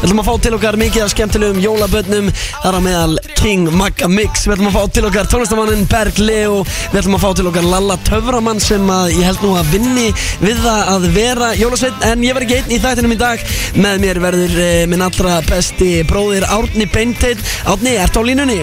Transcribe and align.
Við 0.00 0.06
ætlum 0.08 0.20
að 0.22 0.28
fá 0.30 0.36
til 0.40 0.50
okkar 0.56 0.76
mikið 0.80 1.02
af 1.04 1.10
skemmtilegum 1.12 1.58
jólabönnum 1.60 2.28
þar 2.32 2.76
á 2.76 2.80
meðal 2.80 3.18
King 3.36 3.66
Magga 3.76 4.06
Mix. 4.08 4.46
Við 4.46 4.54
ætlum 4.54 4.70
að 4.70 4.78
fá 4.78 4.94
til 4.96 5.02
okkar 5.10 5.28
tónlistamannin 5.28 5.82
Berg 5.90 6.20
Leo. 6.24 6.62
Við 6.94 7.00
ætlum 7.02 7.18
að 7.18 7.26
fá 7.26 7.34
til 7.36 7.44
okkar 7.50 7.68
Lalla 7.68 7.98
Töframann 8.06 8.62
sem 8.64 8.88
að 8.88 9.12
ég 9.18 9.28
held 9.28 9.44
nú 9.44 9.50
að 9.60 9.74
vinni 9.74 10.06
við 10.40 10.64
það 10.64 10.88
að 10.94 11.04
vera 11.18 11.50
jólasveit 11.60 12.08
En 12.08 12.24
ég 12.24 12.38
verð 12.38 12.48
ekki 12.48 12.58
einn 12.62 12.72
í 12.72 12.80
þættinum 12.80 13.12
í 13.12 13.20
dag. 13.20 13.44
Með 13.76 14.00
mér 14.06 14.22
verður 14.24 14.56
eh, 14.64 14.86
minn 14.88 15.04
allra 15.04 15.36
besti 15.50 15.90
bróðir 16.08 16.48
Árni 16.48 16.88
Beinteit 16.88 17.44
Árni, 17.68 17.98
ertu 18.00 18.24
á 18.24 18.28
línunni? 18.30 18.62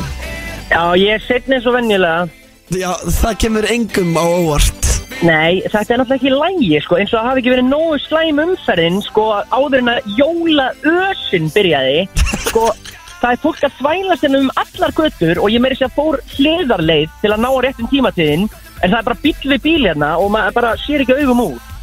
Já, 0.74 0.82
ég 0.98 1.20
er 1.20 1.26
setni 1.30 1.60
eins 1.60 1.70
og 1.70 1.78
venjulega. 1.78 2.26
Já, 2.74 2.90
það 3.22 3.40
kemur 3.46 3.70
engum 3.78 4.18
á 4.18 4.26
óvart 4.26 4.87
Nei, 5.26 5.64
þetta 5.66 5.96
er 5.96 6.02
náttúrulega 6.04 6.18
ekki 6.20 6.32
lægi, 6.34 6.80
sko, 6.86 6.98
eins 7.00 7.14
og 7.14 7.18
það 7.18 7.28
hafi 7.28 7.42
ekki 7.42 7.54
verið 7.56 7.70
nógu 7.72 7.96
slæm 8.04 8.42
umferðin, 8.44 9.00
sko, 9.02 9.24
áður 9.50 9.80
en 9.80 9.90
að 9.96 10.12
jólaösin 10.20 11.48
byrjaði, 11.56 12.04
sko, 12.46 12.68
það 13.24 13.32
er 13.32 13.42
fólk 13.42 13.64
að 13.66 13.80
svælast 13.80 14.28
henni 14.28 14.44
um 14.44 14.52
allar 14.62 14.94
göttur 15.00 15.42
og 15.42 15.50
ég 15.50 15.64
meiri 15.64 15.80
sér 15.80 15.90
að 15.90 15.98
fór 15.98 16.20
hliðarleið 16.36 17.16
til 17.24 17.32
að 17.34 17.42
ná 17.42 17.50
á 17.50 17.58
réttum 17.66 17.90
tímatíðin, 17.90 18.46
en 18.78 18.94
það 18.94 19.00
er 19.00 19.10
bara 19.10 19.20
bíl 19.24 19.34
við 19.56 19.66
bíl 19.66 19.82
hérna 19.88 20.12
og 20.22 20.30
maður 20.36 20.60
bara 20.60 20.76
sér 20.84 21.02
ekki 21.02 21.18
augum 21.18 21.44
út. 21.48 21.74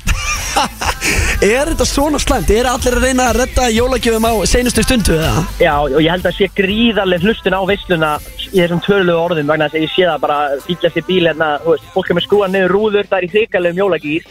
Er 1.45 1.67
þetta 1.73 1.85
svona 1.89 2.19
slæmt? 2.23 2.53
Er 2.55 2.69
allir 2.71 2.95
að 2.97 3.05
reyna 3.09 3.27
að 3.33 3.41
redda 3.41 3.67
jólagjöfum 3.75 4.27
á 4.31 4.33
seinustu 4.49 4.85
stundu 4.87 5.17
eða? 5.19 5.43
Já, 5.59 5.75
og 5.83 5.99
ég 5.99 6.13
held 6.15 6.29
að 6.31 6.39
sé 6.39 6.49
gríðarlega 6.55 7.27
hlustun 7.27 7.59
á 7.59 7.61
veisluna 8.55 8.63
í 8.63 8.63
þessum 8.63 8.83
törlegu 8.85 9.19
orðum 9.19 9.51
vegna 9.51 9.69
þess 9.69 9.79
að 9.79 9.85
ég 9.85 9.93
sé 9.93 10.07
það 10.07 10.21
bara 10.23 10.39
bílast 10.67 10.99
í 10.99 11.05
bíl 11.09 11.27
hérna, 11.27 11.49
þú 11.63 11.75
veist, 11.75 11.87
fólk 11.95 12.11
er 12.11 12.19
með 12.19 12.27
skrúan 12.27 12.53
niður 12.55 12.75
rúður, 12.75 13.09
það 13.09 13.19
er 13.19 13.25
í 13.27 13.33
hrigalegum 13.33 13.81
jólagýr 13.83 14.29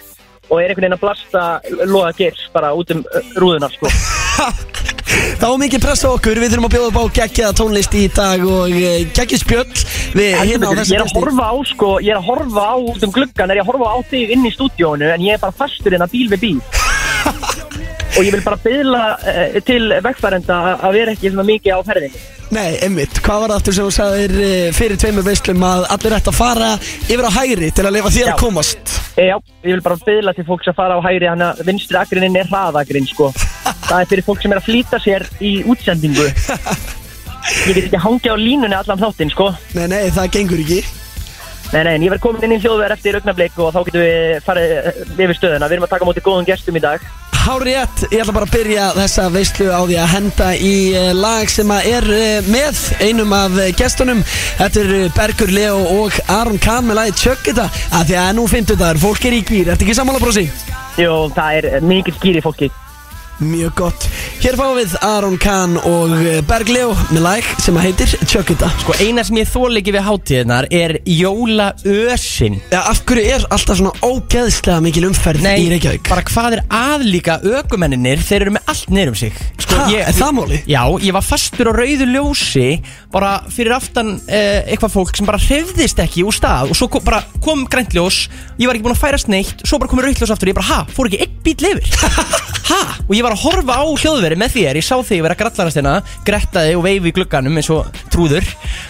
og 0.49 0.59
er 0.59 0.70
einhvern 0.70 0.84
veginn 0.84 0.98
að 0.98 1.04
blasta 1.04 1.44
loða 1.88 2.13
gers 2.18 2.46
bara 2.54 2.73
út 2.76 2.94
um 2.94 3.04
uh, 3.04 3.34
rúðuna, 3.40 3.70
sko. 3.73 3.91
Var 5.44 5.58
mikið 5.59 5.84
press 5.84 6.04
á 6.08 6.09
okkur, 6.09 6.40
við 6.40 6.54
þurfum 6.54 6.68
að 6.70 6.73
bjóða 6.73 6.90
upp 6.90 6.99
á 7.04 7.16
geggjaða 7.20 7.58
tónlist 7.59 7.96
í 7.99 8.04
dag 8.16 8.46
og 8.48 8.72
geggjus 9.13 9.44
spjöll 9.44 9.84
við 10.16 10.38
hérna 10.40 10.71
á 10.71 10.74
Ég 10.74 10.79
þessu 10.79 10.96
er 10.98 11.04
að 11.04 11.18
horfa 11.20 11.49
á, 11.51 11.55
sko, 11.70 11.91
ég 12.01 12.16
er 12.16 12.21
að 12.21 12.29
horfa 12.32 12.66
á 12.66 12.76
út 12.79 13.05
um 13.05 13.13
gluggan, 13.13 13.51
er 13.51 13.60
ég 13.60 13.66
að 13.66 13.71
horfa 13.74 13.91
á 13.94 13.98
þig 14.10 14.34
inn 14.34 14.48
í 14.48 14.54
stúdíónu 14.55 15.12
en 15.13 15.27
ég 15.27 15.38
er 15.38 15.44
bara 15.44 15.55
fastur 15.60 15.94
inn 15.94 16.05
að 16.05 16.16
bíl 16.16 16.29
við 16.34 16.48
bíl. 16.48 16.57
Og 18.14 18.22
ég 18.22 18.34
vil 18.36 18.44
bara 18.46 18.60
byðla 18.62 19.04
uh, 19.18 19.60
til 19.66 19.84
vegfærenda 20.06 20.62
að 20.78 20.98
vera 21.00 21.14
ekki 21.16 21.32
svona 21.32 21.46
mikið 21.48 21.76
á 21.76 21.80
ferðinni. 21.88 22.24
Nei, 22.54 22.78
einmitt, 22.86 23.18
hvað 23.26 23.40
var 23.42 23.52
það 23.52 23.60
aftur 23.60 23.76
sem 23.76 23.88
þú 23.88 23.94
sagðir 23.96 24.34
eh, 24.46 24.68
fyrir 24.78 25.00
tveimur 25.02 25.26
veislum 25.26 25.64
að 25.66 25.88
allir 25.96 26.16
ætti 26.20 26.30
að 26.30 26.38
fara 26.38 26.68
yfir 27.08 27.26
á 27.26 27.32
hægri 27.34 27.70
til 27.74 27.86
að 27.88 27.96
lifa 27.96 28.12
þér 28.14 28.30
að 28.36 28.41
komast? 28.44 28.94
E, 29.18 29.26
já, 29.26 29.34
ég 29.66 29.72
vil 29.72 29.86
bara 29.88 29.98
byðla 30.06 30.36
til 30.38 30.46
fólks 30.46 30.70
að 30.70 30.78
fara 30.78 31.00
á 31.00 31.06
hægri 31.08 31.32
hann 31.32 31.41
að 31.48 31.64
vinstri 31.66 31.98
agrinin 31.98 32.38
er 32.38 32.52
hraðagrinn 32.52 33.10
sko. 33.10 33.32
það 33.90 33.98
er 33.98 34.12
fyrir 34.12 34.28
fólk 34.28 34.44
sem 34.44 34.54
er 34.54 34.62
að 34.62 34.68
flýta 34.68 35.02
sér 35.02 35.26
í 35.41 35.56
útsendingu. 35.74 36.28
Ég 37.44 37.76
get 37.76 37.88
ekki 37.90 38.00
hangja 38.00 38.36
á 38.36 38.38
línunni 38.40 38.78
allan 38.78 39.02
þáttinn 39.02 39.34
sko. 39.34 39.50
Nei, 39.76 39.88
nei, 39.91 40.06
það 40.16 40.30
gengur 40.38 40.62
ekki. 40.64 40.84
Nei, 41.74 41.82
nei, 41.88 41.96
en 41.98 42.06
ég 42.06 42.14
verð 42.14 42.22
komin 42.24 42.46
inn 42.46 42.54
í 42.56 42.62
hljóðverð 42.62 42.96
eftir 42.96 43.18
augnablik 43.18 43.58
og 43.58 43.74
þá 43.74 43.80
getum 43.88 44.04
við 44.04 44.36
farið 44.46 44.74
eh, 44.78 45.04
yfir 45.18 45.38
stöðuna. 45.40 45.68
Við 45.68 45.76
erum 45.80 45.88
að 45.88 45.94
taka 45.96 46.08
í 47.44 47.46
Hári 47.46 47.74
rétt, 47.74 48.05
ég 48.12 48.22
ætla 48.22 48.34
bara 48.36 48.46
að 48.48 48.54
byrja 48.55 48.84
þessa 48.96 49.24
veislu 49.34 49.66
á 49.68 49.82
því 49.84 49.96
að 49.99 50.12
henda 50.13 50.46
í 50.55 50.76
eh, 50.96 51.10
lag 51.12 51.50
sem 51.52 51.72
er 51.76 52.05
eh, 52.16 52.46
með 52.48 52.80
einum 53.04 53.34
af 53.35 53.58
eh, 53.60 53.74
gestunum. 53.76 54.22
Þetta 54.62 54.84
er 54.84 55.10
Bergur 55.18 55.52
Leo 55.52 55.82
og 55.91 56.16
Aron 56.32 56.60
Kahn 56.62 56.88
með 56.88 57.02
lagi 57.02 57.18
Tjögg 57.20 57.50
þetta 57.50 57.66
að 58.00 58.08
því 58.08 58.18
að 58.22 58.32
nú 58.38 58.48
finnstu 58.48 58.77
þetta, 58.77 59.02
fólk 59.04 59.27
er 59.27 59.35
í 59.35 59.44
gýr, 59.44 59.74
ertu 59.74 59.84
ekki 59.84 59.98
sammála 59.98 60.24
brosi? 60.24 60.46
Jú, 61.02 61.12
það 61.35 61.60
er 61.60 61.70
eh, 61.74 61.84
mikill 61.84 62.16
gýri 62.22 62.46
fólki 62.46 62.72
Mjög 63.41 63.73
gott. 63.76 64.06
Hér 64.44 64.56
fáum 64.59 64.75
við 64.78 64.94
Aron 65.03 65.38
Kahn 65.41 65.73
og 65.89 66.12
eh, 66.22 66.38
Berg 66.47 66.69
Leo 66.72 66.91
með 67.09 67.23
lag 67.25 67.47
sem 67.63 67.75
að 67.79 67.88
heitir 67.88 68.12
Tjögg 68.29 68.51
þetta 68.53 68.69
Sko 68.84 68.95
eina 69.01 69.23
sem 69.25 69.39
ég 69.41 69.50
þól 69.50 69.72
ekki 69.79 69.94
við 69.95 70.06
hátíðnar 70.06 70.67
er 70.73 70.94
jólaösin. 71.09 72.59
Ja, 72.72 72.84
af 72.91 73.01
hverju 73.09 73.25
er 73.33 73.45
alltaf 73.49 73.79
svona 73.79 73.93
ógeðslega 74.05 74.77
mikil 74.85 75.07
umferð 75.09 75.47
í 75.49 75.67
Reykjavík? 75.73 76.05
bara 76.11 76.23
hvað 76.29 76.57
er 76.59 76.63
aðlíka 76.77 77.39
ökumenninir 77.59 78.22
þeir 78.23 78.45
eru 78.47 78.55
með 78.59 78.72
allt 78.73 78.93
niður 78.93 79.13
um 79.13 79.19
sig. 79.23 79.41
Sko, 79.57 79.72
Ha, 79.73 79.88
er 80.03 80.13
það 80.13 80.33
máli? 80.38 80.57
Já, 80.69 80.83
ég 81.01 81.16
var 81.16 81.25
fastur 81.25 81.72
á 81.72 81.73
rauðu 81.73 82.05
ljósi 82.11 82.67
bara 83.13 83.31
fyrir 83.49 83.73
aftan 83.73 84.13
eh, 84.29 84.61
eitthvað 84.69 84.93
fólk 84.93 85.17
sem 85.17 85.25
bara 85.25 85.41
hreyfðist 85.41 85.97
ekki 86.03 86.22
úr 86.27 86.35
stað 86.38 86.69
og 86.69 86.77
svo 86.77 86.88
kom, 86.93 87.03
bara 87.07 87.23
kom 87.41 87.66
grænt 87.66 87.95
ljós 87.97 88.27
ég 88.61 88.69
var 88.69 88.77
ekki 88.77 88.85
búin 88.85 88.93
að 88.93 89.01
færast 89.01 89.31
neitt, 89.33 89.66
svo 89.66 89.79
bara 89.81 89.89
komið 89.89 90.11
rautt 90.11 90.22
ljós 90.22 90.33
aftur 90.35 90.51
og 90.51 90.53
ég 90.53 90.59
bara, 90.59 90.69
ha, 90.69 90.79
fór 90.93 91.09
ekki 91.09 91.23
einn 91.25 91.39
bíl 91.41 91.72
yfir? 91.73 91.89
Ha, 92.63 92.77
og 93.03 93.11
ég 93.11 93.22
var 93.25 93.35
að 93.35 93.45
horfa 93.45 93.78
á 93.79 93.85
hljóðveri 93.88 94.39
með 94.39 94.57
þér 94.57 94.79
ég 94.79 94.88
sá 94.88 94.95
þig 95.03 95.23
vera 95.25 95.38
grallarast 95.39 95.79
hérna 95.79 95.95
grettaði 96.28 96.75
og 96.78 96.85
veifi 96.85 97.11
í 97.11 97.16
glugganum 97.16 97.57
eins 97.59 97.72
og 97.73 98.03
trúður 98.13 98.45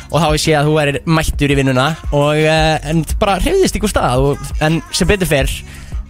og 0.09 0.17
þá 0.17 0.27
ég 0.27 0.43
sé 0.43 0.57
að 0.57 0.69
þú 0.69 0.75
erir 0.83 0.99
mættur 1.05 1.53
í 1.53 1.59
vinnuna 1.59 1.87
og 2.11 2.41
uh, 2.41 2.75
en 2.89 3.05
bara 3.21 3.39
hreyfðist 3.43 3.79
ekki 3.79 3.89
úr 3.89 3.95
stað 3.95 4.27
og, 4.31 4.51
en 4.63 4.81
sem 4.93 5.09
betur 5.09 5.29
fer 5.29 5.49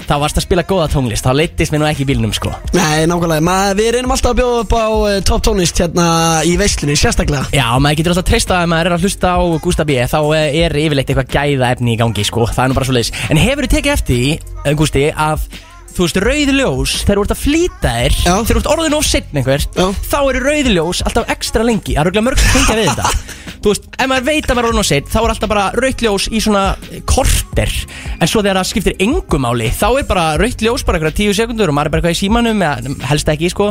þá 0.03 0.15
varst 0.21 0.39
að 0.39 0.45
spila 0.45 0.65
góða 0.67 0.89
tónlist, 0.91 1.25
þá 1.25 1.37
leittist 1.37 1.73
mér 1.73 1.83
nú 1.83 1.87
ekki 1.87 2.03
í 2.03 2.07
bílnum 2.09 2.33
sko. 2.35 2.51
Nei, 2.75 3.05
nákvæmlega, 3.09 3.43
Ma, 3.45 3.57
við 3.77 3.93
reynum 3.95 4.13
alltaf 4.15 4.33
að 4.33 4.39
bjóða 4.41 4.61
upp 4.63 4.75
á 4.75 4.87
uh, 4.89 5.17
top 5.27 5.43
tónlist 5.47 5.79
hérna 5.79 6.07
í 6.47 6.55
veislunni, 6.59 6.97
sérstaklega. 6.99 7.45
Já, 7.55 7.67
maður 7.79 8.01
getur 8.01 8.15
alltaf 8.15 8.27
treysta 8.27 8.59
að 8.59 8.71
maður 8.73 8.89
er 8.89 8.97
að 8.97 9.05
hlusta 9.07 9.35
á 9.35 9.41
Gústa 9.63 9.87
B 9.87 9.99
þá 10.11 10.19
eh, 10.35 10.57
er 10.63 10.75
yfirleitt 10.83 11.13
eitthvað 11.13 11.35
gæða 11.37 11.69
efni 11.75 11.95
í 11.95 11.99
gangi 12.01 12.25
sko, 12.27 12.47
það 12.51 12.65
er 12.65 12.73
nú 12.73 12.79
bara 12.79 12.89
svo 12.89 13.21
En 13.33 13.39
hefur 13.39 13.69
tekið 13.69 13.93
eftir 13.95 14.19
því, 14.19 14.33
eh, 14.65 14.75
Gústi, 14.79 15.05
að 15.13 15.47
þú 15.93 16.07
veist, 16.07 16.19
rauðljós, 16.23 16.93
þegar 17.05 17.19
þú 17.19 17.23
ert 17.27 17.33
að 17.35 17.41
flýta 17.43 17.93
þér 17.97 18.15
Já. 18.17 18.33
þegar 18.33 18.49
þú 18.49 18.59
ert 18.61 18.69
orðin 18.73 18.97
of 18.97 19.07
setn 19.07 19.39
einhver 19.39 19.65
Já. 19.77 19.85
þá 20.09 20.17
eru 20.23 20.41
rauðljós 20.47 21.01
alltaf 21.05 21.31
ekstra 21.33 21.65
lengi 21.67 21.93
það 21.93 22.01
er 22.01 22.09
örugglega 22.09 22.27
mörg 22.27 22.41
sem 22.43 22.53
fengja 22.57 22.77
við 22.79 22.91
þetta 22.93 23.13
Þú 23.63 23.71
veist, 23.71 23.85
ef 23.95 24.09
maður 24.11 24.25
veit 24.27 24.43
að 24.49 24.57
maður 24.57 24.65
er 24.65 24.69
orðin 24.73 24.81
of 24.81 24.87
setn 24.89 25.11
þá 25.13 25.19
er 25.21 25.31
alltaf 25.33 25.51
bara 25.53 25.65
rauðljós 25.77 26.25
í 26.35 26.41
svona 26.43 26.63
korter 27.07 27.71
en 28.17 28.27
svo 28.27 28.41
þegar 28.43 28.59
það 28.59 28.69
skiptir 28.73 28.97
engu 29.05 29.39
máli 29.39 29.69
þá 29.71 29.85
er 30.01 30.07
bara 30.09 30.25
rauðljós 30.41 30.83
bara 30.83 30.99
eitthvað 30.99 31.15
tíu 31.21 31.35
sekundur 31.37 31.71
og 31.71 31.77
maður 31.77 31.87
er 31.87 31.93
bara 31.93 32.03
eitthvað 32.03 32.17
í 32.17 32.21
símanum 32.25 32.65
eða 32.67 32.97
helst 33.07 33.31
ekki, 33.31 33.53
sko 33.53 33.69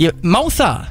ég, 0.00 0.16
Má 0.24 0.40
það? 0.48 0.86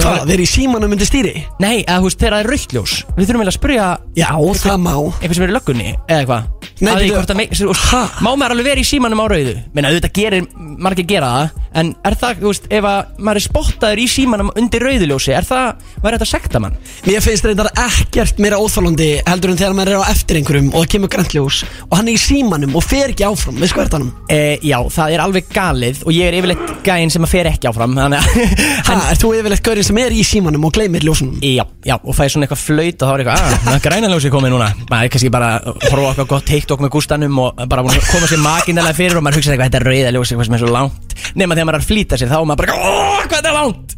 Hvað, 0.00 0.22
þeir 0.30 0.40
í 0.42 0.48
símanum 0.48 0.94
undir 0.96 1.08
stýri? 1.08 1.34
Nei, 1.60 1.82
eða 1.84 1.98
þú 2.00 2.06
veist, 2.08 2.20
þegar 2.20 2.34
það 2.36 2.40
er 2.44 2.50
rauðljós 2.54 2.94
Við 3.18 3.28
þurfum 3.30 3.42
vel 3.44 3.50
að 3.50 3.56
spyrja 3.58 3.88
Já, 4.20 4.30
það 4.64 4.80
má 4.86 4.94
eitthvað 5.20 5.36
sem 5.38 5.44
er 5.46 5.52
í 5.52 5.56
löggunni 5.58 5.88
eða 6.08 6.20
eitthvað 6.20 6.48
Nei, 6.80 6.88
Að 6.90 6.96
því 6.96 7.04
bíddu. 7.04 7.16
hvort 7.18 7.30
að 7.34 7.36
me- 7.36 7.48
þú 7.52 7.66
veist, 7.70 7.88
Ha? 7.90 8.02
Má 8.24 8.30
maður 8.40 8.54
alveg 8.54 8.68
vera 8.70 8.80
í 8.80 8.86
símanum 8.88 9.20
á 9.20 9.26
rauðu 9.28 9.54
Menna, 9.76 9.90
auðvitað 9.90 10.12
gerir, 10.16 10.46
margir 10.80 11.06
gera 11.10 11.30
það 11.34 11.58
En 11.80 11.90
er 12.08 12.14
það, 12.18 12.38
þú 12.40 12.48
veist, 12.50 12.64
ef 12.74 12.86
að 12.90 13.10
maður 13.22 13.38
er 13.38 13.44
spottaður 13.44 14.00
í 14.02 14.06
símanum 14.10 14.48
undir 14.58 14.82
rauðuljósi 14.82 15.34
Er 15.36 15.44
það, 15.46 15.84
væri 16.02 16.16
þetta 16.16 16.26
að 16.26 16.30
sekta 16.32 16.62
mann? 16.64 16.78
Mér 17.06 17.22
finnst 17.22 17.44
reyndar 17.46 17.68
ekkert 17.84 18.40
meira 18.42 18.58
óþálandi 18.58 19.10
heldur 19.28 19.52
en 19.52 19.60
þegar 19.60 19.76
maður 19.78 19.92
er 19.92 20.00
á 20.02 20.10
eftir 20.10 20.40
einhverjum 20.40 20.72
og 20.72 20.80
það 20.82 20.88
kemur 20.96 21.12
grænljós 21.14 21.60
og 21.86 21.94
hann 22.00 22.08
er 22.10 22.16
í 22.16 22.22
símanum 22.24 22.74
og 22.80 22.82
fer 22.88 23.12
ekki 23.12 23.28
áfram 23.28 23.60
við 23.60 23.70
skvertanum 23.74 24.10
E, 24.30 24.40
já, 24.66 24.78
það 24.90 25.14
er 25.14 25.22
alveg 25.28 25.52
galið 25.54 26.02
Og 26.08 26.10
ég 26.16 26.26
er 26.32 26.38
yfirleitt 26.40 26.74
gæinn 26.86 27.12
sem 27.14 27.22
að 27.28 27.32
fer 27.36 27.50
ekki 27.52 27.70
áfram 27.70 27.94
Þannig 28.00 28.18
að 28.18 28.58
Ha, 28.90 28.98
ert 29.12 29.22
þú 29.22 29.30
yfirleitt 29.38 29.62
gaurinn 29.68 29.86
sem 29.90 29.98
er 29.98 30.14
í 30.14 30.20
símanum 30.26 30.64
og 30.68 30.74
gleymir 30.74 31.02
ljósunum? 31.02 31.40
Já, 31.42 31.64
já, 31.86 31.96
og 31.98 32.14
fæði 32.14 32.34
svona 32.34 32.46
eitthvað 32.46 32.62
flaut 32.62 33.02
og 33.02 33.08
þá 33.08 33.12
er 33.12 33.22
eitthvað, 33.24 33.40
að, 33.42 33.54
það 33.64 33.74
er 33.74 33.82
grænaljósi 33.86 34.30
komið 34.30 34.52
núna. 34.54 34.68
Maður 34.86 35.08
er 35.08 35.12
kannski 35.14 35.30
bara 35.34 35.48
að 35.56 35.86
horfa 35.88 36.10
eitthvað 36.12 36.28
gott 36.30 36.46
TikTok 36.50 36.84
með 36.84 36.92
gústanum 36.94 37.40
og 37.42 37.62
bara 37.64 37.84
búin 37.86 37.98
að 37.98 38.06
koma 38.12 38.28
sér 38.30 38.42
makinlega 38.44 38.94
fyrir 38.94 39.18
og 39.18 39.26
maður 39.26 39.40
hugsa 39.40 39.54
eitthvað, 39.54 39.72
þetta 39.72 39.80
er 39.80 39.88
rauðaljósi, 39.90 40.36
eitthvað 40.36 40.48
sem 40.50 40.56
er 40.58 40.62
svo 40.62 40.72
langt. 40.76 41.16
Nema 41.40 41.58
þegar 41.58 41.68
maður 41.70 41.80
er 41.80 41.82
að 41.82 41.90
flýta 41.90 42.20
sér, 42.20 42.30
þá 42.30 42.38
maður 42.38 42.62
bara 42.62 42.78
óh, 42.78 43.24
hvað 43.24 43.36
þetta 43.36 43.50
er 43.50 43.58
langt? 43.58 43.96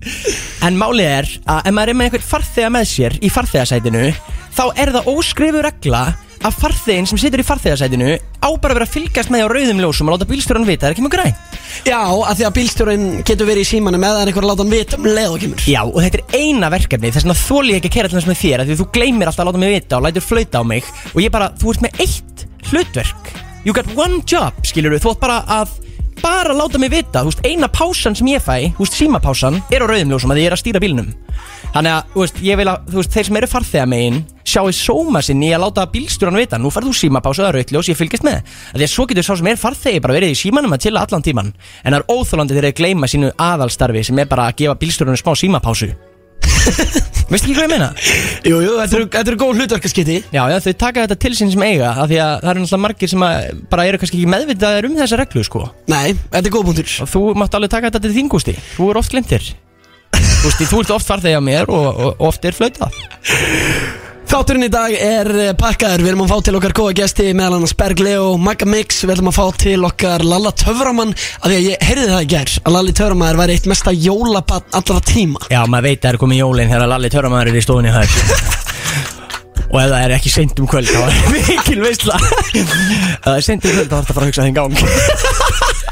En 0.65 0.81
málið 0.81 1.11
er 1.11 1.33
að 1.53 1.69
ef 1.69 1.77
maður 1.77 1.93
er 1.93 2.01
með 2.01 2.09
einhvern 2.09 2.29
farþega 2.31 2.73
með 2.73 2.89
sér 2.95 3.19
í 3.21 3.33
farþegasætinu 3.33 4.07
þá 4.57 4.65
er 4.81 4.93
það 4.97 5.13
óskrifu 5.13 5.63
regla 5.65 6.03
að 6.43 6.57
farþeginn 6.59 7.09
sem 7.09 7.21
situr 7.21 7.43
í 7.43 7.47
farþegasætinu 7.47 8.15
á 8.19 8.49
bara 8.59 8.75
að 8.75 8.79
vera 8.79 8.87
að 8.89 8.95
fylgjast 8.97 9.33
með 9.33 9.45
á 9.47 9.53
rauðum 9.53 9.83
ljósum 9.83 10.09
og 10.11 10.17
láta 10.17 10.29
bílstjóran 10.31 10.67
vita, 10.67 10.83
það 10.83 10.89
er 10.89 10.97
ekki 10.97 11.05
mjög 11.07 11.15
græn. 11.15 11.37
Já, 11.87 12.01
af 12.03 12.39
því 12.39 12.47
að 12.49 12.57
bílstjórinn 12.59 13.07
getur 13.29 13.49
verið 13.49 13.65
í 13.65 13.69
símanum 13.71 14.07
eða 14.09 14.23
er 14.23 14.33
einhver 14.33 14.47
að 14.47 14.51
láta 14.51 14.65
hann 14.65 14.75
vita 14.75 14.99
um 14.99 15.09
leið 15.09 15.37
og 15.37 15.45
kemur. 15.45 15.65
Já, 15.71 15.81
og 15.87 16.01
þetta 16.03 16.21
er 16.21 16.43
eina 16.43 16.73
verkefni 16.73 17.13
Þess 17.13 17.27
vegna 17.27 17.39
þóli 17.39 17.73
ég 17.73 17.81
ekki 17.81 17.93
að 17.93 17.97
kera 17.97 18.11
til 18.11 18.19
þess 18.19 18.31
með 18.31 18.41
þér 18.43 18.63
af 18.63 18.69
Því 18.69 18.79
þú 18.81 18.89
gleymir 18.97 19.31
alltaf 19.31 19.45
að 19.45 19.51
láta 19.51 19.63
mig 19.63 19.73
vita 19.73 19.99
og 19.99 20.07
lætur 20.07 20.27
flauta 20.27 20.63
á 20.63 20.65
mig 20.67 20.91
Og 21.13 21.23
ég 21.23 21.33
bara, 21.35 21.49
þú 21.59 21.73
ert 21.75 21.87
með 21.87 22.03
eitt 22.05 22.45
hlutverk. 22.71 23.33
You 23.63 23.75
got 23.77 23.89
one 23.95 24.23
job, 24.27 24.59
skilur 24.67 24.99
þú 24.99 25.15
átt 25.15 25.23
bara 25.23 25.39
að 25.61 25.77
bara 26.21 26.55
láta 26.57 26.79
mig 26.79 26.91
vita 26.93 27.23
Þú 27.23 27.31
veist, 27.31 27.43
eina 27.47 27.69
pásan 27.73 28.17
sem 28.19 28.29
ég 28.33 28.43
fæ, 28.43 28.73
þú 28.77 28.85
veist, 28.85 28.99
símapásan 28.99 29.61
Er 29.73 29.85
á 29.85 29.87
rauðum 29.89 30.13
ljósum 30.13 30.35
að 30.35 30.43
ég 30.43 30.51
er 30.51 30.57
að 30.57 30.63
stýra 30.63 30.83
bílnum. 30.83 31.09
Þannig 31.73 31.95
að, 31.95 32.11
þú 32.13 32.23
veist, 32.25 32.43
ég 32.45 32.61
vil 32.61 32.69
að, 32.69 32.87
þú 32.91 32.99
veist, 33.01 33.15
þeir 33.17 33.29
sem 33.29 33.39
eru 33.41 33.51
farþega 33.53 33.89
megin 33.93 34.21
Sjáu 34.53 34.73
sóma 34.77 35.23
sinn 35.25 35.43
í 35.47 35.53
að 35.55 35.63
láta 35.65 35.87
bílstjóran 35.95 36.41
vita 36.41 36.59
Nú 36.61 36.73
farðu 36.75 36.93
símapása 36.99 37.47
eða 37.47 37.55
rautljós, 37.57 37.89
ég 37.93 37.99
fylgist 37.99 38.27
með. 38.27 38.43
Því 38.75 38.85
að 38.89 38.93
svo 38.93 39.07
getur 39.09 39.29
sá 39.29 39.33
sem 39.39 39.53
er 39.53 39.61
farþegi 39.61 40.03
bara 40.03 40.19
verið 40.19 40.35
í 40.35 40.41
símanum 40.43 40.75
að 40.77 40.85
tilla 40.89 41.07
allan 41.07 41.25
tíman 41.25 41.53
En 41.85 41.95
það 41.95 42.01
er 42.03 42.09
óþólandi 42.11 42.59
þegar 42.59 42.69
þeir 42.69 42.79
gleyma 42.83 43.09
sínu 43.09 43.33
aðalstarfi 43.41 44.05
Sem 44.11 44.19
er 44.21 44.29
bara 44.29 44.51
að 44.51 44.59
gefa 44.65 44.79
bílstjóranum 44.83 45.23
smá 45.23 45.33
símapásu 45.39 45.93
Veistu 47.33 47.49
ekki 47.49 47.57
hvað 47.57 47.65
ég 47.65 47.73
meina? 47.73 47.89
Jú, 48.45 48.59
jú, 48.61 48.73
þetta 48.77 48.99
eru, 48.99 49.09
þetta 49.15 49.33
eru 49.33 49.41
góð 49.41 49.61
hlutverkaskiti 49.63 50.19
Já, 50.35 50.43
já, 50.53 50.57
þau 50.67 50.75
taka 50.83 51.07
þetta 51.07 51.19
til 51.25 51.33
sín 51.39 51.53
sem 51.55 51.65
eiga 51.65 51.95
af 51.95 52.11
Því 52.11 52.21
að 52.21 52.33
það 52.43 52.51
eru 52.53 52.65
náttúrulega 52.65 52.83
margir 52.85 53.13
sem 53.13 53.25
að 53.25 53.63
bara 53.73 53.87
eru 53.89 54.01
kannski 54.03 54.21
ekki 54.21 54.33
meðvitaðir 54.35 54.89
um 54.91 54.99
þessa 55.01 55.21
reglu, 55.23 55.45
sko. 55.49 55.65
Nei, 55.89 56.13
þetta 56.29 56.45
er 56.45 56.53
góð 56.53 56.69
punktur. 56.69 56.95
Og 57.07 57.13
þú 57.15 57.25
mátt 57.41 57.57
alveg 57.57 57.73
taka 57.73 57.89
þetta 57.89 58.05
til 58.05 58.15
þingústi 58.19 58.57
Þú 58.77 58.93
er 58.93 59.01
oft 59.01 59.19
Þú 60.43 60.51
veist, 60.51 60.63
þú 60.69 60.79
ert 60.83 60.91
oft 60.91 61.07
farþegi 61.09 61.39
á 61.39 61.43
mér 61.43 61.71
og, 61.71 61.87
og 62.03 62.25
oft 62.29 62.45
er 62.45 62.57
flautað 62.57 62.97
Þátturinn 64.33 64.65
í 64.65 64.69
dag 64.73 64.95
er 64.97 65.29
eh, 65.29 65.51
pakkaður, 65.61 66.01
við 66.07 66.11
erum 66.15 66.23
að 66.25 66.31
fá 66.31 66.45
til 66.47 66.55
okkar 66.57 66.73
góða 66.73 66.93
gesti 67.03 67.27
meðal 67.37 67.59
annars 67.59 67.75
Berg 67.77 67.99
Leo, 68.01 68.31
Magga 68.41 68.65
Mix, 68.65 69.03
við 69.05 69.13
ætlum 69.19 69.29
að 69.29 69.37
fá 69.37 69.59
til 69.61 69.75
okkar 69.85 70.25
Lalla 70.25 70.55
Töframann 70.57 71.13
af 71.13 71.51
því 71.51 71.59
að 71.59 71.67
ég 71.67 71.85
heyrði 71.85 72.07
það 72.09 72.25
í 72.25 72.31
gær 72.33 72.55
að 72.63 72.77
Lalli 72.79 72.95
Töframann 72.97 73.41
væri 73.43 73.59
eitt 73.59 73.69
mesta 73.69 73.93
jólabann 73.93 74.73
allra 74.81 75.05
tíma. 75.05 75.45
Já, 75.53 75.61
maður 75.69 75.91
veit 75.91 75.99
að 75.99 76.07
það 76.07 76.11
er 76.15 76.21
komið 76.25 76.41
jólinn 76.41 76.73
þegar 76.73 76.93
Lalli 76.95 77.13
Törramæður 77.13 77.53
er 77.53 77.61
í 77.61 77.65
stofunni 77.69 77.93
þar 77.93 78.09
Og 79.69 79.79
ef 79.83 79.93
það 79.93 80.01
er 80.01 80.17
ekki 80.17 80.33
seint 80.33 80.65
um 80.65 80.73
kvöld 80.73 80.89
þá 80.89 81.01
er 81.05 81.23
mikil 81.37 81.81
veistla 81.85 82.17
Ef 82.17 83.25
það 83.29 83.35
er 83.37 83.49
seint 83.51 83.69
um 83.69 83.77
kvöld 83.77 83.93
þá 83.93 83.99
það 83.99 84.01
að 84.01 84.15
fara 84.17 84.25
að 84.25 84.33
hugsa 84.33 84.49
þinn 84.49 84.57
gang 84.57 85.92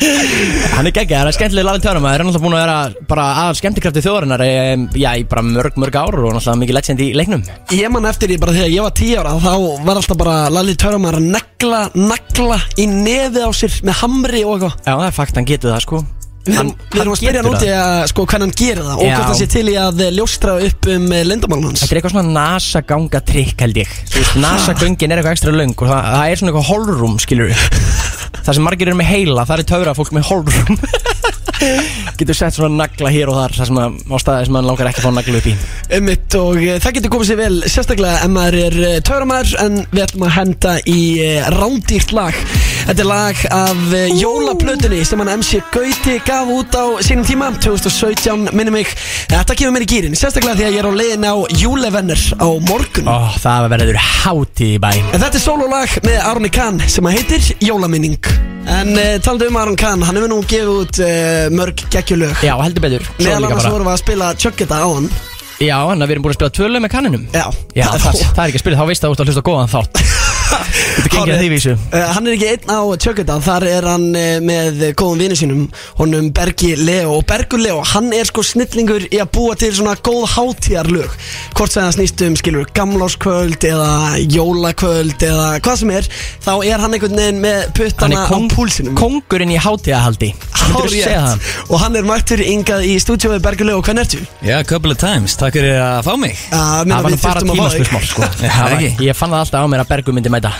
Hann 0.00 0.88
er 0.88 0.94
geggjað, 0.96 1.18
hann 1.20 1.28
er 1.28 1.36
skemmtileg 1.36 1.66
Lalli 1.66 1.82
Törramæður 1.84 2.22
Hann 2.22 2.22
er 2.22 2.26
náttúrulega 2.30 2.44
búin 2.46 2.56
að 2.56 2.62
vera 2.62 3.06
bara 3.10 3.24
að 3.42 3.58
skemmtikrafti 3.58 4.02
þjóðarinnar 4.06 4.44
em, 4.46 4.86
Já, 4.96 5.10
í 5.20 5.26
bara 5.28 5.44
mörg, 5.44 5.76
mörg 5.80 5.98
ár 6.00 6.16
og 6.20 6.36
náttúrulega 6.36 6.60
mikið 6.62 6.78
legend 6.78 7.02
í 7.04 7.10
leiknum. 7.18 7.44
Ég 7.76 7.92
man 7.92 8.08
eftir 8.08 8.32
því 8.32 8.38
bara 8.40 8.56
þegar 8.56 8.72
ég 8.72 8.86
var 8.86 8.94
10 9.00 9.20
ára 9.20 9.34
þá 9.44 9.52
var 9.88 10.00
alltaf 10.00 10.20
bara 10.22 10.38
Lalli 10.52 10.76
Töframann 10.80 11.20
að 11.20 11.28
negla, 11.36 11.82
nagla 11.98 12.62
í 12.80 12.88
nefið 12.88 13.44
á 13.44 13.50
sér 13.60 13.76
með 13.84 14.00
hamri 14.04 14.46
og 14.46 14.56
eitthvað. 14.56 14.80
Já, 14.86 14.94
það 14.94 15.06
er 15.10 15.20
fakt, 15.20 15.38
hann 15.40 15.52
getur 15.52 15.74
það 15.74 15.86
sko 15.88 16.02
Við 16.40 16.56
erum, 16.56 16.70
við 16.88 17.02
erum 17.02 17.12
að 17.12 17.18
spyrja 17.20 17.40
hann 17.42 17.50
út 17.50 17.64
í 17.66 17.72
að 17.76 17.98
sko 18.10 18.24
hvernig 18.24 18.46
hann 18.46 18.54
gerir 18.56 18.86
það 18.86 18.94
og 18.94 19.04
Já. 19.04 19.10
hvort 19.12 19.28
hann 19.28 19.38
sé 19.40 19.48
til 19.52 19.64
í 19.68 19.74
að 19.76 20.00
eh, 20.06 20.12
ljóstra 20.16 20.54
upp 20.66 20.88
um 20.94 21.04
lendamálun 21.28 21.66
hans. 21.68 21.82
Þetta 21.82 21.92
er 21.92 22.00
eitthvað 22.00 22.14
svona 22.14 22.34
NASA 22.38 22.82
ganga 22.88 23.20
trikk 23.30 23.64
held 23.66 23.80
ég. 23.82 23.92
Þú 24.08 24.22
veist, 24.22 24.38
NASA 24.40 24.76
göngin 24.80 25.12
er 25.12 25.20
eitthvað 25.20 25.36
ekstra 25.36 25.52
löng 25.52 25.76
og 25.76 25.92
það, 25.92 26.08
það 26.14 26.24
er 26.32 26.40
svona 26.40 26.54
eitthvað 26.54 26.70
holrúm, 26.72 27.18
skilur 27.20 27.52
Það 28.40 28.56
sem 28.56 28.64
margir 28.64 28.88
eru 28.88 28.96
með 28.96 29.10
heila, 29.10 29.44
það 29.48 29.60
er 29.60 29.68
töfra 29.68 29.92
fólk 29.98 30.12
með 30.16 30.28
holrúm 30.30 30.78
Getur 32.20 32.36
sett 32.36 32.56
svona 32.56 32.72
nagla 32.78 33.10
hér 33.12 33.28
og 33.28 33.36
þar 33.36 33.56
Það 33.58 33.68
sem 33.68 33.80
að, 33.82 33.98
á 34.00 34.16
staði 34.22 34.46
sem 34.48 34.54
maður 34.56 34.68
langar 34.70 34.90
ekki 34.90 35.02
að 35.02 35.06
fá 35.06 35.12
nagla 35.16 35.40
upp 35.40 35.48
í. 35.50 35.54
Einmitt 35.96 36.36
og 36.40 36.56
uh, 36.56 36.76
það 36.80 36.96
getur 36.96 37.12
komið 37.12 37.30
sér 37.30 37.40
vel 37.40 37.58
sérstaklega 37.66 38.22
ef 38.24 38.32
maður 38.32 38.58
er 38.62 38.78
uh, 38.80 38.94
töframæður 39.04 39.52
en 39.66 39.78
við 39.90 40.04
ætlum 40.06 40.24
að 40.24 40.34
henda 40.38 40.74
í 40.88 41.00
uh, 41.26 41.50
rándýrt 41.58 42.14
lag 42.16 42.40
Þetta 42.88 43.02
er 43.04 43.08
lag 43.08 43.40
af 43.54 43.82
uh, 43.92 44.04
jólaplötunni 44.18 45.00
sem 45.06 45.20
hann 45.22 45.30
MC 45.40 45.60
Gauti 45.74 46.16
gaf 46.26 46.48
út 46.50 46.74
á 46.74 46.84
sínum 47.04 47.26
tíma 47.28 47.50
2017 47.60 48.50
minni 48.56 48.72
mig. 48.74 48.90
Þetta 49.30 49.56
gefur 49.58 49.74
mér 49.74 49.84
í 49.86 49.90
gýrin 49.90 50.16
sérstaklega 50.18 50.56
því 50.58 50.66
að 50.68 50.76
ég 50.76 50.82
er 50.82 50.88
á 50.88 50.92
leiðin 51.00 51.26
á 51.28 51.34
júlevenner 51.60 52.22
á 52.40 52.48
morgun. 52.68 53.10
Ó, 53.10 53.18
það 53.42 53.68
verður 53.74 54.00
hátíð 54.00 54.74
í 54.74 54.78
bæ. 54.82 54.90
En 55.00 55.20
þetta 55.22 55.38
er 55.40 55.44
sololag 55.44 55.98
með 56.06 56.18
Arni 56.32 56.52
Kahn 56.54 56.80
sem 56.90 57.10
að 57.10 57.18
heitir 57.18 57.50
Jólaminning. 57.68 58.18
En 58.70 58.92
uh, 58.94 59.16
talandi 59.24 59.48
um 59.50 59.58
Aron 59.60 59.78
Kahn, 59.80 60.02
hann 60.06 60.18
hefur 60.20 60.32
nú 60.32 60.40
gefið 60.46 60.72
út 60.74 61.00
uh, 61.02 61.46
mörg 61.56 61.80
geggjulög 61.90 62.42
Já, 62.44 62.52
heldur 62.60 62.84
betur 62.84 63.06
Meðal 63.18 63.46
annars 63.48 63.64
vorum 63.72 63.88
við 63.88 63.94
að 63.94 64.02
spila 64.02 64.28
Chuggeta 64.36 64.82
á 64.84 64.88
hann. 64.88 65.08
Já, 65.60 65.76
en 65.92 66.00
við 66.04 66.14
erum 66.14 66.24
búin 66.24 66.32
að 66.34 66.38
spila 66.38 66.52
tvölu 66.56 66.80
með 66.84 66.92
kanninum. 66.94 67.24
Já, 67.34 67.46
Já, 67.76 67.86
það, 68.04 68.20
það 68.20 68.44
er 68.44 68.52
ekki 68.52 68.60
að 68.60 68.64
spila, 68.64 68.80
þá 68.80 68.86
veist 68.92 69.04
það 69.04 69.16
út 69.16 69.24
að 69.24 69.32
hlusta 69.32 69.46
góðan 69.50 69.72
þátt 69.74 70.04
Þetta 70.50 71.10
gengið 71.14 71.34
að 71.34 71.42
því 71.42 71.48
vísu? 71.52 71.74
Uh, 71.90 72.04
hann 72.14 72.26
er 72.28 72.36
ekki 72.36 72.48
einn 72.50 72.72
á 72.74 72.80
Chuggeta, 73.04 73.36
þar 73.44 73.66
er 73.70 73.86
hann 73.90 74.06
uh, 74.18 74.28
með 74.44 74.82
góðum 74.98 75.22
vinnu 75.24 75.38
sínum, 75.38 75.62
honum 76.00 76.30
Bergi 76.36 76.72
Leo. 76.80 77.16
Og 77.18 77.24
Bergur 77.28 77.62
Leo, 77.62 77.80
hann 77.92 78.10
er 78.16 78.28
sko 78.28 78.44
snillingur 78.46 79.06
í 79.10 79.20
að 79.22 79.30
búa 79.36 79.56
til 79.60 79.72
svona 79.76 79.96
góð 80.00 80.26
hátíðarlög. 80.34 81.14
Hvort 81.58 81.74
sem 81.74 81.84
það 81.86 81.96
snýst 81.98 82.24
um, 82.26 82.38
skilur, 82.40 82.68
gamláskvöld 82.76 83.66
eða 83.70 83.90
jólakvöld 84.24 85.26
eða 85.26 85.48
hvað 85.64 85.80
sem 85.82 85.94
er, 85.98 86.10
þá 86.44 86.52
er 86.56 86.84
hann 86.84 86.96
einhvern 86.96 87.20
veginn 87.20 87.42
með 87.44 87.60
puttana 87.78 88.24
á 88.26 88.36
púlsinum. 88.54 88.96
kongurinn 88.98 89.54
í 89.54 89.60
það? 91.04 91.46
og 91.70 91.80
hann 91.82 91.96
er 91.98 92.06
mættur 92.06 92.42
yngað 92.44 92.84
í 92.86 92.96
stúdíóið 93.02 93.42
Bergur 93.44 93.68
Leo, 93.70 93.80
hvernig 93.84 94.06
ertu? 94.06 94.20
Já, 94.46 94.58
couple 94.68 94.94
of 94.94 95.00
times, 95.00 95.36
takk 95.40 95.56
fyrir 95.58 95.78
að 95.80 96.02
fá 96.06 96.12
mig. 96.20 96.36
Uh, 96.50 96.82
Það 96.90 97.04
var 97.06 97.14
nú 97.14 97.20
bara 97.22 97.44
tímaspursmál 97.44 98.06
sko. 98.08 98.28
Ég 99.08 99.16
fann 99.18 99.32
það 99.32 99.44
alltaf 99.44 99.66
á 99.66 99.68
mér 99.70 99.84
að 99.84 99.90
Bergur 99.94 100.16
myndi 100.16 100.32
mæta 100.40 100.52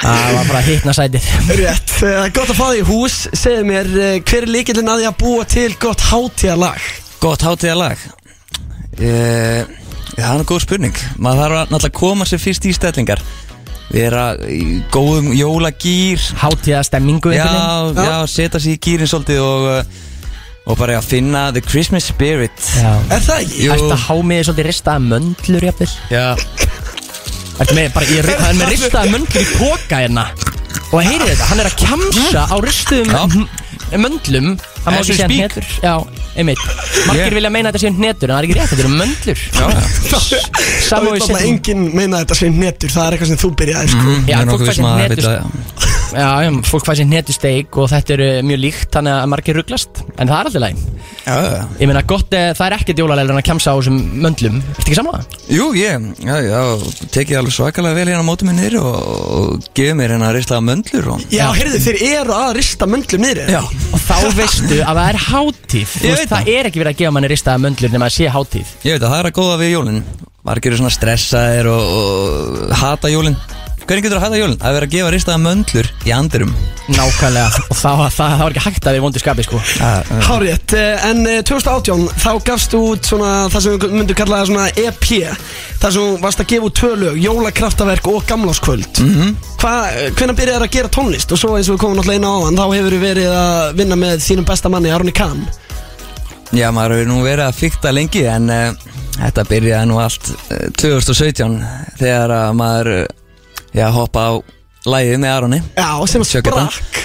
Það 0.00 0.30
var 0.34 0.48
bara 0.48 0.60
að 0.60 0.68
hitna 0.70 0.94
sætið 0.96 1.26
Rétt, 1.58 1.92
það 1.98 2.22
er 2.22 2.32
gott 2.36 2.52
að 2.52 2.56
fá 2.56 2.64
því 2.70 2.78
í 2.80 2.86
hús. 2.88 3.18
Segðu 3.36 3.66
mér, 3.68 3.90
uh, 3.92 4.14
hver 4.24 4.46
er 4.46 4.54
líkillin 4.54 4.88
að 4.90 5.02
því 5.02 5.10
að 5.10 5.18
búa 5.20 5.44
til 5.50 5.68
gott 5.82 6.06
hátíðarlag? 6.08 6.88
Gott 7.20 7.44
hátíðalag 7.44 8.06
uh, 8.96 9.76
Það 10.10 10.26
er 10.26 10.40
nú 10.40 10.48
góð 10.48 10.64
spurning. 10.64 10.96
Maður 11.22 11.40
þarf 11.44 11.58
að 11.60 11.70
náttúrulega 11.70 11.98
koma 12.00 12.26
sér 12.28 12.42
fyrst 12.42 12.66
í 12.68 12.74
stellingar. 12.76 13.22
Vera 13.90 14.24
í 14.46 14.80
góðum 14.94 15.32
jólagýr 15.34 16.22
Hátíða 16.38 16.84
stemmingu 16.86 17.32
Já, 17.34 17.48
já, 17.90 18.20
setja 18.30 18.60
sér 18.62 18.76
í 18.76 18.78
gýrin 18.78 19.10
svolítið 19.10 19.40
og, 19.42 19.96
og 20.70 20.78
bara 20.78 21.00
að 21.00 21.08
finna 21.10 21.48
the 21.54 21.62
Christmas 21.64 22.06
spirit. 22.12 22.54
Já. 22.78 22.92
Er 23.10 23.24
það 23.26 23.42
ekki? 23.44 23.64
Jú. 23.66 23.74
Ætti 23.74 23.90
að 23.96 24.04
há 24.06 24.14
mig 24.30 24.44
svolítið 24.46 24.70
ristaða 24.70 25.04
möndlur 25.08 25.68
jafnvel? 25.70 25.90
Já, 26.12 26.26
það 27.60 28.48
er 28.48 28.56
með 28.56 28.70
ristaða 28.72 29.10
möndlur 29.12 29.42
í 29.44 29.58
póka 29.58 30.00
hérna. 30.00 30.24
Og 30.90 31.02
heyrið 31.04 31.28
þetta, 31.28 31.48
hann 31.50 31.60
er 31.62 31.68
að 31.68 31.76
kjamsa 31.84 32.46
á 32.48 32.56
ristuðum 32.64 33.44
möndlum. 34.00 34.48
Það 34.80 34.94
má 34.94 34.98
ekki 35.02 35.18
segja 35.18 35.28
speak. 35.28 35.80
Einmitt. 36.36 36.58
Margir 37.08 37.26
Ég- 37.26 37.34
vilja 37.34 37.50
meina 37.50 37.70
að 37.70 37.74
þetta 37.74 37.82
séu 37.86 37.96
hnetur 37.96 38.30
En 38.30 38.36
það 38.36 38.40
er 38.40 38.46
ekki 38.48 38.56
rétt, 38.58 38.70
þetta 38.70 38.84
eru 38.84 38.92
möndlur. 39.00 39.38
Það 40.10 40.22
Samúi 40.86 41.10
vil 41.10 41.20
alltaf 41.20 41.28
setjum 41.30 41.48
enginn 41.50 41.82
meina 41.96 42.18
að 42.20 42.24
þetta 42.24 42.38
sé 42.40 42.50
netur 42.54 42.92
Það 42.94 43.06
er 43.06 43.16
eitthvað 43.16 43.30
sem 43.32 43.40
þú 43.40 43.50
byrjaði 43.60 43.92
sko. 43.94 44.04
Mm, 44.04 44.28
Já, 44.28 44.36
ég 44.36 44.40
er 44.40 44.40
fólk 44.40 44.50
nokkuð 44.50 44.66
fær 44.66 44.70
vissum 44.70 44.84
sér 44.84 44.90
að 44.90 45.00
hnetur- 45.00 45.16
vita 45.16 45.30
það, 45.30 45.36
já. 45.40 45.44
Já, 46.10 46.26
fólk 46.66 46.84
fæði 46.88 46.98
sér 47.00 47.06
hnetusteik 47.10 47.76
og 47.78 47.86
þetta 47.92 48.14
eru 48.16 48.28
mjög 48.42 48.58
líkt 48.64 48.88
Þannig 48.90 49.14
að 49.14 49.28
margir 49.30 49.54
rugglast. 49.60 50.00
En 50.18 50.26
það 50.26 50.40
er 50.40 50.48
alltaf 50.50 50.64
læg 50.64 50.76
Já, 51.20 51.36
já. 51.36 51.62
Ég 51.80 51.86
meina 51.90 52.02
gott, 52.02 52.32
eh, 52.34 52.52
það 52.56 52.66
er 52.66 52.74
ekkert 52.78 52.98
jólalegir 53.02 53.30
en 53.30 53.38
að 53.38 53.44
kjamsa 53.46 53.70
á 53.70 53.76
þessum 53.78 53.98
möndlum. 54.24 54.56
Ertu 54.72 54.88
ekki 54.88 54.96
saman 54.96 55.12
það? 55.20 55.36
Jú, 55.52 55.66
ég, 55.76 56.06
já, 56.24 56.36
já, 56.48 56.60
tekið 57.14 57.38
alveg 57.38 57.54
svakalega 57.54 57.94
vel 57.94 58.06
hérna 58.08 58.24
á 58.24 58.28
mótum 58.30 58.48
minni 58.50 58.70
og, 58.80 58.96
og 59.36 59.68
gefið 59.76 59.94
mér 60.00 60.14
hérna 60.16 60.30
ristaða 60.34 60.64
möndlur 60.64 61.10
og 61.14 61.20
Já, 61.30 61.46
heyrðu, 61.54 61.78
þeir 61.84 62.00
eru 62.08 62.34
að 62.34 62.54
rista 62.56 62.88
möndlum 62.90 63.20
niður 63.22 63.52
Já, 63.52 63.60
Og 63.60 64.00
þá 64.00 64.16
veistu 64.40 64.80
að 64.80 65.00
það 65.00 65.08
er 65.12 65.20
hátíð. 65.28 65.94
Þú 66.00 66.08
Ég 66.08 66.19
veist, 66.20 66.32
það 66.34 66.50
er 66.54 66.70
ekki 66.70 66.82
verið 66.82 66.94
að 66.94 67.00
gefa 67.02 67.14
manni 67.16 67.30
ristaða 67.30 67.62
möndlur 67.64 67.94
nema 67.94 68.10
að 68.10 68.16
sé 68.16 68.28
hátíð. 68.34 68.74
Ég 68.86 68.96
veit 68.96 69.04
að 69.04 69.12
það 69.12 69.22
er 69.22 69.30
að 69.30 69.38
góða 69.40 69.60
við 69.60 69.72
jólinn 69.74 70.02
Margir 70.40 70.72
eru 70.72 70.80
svona 70.80 70.94
stressaðir 70.94 71.66
og, 71.68 71.96
og 72.00 72.76
hata 72.80 73.10
jólinn 73.12 73.36
Hvernig 73.90 74.04
getur 74.06 74.20
að 74.20 74.24
hata 74.28 74.38
jólinn? 74.38 74.58
Það 74.60 74.68
er 74.70 74.76
verið 74.76 74.86
að 74.86 74.94
gefa 74.94 75.10
ristaða 75.12 75.40
möndlur 75.42 75.88
í 76.06 76.12
andirum 76.14 76.52
Nákvæmlega. 76.90 77.62
Og 77.70 77.78
það, 77.78 78.02
það, 78.14 78.14
það 78.18 78.42
var 78.42 78.54
ekki 78.54 78.62
hægt 78.64 78.86
að 78.86 78.96
við 78.96 79.02
vondu 79.04 79.20
skapi 79.22 79.44
sko. 79.46 79.60
Hárétt, 80.26 80.74
eh, 80.78 81.06
en 81.06 81.20
eh, 81.30 81.40
2018 81.46 82.06
þá 82.18 82.30
gafst 82.46 82.74
þú 82.74 82.80
út 82.92 83.10
svona 83.10 83.30
það 83.52 83.64
sem 83.64 83.76
við 83.76 83.94
myndum 83.94 84.18
kalla 84.18 84.40
svona 84.48 84.66
EP 84.74 85.08
þar 85.82 85.94
sem 85.94 86.00
þú 86.00 86.06
varst 86.24 86.42
að 86.42 86.50
gefa 86.52 86.68
út 86.68 86.76
tvö 86.80 86.90
lög, 87.02 87.20
jólakraftaverk 87.24 88.10
og 88.10 88.26
gamláskvöld. 88.30 89.02
Mm 89.02 89.14
-hmm. 89.14 89.34
Hvernig 90.18 90.36
byrjaði 90.36 90.66
að 90.66 90.74
gera 90.76 90.88
tónlist? 90.88 91.32
Og 91.32 91.38
svo 91.38 91.56
eins 91.56 91.68
og 91.68 91.76
við 91.76 91.82
komum 91.84 91.98
náttúrulega 91.98 92.20
inn 92.22 92.30
á 92.30 92.34
hann 92.46 92.58
þá 92.58 92.66
hefur 92.74 92.94
við 92.94 93.06
verið 93.06 93.30
að 93.30 93.74
vinna 93.74 93.96
með 93.96 94.14
þínum 94.26 94.46
besta 94.46 94.68
manni 94.68 94.90
Arni 94.90 95.12
Kahn 95.12 95.46
Já, 96.50 96.66
maður 96.74 96.96
hefur 96.96 97.06
nú 97.12 97.20
verið 97.22 97.44
að 97.46 97.58
fykta 97.60 97.90
lengi 97.94 98.24
en 98.26 98.50
uh, 98.50 98.88
þetta 99.14 99.44
byrjaði 99.46 99.86
nú 99.86 100.00
allt 100.02 100.30
uh, 100.50 100.64
2017 100.80 101.52
þegar 102.00 102.32
að 102.34 102.56
maður 102.58 102.90
uh, 102.96 103.04
já, 103.76 103.84
hoppa 103.94 104.24
á 104.26 104.32
lægið 104.90 105.20
með 105.22 105.34
Aroni. 105.36 105.60
Já, 105.78 105.90
sem 106.10 106.24
sprakk. 106.26 106.98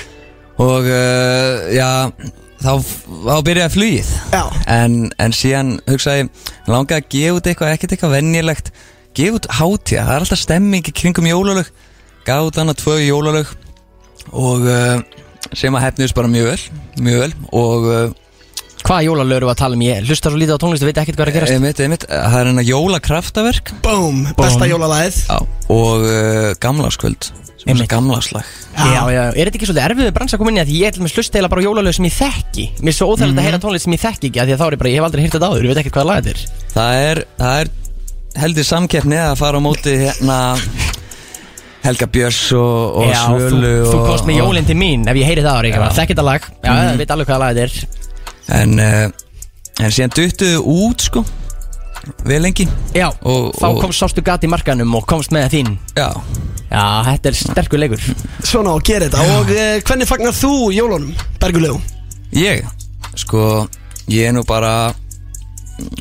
Og 0.66 0.90
uh, 0.90 1.68
já, 1.76 1.90
þá, 2.64 2.72
þá 3.28 3.36
byrjaði 3.52 3.76
flugið. 3.76 4.12
En, 4.66 4.98
en 5.22 5.38
síðan 5.38 5.76
hugsaði 5.92 6.26
langaði 6.66 6.98
að 7.04 7.14
gefa 7.14 7.38
út 7.38 7.52
eitthvað, 7.52 7.76
ekkert 7.78 7.96
eitthvað 7.96 8.18
venjulegt. 8.18 8.74
Gefa 9.16 9.38
út 9.38 9.50
hátíða, 9.60 10.08
það 10.10 10.16
er 10.16 10.26
alltaf 10.26 10.42
stemming 10.42 10.90
í 10.90 10.98
kringum 11.04 11.30
jólalög. 11.30 11.70
Gaf 12.26 12.50
út 12.50 12.58
annað 12.64 12.82
tvö 12.82 12.98
jólalög. 13.04 13.54
Og 14.34 14.66
sem 15.54 15.76
að 15.78 15.86
hefniðist 15.86 16.18
bara 16.18 16.32
mjög 16.34 16.56
vel 16.56 16.62
mjög 17.06 17.28
vel. 17.28 17.34
Og 17.54 18.16
Hvaða 18.86 19.06
jólalögur 19.08 19.42
eru 19.42 19.50
að 19.50 19.58
tala 19.64 19.78
um? 19.78 19.82
Ég? 19.82 20.04
Hlusta 20.06 20.30
svo 20.30 20.38
lítið 20.38 20.58
á 20.58 20.62
tónlist 20.62 20.84
og 20.86 20.90
veit 20.92 21.00
ekkert 21.02 21.18
hvað 21.18 21.26
er 21.26 21.32
að 21.32 21.38
gerast. 21.40 21.54
Einmitt, 21.56 21.80
einmitt, 21.82 22.04
það 22.06 22.36
er 22.38 22.50
hennar 22.52 22.68
jólakraftaverk. 22.68 23.72
Boom, 23.86 24.20
besta 24.38 24.68
jólalæð 24.70 25.18
já, 25.26 25.40
og 25.74 26.06
uh, 26.06 26.52
gamlaskvöld 26.62 27.30
sem 27.32 27.66
er 27.66 27.74
Einmitt. 27.74 27.90
gamlaslag 27.90 28.46
Já, 28.76 29.02
já, 29.10 29.22
er 29.32 29.48
þetta 29.50 29.58
ekki 29.58 29.70
svolítið 29.72 29.86
erfiðu 29.88 30.14
bransa 30.14 30.38
að 30.38 30.42
koma 30.44 30.52
inn 30.54 30.60
í 30.60 30.62
að 30.62 30.70
því 30.70 30.78
ég 30.84 30.92
ætlum 30.94 31.08
að 31.10 31.18
hlusta 31.18 31.40
eða 31.42 31.50
bara 31.50 31.64
á 31.64 31.66
jólalög 31.66 31.96
sem 31.98 32.06
ég 32.06 32.16
þekki? 32.20 32.66
Mér 32.84 32.92
er 32.92 32.98
svo 33.00 33.08
óþægilegt 33.10 33.40
að 33.42 33.48
heyra 33.48 33.62
tónlist 33.64 33.88
sem 33.88 33.96
ég 33.96 34.04
þekki 34.04 34.30
ekki 34.30 34.44
að 34.44 34.52
því 34.52 34.56
að 34.56 34.62
þá 34.62 34.66
er 34.68 34.76
ég 34.76 34.82
bara, 34.84 34.92
ég 34.92 35.00
hef 35.00 35.08
aldrei 35.08 35.24
heyrt 35.26 35.38
þetta 35.40 35.50
áður, 35.50 35.66
ég 35.66 35.72
veit 35.74 35.82
ekkert 35.82 35.98
hvaða 35.98 36.10
lag 36.12 36.20
þetta 36.20 36.36
er. 36.36 36.44
Það 36.76 37.02
er, 37.08 37.24
það 37.40 37.64
er 37.64 37.72
heldur 38.44 38.68
samkeppni 38.70 39.20
að 39.24 39.36
fara 39.42 39.64
á 39.64 39.66
móti 39.66 39.96
hérna 40.04 40.38
Helga 41.86 42.08
Björns 42.12 42.44
og, 42.58 43.02
og 43.02 43.10
Já, 43.10 43.22
þú, 43.26 43.42
Svölu 43.46 43.74
þú 43.86 43.98
og, 43.98 44.08
komst 44.12 44.30
með 44.30 44.40
jólinn 44.42 44.68
til 44.70 44.78
mín 44.78 45.06
ef 45.10 45.20
ég 45.22 45.30
heyri 45.30 45.46
það 45.46 45.60
ári, 45.62 45.74
Já. 45.74 45.86
þekki 46.00 46.16
þetta 46.16 46.26
lag? 46.30 46.48
Já, 46.66 46.72
ég 46.92 47.00
veit 47.02 47.14
alveg 47.16 47.30
hvaða 47.30 47.42
lag 47.46 47.56
þetta 47.56 47.66
er 47.70 48.05
En, 48.54 48.80
uh, 48.80 49.10
en 49.82 49.92
síðan 49.92 50.14
duttuðu 50.16 50.62
út 50.66 51.02
sko 51.10 51.26
Vel 52.26 52.38
lengi. 52.44 52.68
Já, 52.94 53.08
Og- 53.26 53.56
þá 53.58 53.66
og- 53.66 53.80
komst 53.82 53.98
sástu 54.04 54.22
gat 54.22 54.44
í 54.44 54.48
markanum 54.48 54.94
og 54.94 55.08
komst 55.10 55.32
með 55.34 55.48
þín. 55.50 55.78
Já. 55.98 56.12
Já, 56.70 57.04
þetta 57.08 57.26
er 57.32 57.34
sterkur 57.34 57.80
leikur. 57.80 58.04
Svona 58.44 58.76
að 58.76 58.84
gera 58.84 59.08
þetta. 59.10 59.40
Og 59.40 59.50
eh, 59.50 59.80
hvernig 59.82 60.08
fagnar 60.08 60.34
þú 60.38 60.52
jólunum, 60.76 61.16
Bergulegu? 61.42 61.82
Ég, 62.34 62.62
sko 63.16 63.68
Ég 64.08 64.28
er 64.28 64.34
nú 64.34 64.44
bara 64.46 64.94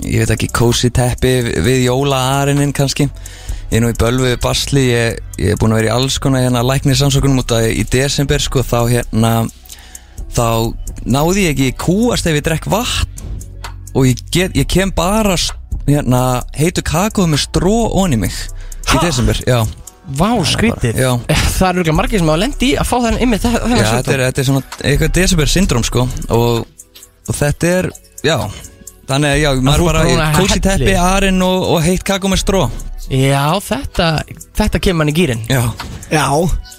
Ég 0.04 0.20
veit 0.22 0.30
ekki, 0.36 0.50
kósi 0.52 0.90
teppi 0.92 1.32
við 1.64 1.86
jólaarinin 1.88 2.72
kannski. 2.76 3.08
Ég 3.72 3.78
er 3.78 3.80
nú 3.80 3.88
í 3.90 3.96
bölvu 3.98 4.36
basli 4.42 4.84
Ég, 4.92 5.18
ég 5.38 5.54
er 5.54 5.56
búin 5.56 5.72
að 5.72 5.80
vera 5.82 5.88
í 5.88 5.94
alls 5.96 6.18
konar 6.18 6.44
hérna 6.44 6.62
læknisansökunum 6.62 7.40
út 7.42 7.54
að 7.56 7.70
í 7.72 7.84
desember 7.90 8.38
sko 8.44 8.60
þá 8.62 8.78
hérna 8.92 9.32
þá 10.34 10.48
náði 11.04 11.46
ég 11.48 11.54
ekki 11.54 11.70
kúast 11.84 12.26
ef 12.28 12.38
ég 12.38 12.44
drekk 12.46 12.68
vatn. 12.72 13.10
Og 13.94 14.08
ég, 14.08 14.18
get, 14.34 14.56
ég 14.58 14.66
kem 14.66 14.90
bara 14.94 15.36
hérna 15.86 16.42
heitu 16.58 16.82
kakóð 16.82 17.30
með 17.30 17.44
stró 17.44 17.76
onni 17.94 18.18
mig 18.24 18.34
í 18.34 19.00
desember, 19.02 19.38
já. 19.46 19.62
Vá, 20.04 20.28
skrítið 20.44 20.98
Já. 21.00 21.10
Það 21.24 21.68
eru 21.68 21.80
örgulega 21.80 21.96
margir 21.96 22.20
sem 22.20 22.28
hafa 22.28 22.40
lendi 22.42 22.66
í 22.66 22.74
að 22.76 22.88
fá 22.90 22.94
þennan 22.98 23.22
ymmið 23.24 23.44
Já, 23.46 23.86
þetta 23.88 24.12
er, 24.12 24.22
þetta 24.26 24.42
er 24.42 24.48
svona 24.50 24.62
eitthvað 24.90 25.12
desember 25.16 25.52
syndrom 25.52 25.86
sko. 25.86 26.04
Og, 26.34 26.90
og 27.24 27.38
þetta 27.38 27.70
er, 27.78 27.88
já. 28.26 28.36
Þannig 29.08 29.30
að 29.30 29.40
já, 29.40 29.48
maður 29.64 29.86
bara 29.88 30.28
kósi 30.36 30.60
teppi, 30.64 30.92
arinn 31.00 31.40
og, 31.44 31.64
og 31.72 31.80
heitt 31.84 32.04
kakó 32.04 32.28
með 32.32 32.42
stró 32.44 32.66
Já, 33.12 33.42
þetta, 33.60 34.06
þetta 34.56 34.80
kemur 34.80 34.98
mann 35.02 35.10
í 35.12 35.14
gýrin 35.16 35.42
Já, 35.50 35.60
Já, 36.10 36.24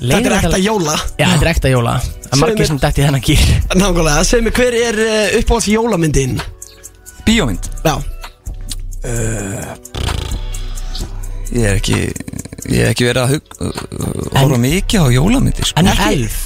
þetta 0.01 0.17
er 0.25 0.35
ekta 0.39 0.49
að- 0.57 0.63
jóla. 0.65 0.95
Já, 1.19 1.25
þetta 1.29 1.45
er 1.45 1.51
ekta 1.51 1.69
jóla. 1.69 1.93
Það 2.01 2.15
er 2.15 2.25
Segðu 2.25 2.41
margir 2.41 2.59
mér- 2.63 2.67
sem 2.71 2.79
dætti 2.81 3.01
í 3.01 3.05
þennan 3.05 3.25
gýr 3.27 3.43
Nákvæmlega, 3.75 4.23
segð 4.25 4.43
mér 4.47 4.55
hver 4.59 4.77
er 4.81 4.99
uh, 5.05 5.39
uppáhalds 5.39 5.67
jólamyndin? 5.69 6.35
bíómynd. 7.25 7.69
Já, 7.85 7.95
Ég 11.55 11.63
er 11.69 11.77
ekki, 11.79 11.97
ég 12.73 12.81
er 12.81 12.89
ekki 12.91 13.05
verið 13.07 13.21
að 13.21 13.33
hug, 13.35 13.43
horfa 14.35 14.57
mikið 14.59 15.05
á 15.05 15.07
jólamyndir 15.13 15.69
sko. 15.69 15.79
En 15.79 15.89
Ekki? 15.91 16.07
elf 16.09 16.37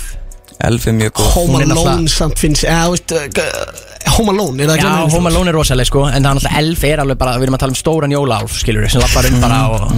Elf 0.68 0.88
er 0.88 0.96
mjög 0.98 1.14
góð. 1.16 1.28
Home 1.38 1.54
Hún 1.54 1.62
er 1.62 1.70
Alone 1.72 1.92
náttúrulega- 1.92 2.16
samt 2.18 2.40
finnst 2.42 2.66
eða, 2.68 2.90
veist, 2.92 3.12
uh, 3.16 4.12
Home 4.18 4.34
Alone, 4.34 4.64
er 4.64 4.68
það 4.68 4.76
ekki 4.76 4.84
Já, 4.84 4.90
annað? 4.92 5.12
Home 5.16 5.30
Alone 5.30 5.50
er 5.50 5.56
rosaleg 5.56 5.88
sko 5.88 6.02
En 6.10 6.24
það 6.24 6.30
er 6.30 6.36
náttúrulega 6.36 6.58
elf 6.64 6.84
er 6.84 7.00
alveg 7.04 7.18
bara 7.22 7.36
Við 7.38 7.44
erum 7.48 7.56
að 7.56 7.62
tala 7.64 7.72
um 7.76 7.80
stóran 7.80 8.12
jólaálf 8.16 8.58
skilur 8.60 8.84
við 8.84 8.92
Sem 8.92 9.02
lappar 9.02 9.30
um 9.30 9.40
bara 9.40 9.60
og 9.70 9.94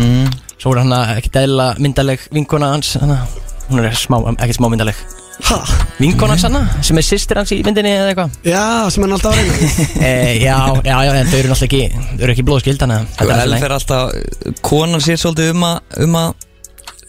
Svo 0.62 0.76
er 0.76 0.84
hann 0.84 0.94
ekki 1.18 1.32
dæla 1.34 1.72
myndaleg 1.82 2.20
vinkona 2.32 2.70
hans 2.76 2.94
hana. 3.02 3.24
Hún 3.72 3.82
er 3.82 3.96
smá, 3.98 4.20
ekki 4.38 4.54
smá 4.60 4.70
myndaleg 4.70 4.96
Ha, 5.42 5.58
Vinkona 5.98 6.36
hans 6.36 6.44
hana 6.46 6.62
Sem 6.86 6.98
er 7.02 7.08
sýstir 7.08 7.40
hans 7.42 7.50
í 7.56 7.64
myndinni 7.66 7.90
eða 7.98 8.12
eitthvað. 8.12 8.36
Já, 8.46 8.90
sem 8.94 9.02
hann 9.02 9.16
alltaf 9.18 9.34
að 9.34 9.40
reyna 9.42 9.56
e, 10.06 10.40
Já, 10.44 10.60
já, 10.86 10.98
já, 11.08 11.12
en 11.18 11.32
þau 11.32 11.40
eru 11.40 11.50
náttúrulega 11.50 11.66
ekki 11.66 11.82
Þau 12.20 12.22
eru 12.28 12.36
ekki 12.36 12.46
blóðskild 12.46 12.84
Þannig 12.84 13.02
að 13.02 13.10
Sko, 13.16 13.26
þetta 13.26 13.42
er 13.42 13.48
Elf 13.48 13.54
alltaf 13.58 13.66
er 13.66 13.76
alltaf, 13.80 14.62
konan 14.62 15.02
sér 15.02 15.18
svolítið 15.24 15.54
um 15.56 15.66
að 15.72 16.02
um 16.06 16.20
að 16.22 16.48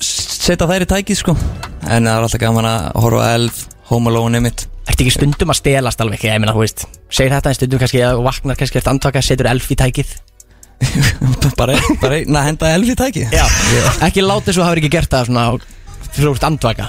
setja 0.07 0.69
þær 0.71 0.85
í 0.85 0.89
tækið 0.91 1.19
sko. 1.21 1.35
En 1.89 2.07
það 2.07 2.13
er 2.17 2.27
alltaf 2.27 2.43
gaman 2.43 2.69
að 2.69 2.89
horfa 3.05 3.23
á 3.23 3.35
Elf, 3.39 3.63
Home 3.91 4.11
Alone 4.13 4.41
mitt 4.45 4.67
Ertu 4.83 5.05
ekki 5.05 5.13
stundum 5.15 5.53
að 5.53 5.59
stelast 5.61 6.01
alveg? 6.03 6.25
Ég 6.27 6.41
meina, 6.43 6.55
þú 6.57 6.63
veist 6.65 6.85
Segir 7.13 7.31
þetta 7.37 7.53
en 7.53 7.59
stundum 7.59 7.83
kannski 7.83 8.01
að 8.07 8.23
vaknar 8.27 8.59
kannski 8.59 8.81
eftir 8.81 8.93
andvaka 8.95 9.23
Setur 9.23 9.49
elf 9.53 9.69
í 9.71 9.77
tækið? 9.79 10.15
Bara, 11.59 11.77
bara 12.03 12.17
einn 12.19 12.35
að 12.35 12.49
henda 12.49 12.71
Elf 12.75 12.89
í 12.91 12.97
tækið. 12.99 13.35
Já. 13.37 13.45
Ekki 14.09 14.25
láta 14.25 14.49
þess 14.49 14.59
að 14.59 14.67
hafa 14.67 14.81
ekki 14.83 14.91
gert 14.97 15.13
það 15.15 15.29
svona 15.31 15.45
Fyrir 16.13 16.33
úrst 16.33 16.47
andvaka? 16.49 16.89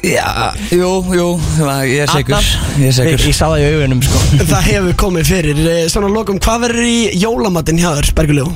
Já, 0.00 0.54
jú, 0.72 0.88
jú, 1.12 1.26
ég 1.84 2.06
er 2.06 2.08
segur 2.08 2.40
Ég 2.80 2.86
er 2.86 2.86
Ég, 2.86 2.94
segur 2.96 3.20
ég 3.20 3.36
sá 3.36 3.44
það 3.50 3.60
í 3.60 3.66
augunum 3.74 4.00
sko. 4.06 4.20
Það 4.54 4.68
hefur 4.70 4.94
komið 5.02 5.26
fyrir. 5.28 5.60
Eh, 5.68 5.80
Svona 5.92 6.08
lokum, 6.08 6.38
hvað 6.40 6.62
verður 6.64 6.86
í 6.88 6.94
jólamatinn 7.20 7.80
hjá 7.82 7.90
þér, 7.98 8.08
Berguljó? 8.16 8.46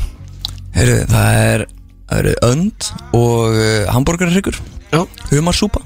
Heyrðu, 0.74 1.02
það 1.12 1.40
er, 1.42 1.66
það 2.14 2.22
eru 2.22 2.36
önd 2.52 2.92
og 3.18 3.58
uh, 3.58 3.90
hambúrgarryggur 3.94 4.62
Já. 4.94 5.02
Humarsúpa 5.34 5.82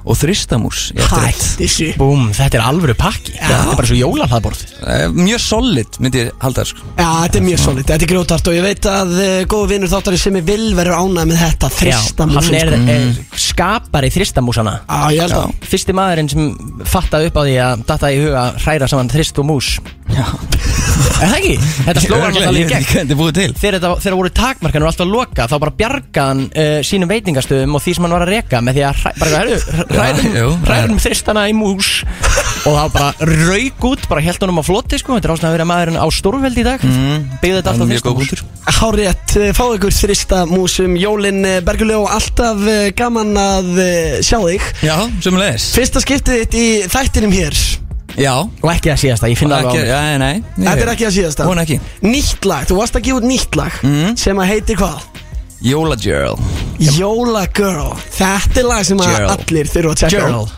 og 0.00 0.16
þristamús 0.16 0.86
í 0.94 0.96
eftirrétt. 0.96 1.42
Hætti 1.44 1.66
sér 1.68 1.96
Búm, 2.00 2.30
þetta 2.32 2.56
er 2.56 2.62
alvöru 2.64 2.94
pakki. 2.96 3.34
Þetta 3.36 3.58
er 3.68 3.76
bara 3.76 3.88
svo 3.90 3.98
jólahlaðborð 3.98 4.62
Eh, 4.80 5.02
Mjög 5.12 5.42
solid 5.44 5.98
myndi 6.00 6.22
ég 6.22 6.30
halda 6.40 6.62
það 6.64 6.70
sko. 6.70 6.86
Já, 6.96 7.08
þetta 7.26 7.36
er 7.36 7.44
mjög 7.44 7.60
solid, 7.60 7.84
þetta 7.90 8.06
er 8.06 8.10
grjótart 8.14 8.48
og 8.48 8.56
ég 8.56 8.64
veit 8.64 8.88
að 8.88 9.12
uh, 9.12 9.26
góðu 9.52 9.68
vinnur 9.74 9.90
þáttari 9.92 10.20
sem 10.22 10.38
er 10.40 10.46
vil 10.48 10.70
verður 10.78 10.96
ánægð 11.04 11.28
með 11.34 11.42
þetta 11.44 11.70
þrista 11.76 12.24
hann 12.24 12.32
er, 12.56 12.72
músin 12.72 12.88
er 12.94 13.04
skapari 13.44 14.10
þristamúsana 14.16 14.74
Já, 14.88 14.98
ég 15.12 15.20
held 15.26 15.36
að 15.36 15.68
Fyrsti 15.70 15.96
maðurinn 16.00 16.32
sem 16.32 16.48
fattaði 16.96 17.28
upp 17.28 17.36
á 17.36 17.42
því 17.44 17.56
að 17.68 17.84
datta 17.92 18.10
í 18.16 18.22
huga 18.24 18.46
hræra 18.64 18.88
saman 18.90 19.12
þrist 19.12 19.44
og 19.44 19.50
mús. 19.52 19.74
Já 19.84 19.99
Er 21.20 21.28
það 21.28 21.34
ekki? 21.36 21.54
Þetta 21.84 22.02
slóðan 22.04 22.26
alltaf 22.30 22.56
Ég 22.56 22.60
í 22.60 22.68
gegn. 22.70 22.84
Hvernig 22.84 22.94
þetta 22.94 23.14
er 23.14 23.18
búið 23.20 23.34
til. 23.36 23.48
Þegar 23.60 23.76
þetta 23.76 23.90
þegar 24.04 24.16
voru 24.20 24.30
takmarkanur 24.40 24.88
alltaf 24.90 25.08
loka 25.10 25.46
þá 25.50 25.54
bara 25.62 25.74
bjargaðan 25.80 26.40
uh, 26.48 26.76
sínum 26.86 27.10
veitingastöðum 27.12 27.76
og 27.76 27.82
því 27.84 27.94
sem 27.96 28.06
hann 28.06 28.14
var 28.16 28.24
að 28.24 28.32
reka 28.34 28.60
með 28.64 28.78
því 28.78 28.84
að 28.88 29.00
hræ, 29.02 29.10
bara, 29.20 29.40
heru, 29.40 29.56
jú, 29.56 29.80
hrærum, 29.90 30.22
það 30.64 30.70
hrærum 30.70 30.94
er- 30.96 31.04
þristana 31.04 31.44
í 31.50 31.56
mús. 31.56 31.90
Og 32.68 32.76
þá 32.76 32.84
bara 32.92 33.28
rauk 33.30 33.84
út, 33.90 34.06
bara 34.10 34.24
held 34.24 34.44
honum 34.44 34.60
á 34.60 34.64
floti 34.66 35.00
sko, 35.00 35.16
þetta 35.16 35.30
er 35.30 35.34
áslega 35.36 35.50
að 35.50 35.56
vera 35.56 35.68
maðurinn 35.70 36.00
á 36.00 36.06
stórveldi 36.12 36.60
í 36.60 36.66
dag. 36.66 36.84
Mm, 36.84 37.28
byggði 37.40 37.60
þetta 37.60 37.60
Það 37.60 37.70
er 37.70 37.72
alltaf 37.72 37.92
mjög 37.92 38.06
góð 38.08 38.18
punktur. 38.20 38.42
Hárétt, 38.80 39.36
eh, 39.40 39.52
fáðu 39.56 39.78
ykkur 39.78 39.96
þrista 39.96 40.42
músum. 40.50 40.96
Jólin 41.00 41.40
Berguljó, 41.64 42.02
alltaf 42.12 42.64
eh, 42.68 42.90
gaman 42.96 43.32
að 43.40 43.70
eh, 43.84 44.18
sjá 44.24 44.38
þig. 44.44 44.66
Já, 44.84 44.96
sem 45.24 45.40
leðis 45.40 45.70
Fyrsta 45.78 46.04
skiptið 46.04 46.42
þitt 46.44 46.58
í 46.60 46.66
þættinum 46.92 47.32
hér 47.38 47.62
Já. 48.18 48.34
Og 48.62 48.70
ekki 48.72 48.90
að 48.92 48.98
síðasta, 49.04 49.28
ég 49.30 49.38
finna 49.38 49.60
ekki, 49.60 49.78
alveg 49.78 49.90
á 49.90 50.02
Já, 50.12 50.18
nei 50.18 50.42
Þetta 50.56 50.82
er 50.84 50.92
ekki 50.94 51.06
að 51.06 51.14
síðasta. 51.18 51.44
Hún 51.46 51.60
ekki. 51.62 51.80
Nýtt 52.02 52.44
lag, 52.50 52.66
þú 52.66 52.76
varst 52.80 52.94
að 52.98 53.02
gefa 53.06 53.20
út 53.20 53.28
nýtt 53.30 53.56
lag 53.56 53.72
Mhm. 53.82 54.16
sem 54.16 54.36
að 54.36 54.46
heitir 54.54 54.76
hvað? 54.76 55.00
Jóla 55.62 55.96
Girl 56.00 56.38
Jóla 56.80 57.46
Girl 57.52 57.92
Þetta 58.16 58.60
er 58.60 58.64
lag 58.64 58.84
sem 58.84 58.98
að 58.98 59.10
Girl. 59.16 59.28
allir 59.30 59.66
þurfa 59.68 59.90
að 59.92 59.98
tjekka 60.00 60.24
á. 60.24 60.30
Girl 60.30 60.48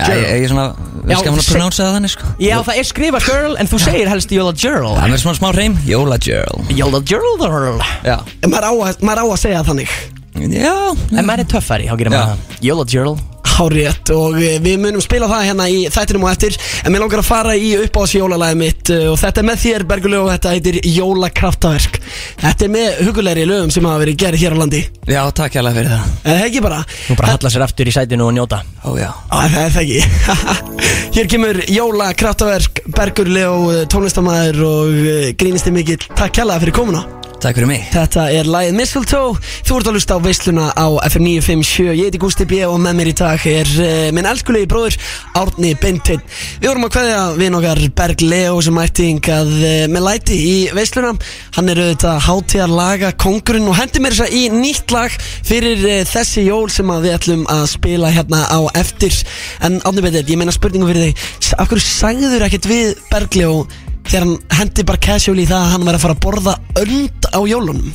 Já, 0.00 0.06
ég, 0.12 0.24
ég 0.28 0.44
er 0.44 0.48
svona 0.48 0.66
Já, 1.08 1.16
Skal 1.18 1.32
maður 1.32 1.40
seg- 1.44 1.52
pronouncea 1.54 1.84
það 1.86 1.94
þannig 1.96 2.10
sko? 2.12 2.26
Já, 2.40 2.56
það 2.62 2.76
er 2.78 2.84
skrifað 2.84 3.24
girl 3.26 3.56
en 3.56 3.66
þú 3.66 3.78
segir 3.80 4.08
helst 4.08 4.28
Jóla 4.30 4.52
Girl 4.60 4.94
Það 4.96 5.12
er 5.12 5.18
svona 5.24 5.38
smá 5.40 5.52
hreim. 5.54 5.74
Jóla 5.88 6.18
Girl 6.20 6.60
Jóla 6.68 7.00
Girl 7.04 7.36
girl. 7.40 7.80
Já. 8.04 8.18
En 8.42 8.50
maður 8.50 8.64
á 8.68 8.72
að, 8.76 9.00
maður 9.00 9.20
á 9.20 9.26
að 9.32 9.38
segja 9.40 9.62
það 9.62 9.68
þannig. 9.72 9.88
Já 10.36 10.74
En 11.18 11.24
maður 11.26 11.38
er 11.40 11.44
töffari, 11.44 11.88
þá 11.88 11.96
gerir 11.96 12.12
Já. 12.12 12.20
maður 12.20 12.28
það. 12.28 12.60
Jóla 12.68 12.84
Girl 12.86 13.16
Hárétt 13.60 14.08
og 14.14 14.38
eh, 14.40 14.56
við 14.62 14.78
munum 14.80 15.02
spila 15.04 15.28
það 15.28 15.42
hérna 15.50 15.66
í 15.68 15.82
þættinum 15.92 16.22
og 16.24 16.30
eftir. 16.32 16.56
En 16.80 16.94
mér 16.94 17.02
langar 17.04 17.20
að 17.20 17.28
fara 17.28 17.56
í 17.58 17.74
uppáðs 17.76 18.14
jólalagi 18.16 18.56
mitt 18.56 18.92
eh, 18.94 19.04
Og 19.10 19.18
þetta 19.20 19.42
er 19.42 19.48
með 19.50 19.60
þér 19.64 19.84
Berguljó 19.90 20.22
og 20.24 20.30
þetta 20.32 20.54
heitir 20.54 20.78
Jólakraftaverk. 20.88 22.00
Þetta 22.40 22.66
er 22.66 22.72
með 22.72 23.04
hugulegri 23.08 23.44
lögum 23.50 23.74
sem 23.74 23.84
hafa 23.90 24.02
verið 24.06 24.18
gerð 24.24 24.44
hér 24.44 24.56
á 24.56 24.60
landi. 24.62 24.82
Já, 25.10 25.20
takk 25.36 25.60
hérlega 25.60 25.76
fyrir 25.76 25.92
það. 25.92 26.16
Eða 26.32 26.48
ekki 26.48 26.64
bara? 26.64 26.80
Nú 27.10 27.20
bara 27.20 27.36
halla 27.36 27.52
sér 27.52 27.66
aftur 27.66 27.92
í 27.92 27.96
sætinu 27.98 28.28
og 28.30 28.34
njóta. 28.38 28.62
Ó 28.80 28.96
já. 28.96 29.10
Á, 29.28 29.38
það 29.44 29.60
er 29.66 29.76
það 29.76 29.84
ekki. 29.84 30.58
Hér 31.20 31.30
kemur 31.30 31.64
Jóla 31.68 32.12
Kraftaverk 32.16 32.84
Bergur 32.96 33.28
Leó 33.28 33.54
tónlistamæður 33.92 34.66
og 34.72 35.00
eh, 35.04 35.32
grínisti 35.36 35.74
mikill. 35.74 36.04
Takk 36.14 36.40
kærlega 36.40 36.64
fyrir 36.64 36.80
komuna 36.80 37.19
Takk 37.40 37.56
fyrir 37.56 37.70
mig. 37.70 37.84
Þetta 37.88 38.26
er 38.36 38.48
lagið 38.52 38.74
Mistletoe 38.76 39.38
Þú 39.64 39.76
ert 39.78 39.88
að 39.88 39.94
lusta 39.96 40.16
á 40.16 40.20
veisluna 40.20 40.66
á 40.76 40.86
FM 41.06 41.24
957 41.24 41.86
Ég 41.96 42.10
heiti 42.10 42.20
Gústi 42.20 42.44
B 42.44 42.58
og 42.66 42.76
með 42.84 42.98
mér 42.98 43.10
í 43.10 43.14
dag 43.16 43.46
er 43.48 43.70
uh, 43.80 44.08
minn 44.12 44.28
elskulegi 44.28 44.68
bróður 44.68 44.98
Árni 45.40 45.70
Beinteinn. 45.80 46.20
Við 46.60 46.68
vorum 46.68 46.84
að 46.84 46.92
kveðja 46.98 47.24
við 47.38 47.52
nokkar 47.54 47.82
Berg 47.96 48.24
Leo 48.26 48.60
sem 48.60 48.76
mætti 48.76 49.08
hingað 49.08 49.54
uh, 49.56 49.72
með 49.88 50.06
læti 50.10 50.36
í 50.36 50.54
veisluna. 50.76 51.14
Hann 51.56 51.72
er 51.72 51.80
auðvitað 51.80 52.24
hátíðar 52.28 52.74
laga 52.76 53.12
kongurinn 53.24 53.72
og 53.72 53.78
hendi 53.80 54.04
mér 54.04 54.18
þess 54.18 54.28
að 54.28 54.36
í 54.36 54.46
nýtt 54.60 54.92
lag 54.92 55.20
fyrir 55.24 55.84
uh, 55.86 56.00
þessi 56.12 56.44
jól 56.44 56.66
sem 56.68 56.92
við 56.92 57.16
ætlum 57.16 57.46
að 57.48 57.70
spila 57.72 58.12
hérna 58.12 58.44
á 58.52 58.60
eftir. 58.76 59.16
En 59.64 59.80
Árni 59.80 60.04
Beinteinn, 60.04 60.28
ég 60.28 60.42
meina 60.42 60.52
spurningu 60.52 60.92
fyrir 60.92 61.08
þig. 61.08 61.30
Af 61.56 61.72
hverju 61.72 61.86
sagður 61.88 62.50
ekkert 62.50 62.68
við 62.68 62.98
Berg 63.08 63.40
Leo 63.40 63.62
þegar 64.10 64.26
hann 64.26 64.36
hendi 64.60 64.84
bara 64.90 65.02
casually 65.06 65.46
í 65.46 65.50
það 65.50 65.64
að 65.64 65.72
hann 65.76 65.88
væri 65.88 66.00
að 66.00 66.04
fara 66.06 66.16
að 66.18 66.22
borða 66.26 66.54
önd 66.84 67.28
á 67.30 67.40
jólunum. 67.54 67.90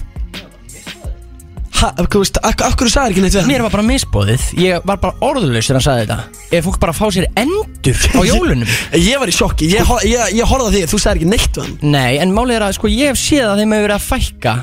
Ha, 1.75 1.89
þú 2.07 2.21
veist, 2.21 2.37
ak 2.47 2.61
af 2.63 2.75
hverju 2.79 2.91
sagði 2.93 3.11
ekki 3.11 3.21
neitt 3.25 3.33
við 3.35 3.41
hann? 3.41 3.49
Mér 3.51 3.63
var 3.65 3.73
bara 3.73 3.83
misbóðið 3.83 4.43
Ég 4.63 4.85
var 4.87 4.99
bara 5.03 5.17
orðulegs 5.27 5.67
þegar 5.67 5.75
hann 5.81 5.83
sagði 5.83 6.05
þetta. 6.05 6.45
Ef 6.55 6.63
fólk 6.69 6.77
bara 6.79 6.93
fá 6.95 7.03
sér 7.11 7.25
endur 7.41 7.99
á 8.15 8.21
jólunum. 8.31 8.69
Ég 8.95 9.19
var 9.19 9.27
í 9.27 9.35
sjokki, 9.35 9.67
ég, 9.73 9.83
ho- 9.89 9.99
ég, 10.07 10.31
ég 10.39 10.47
horfði 10.47 10.69
á 10.71 10.71
því 10.71 10.83
þú 10.93 10.99
sagði 11.03 11.19
ekki 11.19 11.27
neitt 11.33 11.59
við 11.59 11.65
hann. 11.65 11.75
Nei, 11.97 12.13
en 12.23 12.31
málið 12.37 12.55
er 12.61 12.65
að 12.69 12.77
sko 12.79 12.91
ég 12.93 13.11
hef 13.11 13.19
séð 13.19 13.49
að 13.51 13.59
þeim 13.59 13.75
hefur 13.75 13.85
verið 13.89 13.97
að 13.97 14.07
fækka 14.07 14.53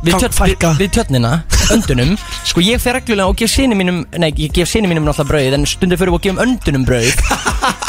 Við, 0.00 0.14
tjörn, 0.16 0.36
við, 0.48 0.66
við 0.80 0.92
tjörnina, 0.96 1.30
öndunum 1.74 2.14
Sko 2.48 2.62
ég 2.64 2.80
fer 2.80 2.96
reglulega 2.96 3.28
og 3.28 3.36
gef 3.36 3.50
sinni 3.52 3.76
mínum 3.76 3.98
Nei, 4.16 4.30
ég 4.40 4.54
gef 4.56 4.70
sinni 4.70 4.88
mínum 4.88 5.04
náttúrulega 5.04 5.28
brauð 5.28 5.56
En 5.58 5.66
stundir 5.68 6.00
fyrir 6.00 6.14
og 6.16 6.22
gefum 6.24 6.40
öndunum 6.40 6.86
brauð. 6.88 7.20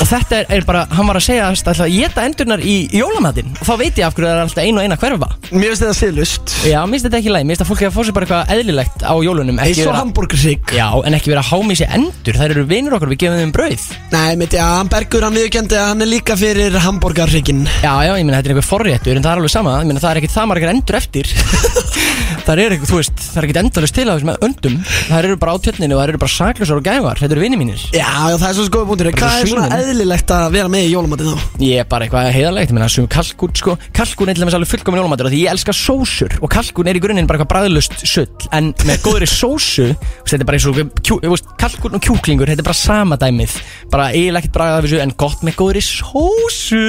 Og 0.01 0.07
þetta 0.09 0.39
er, 0.41 0.47
er 0.57 0.65
bara, 0.67 0.81
hann 0.91 1.07
var 1.07 1.17
að 1.19 1.23
segja 1.27 1.45
að 1.47 1.59
ætla 1.61 1.85
að 1.85 1.93
geta 1.95 2.23
endurnar 2.27 2.61
í 2.65 2.73
jólamatinn. 2.97 3.51
Og 3.61 3.67
þá 3.67 3.71
veit 3.79 3.99
ég 4.01 4.05
af 4.07 4.15
hverju 4.17 4.27
það 4.27 4.33
er 4.35 4.41
alltaf 4.43 4.63
ein 4.65 4.79
og 4.79 4.83
ein 4.83 4.95
að 4.95 5.03
hverfa. 5.05 5.29
Mér 5.53 5.71
finnst 5.71 5.83
þetta 5.85 5.97
siðlust 5.99 6.53
Já, 6.67 6.77
mér 6.81 6.91
finnst 6.97 7.05
þetta 7.07 7.19
ekki 7.21 7.31
læg, 7.35 7.45
mér 7.45 7.53
finnst 7.55 7.63
að 7.63 7.69
fólk 7.71 7.83
hefur 7.85 7.91
að 7.91 7.95
fá 7.95 8.07
sér 8.09 8.15
bara 8.17 8.27
eitthvað 8.27 8.51
eðlilegt 8.57 9.05
á 9.07 9.13
jólunum 9.23 9.61
og 9.61 9.71
vera- 9.77 9.95
hambúrgarsík 10.01 10.73
Já, 10.75 10.87
en 11.07 11.17
ekki 11.17 11.31
vera 11.31 11.43
að 11.45 11.51
hámi 11.53 11.77
sér 11.79 11.93
endur. 11.95 12.39
Það 12.41 12.55
eru 12.55 12.65
vinur 12.73 12.97
okkar, 12.97 13.11
við 13.13 13.21
gefum 13.23 13.39
þeim 13.41 13.53
brauð. 13.55 13.85
Nei, 14.11 14.35
mitt, 14.41 14.57
já, 14.57 14.65
hann 14.81 14.91
Bergur, 14.91 15.25
hann 15.29 15.37
viðurkendi 15.37 15.79
að 15.79 15.87
hann 15.93 16.01
er 16.05 16.11
líka 16.11 16.35
fyrir 16.39 16.75
hambúrgarsíkin 16.83 17.63
Já, 17.85 17.93
já, 18.03 18.11
ég 18.19 18.25
meina 18.27 18.41
þetta 18.41 18.51
er 18.51 18.55
einhver 18.57 18.67
forréttur 18.67 19.15
En 19.15 19.23
það 19.23 19.31
er 19.31 19.41
alveg 19.43 19.53
sama, 19.53 19.77
ég 19.79 19.87
meina 19.91 20.03
það 20.03 20.11
er 20.17 20.19
ekkit 20.21 20.35
það 20.35 20.49
margar 20.51 20.73
endur 20.73 20.99
eftir 20.99 21.31
Það 22.41 22.59
er 22.63 22.73
ekkert, 22.73 22.89
þú 22.89 22.97
veist, 22.97 23.19
það 23.21 23.37
er 23.37 23.45
ekkit 23.47 23.57
endalist 23.61 23.95
til 23.95 24.03
á 24.09 24.13
þessum 24.15 24.31
öndum. 24.47 24.77
Það 25.07 25.17
eru 25.21 25.35
bara 25.41 25.51
á 25.53 25.57
tjötninu 25.61 25.95
og 25.95 25.99
það 26.01 26.09
eru 26.11 26.19
bara 26.23 26.31
saklusar 26.33 26.79
og 26.79 26.85
gævar 26.87 27.19
Þetta 27.21 27.35
eru 27.35 27.43
vinni 27.43 27.59
mínir. 27.59 27.83
Já, 27.93 28.07
já, 28.31 28.35
það 28.41 28.47
er 28.49 28.55
svo 28.57 28.81
punktur 28.89 29.09
Bara 29.11 29.19
Hvað 29.21 29.41
er 29.43 29.51
svona 29.51 29.77
eðlilegt 29.77 30.33
að 30.35 30.45
vera 30.55 30.71
með 30.73 30.87
í 30.87 30.91
jólamatið 30.95 31.29
þá? 31.29 31.45
Ég 31.61 31.83
er 31.83 31.87
bara 31.91 32.07
eitthvað 32.07 32.29
heiðarlegt, 32.35 32.71
ég 32.71 32.77
meina 32.77 32.87
sem 32.91 33.07
kalkún 33.13 33.53
sko. 33.61 33.75
Kalkún 33.95 34.31
er 34.31 34.37
til 34.39 34.43
dæmis 34.45 34.57
alveg 34.57 34.71
fullkomin 34.71 35.01
jólamatur 35.03 35.29
af 35.29 35.35
Því 35.35 35.41
ég 35.43 35.53
elska 35.53 35.75
sósur. 35.77 36.35
Og 36.41 36.51
kalkún 36.51 36.89
er 36.91 36.97
í 36.97 37.03
grunninn 37.03 37.29
bara 37.29 37.39
eitthvað 37.39 37.51
bræðlust 37.53 37.97
sull. 38.09 38.27
En 38.57 38.71
með 38.89 39.05
góðri 39.05 39.29
sósu, 39.29 39.87
þetta 40.25 40.41
er 40.41 40.49
bara 40.49 40.59
eins 40.59 40.67
og 40.71 40.81
kjú, 41.05 41.19
kalkún 41.61 41.99
og 41.99 42.03
kjúklingur, 42.07 42.49
þetta 42.51 42.65
er 42.65 42.69
bara 42.71 42.79
sama 42.81 43.19
dæmið. 43.21 43.55
Bara 43.93 44.09
eiginlega 44.15 44.41
ekkert 44.47 44.57
bræðað 44.57 44.87
þessu 44.87 45.03
en 45.05 45.13
gott 45.21 45.45
með 45.45 45.59
góðri 45.61 45.85
sósu. 45.85 46.83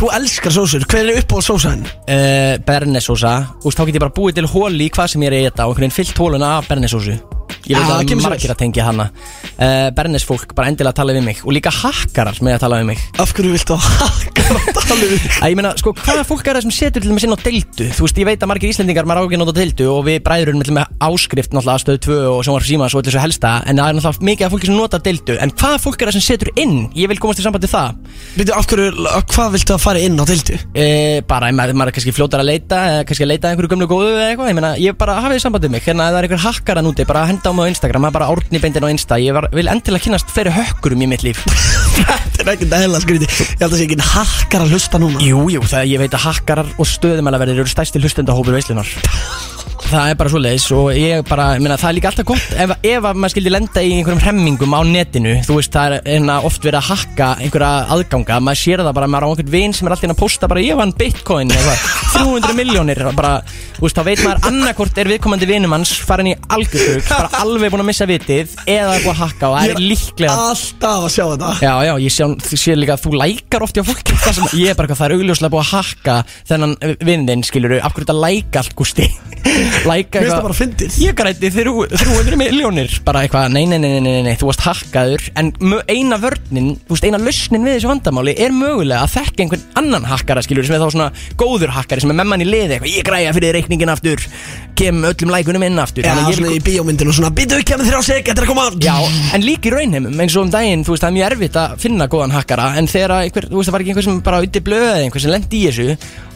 Þú 0.00 0.10
elskar 0.18 0.56
sósur, 0.56 0.86
hver 0.90 1.12
er 1.14 1.22
upp 1.22 1.36
á 1.36 1.38
sósaðin? 1.46 1.86
uh, 2.10 2.56
Bernesósa. 2.66 3.34
Veist, 3.64 3.78
þá 3.78 3.84
get 3.88 3.98
ég 3.98 4.02
bara 4.04 4.14
búið 4.16 4.38
til 4.38 4.46
hóli 4.56 4.88
í 4.88 4.92
hvað 4.92 5.12
sem 5.12 5.24
ég 5.26 5.32
er 5.32 5.38
að 5.38 5.48
geta 5.50 5.66
og 5.66 5.74
einhvern 5.74 5.90
veginn 5.90 5.98
fyllt 5.98 6.20
hóluna 6.22 6.54
af 6.56 6.70
bernesósu 6.70 7.35
Ég 7.66 7.78
veit 7.78 7.90
að 7.90 8.12
svo 8.12 8.18
margir 8.22 8.52
að 8.52 8.60
tengja 8.60 8.86
hana 8.86 9.08
uh, 9.10 9.88
Bernesfólk 9.96 10.52
bara 10.56 10.70
endilega 10.70 10.94
tala 11.00 11.14
við 11.16 11.24
mig 11.26 11.40
Og 11.42 11.54
líka 11.56 11.72
hakkarar 11.74 12.38
með 12.44 12.56
að 12.56 12.62
tala 12.62 12.80
við 12.80 12.88
mig 12.92 13.02
Af 13.22 13.32
hverju 13.34 13.54
viltu 13.56 13.74
að 13.74 13.86
hakkar 14.00 14.60
að 14.60 14.68
tala 14.76 14.98
við? 15.00 15.26
Æ, 15.42 15.46
Ég 15.50 15.56
meina, 15.58 15.72
sko, 15.80 15.92
hvaða 15.98 16.24
fólk 16.28 16.46
er 16.46 16.58
það 16.60 16.66
sem 16.66 16.74
setur 16.76 17.02
til 17.02 17.10
dæmis 17.10 17.26
inn 17.26 17.34
á 17.34 17.38
deildu? 17.42 17.88
Þú 17.96 18.06
veist, 18.06 18.20
ég 18.22 18.28
veit 18.28 18.44
að 18.44 18.50
margir 18.52 18.70
Íslendingar 18.70 19.08
maður 19.08 19.26
á 19.26 19.34
að 19.34 19.40
nota 19.42 19.54
deildu 19.56 19.88
og 19.90 20.02
við 20.06 20.20
bræðurum 20.26 20.60
með, 20.62 20.72
með 20.78 21.02
áskrift 21.08 21.54
náttúrulega 21.56 21.82
stöð 21.82 21.98
2 22.06 22.18
og 22.30 22.40
sjónvarp 22.46 22.68
símas 22.68 22.94
og 22.94 23.02
allir 23.02 23.16
svo 23.16 23.24
helsta 23.24 23.52
en 23.66 23.80
það 23.80 23.90
er 23.90 23.98
náttúrulega 23.98 24.28
mikið 24.30 24.46
af 24.46 24.54
fólki 24.54 24.70
sem 24.70 24.78
notar 24.78 25.02
deildu 25.06 25.38
en 25.42 25.54
hvaða 25.56 25.80
fólk 25.82 26.02
er 26.04 26.10
það 26.10 26.18
sem 26.18 26.26
setur 26.26 26.52
inn? 26.62 26.76
Ég 26.96 27.10
vil 27.10 27.18
komast 27.22 27.42
í 27.42 27.46
sambandi 27.46 27.70
það 27.70 27.96
Veitu, 28.36 28.54
af 28.56 28.68
hverju, 28.70 29.06
hvað 29.32 29.54
viltu 29.56 29.76
að 29.76 29.82
fara 29.82 30.02
inn 30.06 30.20
á 30.20 30.24
deildu? 30.28 30.58
e, 30.76 30.86
bara, 31.26 31.50
ef 31.50 31.56
maður, 31.58 31.88
er 31.88 31.96
kannski 31.96 32.14
fljótar 32.16 32.42
að 32.42 32.50
leita 32.50 32.80
eða 32.90 33.06
kannski 33.08 33.26
að 33.26 33.32
leita 33.32 33.48
að 33.48 33.54
einhverju 33.56 33.72
gömlu 33.74 33.88
góðu 33.90 34.12
eða 34.14 34.28
eitthvað 34.30 34.50
ég 34.52 34.58
meina, 34.58 34.72
ég 34.82 34.98
bara 34.98 35.18
hafið 35.24 35.42
sambandi 35.46 35.70
mig 35.72 35.84
hérna, 35.86 36.08
ef 36.08 36.14
það 36.14 36.20
er 36.20 36.28
einhver 36.28 36.44
hakkar 36.46 36.80
að 36.80 36.86
núti, 36.88 37.06
bara 37.08 37.24
henda 37.36 37.52
á 37.52 37.56
mig 37.56 37.68
á 37.68 37.72
Instagram 37.72 38.04
maður 38.06 38.16
bara 38.16 38.28
árni 38.32 38.60
beindin 38.62 38.86
á 38.86 38.88
Insta, 38.88 39.18
ég 39.20 39.36
var, 39.36 39.48
vil 39.52 39.68
endilega 39.68 40.04
kynast 40.06 40.32
fleiri 40.32 40.54
hökkurum 40.56 41.04
í 41.04 41.08
mitt 41.10 41.24
líf. 41.26 41.42
Þetta 41.96 42.44
er 42.44 42.52
ekkert 42.54 42.76
eðla 42.76 43.00
skríti 43.02 43.28
Ég 43.28 43.60
held 43.60 43.72
að 43.72 43.76
sé 43.78 43.86
ekki 43.86 43.98
hakkar 44.04 44.64
að 44.64 44.74
hlusta 44.76 45.00
núna. 45.02 45.20
Jú, 45.24 45.46
jú, 45.52 45.64
það 45.68 45.92
ég 45.92 46.02
veit 46.04 46.16
að 46.16 46.26
hakkarar 46.26 46.72
og 46.76 46.90
stöðumælaverðir 46.90 47.64
eru 47.64 47.72
stærsti 47.72 48.02
hlustendahópur 48.02 48.56
veislunar 48.56 48.88
Það 49.86 50.10
er 50.10 50.16
bara 50.18 50.30
svo 50.32 50.40
leiðis 50.42 50.64
og 50.74 50.86
ég 50.98 51.20
bara, 51.28 51.44
ég 51.54 51.62
meina, 51.62 51.76
það 51.78 51.88
er 51.88 51.94
líka 51.96 52.08
alltaf 52.10 52.26
gott 52.26 52.54
ef, 52.58 52.72
ef 52.90 53.04
að 53.06 53.18
maður 53.22 53.32
skildi 53.36 53.52
lenda 53.52 53.82
í 53.86 53.92
einhverjum 53.94 54.22
hremmingum 54.24 54.74
á 54.74 54.80
netinu 54.88 55.34
Þú 55.46 55.58
veist, 55.60 55.70
það 55.76 55.94
er 55.94 56.08
einna 56.16 56.38
oft 56.48 56.64
verið 56.66 56.80
að 56.80 56.88
hakka 56.90 57.28
einhverja 57.44 57.68
aðganga 57.94 58.38
Maður 58.42 58.60
sér 58.62 58.82
það 58.82 58.96
bara, 58.98 59.08
maður 59.14 59.26
á 59.26 59.28
einhvern 59.30 59.52
vin 59.54 59.76
sem 59.76 59.86
er 59.86 59.94
alltaf 59.94 60.08
inn 60.08 60.14
að 60.16 60.18
posta 60.24 60.50
bara 60.50 60.64
Ég 60.64 60.80
vann 60.80 60.94
bitcoin, 60.98 61.54
eða 61.54 61.76
300 62.16 62.56
miljónir 62.60 63.02
bara, 63.14 63.32
Þú 63.76 63.84
veist, 63.86 64.00
þá 64.00 64.08
veit 64.10 64.24
maður 64.24 64.50
annarkort 64.50 64.98
er 64.98 65.12
viðkomandi 65.12 65.50
vinum 65.52 65.76
hans 65.76 65.94
farin 66.08 66.32
í 66.32 66.34
algjörðug 66.56 67.06
Bara 67.12 67.30
alveg 67.44 67.74
búin 67.76 67.84
að 67.84 67.90
missa 67.92 68.10
vitið 68.10 68.56
eða 68.66 68.96
eitthvað 68.96 69.12
að 69.14 69.22
hakka 69.22 69.52
og 69.52 69.56
það 69.60 69.70
er 69.76 69.82
líklega 69.84 70.36
alltaf 70.50 71.06
að 71.06 71.08
sjá 71.14 71.24
þetta. 71.26 71.52
Já, 71.62 71.72
já, 71.86 71.92
ég 72.02 72.14
sé, 72.16 72.28
ég 72.56 72.62
sé 72.62 72.76
líka 72.78 72.96
að 72.96 73.04
þú 73.06 73.14
lækar 73.20 73.66
oft 73.66 73.78
hjá 73.78 73.84
fólki. 73.86 74.16
Það 74.24 74.38
sem 74.40 74.60
ég 74.62 74.72
er 74.72 74.78
bara 74.78 74.96
það 74.96 75.06
er 75.06 75.16
augljóslega 75.18 75.52
búið 75.54 75.64
að 75.66 75.72
hakka 75.76 76.16
þennan 76.48 76.76
vinnin, 77.06 77.44
skilur 77.46 77.76
af 77.78 77.92
hverju 77.92 78.06
þetta 78.06 78.18
læka 78.24 78.62
allt, 78.64 78.76
Gústi 78.78 79.10
Læka 79.86 80.22
það 80.24 80.54
fyndið. 80.56 80.96
Ég 81.02 81.16
græti 81.16 81.50
þrjú, 81.52 81.74
300 81.92 82.38
miljónir 82.40 82.90
Bara 83.06 83.22
eitthvað, 83.24 83.52
nei, 83.54 83.64
nei, 83.68 83.78
nei, 83.82 83.90
nei, 83.96 84.02
nei, 84.06 84.22
nei, 84.26 84.36
þú 84.40 84.48
varst 84.50 84.64
hakkaður. 84.66 85.22
En 85.38 85.52
eina 85.92 86.18
vörnin, 86.22 86.68
þú 86.86 86.92
veist, 86.94 87.06
eina 87.06 87.20
lausnin 87.20 87.66
við 87.66 87.72
þessu 87.76 87.90
vandamáli 87.90 88.32
Er 88.46 88.52
mögulega 88.56 89.02
að 89.04 89.14
þekka 89.16 89.44
einhvern 89.44 89.64
annan 89.82 90.04
hakkara, 90.10 90.44
skilur 90.46 90.66
Sem 90.66 90.76
er 90.76 90.82
þá 90.84 90.90
svona 90.94 91.10
góður 91.40 91.74
hakkari, 91.76 92.00
sem 92.04 92.12
er 92.12 92.18
með 92.20 92.30
mann 92.32 92.44
í 92.44 92.48
liði 92.48 92.72
eitthvað, 92.76 92.94
Ég 92.96 93.02
græja 93.06 93.34
fyrir 93.36 93.56
reikningin 93.58 93.92
aftur. 93.92 94.20
Kem 94.76 94.96
öllum 95.08 95.30
lækunum 95.32 95.66
inn 95.66 95.80
aftur. 95.80 96.04
Já, 96.04 96.12
svona 96.36 96.52
í 96.52 96.60
bíómyndinu 96.64 97.12
svona 97.16 97.32
Býtu 97.36 97.56
ekki 97.60 97.72
að 97.76 97.80
með 97.82 97.88
þrjá 97.92 98.00
sek, 98.10 98.24
þetta 98.30 98.44
að 98.44 98.50
koma. 98.50 98.66
Já, 98.82 98.96
en 99.36 99.46
líka 99.46 99.70
í 99.70 99.72
raunheimum 99.72 100.20
eins 100.20 100.36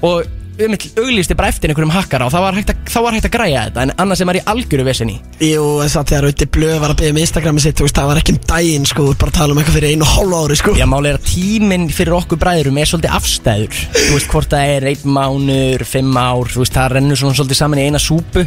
og 0.00 0.24
um 0.66 0.76
um 0.76 1.04
auglýsti 1.04 1.36
bara 1.38 1.50
eftir 1.52 1.72
einhverjum 1.72 1.94
hakkara 1.94 2.26
og 2.28 2.34
þá 2.34 2.40
var 2.44 2.58
hægt 2.58 2.72
að, 2.74 2.82
þá 2.90 2.98
var 3.04 3.16
hægt 3.16 3.28
að 3.28 3.34
græja 3.36 3.64
þetta 3.68 3.84
en 3.86 3.94
annars 4.04 4.20
sem 4.22 4.32
er 4.32 4.40
í 4.40 4.44
algjöru 4.52 4.86
vesinni 4.86 5.16
Jú, 5.40 5.64
þess 5.80 6.00
að 6.00 6.10
þegar 6.12 6.26
Rauti 6.26 6.48
Blöð 6.56 6.78
var 6.82 6.94
að 6.94 7.00
byggja 7.00 7.16
með 7.16 7.26
Instagrami 7.26 7.64
sitt 7.64 7.80
Þú 7.80 7.86
veist, 7.86 7.96
það 7.96 8.10
var 8.10 8.20
ekki 8.20 8.34
um 8.34 8.40
daginn, 8.50 8.88
sko 8.88 9.06
Þú 9.06 9.14
ert 9.14 9.22
bara 9.22 9.32
að 9.32 9.38
tala 9.38 9.54
um 9.54 9.60
eitthvað 9.60 9.78
fyrir 9.78 9.94
einu 9.94 10.06
og 10.06 10.10
hálfu 10.14 10.40
ári, 10.40 10.58
sko. 10.60 10.74
Já, 10.76 10.86
máli 10.90 11.10
er 11.10 11.18
að 11.18 11.28
tíminn 11.30 11.86
fyrir 11.94 12.16
okkur 12.18 12.40
bræðurum 12.40 12.80
er 12.80 12.90
svolítið 12.90 13.16
afstæður. 13.16 13.80
Þú 13.96 14.10
veist, 14.14 14.28
hvort 14.34 14.52
það 14.52 14.74
er 14.74 14.88
einn 14.90 15.14
mánur, 15.16 15.86
fimm 15.88 16.20
ár, 16.20 16.52
þú 16.52 16.62
veist, 16.64 16.76
það 16.76 16.94
rennur 16.96 17.20
svona 17.20 17.38
svolítið 17.38 17.60
saman 17.62 17.80
í 17.80 17.88
eina 17.88 18.02
súpu 18.02 18.44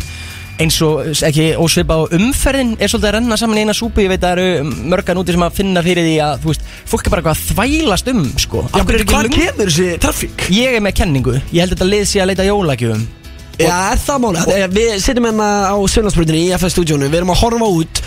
eins 0.61 0.77
og, 0.85 1.07
ekki, 1.25 1.47
ósvipa 1.59 1.95
á 1.97 2.01
umferðin 2.13 2.75
er 2.77 2.91
svolítið 2.91 3.09
að 3.09 3.15
renna 3.17 3.37
saman 3.39 3.57
í 3.57 3.63
eina 3.65 3.73
súpu. 3.77 4.03
Ég 4.03 4.11
veit 4.13 4.21
að 4.23 4.29
það 4.29 4.43
eru 4.43 4.75
mörgan 4.93 5.19
úti 5.23 5.33
sem 5.35 5.45
að 5.47 5.57
finna 5.57 5.83
fyrir 5.85 6.05
því 6.05 6.13
að 6.27 6.37
þú 6.43 6.51
veist, 6.51 6.67
fólk 6.91 7.07
er 7.09 7.13
bara 7.15 7.23
eitthvað 7.23 7.39
að 7.39 7.49
þvælast 7.49 8.11
um 8.13 8.21
sko, 8.45 8.63
Já, 8.69 8.83
betur, 8.83 9.05
hvað 9.09 9.27
lung- 9.27 9.37
kemur 9.39 9.71
þessi 9.73 9.89
trafík? 10.03 10.45
Ég 10.53 10.77
er 10.77 10.85
með 10.85 10.95
kenningu, 11.01 11.35
ég 11.51 11.59
held 11.63 11.73
að 11.73 11.77
þetta 11.77 11.89
lið 11.89 12.05
sé 12.13 12.21
að 12.23 12.29
leita 12.31 12.47
jólagjöfum. 12.47 13.05
Já, 13.53 13.69
er 13.93 13.99
það 14.01 14.21
máli 14.23 14.43
Þegar 14.47 14.71
Við 14.73 14.93
sitjum 15.03 15.25
hérna 15.29 15.47
á 15.69 15.75
Sjölandsbrutinni 15.93 16.39
í 16.47 16.53
FS 16.57 16.73
stúdíónu 16.73 17.05
Við 17.05 17.19
erum 17.19 17.29
að 17.35 17.41
horfa 17.43 17.67
út 17.69 17.99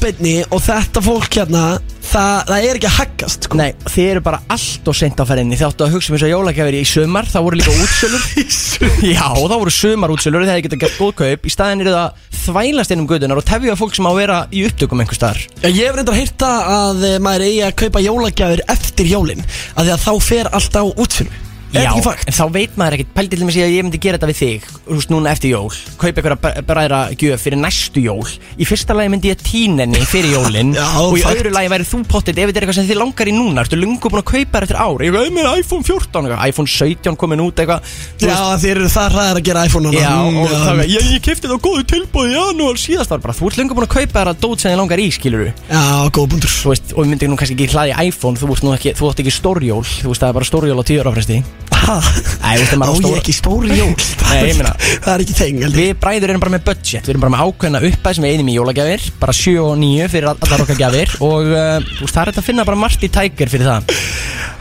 beinni 0.00 0.34
og 0.48 0.62
þetta 0.64 1.00
fólk 1.04 1.34
hérna 1.36 1.62
það, 2.08 2.36
það 2.48 2.66
er 2.68 2.78
ekki 2.78 2.88
að 2.88 2.94
haggast 2.96 3.48
sko. 3.48 3.58
Nei, 3.60 3.72
þið 3.84 4.06
eru 4.12 4.22
bara 4.24 4.40
allt 4.54 4.88
og 4.88 4.96
seint 4.96 5.20
á 5.20 5.24
ferðinni 5.28 5.58
Þið 5.58 5.66
áttu 5.68 5.84
að 5.84 5.96
hugsa 5.96 6.10
um 6.12 6.16
þess 6.16 6.26
að 6.26 6.32
jólagjafir 6.32 6.76
í 6.78 6.82
sumar 6.88 7.28
Það 7.28 7.44
voru 7.46 7.58
líka 7.60 7.74
útsölur. 7.74 8.24
Já, 9.14 9.26
það 9.34 9.56
voru 9.56 9.74
sumar 9.74 10.14
útsölur 10.14 10.46
Það 10.46 10.52
hefði 10.54 10.66
getað 10.68 10.82
gert 10.84 11.02
góð 11.02 11.12
kaup. 11.20 11.44
Í 11.44 11.52
staðin 11.52 11.84
eru 11.84 11.96
það 11.96 12.22
þvælast 12.38 12.94
inn 12.94 13.02
um 13.04 13.10
gödunar 13.10 13.42
Og 13.42 13.48
tefja 13.50 13.76
fólk 13.78 13.98
sem 13.98 14.08
á 14.08 14.10
að 14.12 14.20
vera 14.22 14.38
í 14.48 14.64
upptökum 14.68 15.04
einhver 15.04 15.20
staðar. 15.20 15.42
Ég 15.66 15.82
hef 15.82 15.98
reyndar 15.98 16.16
að 16.16 16.22
heyrta 16.22 16.54
að 16.78 17.04
eh, 17.10 17.18
maður 17.28 17.46
eigi 17.50 17.60
að 17.66 17.76
kaupa 17.84 18.04
jólagjafir 18.06 18.64
eftir 18.72 19.12
jólin 19.12 19.44
að 19.76 19.92
að 19.98 20.06
þá 20.06 20.12
fer 20.30 20.50
allt 20.56 20.80
á 20.80 20.84
útsölu 20.88 21.47
Er 21.68 21.82
Já, 21.84 21.90
þetta 21.90 21.98
ekki 21.98 22.04
fakt? 22.06 22.28
en 22.28 22.36
þá 22.38 22.44
veit 22.54 22.76
maður 22.80 22.94
ekkert. 22.96 23.10
Pældi 23.18 23.36
til 23.36 23.44
mig 23.44 23.56
að 23.60 23.72
ég 23.76 23.84
myndi 23.84 23.98
gera 24.00 24.16
þetta 24.16 24.28
við 24.30 24.38
þig 24.38 24.68
Þú 24.88 24.94
veist, 24.98 25.10
núna 25.12 25.32
eftir 25.34 25.50
jól. 25.52 25.72
Kaupa 26.00 26.22
einhverja 26.22 26.62
bræðra 26.64 27.00
gjöf 27.20 27.42
fyrir 27.44 27.60
næstu 27.60 28.00
jól. 28.00 28.24
Í 28.56 28.64
fyrsta 28.64 28.94
lagi 28.96 29.10
myndi 29.12 29.28
ég 29.28 29.42
tína 29.44 29.84
henni 29.84 30.00
fyrir 30.08 30.32
jólin 30.32 30.72
Já, 30.78 30.86
Og 31.02 31.18
í 31.18 31.22
fakt. 31.26 31.42
öðru 31.42 31.52
lagi 31.52 31.68
væri 31.74 31.84
þú 31.90 32.00
pottit 32.08 32.38
Ef 32.40 32.48
þetta 32.48 32.62
er 32.62 32.64
eitthvað 32.64 32.78
sem 32.80 32.88
þið 32.88 33.00
langar 33.02 33.28
í 33.28 33.34
núna 33.36 33.64
Ertu 33.66 33.76
lungu 33.76 34.08
búin 34.08 34.22
að 34.22 34.28
kaupa 34.32 34.56
þér 34.62 34.66
eftir 34.68 34.80
ár? 34.80 35.04
Ég 35.04 35.12
veit 35.18 35.34
með 35.36 35.50
iPhone 35.60 35.84
14 35.84 36.24
eitthvað, 36.24 36.46
iPhone 36.48 36.72
17 36.72 37.18
komin 37.20 37.44
út 37.44 37.60
eitthvað 37.60 37.92
Þú 38.18 38.30
Já, 38.32 38.40
þið 38.64 38.72
eru 38.72 38.88
það 38.96 39.12
hræðar 39.18 39.38
að 39.42 39.44
gera 39.50 39.66
iPhone 39.68 39.88
núna. 39.90 40.00
Já, 40.00 40.14
Mm, 40.28 40.40
og 40.42 40.50
það 40.50 40.74
var, 40.78 40.88
ég, 40.88 41.06
ég 41.14 41.22
kefti 41.24 41.48
það 41.48 41.56
á 41.56 41.64
góðu 41.68 41.84
tilbúið 41.92 42.28
í 42.28 42.34
janúar 42.36 42.80
síðast 42.80 43.12
var 43.12 43.20
bara, 43.22 43.34
þú 43.38 43.48
ert 43.48 43.58
lengur 43.60 43.78
búin 43.78 43.86
að 43.86 43.92
kaupa 43.94 44.18
þér 44.18 44.30
að 44.32 44.40
dót 44.42 44.62
sem 44.64 44.72
þið 44.72 44.80
langar 44.80 45.02
í, 45.02 45.06
skilur 45.14 45.44
Já, 45.48 45.82
góð 46.16 46.26
bundur 46.34 46.52
Þú 46.58 46.72
veist, 46.72 46.92
og 46.94 47.00
við 47.04 47.12
myndum 47.14 47.32
nú 47.32 47.38
kannski 47.40 47.56
ekki 47.56 47.70
hlaði 47.72 47.94
iPhone, 48.10 48.40
þú 48.40 48.50
ert 48.56 48.66
nú 48.66 48.74
ekki, 48.76 48.94
þú 48.98 49.08
ert 49.12 49.22
ekki 49.24 49.34
stórjól, 49.38 49.84
þú 49.88 50.12
veist, 50.12 50.22
það 50.24 50.28
er 50.32 50.38
bara 50.40 50.50
stórjól 50.50 50.82
á 50.82 50.84
tíu 50.90 51.00
ára 51.04 51.14
fresti? 51.16 51.40
Æ, 51.68 52.54
Á 52.88 52.92
ég 53.12 53.20
ekki 53.20 53.34
stóri 53.36 53.70
jól. 53.78 53.94
Nei, 54.28 54.40
ég 54.50 54.58
meina- 54.58 54.74
Það 54.78 55.12
er 55.14 55.24
ekki 55.24 55.36
ég. 55.38 55.76
Við 55.78 55.92
bræður 56.02 56.32
erum 56.34 56.42
bara 56.44 56.54
með 56.56 56.64
budget, 56.68 57.02
við 57.06 57.12
erum 57.14 57.24
bara 57.26 57.34
með 57.36 57.44
ákveðna 57.48 57.82
uppæð 57.88 58.18
sem 58.18 58.26
við 58.28 58.34
einum 58.36 58.50
í 58.52 58.56
jólagjafir, 58.58 59.06
bara 59.22 59.36
7 59.40 59.56
og 59.64 59.74
9 59.82 60.08
fyrir 60.12 60.28
all- 60.32 60.42
allar 60.48 60.64
okkar 60.66 60.80
gjafir. 60.82 61.14
Og 61.24 61.52
uh, 61.52 61.78
þú 61.94 62.04
veist, 62.04 62.14
það 62.14 62.22
er 62.24 62.32
hægt 62.32 62.42
að 62.42 62.48
finna 62.50 62.68
bara 62.68 62.82
margt 62.84 63.06
í 63.08 63.12
tækir 63.18 63.52
fyrir 63.52 63.70
það 63.72 63.96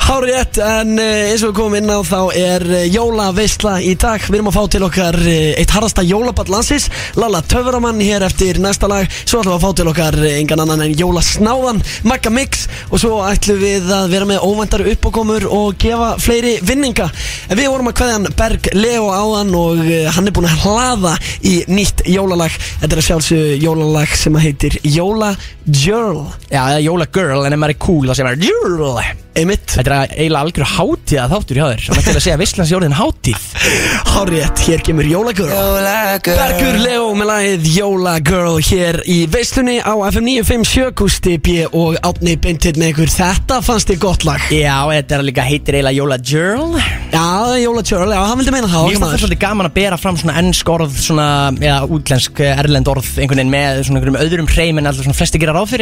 Hárið 0.07 0.29
rétt, 0.31 0.57
en 0.63 0.93
uh, 0.95 1.05
eins 1.27 1.41
og 1.43 1.49
við 1.49 1.57
komum 1.57 1.73
inn 1.81 1.89
á 1.91 1.99
þá 2.07 2.19
er 2.39 2.63
uh, 2.63 2.83
jólaveisla 2.87 3.73
í 3.83 3.89
dag. 3.99 4.23
Við 4.23 4.37
erum 4.37 4.47
að 4.47 4.55
fá 4.55 4.69
til 4.71 4.79
okkar 4.87 5.17
uh, 5.19 5.33
eitt 5.59 5.73
harðasta 5.75 6.05
jólaball 6.07 6.47
landsins. 6.53 6.85
Lalla 7.19 7.41
Töframann 7.43 7.99
hér 7.99 8.23
eftir 8.23 8.61
næsta 8.63 8.87
lag. 8.87 9.03
Svo 9.27 9.41
ætlum 9.41 9.51
við 9.51 9.57
að 9.57 9.65
fá 9.65 9.75
til 9.75 9.87
okkar 9.91 10.17
engan 10.29 10.63
annan 10.63 10.85
en 10.85 10.95
jólasnáðan 10.95 11.83
Magga 12.07 12.31
Mix. 12.31 12.69
Og 12.87 13.03
svo 13.03 13.19
ætlum 13.27 13.59
við 13.59 13.91
að 13.97 14.07
vera 14.15 14.29
með 14.31 14.47
óvæntar 14.47 14.85
uppákomur 14.93 15.49
og 15.59 15.75
gefa 15.83 16.13
fleiri 16.23 16.55
vinninga. 16.63 17.11
En 17.51 17.59
við 17.59 17.69
vorum 17.75 17.91
að 17.91 17.99
kveðja 17.99 18.17
hann 18.21 18.31
Berg 18.39 18.71
Leo 18.79 19.11
áðan 19.11 19.53
Og 19.59 19.85
hann 20.15 20.31
er 20.31 20.39
búinn 20.39 20.47
að 20.53 20.63
hlaða 20.63 21.17
í 21.43 21.57
nýtt 21.67 22.07
jólalag. 22.07 22.55
Þetta 22.79 22.93
er 22.93 23.03
að 23.03 23.09
sjálfsög 23.11 23.53
jólalag 23.67 24.15
sem 24.15 24.39
að 24.39 24.47
heitir 24.47 24.81
Jóla 24.87 25.35
Jörl 25.67 26.29
Já, 26.47 26.61
eða 26.63 26.83
jólagirl, 26.87 27.43
en 27.43 27.59
maður 27.59 27.75
er 27.75 27.81
cool 27.83 28.13
segir 28.13 28.31
maður 28.31 28.53
jörl 28.53 29.26
Einmitt. 29.37 29.65
Þetta 29.77 29.93
er 29.93 30.13
eiginlega 30.17 30.41
algjör 30.47 30.69
hátíð 30.73 31.19
að 31.21 31.33
þáttur 31.35 31.57
hjá 31.59 31.65
þér, 31.67 31.81
það 31.87 31.97
er 31.97 32.05
til 32.07 32.13
að 32.17 32.23
segja 32.25 32.37
Visslands 32.41 32.71
jórðin 32.73 32.95
hátíð. 32.97 33.43
Hárétt, 34.13 34.61
hér 34.65 34.81
kemur 34.87 35.05
Jólagirl. 35.07 35.51
Bergur 36.27 36.77
Leo 36.81 37.07
með 37.17 37.29
lagið 37.29 37.67
Jólagirl 37.75 38.55
hér 38.67 38.99
í 39.05 39.17
veislunni 39.31 39.77
á 39.83 39.93
FM 40.09 40.25
957 40.27 40.95
Gusti 40.97 41.35
B 41.43 41.57
og 41.69 41.97
Átni 42.07 42.33
Beintitt 42.41 42.79
með 42.81 42.93
ykkur. 42.95 43.11
Þetta 43.13 43.59
fannst 43.65 43.91
þið 43.91 43.99
gott 44.03 44.25
lag. 44.27 44.41
Já, 44.53 44.77
þetta 44.95 45.17
er 45.19 45.25
líka 45.27 45.45
heitir 45.47 45.77
eiginlega 45.77 45.97
jólagirl. 46.01 46.81
Já, 47.13 47.25
Jólagirl, 47.61 48.09
já, 48.13 48.21
hann 48.27 48.41
vildi 48.41 48.53
meina 48.55 48.67
það 48.71 48.87
Mér 48.87 48.89
finnst 48.89 49.01
það 49.01 49.07
maður. 49.07 49.23
svolítið 49.23 49.43
gaman 49.45 49.69
að 49.69 49.75
bera 49.77 49.97
fram 50.01 50.17
svona 50.19 50.37
ennsk 50.41 50.73
orð 50.73 50.97
svona, 50.97 51.27
eða 51.61 51.77
útlensk 51.97 52.41
eh, 52.43 52.59
erlend 52.63 52.89
orð 52.91 53.07
einhvern 53.21 53.39
veginn 53.43 53.53
með 53.53 53.83
svona 53.87 54.01
einhverjum 54.01 54.19
öðrum 54.25 54.49
hreim 54.51 54.81
en 54.81 54.89
alltaf 54.89 55.07
svona 55.07 55.17
flesti 55.17 55.41
gera 55.41 55.55
ráð 55.57 55.75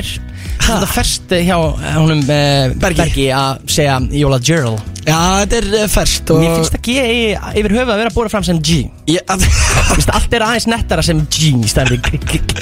Bergi. 3.54 3.72
segja 3.78 3.96
Jóla 4.22 4.40
Gerald. 4.44 4.92
Já, 5.06 5.18
þetta 5.44 5.58
er 5.60 5.66
eh, 5.78 5.90
ferskt 5.94 6.32
og 6.34 6.40
Mér 6.42 6.54
finnst 6.56 6.76
að 6.80 6.80
eigi 7.06 7.26
yfir 7.62 7.74
höfuð 7.76 7.92
að 7.94 8.00
vera 8.02 8.14
búið 8.16 8.32
fram 8.34 8.46
sem 8.48 8.62
G. 8.66 8.78
Ég, 9.12 9.20
að, 9.30 9.44
að 9.94 10.08
allt 10.18 10.34
er 10.34 10.46
aðeins 10.48 10.66
nettara 10.72 11.04
sem 11.06 11.20
G 11.30 11.52
í 11.62 11.70
stæði 11.70 12.00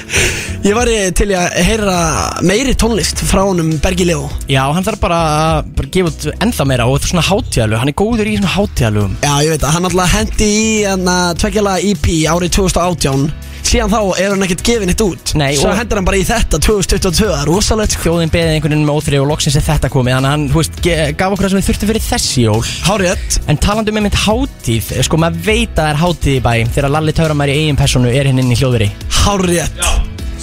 ég 0.68 0.76
var 0.76 0.92
í- 0.92 1.12
til 1.16 1.30
að 1.40 1.56
heyra 1.68 1.96
meiri 2.44 2.76
tónlist 2.80 3.24
frá 3.28 3.42
honum 3.48 3.72
Bergi 3.84 4.06
Leo 4.08 4.28
Já, 4.52 4.62
hann 4.76 4.84
þarf 4.86 5.00
bara 5.04 5.20
að 5.30 5.72
bara 5.80 5.92
gefa 5.96 6.12
út 6.12 6.28
ennþá 6.44 6.68
meira 6.68 6.88
og 6.90 6.98
þetta 6.98 7.08
er 7.08 7.14
svona 7.14 7.26
hátíðalög. 7.30 7.80
Hann 7.84 7.94
er 7.94 7.98
góður 8.04 8.28
í 8.32 8.36
svona 8.42 8.54
hátíðalögum. 8.58 9.16
Já, 9.24 9.34
ég 9.48 9.56
veit 9.56 9.64
að 9.68 9.76
hann 9.78 9.90
alltaf 9.90 10.14
hendi 10.18 10.52
í 10.52 10.68
hérna, 10.84 11.18
tveggjala 11.40 11.78
EP 11.94 12.12
árið 12.36 12.54
2018 12.60 13.26
Síðan 13.64 13.90
þá 13.94 14.00
er 14.20 14.34
hann 14.34 14.44
ekkert 14.46 14.64
gefin 14.68 14.92
eitt 14.92 15.02
út. 15.02 15.32
Nei, 15.40 15.56
Svo 15.58 15.70
og- 15.72 15.78
hendur 15.80 15.98
hann 15.98 16.06
bara 16.06 16.18
í 16.20 16.26
þetta 16.28 16.60
2022 16.62 17.30
Það 17.32 17.42
er 17.42 17.48
rosalegt 17.50 17.96
sko. 17.96 18.04
Þjóðin 18.04 18.32
beðið 18.34 18.52
einhvern 18.58 18.74
veginn 18.76 18.86
með 18.90 18.98
óþrið 19.00 19.22
og 19.24 19.30
loksins 19.32 19.56
er 19.58 19.66
þetta 19.66 19.90
komið. 19.94 20.14
Þannig 20.18 20.28
að 20.30 20.36
hann, 20.36 20.44
þú 20.52 20.60
veist, 20.60 20.76
ge- 20.84 21.14
gaf 21.18 21.32
okkur 21.34 21.46
það 21.48 21.54
sem 21.54 21.60
við 21.62 21.68
þurftum 21.70 21.92
fyrir 21.94 22.06
þessi 22.10 22.44
jól. 22.44 22.62
Hárétt 22.84 23.40
En 23.50 23.58
talandi 23.58 23.90
um 23.94 23.98
einmitt 24.02 24.20
hátíð, 24.26 24.92
sko 25.08 25.18
maður 25.18 25.42
veit 25.48 25.74
að 25.74 25.84
það 25.84 25.90
er 25.94 26.02
hátíð 26.04 26.34
í 26.36 26.42
bæ 26.44 26.54
Þegar 26.76 26.90
Lalli 26.94 27.14
Tauramær 27.18 27.50
í 27.50 27.58
eigin 27.64 27.80
personu 27.80 28.12
er 28.14 28.26
hinn 28.30 28.40
inn 28.44 28.52
í 28.52 28.58
hljóðveri. 28.60 28.90
Hárétt 29.24 29.84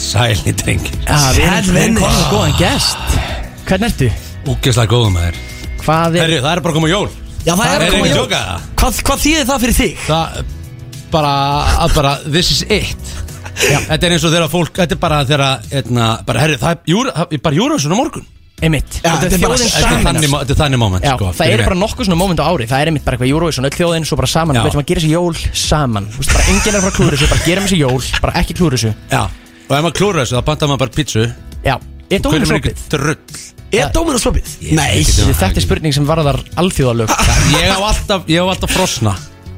Sæli 0.00 0.52
dreng. 0.56 0.80
Já, 1.04 1.18
við 1.36 1.44
erum 1.44 1.74
við 1.74 1.82
erum 1.82 1.94
vinur. 1.94 2.00
komið 2.00 2.20
með 2.20 2.30
góðan 2.32 2.54
gest. 2.58 3.18
Hvernig 3.68 3.90
ertu? 3.90 4.08
Úgeslega 4.48 4.88
góðum 4.94 5.12
maður. 5.18 5.34
Hvað 5.84 6.16
er... 6.16 6.22
Herri, 6.24 6.38
það 6.40 6.52
er 6.56 6.62
bara 6.64 6.72
að 6.72 6.78
koma 6.80 6.88
jól. 6.88 7.10
Já, 7.44 7.52
það 7.56 7.66
er 7.74 7.84
að 7.84 7.90
koma 7.92 8.06
ekki 8.06 8.16
jól. 8.16 8.24
tjóka? 8.24 8.40
Hvað, 8.80 9.02
hvað 9.10 9.20
þýðir 9.26 9.46
það 9.50 9.60
fyrir 9.64 9.76
þig? 9.80 9.98
Það 10.06 10.40
bara, 11.12 11.32
að 11.86 11.94
bara, 11.98 12.12
this 12.30 12.50
is 12.54 12.62
it. 12.68 13.14
Já, 13.60 13.78
þetta 13.90 14.06
er 14.06 14.12
eins 14.16 14.24
og 14.24 14.32
þegar 14.34 14.50
fólk, 14.52 14.74
þetta 14.78 14.96
er 14.96 15.00
bara 15.02 15.22
þegar, 15.28 15.64
hérna, 15.72 16.10
bara, 16.26 16.42
herri, 16.44 16.56
það 16.60 16.76
er 16.76 16.92
júra, 16.94 17.12
það 17.16 17.34
er 17.36 17.42
bara 17.44 17.58
júrasun 17.58 17.92
á 17.92 17.96
morgun. 17.98 18.28
Einmitt. 18.60 18.98
Já, 19.00 19.14
Þetta 19.16 19.24
er 19.24 19.32
er 19.32 19.40
bara- 19.40 19.56
þjóðin 19.56 19.70
Þetta 19.70 19.78
er 19.80 19.84
saman 19.88 20.04
þannig, 20.14 20.28
mo- 20.30 20.38
þetta 20.44 20.52
er 20.52 20.58
þannig 20.60 20.78
moment, 20.82 21.04
Já, 21.04 21.12
sko 21.16 21.28
það 21.32 21.50
eru 21.54 21.64
bara 21.64 21.78
nokkuð 21.80 22.04
svona 22.10 22.18
moment 22.20 22.40
á 22.40 22.44
ári. 22.44 22.66
Það 22.68 22.80
er 22.82 22.88
einmitt 22.90 23.04
bara 23.06 23.16
eitthvað 23.16 23.30
Eurovision, 23.32 23.64
öll 23.64 23.76
þjóðin, 23.78 24.04
svo 24.04 24.16
bara 24.20 24.28
saman. 24.28 24.56
Já. 24.56 24.60
Við 24.60 24.70
ætlum 24.70 24.82
að 24.82 24.90
gera 24.90 25.00
þessi 25.00 25.12
jól 25.14 25.36
saman. 25.56 26.08
Þú 26.12 26.18
veist, 26.20 26.32
bara 26.34 26.44
enginn 26.52 26.74
er 26.76 26.84
frá 26.84 26.92
klúður 26.98 27.16
þessu, 27.16 27.28
bara 27.30 27.44
gerum 27.46 27.64
þessi 27.64 27.78
jól 27.80 28.02
Bara 28.20 28.32
ekki 28.42 28.54
klúður 28.60 28.76
þessu. 28.76 28.92
Já, 29.10 29.22
og 29.24 29.72
ef 29.78 29.82
maður 29.86 29.96
klúra 29.96 30.20
þessu, 30.26 30.36
þá 30.36 30.44
pantar 30.50 30.68
maður 30.68 30.82
bara 30.84 30.90
pítsu. 30.98 31.24
Já, 31.64 31.74
er 31.76 32.20
Hvernig 32.20 32.20
dómur 32.20 32.36
er 32.36 32.60
ekki 32.60 32.74
sopið? 32.74 32.88
drull. 32.92 33.16
Er 33.72 33.88
Dominos 33.94 34.26
opið? 34.26 34.46
Nei. 34.76 35.04
Þetta 35.04 35.56
er 35.56 35.62
spurning 35.64 35.94
sem 35.94 36.04
varðar 36.04 36.36
alþjóðalög. 36.60 37.08
Ég 37.54 37.70
á 37.70 37.78
alltaf, 37.80 38.24
ég 38.28 38.42
á 38.42 38.46
alltaf 38.50 38.70
frosna 38.76 39.16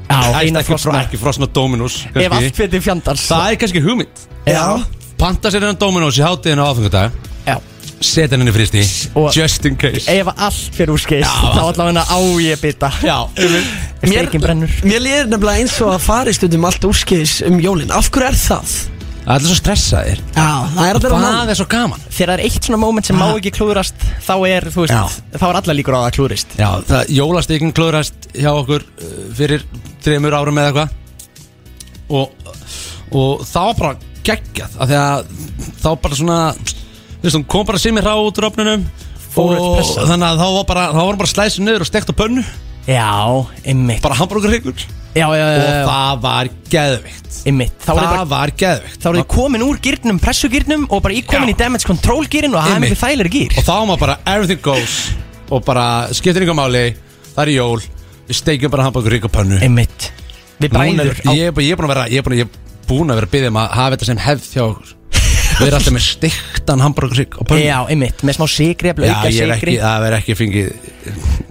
Já, 0.09 0.19
Æst 0.19 0.39
eina 0.43 0.59
ekki, 0.61 0.73
frosna 0.73 1.01
ekki 1.05 1.17
frosna 1.21 1.47
Dominus 1.55 2.01
Ef 2.05 2.13
kannski. 2.13 2.35
allt 2.45 2.55
fyrir 2.59 2.81
fjandans 2.83 3.27
Það 3.29 3.45
er 3.51 3.55
kannski 3.61 3.81
hugmynd. 3.81 4.25
Já, 4.45 4.65
Panta 5.17 5.49
sér 5.49 5.63
hennan 5.63 5.79
Dominus 5.79 6.17
í 6.19 6.23
hátíðinu 6.25 6.63
á 6.63 6.67
aðfangadag 6.71 7.11
já. 7.47 7.55
Setja 8.03 8.35
henni 8.37 8.51
fristi 8.51 8.81
Og- 9.15 9.31
Just 9.35 9.65
in 9.65 9.77
case. 9.79 10.11
Ef 10.11 10.27
allt 10.35 10.75
fyrir 10.75 10.91
úrskist 10.91 11.23
Þá 11.29 11.61
allavega 11.63 12.03
á 12.03 12.19
ég 12.43 12.59
bita. 12.61 12.89
Já, 13.01 13.17
Steikin 14.03 14.41
brennur. 14.43 14.69
Mér 14.83 14.99
líður 14.99 15.29
nefnilega 15.31 15.61
eins 15.63 15.77
og 15.81 15.93
að 15.95 16.01
fari 16.03 16.33
stundum 16.35 16.65
allt 16.67 16.83
úrskeiðis 16.83 17.37
um 17.47 17.59
jólin. 17.63 17.91
Af 17.95 18.09
hverju 18.11 18.27
er 18.27 18.35
það? 18.35 18.73
Það 19.23 19.29
er 19.31 19.37
allir 19.37 19.47
svo 19.47 19.55
stressaðir. 19.55 20.21
Já, 20.35 20.47
það 20.73 20.87
er 20.89 20.97
allir 20.99 21.13
á 21.15 21.19
Það 21.23 21.51
er 21.53 21.59
svo 21.59 21.67
gaman? 21.71 22.01
Þegar 22.09 22.29
það 22.29 22.33
er 22.33 22.41
eitt 22.43 22.67
svona 22.67 22.79
moment 22.81 23.07
sem 23.07 23.15
má 23.15 23.25
ekki 23.29 23.53
klúðrast 23.55 24.07
Þá 24.25 24.33
er, 24.49 24.67
þú 24.73 24.83
veist, 24.83 25.21
þá 25.39 25.45
er 25.47 25.59
allar 25.59 25.77
líkur 25.77 25.95
á 25.95 25.99
að 25.99 26.03
það 26.03 26.15
klúðrist. 26.17 26.55
Já, 26.59 26.69
það 26.89 27.13
jólastíkin 27.15 27.71
klóðrast 27.77 28.27
hjá 28.35 28.49
okkur 28.51 28.83
uh, 28.83 29.13
fyrir 29.37 29.63
þreymur 30.03 30.35
árum 30.35 30.59
eða 30.59 30.73
eitthvað. 30.73 30.97
Og, 32.19 32.51
og 33.15 33.45
það 33.47 33.69
var 33.69 33.79
bara 33.79 34.11
geggjað 34.27 34.75
af 34.79 34.91
því 34.91 34.99
að 34.99 35.25
þá 35.83 35.89
bara 36.03 36.19
svona 36.19 36.37
þú 37.23 37.23
veist, 37.23 37.37
hún 37.37 37.47
kom 37.55 37.67
bara 37.67 37.81
sem 37.81 37.99
í 37.99 38.03
rá 38.03 38.13
út 38.19 38.39
úr 38.39 38.49
upp 38.49 38.59
og 39.39 39.53
pressa. 39.79 40.05
þannig 40.11 40.27
að 40.27 40.41
þá 40.43 40.47
var 40.57 40.65
bara, 40.69 40.83
þá 40.93 41.01
var 41.01 41.19
bara 41.21 41.31
slæsið 41.31 41.65
niður 41.65 41.85
og 41.85 41.89
stekt 41.89 42.11
á 42.11 42.19
pönnu 42.19 42.43
Já, 42.87 43.09
ymmit 43.71 44.01
bara 44.03 44.17
hambúrgarryggur 44.19 44.75
Já, 45.13 45.27
já, 45.29 45.45
já, 45.45 45.57
og 45.61 45.63
já, 45.69 45.85
það 45.87 46.21
var 46.23 46.47
geðvikt 46.73 47.35
ymmit 47.47 47.73
Þá 47.83 47.89
er 47.93 47.97
það 47.99 48.07
bara 48.09 48.23
var 48.31 48.51
geðvikt 48.63 49.03
Þá 49.03 49.07
er 49.11 49.17
þið 49.19 49.27
komin 49.35 49.63
úr 49.67 49.77
gýrnum, 49.85 50.19
pressugýrnum 50.23 50.87
og 50.89 51.03
bara 51.05 51.13
í 51.13 51.21
komin 51.27 51.51
Já. 51.51 51.53
í 51.53 51.57
damage 51.59 51.85
control 51.87 52.25
gýrin 52.25 52.55
og 52.55 52.63
það 52.63 52.71
er 52.71 52.75
Einmitt. 52.79 52.89
miklu 52.95 53.01
þægilega 53.03 53.33
gýr 53.35 53.57
og 53.61 53.67
þá 53.67 53.75
var 53.91 54.01
bara 54.01 54.15
everything 54.33 54.61
goes. 54.65 54.95
Og 55.53 55.61
bara 55.67 55.85
skiptir 56.17 56.41
yngar 56.47 56.57
máli. 56.57 56.83
Það 57.35 57.43
er 57.45 57.51
jól, 57.53 57.83
við 58.27 58.39
steikjum 58.39 58.71
bara 58.73 58.87
hambúrgarrygg 58.87 59.27
á 59.27 59.31
pönnu. 59.37 59.59
Einmitt. 59.61 60.09
Við 60.63 60.73
Núna 60.73 61.05
er, 61.05 61.13
bræður 61.13 61.29
á 61.29 61.31
ég, 61.37 61.45
er 61.45 61.51
bara- 61.53 61.65
ég 61.67 61.71
er 61.71 61.77
búin 61.77 61.85
að 61.85 61.93
vera 61.93 62.07
Ég 62.09 62.17
er 62.17 62.23
búin 62.25 62.33
að, 62.33 62.41
ég 62.41 62.47
er 62.47 62.87
búin 62.89 63.13
að 63.13 63.15
vera 63.19 63.27
að 63.27 63.33
byggja 63.37 63.51
um 63.53 63.59
að 63.61 63.69
hafa 63.77 63.93
þetta 63.95 64.05
sem 64.09 64.17
hefð 64.25 64.49
hjá 64.53 64.63
okkur 64.65 64.93
Við 65.53 65.67
erum 65.67 65.77
alltaf 65.79 65.93
með 65.93 66.05
stiktan 66.07 66.83
hambúrgarsík 66.83 67.37
Já, 67.59 67.77
einmitt, 67.91 68.23
með 68.25 68.39
smá 68.39 68.45
ekki, 68.47 69.77
það 69.79 70.03
verður 70.03 70.17
ekki 70.17 70.35
fengið. 70.39 70.89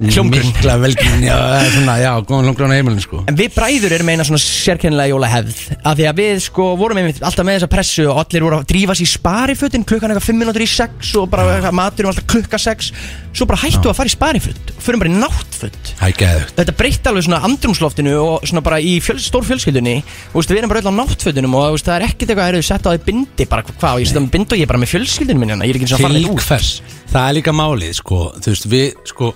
Mikla 0.02 0.76
velgrunn, 0.80 1.24
já, 1.26 1.36
svona, 1.74 1.96
já, 2.00 2.10
góðan 2.26 2.48
hljómgrunn 2.48 2.72
á 2.72 2.76
heimilin, 2.78 3.02
sko. 3.04 3.22
En 3.30 3.36
við 3.38 3.52
bræður 3.54 3.96
erum 3.98 4.10
eina 4.12 4.26
svona 4.26 4.40
sérkennilega 4.42 5.12
jólahefð 5.12 5.60
Af 5.78 5.98
því 5.98 6.06
að 6.08 6.22
við 6.22 6.40
sko 6.46 6.68
vorum 6.80 7.02
einmitt 7.02 7.20
alltaf 7.22 7.46
með 7.46 7.58
þessa 7.58 7.70
pressu 7.72 8.06
Og 8.08 8.22
allir 8.22 8.46
voru 8.46 8.58
að 8.58 8.70
drífa 8.72 8.96
sér 8.96 9.06
í 9.06 9.12
sparifötin 9.12 9.84
Klukkan 9.88 10.14
eitthvað 10.14 10.30
5 10.30 10.40
minútur 10.40 10.64
í 10.64 10.70
6 10.72 11.12
Og 11.20 11.28
bara 11.32 11.72
matur 11.74 12.08
um 12.08 12.12
alltaf 12.12 12.26
klukka 12.32 12.60
6 12.62 12.90
Svo 13.32 13.46
bara 13.48 13.62
hættu 13.62 13.88
að 13.88 13.96
fara 13.96 14.10
í 14.10 14.12
spariföt 14.12 14.72
Og 14.74 14.82
fyrir 14.84 15.00
bara 15.00 15.12
í 15.12 15.16
Það 15.22 16.02
er 16.08 16.16
geðugt 16.20 16.58
Þetta 16.58 16.74
breytti 16.76 17.08
alveg 17.08 17.24
svona 17.26 17.38
andrumsloftinu 17.48 18.12
Og 18.20 18.46
svona 18.48 18.62
bara 18.66 18.80
í 18.82 18.96
fjöl, 19.04 19.16
stór 19.24 19.46
fjölskyldunni 19.48 19.94
Og 20.02 20.36
veist, 20.40 20.52
við 20.52 20.60
erum 20.60 20.72
bara 20.72 20.82
öll 20.82 20.90
á 20.92 20.98
náttfötunum 20.98 21.56
Og 21.56 21.76
veist, 21.76 21.88
það 21.88 21.96
er 21.96 22.04
ekkert 22.10 22.32
eitthvað 22.32 22.44
að 22.44 22.52
eru 22.52 22.66
sett 22.66 22.88
á 22.88 22.90
því 22.92 23.00
bindi 23.06 23.46
Bara 23.48 23.64
hvað, 23.68 23.94
og 23.94 24.02
ég 24.02 24.10
setja 24.10 24.24
með 24.24 24.34
bindi 24.36 24.52
og 24.52 24.60
ég 24.60 24.66
er 24.66 24.72
bara 24.72 24.82
með 24.82 24.92
fjölskyldunum 24.92 25.44
minna 25.46 25.56
Ég 25.64 25.72
er 25.72 25.78
ekki 25.80 25.88
eins 25.88 25.94
og 25.94 26.02
að 26.02 26.06
fara 26.06 26.18
neitt 26.18 26.34
út. 26.34 26.44
Hvers? 26.50 26.72
Það 27.12 27.30
er 27.30 27.36
líka 27.38 27.56
málið, 27.56 27.94
sko. 28.02 28.20
Þú 28.36 28.52
veist, 28.52 28.68
við, 28.72 28.86
sko 29.12 29.32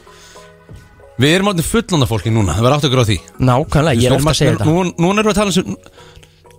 Við 1.16 1.32
erum 1.38 1.48
áttin 1.54 1.64
fullanda 1.64 2.10
fólki 2.10 2.28
núna, 2.34 2.52
það 2.58 2.66
var 2.66 2.74
átt 2.76 2.86
okkur 2.90 3.00
á 3.00 3.06
því. 3.08 3.14
Nákvæmlega, 3.40 4.00
ég 4.02 4.10
er 4.10 4.16
ofta 4.18 4.32
að 4.34 4.36
segja 4.36 4.56
þetta. 4.58 4.66
Nú, 4.68 4.82
núna 5.00 5.22
erum 5.22 5.30
við 5.30 5.32
að 5.32 5.38
tala 5.40 5.54
sem 5.56 5.76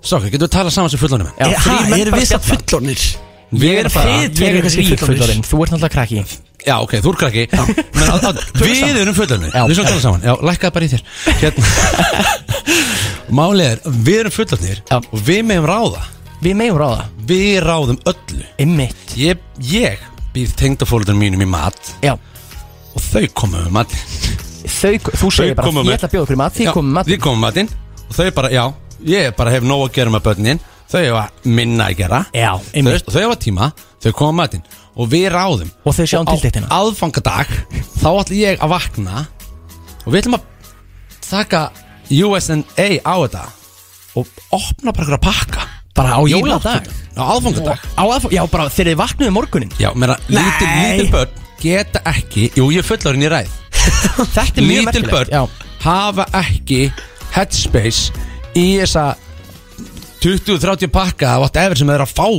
Sáka, 0.08 0.32
getum 0.32 0.42
við 0.42 0.48
að 0.48 0.56
tala 0.56 0.74
saman 0.74 0.90
sem 0.90 1.02
Ha, 1.04 1.50
þrír 1.62 1.90
menn 1.92 2.02
erum 2.02 2.18
við 2.18 2.26
satt 2.26 2.46
spjalla. 2.48 2.64
fullornir? 2.64 3.06
Við 3.54 3.78
erum 3.84 3.94
bara 3.94 4.16
Ég 4.18 4.42
er 4.48 4.62
kannski 4.66 4.98
fullorinn, 5.04 5.46
þú 5.46 5.62
ert 5.62 5.76
náttúrulega 5.76 5.94
krakki 5.94 6.26
Já, 6.68 6.76
ok, 6.84 6.94
þú 7.04 7.14
er 7.14 7.18
krakki. 7.22 7.46
Men 7.96 8.10
að, 8.12 8.26
að, 8.28 8.42
Við 8.60 9.00
erum 9.02 9.16
fullandum 9.16 9.54
Já. 9.54 9.62
Við 9.70 9.78
erum 9.78 9.88
tala 9.88 10.04
saman. 10.04 10.26
Já, 10.28 10.34
lækkaði 10.50 10.74
bara 10.76 10.88
í 10.88 10.92
þér. 10.92 11.04
Hérna. 11.42 12.28
Málið 13.38 13.66
er, 13.72 13.82
við 14.08 14.20
erum 14.24 14.36
fullandnir 14.36 14.82
Já. 14.88 14.98
Og 15.02 15.24
við 15.28 15.42
meðum 15.48 15.68
ráða. 15.70 16.04
Við 16.44 16.54
megum 16.60 16.78
ráða, 16.80 17.06
Við 17.28 17.56
ráðum 17.66 17.98
öllu. 18.08 18.44
Ymmit 18.62 19.16
Ég, 19.18 19.40
ég 19.66 20.04
býð 20.36 20.52
tengdafólundum 20.60 21.18
mínum 21.18 21.42
í 21.42 21.48
mat 21.50 21.80
Já, 22.06 22.14
Og 22.94 23.02
þau 23.02 23.24
koma 23.42 23.64
með 23.66 23.72
mat 23.80 23.96
þau, 24.68 24.92
þú 25.18 25.32
segir 25.34 25.56
bara, 25.58 25.66
koma 25.72 25.82
ég 25.82 25.88
með- 25.90 25.98
ætla 25.98 26.10
að 26.12 26.14
bjóða 26.14 26.36
í 26.36 26.40
mat, 26.44 26.56
þið 26.60 26.70
komum 26.76 26.94
með 27.00 27.10
Þið 27.10 27.22
komum 27.26 27.42
með 27.42 27.48
matinn 27.48 27.72
Og 28.08 28.16
þau 28.20 28.28
bara, 28.38 28.52
já, 28.54 28.64
ég 29.10 29.36
bara 29.40 29.54
hef 29.56 29.66
nóg 29.66 29.86
að 29.88 29.94
gera 29.98 30.14
með 30.14 30.26
börnin 30.30 30.62
Þau 30.88 31.00
hefa 31.04 31.24
minna 31.44 31.90
að 31.90 31.98
gera. 32.00 32.20
Já, 32.32 32.52
Þau, 32.56 32.70
einmitt. 32.80 33.10
þau 33.12 33.18
hefa 33.26 33.36
tíma, 33.44 33.66
þau 34.06 34.12
koma 34.16 34.30
með 34.32 34.38
matinn 34.44 34.62
Og 34.98 35.10
við 35.12 35.28
ráðum. 35.34 35.70
Og 35.86 35.94
þau 35.94 36.06
sjá 36.10 36.20
um 36.22 36.28
á 36.28 36.34
tiltektina. 36.34 36.68
aðfangadag 36.74 37.52
Þá 38.02 38.08
ætla 38.22 38.38
ég 38.38 38.62
að 38.66 38.72
vakna 38.74 39.26
Og 40.06 40.14
við 40.14 40.20
ætlum 40.24 40.38
að 40.40 40.46
taka 41.28 41.62
USA 42.18 42.58
á 43.06 43.16
þetta 43.22 43.44
Og 44.18 44.30
opna 44.58 44.94
bara 44.96 45.18
að 45.20 45.22
pakka. 45.28 45.68
Bara 45.98 46.16
á 46.18 46.22
Í 46.26 46.32
jóladag. 46.34 46.88
Náttfötum. 46.88 46.94
Á 47.18 47.24
aðfangadag. 47.34 47.80
Á 47.98 48.04
aðf- 48.06 48.32
Já, 48.34 48.42
bara 48.50 48.70
þegar 48.70 48.90
þið 48.92 49.00
vaknuðu 49.04 49.34
morgunin 49.38 49.72
Já, 49.78 49.92
meira, 49.94 50.18
lítil, 50.30 50.68
Nei. 50.68 50.98
lítil 50.98 51.12
börn 51.14 51.30
geta 51.62 52.02
ekki 52.06 52.52
Jú, 52.58 52.68
ég 52.74 52.82
er 52.82 52.88
fullorinn 52.90 53.26
í 53.26 53.30
ræð. 53.34 53.54
Þetta 54.36 54.62
er 54.62 54.66
mjög 54.66 54.68
Lítil 54.68 54.86
merkilegt 54.86 55.14
börn 55.14 55.34
Já, 55.34 55.42
hafa 55.86 56.26
ekki 56.42 56.82
headspace 57.34 58.12
í 58.58 58.68
þessa 58.82 59.16
20-30 60.22 60.90
pakka 60.94 61.36
af 61.36 61.44
whatever 61.46 61.78
sem 61.78 61.88
þeir 61.90 62.00
eru 62.02 62.08
að 62.08 62.16
fá 62.18 62.30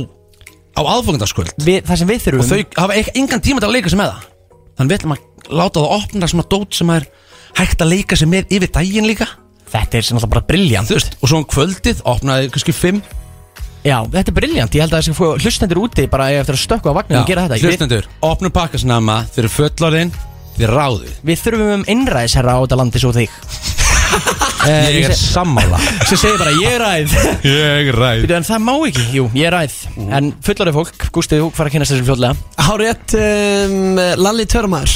á 0.79 0.81
aðfangandaskvöld 0.95 1.53
við, 1.67 1.79
það 1.87 1.99
sem 2.01 2.09
við 2.09 2.19
og 2.19 2.25
þurfum 2.25 2.49
þau 2.49 2.81
hafa 2.83 2.97
ek- 3.01 3.11
engan 3.19 3.43
tíma 3.43 3.59
til 3.63 3.69
að 3.69 3.75
leika 3.75 3.91
sig 3.91 3.99
með 3.99 4.11
það. 4.13 4.25
Þannig 4.79 4.89
við 4.93 4.97
ætlum 4.99 5.13
að 5.15 5.53
láta 5.59 5.83
það 5.83 5.95
opna 5.99 6.27
svona 6.31 6.47
dót 6.55 6.73
sem 6.79 6.89
er 6.95 7.07
hægt 7.59 7.81
að 7.83 7.91
leika 7.93 8.15
sig 8.19 8.29
með 8.31 8.53
yfir 8.57 8.71
daginn 8.79 9.07
líka. 9.09 9.27
Þetta 9.69 9.97
er 9.99 10.05
sem 10.07 10.17
alltaf 10.17 10.31
bara 10.33 10.45
briljant 10.49 10.89
þú 10.89 10.95
veist, 10.97 11.17
og 11.21 11.29
svo 11.29 11.37
um 11.43 11.45
kvöldið 11.45 11.99
opnaði 12.09 12.49
kannski 12.55 12.73
5 12.73 13.01
Já, 13.85 13.95
þetta 14.11 14.27
er 14.27 14.35
briljant 14.35 14.73
Ég 14.75 14.81
held 14.83 14.91
að 14.97 15.05
þessi 15.05 15.43
hlustendur 15.45 15.79
úti 15.85 16.07
bara 16.11 16.25
eiga 16.33 16.41
eftir 16.41 16.57
að 16.57 16.63
stökka 16.65 16.89
á 16.91 16.97
vagninu 16.97 17.21
og 17.21 17.29
gera 17.29 17.45
þetta. 17.45 17.59
Við, 17.61 17.69
hlustendur, 17.69 18.07
opnum 18.27 18.51
pakkasnama 18.51 19.19
þeir 19.31 19.45
eru 19.45 19.51
fullorðin, 19.53 20.11
þeir 20.57 20.73
ráðu 20.73 21.13
við 21.29 21.43
þurfum 21.45 21.71
um 21.77 21.85
innræðisherra 21.95 22.57
á 22.57 22.59
þetta 22.65 22.79
landi 22.81 22.99
svo 23.05 23.13
þig 23.15 23.29
ég 24.67 25.05
er 25.07 25.13
se- 25.15 25.29
sammála. 25.33 25.79
Sem 26.09 26.17
segir 26.19 26.37
bara, 26.41 26.51
ég 26.51 26.73
er 26.75 26.81
ræð. 26.83 27.15
Ég 27.47 27.91
ræð. 27.95 28.21
Bíddu, 28.25 28.35
En 28.39 28.43
það 28.43 28.63
má 28.65 28.73
ekki, 28.89 29.05
jú, 29.15 29.29
ég 29.35 29.47
er 29.47 29.55
ræð. 29.55 29.77
En 30.19 30.33
fullorðið 30.45 30.77
fólk, 30.79 31.07
Gústið, 31.15 31.41
þú 31.45 31.51
fara 31.55 31.69
að 31.69 31.77
kynast 31.77 31.93
þessu 31.95 32.07
fljóðlega 32.09 32.35
Hárétt 32.67 33.15
um, 33.19 33.95
Lalli 34.23 34.45
Törmar 34.45 34.89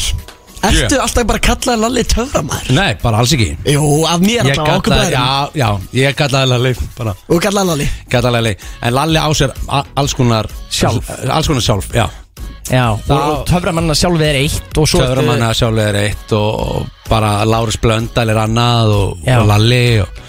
Ertu 0.63 0.95
alltaf 1.03 1.25
bara 1.27 1.39
að 1.41 1.43
kalla 1.43 1.73
Lalli 1.75 2.03
Törmar? 2.07 2.61
nei, 2.71 2.93
bara 3.01 3.17
alls 3.19 3.33
ekki. 3.35 3.49
Jú, 3.67 4.05
af 4.07 4.21
mér 4.23 4.45
ég 4.47 4.53
alltaf, 4.53 4.77
okkur 4.77 4.93
kallaði, 4.93 5.11
bræðum 5.11 5.57
já, 5.59 5.59
já, 5.59 5.99
ég 5.99 6.15
kallaði 6.15 6.51
Lalli 6.53 6.73
bara, 6.97 7.15
Og 7.27 7.41
kalla 7.43 7.63
Lalli? 7.67 7.87
Kallaði 8.09 8.37
Lalli. 8.37 8.53
En 8.81 8.93
Lalli 8.95 9.19
á 9.19 9.27
sér 9.35 9.51
alls 9.95 10.13
konar 10.15 10.47
Sjálf. 10.71 11.09
alls 11.27 11.47
konar 11.51 11.61
sjálf, 11.67 11.89
já 11.93 12.07
Já, 12.71 12.85
og, 12.95 13.09
og 13.11 13.41
töframanna 13.49 13.95
sjálfið 13.97 14.29
er 14.29 14.37
eitt 14.39 14.77
og 14.79 14.87
Töframanna 14.93 15.49
sjálfur 15.57 15.83
er 15.89 15.97
eitt 16.05 16.31
og, 16.37 16.61
og 16.63 17.09
bara 17.09 17.33
Lárus 17.49 17.75
Blöndal 17.83 18.31
er 18.31 18.39
annað 18.45 18.93
og, 18.95 19.25
og 19.27 19.49
Lalli 19.49 19.81
og 20.03 20.21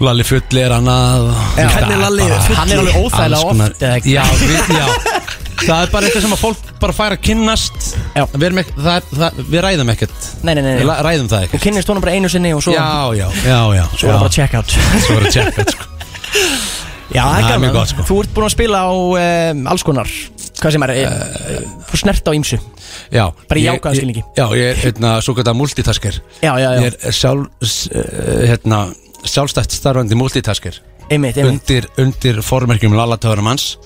Lalli 0.00 0.24
Fulli 0.24 0.62
er 0.64 0.72
annað 0.78 1.26
og, 1.28 1.42
Já. 1.60 1.66
Hvernig 1.74 1.92
er 1.98 2.00
Lalli 2.06 2.24
Bara- 2.30 2.40
Fulli? 2.46 2.56
Hann 2.62 2.72
er 2.72 2.80
alveg 2.80 2.96
óþægilega 3.02 3.50
oft? 3.50 3.84
Já, 4.08 4.24
við, 4.40 4.72
já 4.80 4.86
Það 5.60 5.82
er 5.84 5.90
bara 5.92 6.08
eitthvað 6.08 6.22
sem 6.24 6.32
að 6.32 6.40
fólk 6.40 6.68
bara 6.80 6.94
fær 6.96 7.12
að 7.12 7.18
kynnast. 7.26 7.90
Við, 8.16 8.44
erum 8.46 8.60
ekki, 8.62 8.72
það, 8.80 9.10
það, 9.20 9.40
við 9.52 9.60
ræðum 9.66 9.90
ekkert 9.92 10.28
Nei, 10.40 10.54
nei, 10.56 10.62
nei, 10.64 10.70
Við 10.80 10.92
ræðum 11.04 11.28
það 11.28 11.44
ekkert 11.50 11.66
kynnist 11.66 11.92
honum 11.92 12.04
bara 12.06 12.14
einu 12.16 12.30
sinni 12.32 12.54
og 12.56 12.64
svo 12.64 12.72
Já, 12.72 12.86
já, 13.18 13.26
já, 13.44 13.58
já 13.76 13.84
Svo 13.92 14.08
er 14.08 14.14
það 14.14 14.22
bara 14.24 14.34
check 14.38 14.56
out 14.56 14.72
Svo 15.04 15.18
er 15.18 15.26
það 15.28 15.34
check 15.36 15.60
out 15.60 15.74
sko. 15.76 15.84
Já, 17.10 17.24
Það 17.26 17.50
er 17.54 17.62
mjög 17.64 17.72
gott, 17.74 17.90
sko. 17.90 18.04
Þú 18.06 18.18
ert 18.22 18.34
búin 18.36 18.46
að 18.46 18.54
spila 18.54 18.80
á 18.86 18.90
um, 18.92 19.64
alls 19.72 19.84
konar 19.86 20.12
Hvað 20.60 20.74
sem 20.74 20.84
er, 20.84 20.90
uh, 21.08 21.68
þú 21.88 21.98
snert 22.02 22.26
á 22.28 22.32
ýmsu. 22.36 22.58
Já. 23.08 23.22
Bara 23.48 23.60
í 23.60 23.64
ég- 23.64 23.86
skilningi. 23.96 24.22
Já, 24.36 24.44
ég 24.52 24.66
er 24.74 24.76
hérna, 24.76 25.12
svo 25.24 25.32
gæta 25.34 25.54
multitasker. 25.56 26.20
Já, 26.42 26.52
já, 26.60 26.68
já, 26.76 26.80
Ég 26.84 26.96
er 27.00 27.16
sjálf, 27.16 27.46
eh, 27.64 28.48
hérna, 28.50 28.80
sjálfstætt 29.24 29.72
starfandi 29.72 30.14
multitasker. 30.14 30.76
Einmitt, 31.10 31.38
einmitt. 31.38 31.62
Undir, 31.64 31.88
undir 31.98 32.42
formerkjum 32.42 32.92
Lalla 32.94 33.16
Töframanns 33.16 33.78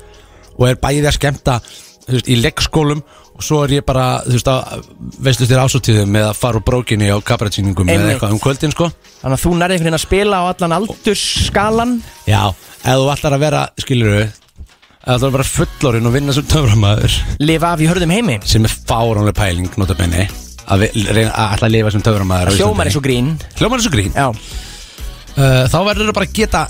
og 0.58 0.68
er 0.68 0.76
bæðið 0.82 1.08
að 1.08 1.16
skemmta 1.16 1.60
þú 2.08 2.18
veist, 2.18 2.28
í 2.28 2.36
leggskólum 2.42 3.02
og 3.34 3.42
svo 3.42 3.64
er 3.64 3.72
ég 3.80 3.84
bara, 3.86 4.22
þú 4.26 4.36
veist, 4.36 4.48
að 4.52 4.84
veistu 5.26 5.46
þér 5.50 5.62
ásóttíðum 5.64 6.12
með 6.14 6.28
að 6.28 6.36
fara 6.38 6.60
úr 6.60 6.64
brókinni 6.68 7.08
á 7.10 7.18
kabarettsýningum 7.18 7.88
eða 7.88 7.96
Einmitt. 7.98 8.14
eitthvað 8.14 8.34
um 8.36 8.40
kvöldin, 8.44 8.72
sko. 8.76 8.88
Þannig 9.22 9.38
að 9.38 9.42
þú 9.44 9.52
nærði 9.58 9.74
einhvern 9.74 9.88
veginn 9.88 9.98
að 9.98 10.04
spila 10.06 10.38
á 10.38 10.44
allan 10.52 10.76
aldursskalan. 10.78 11.92
Já, 12.30 12.42
ef 12.84 12.94
þú 13.00 13.10
ætlar 13.16 13.36
að 13.38 13.44
vera, 13.44 13.62
skilur 13.82 14.12
við 14.14 14.24
ef 14.24 15.08
þú 15.08 15.14
ætlar 15.18 15.28
að 15.28 15.36
vera 15.36 15.48
fullorinn 15.50 16.06
og 16.08 16.14
vinna 16.14 16.32
sem 16.32 16.46
töframæður 16.48 17.16
Lifa 17.44 17.72
af 17.74 17.82
í 17.84 17.88
hörðum 17.90 18.14
heimi. 18.14 18.38
Sem 18.48 18.64
er 18.64 18.72
fáránlega 18.88 19.34
pæling, 19.36 19.68
nota 19.76 19.94
benni 19.98 20.28
að, 20.64 20.86
vi- 20.86 21.04
reyna, 21.10 21.32
að 21.34 21.56
ætla 21.58 21.66
að 21.68 21.74
lifa 21.74 21.90
sem 21.92 22.02
töframæður 22.06 22.48
á 22.48 22.52
Hljómar 22.54 22.86
Íslandi. 22.86 22.86
eins 22.88 22.96
og 22.96 23.04
grín. 23.04 23.32
Hljómar 23.58 23.78
eins 23.82 23.88
og 23.90 23.92
grín. 23.92 24.14
Já, 24.14 24.28
uh, 24.30 25.66
Þá 25.68 25.78
verður 25.90 26.08
það 26.08 26.14
bara 26.20 26.26
að 26.30 26.32
geta 26.38 26.62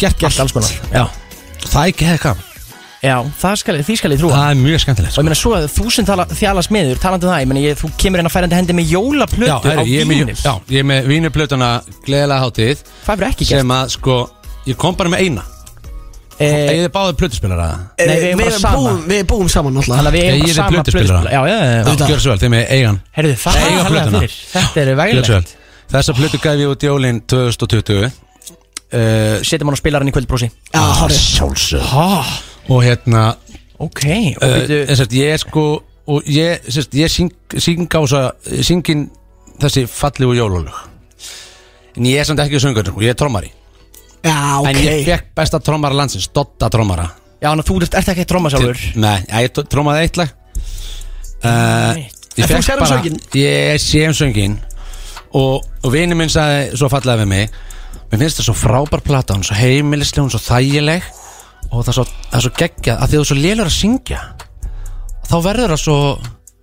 gert 0.00 0.18
gert 0.18 0.40
alls 0.42 0.52
konar. 0.56 0.72
Já, 0.90 1.04
Það 1.62 1.82
er 1.84 1.92
ekki 1.92 2.08
hefði 2.10 2.22
kam 2.24 2.40
já 3.02 3.16
það 3.42 3.56
skal, 3.62 3.76
því 3.82 3.96
skal 3.98 4.12
ég 4.14 4.20
trúa. 4.22 4.32
Það 4.36 4.50
er 4.54 4.58
mjög 4.62 4.82
skemmtilegt 4.84 5.10
Og 5.10 5.14
sko. 5.16 5.22
ég 5.22 5.26
meina 5.28 5.38
svo 5.42 5.52
að 5.58 5.64
þúsund 5.76 6.06
tala, 6.10 6.26
þjala 6.30 6.62
smiður 6.66 7.00
talandi 7.02 7.26
um 7.26 7.32
það, 7.32 7.40
ég 7.42 7.48
meina 7.52 7.62
ég, 7.66 7.78
þú 7.82 7.90
kemur 7.98 8.22
inn 8.22 8.28
að 8.30 8.34
færandi 8.36 8.58
hendi 8.60 8.76
með 8.78 8.92
jólaplötu 8.94 9.48
Já, 9.50 9.56
á 9.58 9.66
herri, 9.72 9.90
ég 9.96 10.04
er 10.04 10.10
með, 10.10 10.20
vínil 10.22 10.36
já, 10.42 10.52
ég 10.70 10.78
er 10.84 10.86
með 10.92 11.08
vínuplötuna 11.10 11.70
Gleðilega 12.06 12.44
hátíð 12.46 12.84
Það 13.02 13.16
verður 13.16 13.32
ekki 13.32 13.48
gert. 13.48 13.58
sem 13.58 13.74
að 13.78 13.90
sko 13.96 14.18
Ég 14.70 14.78
kom 14.78 14.94
bara 14.94 15.10
með 15.10 15.24
eina. 15.26 15.42
Eh, 16.38 16.70
Egið 16.72 16.84
þið 16.86 16.92
báðið 16.94 17.16
plötuspilara 17.20 17.66
Nei, 17.98 18.06
við 18.06 18.22
eigum 18.28 18.40
bara 18.42 18.58
sama. 18.62 18.78
búum, 18.78 19.00
við 19.10 19.24
búum 19.30 19.48
saman 19.52 19.76
alltaf 19.82 19.96
Þannig 19.98 20.08
að 20.08 20.14
við 20.16 20.22
eigum 20.22 20.32
Eigið 20.32 20.42
bara 20.42 20.52
þið 20.52 20.56
sama 20.56 20.72
plötuspilara? 20.72 21.18
plötuspilara 21.18 21.32
Já, 21.32 21.40
já, 21.42 21.58
já, 21.62 21.82
Já, 21.82 22.08
gjör 22.12 22.22
svo 22.22 22.30
vel, 22.32 22.40
þið 22.42 22.52
með 22.54 22.62
eigan. 22.76 23.00
Herðu, 23.18 23.34
það 23.42 23.58
Eiga 23.62 23.82
er 23.82 23.90
plötuna. 23.92 24.22
fyrir. 24.22 24.36
Þetta 24.52 24.80
er 24.82 24.86
Gjör 24.86 24.96
svo 24.96 25.02
veglegt 25.02 25.28
vel. 25.34 25.44
Þessa 25.92 26.14
plötu 26.16 26.40
gaf 26.46 26.62
ég 26.62 26.72
út 26.72 26.86
jólin 26.88 27.20
2020 27.28 28.06
uh, 28.06 29.42
Setjum 29.44 29.68
hann 29.70 29.76
á 29.76 29.80
spilaran 29.82 30.08
í 30.10 30.14
kvöldbrósi 30.16 30.48
Já, 30.72 30.82
hárið. 31.02 31.20
Sjálfsög 31.20 31.84
Há, 31.92 32.06
Og 32.68 32.84
hérna 32.84 33.32
ok 33.78 34.04
Og 34.38 34.44
uh, 34.46 34.58
byrju, 34.60 34.84
sérst, 34.94 35.16
Ég 35.18 35.34
er 35.34 35.42
sko 35.42 35.64
Og 36.06 36.28
ég, 36.30 36.62
sérst, 36.68 36.94
ég 36.98 37.10
syng, 37.10 37.32
syng 37.56 37.86
á 37.90 38.00
þessa 38.02 38.22
Syngin 38.66 39.08
þessi 39.62 39.86
fallegu 39.90 40.36
jólulög 40.38 40.70
En 41.96 42.06
ég 42.08 42.22
er 42.22 42.28
samt 42.28 42.42
ekki 42.44 42.60
söngur 42.62 42.92
Og 42.94 43.02
ég 43.04 43.12
er 43.12 43.18
trommari. 43.18 43.50
Já, 44.22 44.60
ok. 44.60 44.68
En 44.70 44.78
ég 44.80 45.02
fekk 45.06 45.32
besta 45.36 45.58
trommara 45.60 45.98
landsins 45.98 46.30
Dotta 46.32 46.70
trommara. 46.72 47.08
Já, 47.42 47.50
að 47.50 47.64
þú 47.66 47.80
ert, 47.82 47.96
ekki 48.12 48.24
tróma 48.30 48.52
sjálfur. 48.52 48.78
Nei, 49.02 49.16
ja, 49.26 49.40
ég 49.42 49.50
trommaði 49.66 50.04
eitt 50.06 50.20
lag. 50.20 50.30
Uh, 51.42 51.98
Ég 52.36 52.46
En 52.46 52.48
þú 52.48 52.54
fékk 52.54 52.64
sér 52.64 52.80
um 52.80 52.86
bara? 52.86 53.16
Ég 53.36 53.80
sé 53.82 54.04
um 54.08 54.14
söngin 54.16 54.54
Og, 55.36 55.64
og 55.84 55.92
vini 55.92 56.16
minn 56.16 56.32
sagði 56.32 56.78
svo 56.78 56.88
fallega 56.92 57.24
við 57.24 57.28
mig 57.32 57.56
Mér 58.12 58.22
finnst 58.22 58.40
það 58.40 58.46
svo 58.46 58.54
frábær 58.56 59.02
plata 59.04 59.36
Hún 59.36 59.44
svo 59.44 59.56
heimilisleg, 59.58 60.22
hún 60.22 60.32
svo 60.32 60.40
þægileg 60.40 61.08
Og 61.72 61.82
það 61.86 61.88
er 61.92 61.96
svo, 61.96 62.04
það 62.28 62.38
er 62.38 62.44
svo 62.46 62.52
geggjað. 62.60 62.96
Að 63.02 63.08
Því 63.08 63.16
að 63.16 63.18
þú 63.18 63.24
er 63.24 63.28
svo 63.32 63.38
lélur 63.40 63.68
að 63.70 63.76
syngja 63.78 64.20
Þá 65.30 65.36
verður 65.48 65.72
það 65.74 65.82
svo 65.86 65.98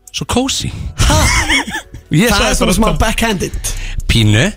Svo 0.10 0.26
cozy. 0.30 0.70
Ég 2.10 2.32
Það 2.32 2.40
sagði 2.40 2.50
er 2.50 2.58
svona 2.58 2.66
bara 2.66 2.78
smá 2.80 2.90
backhanded. 3.04 3.58
Pínu. 4.10 4.48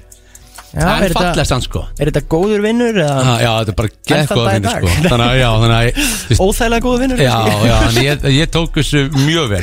Já, 0.73 0.81
Það 0.81 0.89
er 0.89 1.03
er 1.05 1.13
þetta, 1.13 1.23
fallegst 1.27 1.53
hann 1.53 1.65
sko. 1.67 1.81
er 2.01 2.09
þetta 2.09 2.23
góður 2.33 2.63
vinnur 2.65 2.97
eða 3.03 3.17
Ah, 3.21 3.35
Já, 3.43 3.51
þetta 3.59 3.73
er 3.73 3.77
bara 3.83 3.91
Enn 3.93 3.99
gegg 4.09 4.31
þann 4.31 4.39
góð 4.39 4.47
dag 4.47 4.53
í 4.53 4.57
vinnu 4.57 4.69
dag. 4.71 4.81
sko 4.81 5.11
Þannig 5.13 5.27
að, 5.27 5.35
já, 5.43 5.49
þannig 5.63 5.77
að 5.77 5.89
þú 5.93 6.31
veist, 6.31 6.43
óþægilega 6.47 6.85
góður 6.87 7.03
vinnur 7.05 7.21
Já, 7.21 7.35
já, 7.69 7.75
þannig 7.83 8.07
ég, 8.09 8.25
ég 8.39 8.53
tók 8.57 8.79
þessu 8.81 9.03
mjög 9.27 9.51
vel 9.53 9.61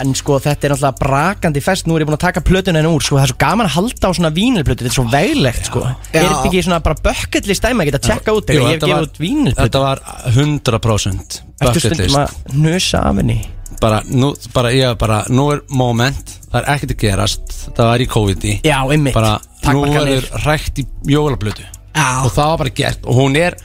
En 0.00 0.14
sko, 0.14 0.38
þetta 0.42 0.66
er 0.68 0.72
náttúrulega 0.74 0.98
brakandi 1.00 1.60
fest. 1.64 1.86
Nú 1.86 1.96
er 1.96 2.02
ég 2.04 2.08
búin 2.08 2.16
að 2.18 2.24
taka 2.26 2.40
plötuna 2.44 2.78
henni 2.82 2.90
úr 2.92 3.02
Sko, 3.06 3.16
það 3.18 3.22
er 3.26 3.32
svo 3.32 3.38
gaman 3.38 3.66
að 3.66 3.74
halda 3.76 4.08
á 4.08 4.10
svona 4.18 4.30
vínilplötu. 4.36 4.84
Þetta 4.84 4.92
er 4.92 4.96
svo 4.98 5.06
veglegt, 5.12 5.66
sko. 5.70 5.82
Er 6.12 6.22
þetta 6.26 6.46
ekki 6.50 6.62
svona 6.66 6.80
bara 6.84 6.96
bucket 7.02 7.46
list 7.50 7.62
dæmi 7.64 7.82
að 7.84 7.90
geta 7.90 8.00
að 8.02 8.06
tjekka 8.10 8.34
út 8.36 8.46
Jú, 8.46 8.52
Þegar 8.52 8.62
ég 8.62 8.66
hef 8.66 8.80
þetta 8.80 8.86
gefið 8.86 8.96
var- 8.96 9.08
út 9.08 9.20
vínilplötu. 9.22 9.62
Þetta 9.66 9.80
var 9.86 10.02
100% 10.36 11.38
Ertu 11.60 11.66
bucket 11.66 11.82
stundum 11.82 12.06
list. 12.06 12.16
að 12.16 12.56
nösa 12.66 12.98
af 13.08 13.16
henni? 13.20 13.38
Bara, 13.80 14.00
nú, 14.08 14.30
bara, 14.54 14.70
ég 14.72 14.86
var 14.86 14.96
bara, 14.96 15.18
nú 15.28 15.50
er 15.52 15.60
moment. 15.68 16.32
Það 16.52 16.60
er 16.62 16.68
ekkert 16.74 16.92
að 16.94 17.00
gerast. 17.02 17.56
Það 17.76 17.90
var 17.90 17.98
í 17.98 18.06
COVID-i 18.08 18.52
Já, 18.64 18.78
einmitt. 18.92 19.14
Bara, 19.14 19.34
nú 19.36 19.82
Takmarkanir. 19.84 20.22
verður 20.22 20.46
rækt 20.46 20.78
í 20.80 20.86
jólablötu 21.12 21.64
Og 21.96 22.30
það 22.32 22.46
var 22.52 22.56
bara 22.62 22.70
gert. 22.70 23.04
Og 23.06 23.14
hún 23.16 23.36
er, 23.36 23.56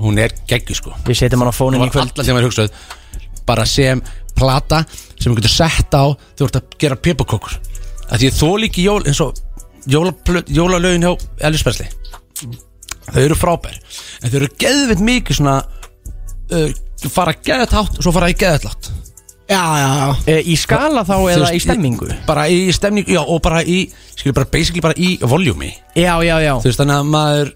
hún 0.00 0.18
er 0.18 0.30
geggju 0.48 0.74
sko. 0.74 0.92
Við 1.06 1.14
setjum 1.20 1.42
hann 1.42 1.50
á 1.50 1.54
Hún 1.54 1.60
fónin 1.60 1.76
í 1.78 1.86
var 1.86 1.90
kvöld. 1.94 2.12
allan 2.12 2.24
sem 2.26 2.34
var 2.34 2.42
hugsað 2.44 2.70
Bara 3.46 3.64
sem 3.66 4.02
plata 4.38 4.82
Sem 5.16 5.30
þú 5.32 5.38
getur 5.40 5.54
sett 5.54 5.94
á 5.96 6.04
Þú 6.38 6.48
ert 6.48 6.58
að 6.60 6.76
gera 6.82 6.98
pipakökur 6.98 7.58
Af 8.12 8.20
Því 8.20 8.30
þó 8.36 8.48
líki 8.60 8.86
jól 8.86 9.00
eins 9.06 9.20
og 9.24 9.38
Jólalögin 9.90 11.02
hjá 11.02 11.12
Elvis 11.48 11.64
Presley. 11.66 11.88
Þau 13.08 13.22
eru 13.24 13.34
frábær 13.38 13.78
En 14.22 14.30
þau 14.30 14.36
eru 14.42 14.50
geðvitt 14.62 15.02
mikið 15.02 15.40
svona 15.40 15.56
uh, 16.54 16.68
Fara 17.10 17.34
geðvægt 17.34 17.74
hátt 17.74 17.96
Og 17.98 18.04
svo 18.06 18.12
fara 18.14 18.30
í 18.30 18.36
geðvægt 18.38 18.68
látt 18.68 18.90
já, 19.50 19.58
já, 19.58 19.88
já. 19.98 20.06
E, 20.30 20.36
Í 20.52 20.54
skala 20.60 21.02
þá 21.04 21.16
Þú 21.16 21.26
eða 21.32 21.42
veist, 21.48 21.56
í 21.58 21.64
stemmingu 21.66 22.10
Bara 22.28 22.46
í 22.48 22.60
stemningu, 22.74 23.16
já, 23.16 23.22
og 23.26 23.42
bara 23.44 23.64
í 23.66 23.82
Skilur 24.14 24.38
bara 24.38 24.50
basically 24.54 24.84
bara 24.84 24.94
í 24.96 25.16
voljúmi 25.18 25.72
Já, 25.98 26.14
já, 26.24 26.36
já. 26.44 26.54
Þú 26.62 26.70
veist, 26.70 26.80
þannig 26.80 27.00
að 27.00 27.10
maður 27.16 27.52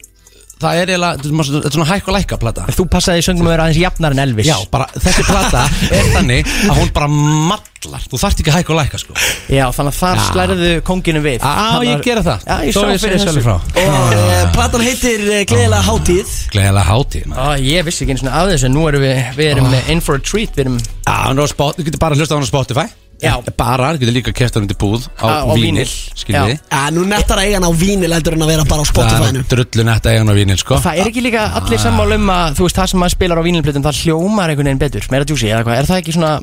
Það 0.57 0.79
er 0.81 0.90
eiginlega, 0.95 1.19
þetta 1.21 1.69
er 1.69 1.73
svona- 1.75 1.87
hækk 1.90 2.07
og 2.09 2.14
lækka 2.16 2.37
plata. 2.40 2.62
Þú 2.73 2.85
passaði 2.88 3.21
í 3.21 3.25
söngum 3.27 3.45
að 3.45 3.53
vera 3.53 3.64
aðeins 3.66 3.81
jafnar 3.83 4.14
en 4.14 4.21
Elvis. 4.23 4.47
Já, 4.49 4.57
bara 4.73 4.87
þessi 4.97 5.25
plata 5.29 5.64
er 5.92 6.07
þannig 6.14 6.47
að 6.71 6.79
hún 6.81 6.92
bara 6.97 7.09
mallar. 7.12 8.07
Þú 8.09 8.21
þarft 8.23 8.40
ekki 8.40 8.51
að 8.55 8.57
hækka 8.57 8.73
og 8.73 8.79
lækka 8.81 9.01
sko. 9.03 9.16
Já, 9.53 9.66
þannig 9.77 9.92
að 9.92 9.99
þar 10.01 10.16
Já. 10.16 10.25
slæriðu 10.33 10.71
konginu 10.88 11.21
við. 11.21 11.38
Já, 11.45 11.77
ég 11.85 11.92
að- 11.99 12.03
gera 12.09 12.23
það. 12.25 12.47
Já, 12.49 12.57
ég 12.64 12.73
sá 12.73 12.81
fyrir 13.05 13.21
þessu. 13.21 13.47
Og 13.85 14.16
uh, 14.16 14.53
platan 14.57 14.81
heitir 14.88 15.21
uh, 15.29 15.45
Gleðilega 15.45 15.85
hátíð. 15.90 16.35
Gleðilega 16.57 16.87
hátíð 16.88 17.27
maður. 17.27 17.45
Á, 17.45 17.49
Ég 17.61 17.85
vissi 17.85 18.05
ekki 18.07 18.16
eins 18.16 18.25
og 18.25 18.33
af 18.33 18.49
þessu. 18.49 18.73
Nú 18.73 18.88
erum 18.88 19.05
við, 19.05 19.16
við 19.37 19.53
erum 19.53 19.75
in 19.92 20.01
for 20.01 20.16
a 20.16 20.19
treat 20.25 20.57
Við 20.57 20.64
erum 20.64 20.79
Já, 20.81 21.37
þú 21.37 21.85
getur 21.85 22.01
bara 22.01 22.16
hlusta 22.16 22.33
á 22.33 22.37
hann 22.40 22.49
á 22.49 22.51
Spotify 22.51 22.88
Já. 23.22 23.33
Bara, 23.57 23.94
þú 23.94 24.00
getur 24.02 24.12
líka 24.12 24.33
kert 24.37 24.55
hann 24.59 24.66
undir 24.66 24.76
búð 24.76 25.07
Á- 25.16 25.24
Á 25.24 25.48
á 25.48 25.55
vínil, 25.57 25.87
vínil. 25.87 25.92
skiljið 26.20 26.59
Já. 26.68 26.81
nú 26.92 27.05
nettar 27.09 27.38
að 27.40 27.46
eiga 27.46 27.57
hann 27.57 27.64
á 27.64 27.72
vínil 27.72 28.12
heldur 28.12 28.35
en 28.37 28.42
að 28.44 28.50
vera 28.52 28.64
bara 28.68 28.83
á 28.83 28.85
Það 28.85 28.90
Spotify-nu 28.92 29.40
er 29.40 29.46
drullu 29.52 29.85
netta 29.88 30.11
eigan 30.12 30.29
á 30.29 30.35
vínil, 30.37 30.59
sko. 30.61 30.76
Það 30.85 30.98
er 31.00 31.07
ekki 31.11 31.22
líka 31.24 31.44
allir 31.57 31.79
sammála 31.81 32.14
um 32.20 32.29
að 32.29 32.55
Þú 32.59 32.66
veist, 32.66 32.76
það 32.76 32.87
sem 32.92 33.00
maður 33.00 33.14
spilar 33.16 33.40
á 33.40 33.44
vínilplötum 33.48 33.83
Það 33.88 34.00
hljómar 34.05 34.50
einhvern 34.52 34.68
veginn 34.68 34.79
betur. 34.85 35.07
Meira 35.11 35.24
djúsi, 35.24 35.48
eða 35.48 35.64
hvað 35.64 35.79
Er 35.81 35.88
það 35.88 36.00
ekki 36.02 36.12
svona 36.12 36.42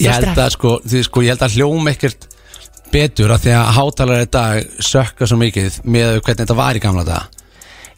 Ég 0.00 0.10
held 0.12 0.36
að 0.44 0.50
sko, 0.52 0.80
því, 0.86 1.02
sko, 1.08 1.20
ég 1.24 1.28
held 1.32 1.44
að 1.48 1.56
hljóm 1.56 1.88
ekkert 1.94 2.28
betur 2.92 3.30
að 3.30 3.40
því 3.46 3.52
að 3.56 3.72
hátalara 3.80 4.22
í 4.26 4.30
dag 4.30 4.64
sökka 4.82 5.26
svo 5.26 5.36
mikið 5.38 5.80
með 5.86 6.20
hvernig 6.20 6.42
þetta 6.44 6.56
var 6.58 6.74
í 6.74 6.80
gamla 6.82 7.04
dag 7.06 7.22
Já, 7.22 7.39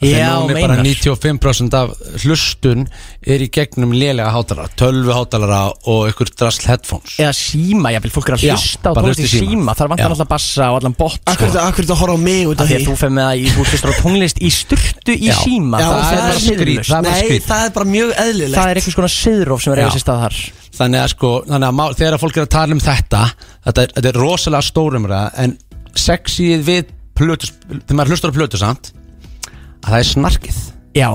Þegar 0.03 0.33
nú 0.43 0.51
er 0.51 0.59
bara 0.67 0.77
meinar. 0.77 0.87
95% 0.88 1.77
af 1.79 1.93
hlustun 2.25 2.87
er 3.23 3.45
í 3.45 3.49
gegnum 3.55 3.93
lélega 3.95 4.33
hátalara, 4.35 4.69
tölvu 4.79 5.15
hátalara 5.15 5.61
og 5.87 6.09
ykkur 6.11 6.33
drasl 6.35 6.67
headphones. 6.71 7.15
Eða 7.23 7.33
síma, 7.38 7.93
jáfnvel, 7.95 8.12
fólk 8.17 8.33
er 8.33 8.37
að 8.38 8.47
hlusta 8.51 8.91
á 8.91 8.93
tónlist 8.99 9.23
í 9.23 9.29
síma. 9.31 9.51
síma. 9.53 9.77
Þar 9.79 9.93
vantar 9.93 10.05
Já. 10.05 10.11
alltaf 10.17 10.31
bassa 10.33 10.71
og 10.73 10.81
allan 10.81 10.97
bot 10.99 11.21
Akkur 11.33 11.53
sko. 11.53 11.67
þetta 11.79 11.99
horfa 12.03 12.17
á 12.17 12.21
mig 12.23 12.47
út 12.51 12.61
Af 12.61 12.67
Því 12.67 12.75
því 12.75 12.81
að 12.83 12.88
þú 12.91 12.97
fer 13.03 13.12
með 13.15 13.29
það 13.29 13.43
í, 13.43 13.47
þú 13.57 13.67
hlustar 13.71 13.93
á 13.93 13.95
tónlist 14.03 14.38
í 14.43 14.51
styrtu 14.51 15.12
í 15.17 15.29
Já. 15.31 15.37
síma. 15.43 15.79
Já, 15.79 15.87
Það, 15.87 16.03
það 16.03 16.12
er 16.12 16.19
er 16.19 16.23
bara 16.23 16.38
það 16.43 16.99
er 16.99 17.03
bara 17.03 17.03
Nei, 17.03 17.38
það 17.47 17.65
er 17.67 17.73
bara 17.79 17.88
mjög 17.93 18.11
eðlilegt. 18.27 18.59
Það 18.59 18.71
er 18.73 18.81
einhvers 18.83 18.99
konar 18.99 19.15
siðróf 19.17 19.62
sem 19.62 19.73
er 19.73 19.79
eiga 19.83 19.93
sér 19.95 20.03
stað 20.05 20.23
þar. 20.27 20.41
Þannig 20.73 21.01
að 21.03 21.09
sko, 21.12 21.31
þannig 21.49 21.83
að 21.87 21.97
þegar 22.01 22.19
fólk 22.23 22.37
er 22.37 22.43
að 22.47 22.53
tala 22.57 22.73
um 22.73 22.81
þetta 22.83 23.23
þetta 23.67 23.83
er, 23.83 23.93
þetta 23.97 24.09
er 24.12 24.19
rosalega 24.23 24.67
stórumræða 24.67 25.31
en 25.45 25.57
sexið 25.95 26.62
við 26.67 26.85
plötus, 27.19 27.53
þegar 27.69 27.99
maður 27.99 28.12
hlustar 28.15 28.33
á 28.33 28.37
plötu 28.38 28.61
samt 28.61 28.93
að 29.83 29.90
það 29.92 29.99
er 30.03 30.11
snarkið. 30.14 30.59
Já, 30.95 31.09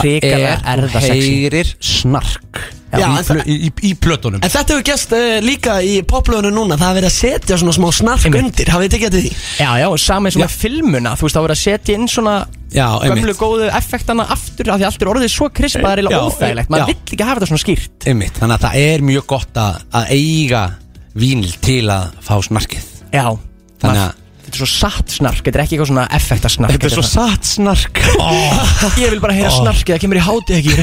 hrikalega 0.00 0.52
er, 0.70 0.84
það 0.92 1.06
sexy. 1.08 1.32
heyrir 1.40 1.72
snark. 1.80 2.60
Já, 2.90 3.04
í, 3.06 3.06
en 3.06 3.12
plö, 3.14 3.22
það- 3.28 3.46
í, 3.46 3.56
í, 3.62 3.68
í 3.86 3.90
plötunum. 4.02 4.40
En 4.42 4.50
þetta 4.50 4.74
hefur 4.74 4.86
gæst 4.88 5.12
uh, 5.14 5.36
líka 5.44 5.76
í 5.86 6.00
poplöðinu 6.10 6.50
núna. 6.56 6.74
Það 6.80 6.88
er 6.90 6.96
verið 6.98 7.10
að 7.10 7.14
setja 7.20 7.58
svona 7.60 7.74
smá 7.76 7.86
snark 7.94 8.24
Einmitt. 8.26 8.42
undir. 8.48 8.70
Hafið 8.74 8.88
þið 8.88 8.94
tekið 8.96 9.06
eftir 9.10 9.22
því? 9.22 9.30
Já, 9.60 9.68
já, 9.78 9.86
og 9.92 10.00
sama 10.02 10.26
eins 10.30 10.38
og 10.38 10.42
Já. 10.42 10.46
með 10.48 10.56
filmuna. 10.64 11.12
Þú 11.20 11.26
veist, 11.28 11.36
þá 11.36 11.42
er 11.44 11.54
að 11.54 11.60
setja 11.60 11.94
inn 12.00 12.08
svona 12.10 12.34
Já, 12.74 12.86
gömlu 12.98 13.20
einmitt. 13.20 13.38
góðu 13.38 13.68
effektana 13.78 14.26
aftur 14.34 14.72
af 14.74 14.80
því 14.80 14.88
allt 14.90 15.02
er 15.06 15.10
orðið 15.12 15.30
svo 15.36 15.48
krispa 15.54 15.84
það 15.86 15.92
er 15.92 16.02
Já, 16.02 16.02
eiginlega 16.02 16.26
óþægilegt 16.26 16.70
maður 16.74 16.82
já. 16.82 16.86
vill 16.90 17.14
ekki 17.14 17.24
hafa 17.28 17.38
þetta 17.40 17.50
svona 17.52 17.64
skýrt. 17.64 18.08
Einmitt, 18.10 18.34
þannig 18.42 18.56
að 18.58 18.64
það 18.66 18.80
er 18.90 19.06
mjög 19.10 19.26
gott 19.36 19.60
að, 19.62 19.78
að 20.00 20.12
eiga 20.18 20.64
vínil 21.14 21.54
til 21.62 21.84
að 21.94 22.18
fá 22.26 22.34
snarkið. 22.46 22.90
Já. 23.14 23.26
Þannig 23.78 24.02
að- 24.02 24.10
maður- 24.10 24.18
þetta 24.50 24.58
er 24.58 24.66
svo 24.66 24.70
satt 24.74 25.14
snark 25.14 25.44
þetta 25.46 25.60
er 25.60 25.62
ekki 25.64 25.76
eitthvað 25.76 25.90
svona 25.92 26.06
effektasnark 26.18 26.74
Þetta 26.74 26.88
er 26.90 26.94
svo 26.96 27.04
satt 27.06 27.46
snark. 27.46 28.00
Ég 29.04 29.12
vil 29.14 29.20
bara 29.22 29.36
heyra 29.36 29.52
snarkið 29.54 29.94
það 29.94 30.02
kemur 30.02 30.18
í 30.18 30.24
háti 30.26 30.58
ekki 30.58 30.74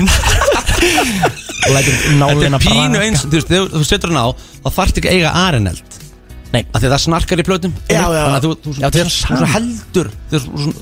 og 1.68 1.74
lætur 1.76 1.96
Þetta 1.98 2.16
nálina 2.22 2.58
er 2.60 2.64
pínu 2.64 3.00
eins, 3.04 3.24
þú 3.28 3.36
veist, 3.36 3.50
þegar 3.52 3.72
þú 3.74 3.84
setur 3.88 4.14
hann 4.14 4.24
á 4.24 4.28
þá 4.32 4.70
þarfst 4.78 5.00
ekki 5.02 5.14
eiga 5.18 5.34
areneld. 5.36 5.98
Nei. 6.54 6.62
af 6.72 6.80
því 6.80 6.88
að 6.88 6.94
það 6.94 7.02
snarkar 7.04 7.42
í 7.42 7.46
plötum. 7.48 7.74
Já, 7.92 7.98
já. 8.08 8.22
Þannig 8.24 8.38
að 8.38 8.46
þú, 8.46 8.52
þú, 8.64 8.72
Já, 8.72 8.78
þú, 8.78 8.84
þetta 8.86 9.02
er 9.02 9.10
þú, 9.10 9.16
sama. 9.18 9.40
þú 9.42 9.50
heldur 9.54 10.12
þú, 10.32 10.40
þú, 10.48 10.76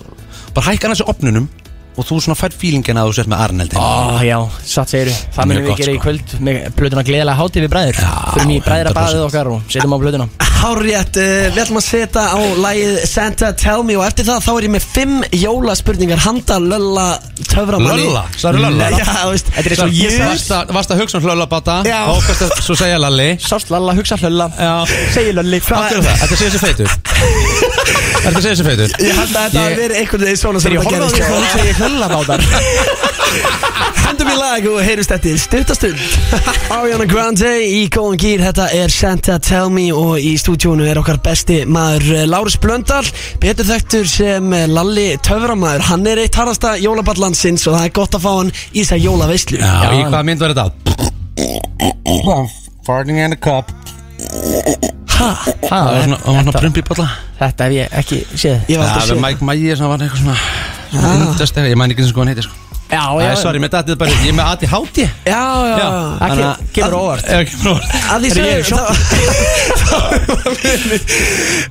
bara 0.54 0.65
hækka 0.67 0.86
hann 0.86 0.93
þessu 0.95 1.08
opnunum 1.10 1.48
og 1.95 2.08
þú 2.10 2.17
svona 2.25 2.36
fær 2.39 2.55
fílingin 2.60 2.97
að 2.99 3.10
þú 3.10 3.13
sett 3.19 3.29
með 3.31 3.43
areneld 3.45 3.75
Ó, 3.79 4.19
já, 4.25 4.38
satt 4.67 4.91
segiru 4.91 5.13
Það 5.36 5.45
Mjög 5.45 5.47
munum 5.51 5.63
við 5.63 5.69
gott, 5.69 5.79
gera 5.81 5.91
í 5.91 5.99
sko. 5.99 6.03
kvöld 6.05 6.34
með 6.47 6.60
plötuna 6.79 7.03
gleðilega 7.08 7.38
hátíð 7.39 7.65
við 7.65 7.71
bræður 7.75 7.99
Fyrir 8.36 8.51
í 8.55 8.60
bræðra 8.65 8.91
100%. 8.91 8.99
baðið 8.99 9.23
okkar 9.29 9.51
og 9.55 9.62
setjum 9.75 9.95
á 9.95 9.99
plötuna 10.03 10.27
Hárrétt, 10.55 11.17
uh, 11.19 11.49
við 11.53 11.60
ætlum 11.65 11.77
að 11.81 11.86
setja 11.86 12.21
á 12.31 12.39
lagið 12.63 12.93
Santa 13.12 13.49
Tell 13.60 13.84
Me 13.86 13.97
og 13.99 14.05
eftir 14.08 14.25
það 14.25 14.39
þá 14.45 14.51
er 14.55 14.65
ég 14.65 14.71
með 14.75 14.86
fimm 14.95 15.15
jólaspurningar 15.36 16.21
handa 16.25 16.58
Lölla 16.63 17.08
töframanni 17.51 18.05
Lölla? 18.08 18.23
Sagðirðu 18.39 18.63
Lölla? 18.65 18.88
Já, 18.95 19.05
þú 19.19 19.34
veist 19.36 19.51
Þetta 19.51 19.65
er 19.65 19.75
eins 19.75 19.84
og 19.86 19.99
ég 19.99 20.17
Varst 20.25 20.53
að, 20.55 20.73
varst 20.79 20.93
að 20.95 21.01
hugsa 21.03 21.19
um 21.19 21.27
hlöllabata 21.27 21.75
Já. 21.86 21.99
og 22.10 22.21
hvort 22.25 22.41
að 22.47 22.55
svo 22.65 22.77
segja 22.79 22.97
Lalli 23.03 23.27
Sást 23.45 23.69
Lalla, 23.75 23.93
hugsa 23.99 24.17
hlölla 24.23 24.47
Já. 24.58 24.73
Segir 25.13 25.38
Lölli 25.38 25.60
Hvað 25.67 25.99
er 25.99 26.01
það? 26.08 26.23
Þetta 26.23 26.39
sé 26.39 26.49
þessi 26.49 26.63
feitur 26.65 26.89
Þetta 28.25 28.41
sé 28.41 28.49
þessi 28.55 28.65
feitur 28.65 28.95
Ég 29.05 29.19
held 29.19 29.36
að 29.36 29.43
þetta 29.43 29.60
Ég- 29.60 29.65
hafi 29.65 29.77
verið 29.84 29.99
einhvern 30.01 30.25
veginn 30.25 30.39
svona 30.41 30.62
sem 30.63 30.71
Þegar 30.71 30.75
ég 30.75 30.81
þetta 30.86 30.95
horfði 30.95 31.05
á 31.05 31.10
því 31.12 31.19
gerist 31.19 31.29
þá 31.29 31.36
hugsa 31.36 31.65
ég 31.69 31.77
hlölla 31.86 32.08
bátar 32.10 32.41
Hendum 34.06 34.30
í 34.30 34.36
lag 34.38 34.65
og 34.69 34.78
heyrust 34.86 35.10
þetta 35.12 35.30
í 35.32 35.38
styrtastund 35.41 35.98
Ariana 36.76 37.08
Grande 37.10 37.50
í 37.65 37.86
góðan 37.93 38.19
gýr 38.21 38.43
Þetta 38.45 38.67
er 38.78 38.93
Santa 38.93 39.38
Tell 39.43 39.71
Me 39.74 39.88
og 39.95 40.19
í 40.21 40.36
stúdíónu 40.39 40.86
er 40.88 41.00
okkar 41.02 41.19
besti 41.26 41.63
maður 41.65 42.06
eh, 42.19 42.26
Lárus 42.30 42.58
Blöndal 42.62 43.04
Betur 43.41 43.67
þekktur 43.69 44.06
sem 44.10 44.54
eh, 44.56 44.67
Lalli 44.69 45.08
Töframaður. 45.26 45.86
Hann 45.89 46.06
er 46.10 46.21
eitt 46.24 46.38
harrasta 46.39 46.76
jólaballandsins 46.82 47.65
og 47.69 47.78
það 47.78 47.88
er 47.89 47.95
gott 47.98 48.17
að 48.17 48.26
fá 48.28 48.32
hann 48.38 48.54
í 48.71 48.84
þess 48.84 48.95
að 48.98 49.06
jólaveislu. 49.08 49.58
Já, 49.62 49.74
Já. 49.86 49.89
í 49.89 50.06
hvaða 50.06 50.24
mynd 50.30 50.45
var 50.45 50.56
þetta? 50.56 50.67
Farting 52.86 53.17
in 53.26 53.34
a 53.34 53.39
cup 53.41 53.74
Það 55.15 55.88
var 55.88 56.04
svona, 56.04 56.17
það 56.19 56.28
var 56.28 56.36
svona 56.36 56.43
þetta, 56.43 56.62
prumpi 56.62 56.86
balla 56.89 57.08
þetta 57.39 57.69
hef 57.69 57.75
ég 57.78 57.97
ekki 58.01 58.21
séð 58.36 58.69
Ég 58.71 58.78
var 58.82 58.86
alltaf 58.86 58.99
við 58.99 59.01
að 59.01 59.10
segja 59.10 59.23
Mike 59.25 59.49
Mægi 59.49 59.80
sem 59.80 59.91
var 59.91 60.06
eitthvað 60.06 60.21
svona 60.21 60.38
Undast 61.15 61.49
eitthvað, 61.49 61.71
ég 61.71 61.80
mæn 61.82 61.95
ekki 61.95 62.04
eins 62.04 62.12
og 62.12 62.17
hvað 62.17 62.25
hann 62.25 62.34
heitir 62.36 62.47
sko 62.49 62.63
Já, 62.86 63.01
já, 63.17 63.32
sorry, 63.41 63.58
mér 63.58 63.71
dættið 63.73 63.97
bara, 63.97 64.13
ég 64.13 64.30
er 64.30 64.36
með 64.38 64.45
aði 64.51 64.67
háti 64.69 65.06
Já, 65.25 65.41
já, 65.65 65.78
já 65.80 65.88
Það 66.19 66.41
að- 66.45 66.60
kemur 66.75 66.95
óvart 66.99 67.25
Já, 67.25 67.39
kemur 67.49 67.71
óvart 67.71 67.89
Að 68.13 68.17
því 68.21 68.28
er 68.45 68.62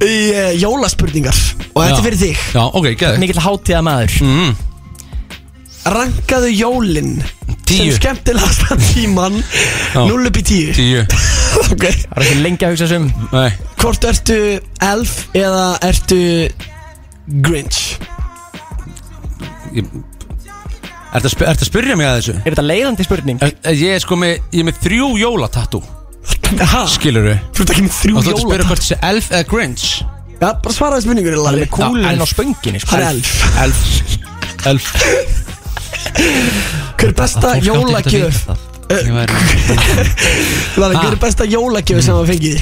uh, 0.02 0.52
jólaspurningar 0.58 1.38
Og 1.70 1.78
þetta 1.78 2.00
er 2.00 2.06
fyrir 2.08 2.20
þig 2.24 2.36
Já, 2.50 2.62
ok, 2.66 2.86
geðu 2.98 3.22
Mikill 3.22 3.44
hátíða 3.46 3.82
maður 3.86 4.18
mm. 4.26 4.73
Rankaðu 5.84 6.50
jólin 6.54 7.16
Tíu. 7.64 7.90
Sem 7.90 7.94
skemmtilegasta 7.98 8.76
tíman 8.92 9.38
Já. 9.94 10.00
0 10.04 10.28
upp 10.28 10.36
í 10.40 10.44
10 10.44 10.74
Tíu 10.76 11.02
Ok 11.72 11.84
Það 11.84 12.18
er 12.18 12.24
ekki 12.26 12.40
lengi 12.44 12.66
að 12.68 12.74
hugsa 12.74 12.98
um 12.98 13.06
Nei 13.32 13.50
Hvort 13.80 14.06
ertu 14.08 14.38
elf 14.84 15.14
eða 15.36 15.64
ertu 15.88 16.20
Grinch? 17.44 17.96
ég- 19.74 19.88
Ertu 21.14 21.28
að, 21.28 21.30
sp 21.30 21.44
ertu 21.46 21.62
að 21.62 21.68
spyrja 21.68 21.94
mig 21.98 22.08
að 22.10 22.16
þessu? 22.18 22.32
Er 22.40 22.48
þetta 22.56 22.64
leiðandi 22.66 23.04
spurning? 23.06 23.38
Er, 23.44 23.52
er, 23.62 23.76
ég 23.78 23.92
er 23.94 24.02
sko 24.02 24.16
með, 24.18 24.32
ég 24.50 24.64
er 24.64 24.68
með 24.70 24.80
þrjú 24.88 25.10
jólatatú 25.20 25.82
Ha? 26.58 26.80
Skilur 26.90 27.24
þú? 27.28 27.34
Þú 27.54 27.62
ert 27.64 27.70
ekki 27.74 27.84
með 27.86 27.94
þrjú 28.00 28.14
Og 28.18 28.24
þú 28.24 28.30
ert 28.30 28.34
að 28.34 28.42
spyrja 28.44 28.58
jóla 28.58 28.68
hvort 28.70 28.82
þessi 28.84 28.98
elf 29.10 29.28
eða 29.30 29.46
grinch 29.52 29.86
Já, 30.34 30.48
bara 30.64 30.74
svaraði 30.74 31.04
spurningur 31.06 31.36
Það 31.36 31.38
er 31.38 31.46
Lalli 31.46 31.62
með 31.64 31.72
kúlurinn 31.76 32.10
elf. 32.10 32.24
á 32.24 32.26
spönginni 32.34 32.80
sko. 32.82 32.90
Hann 32.90 33.04
er 33.04 33.10
elf 33.14 33.30
Elf 33.64 33.80
Elf 34.72 34.86
Hver 36.14 37.08
er 37.10 37.16
besta 37.18 37.56
jólagjöf? 37.64 38.44
það. 38.48 38.70
Lalli, 40.76 40.96
hver 41.00 41.14
er 41.14 41.20
besta 41.20 41.46
jólagjöf 41.48 42.02
sem 42.04 42.14
það 42.18 42.30
fengið? 42.32 42.58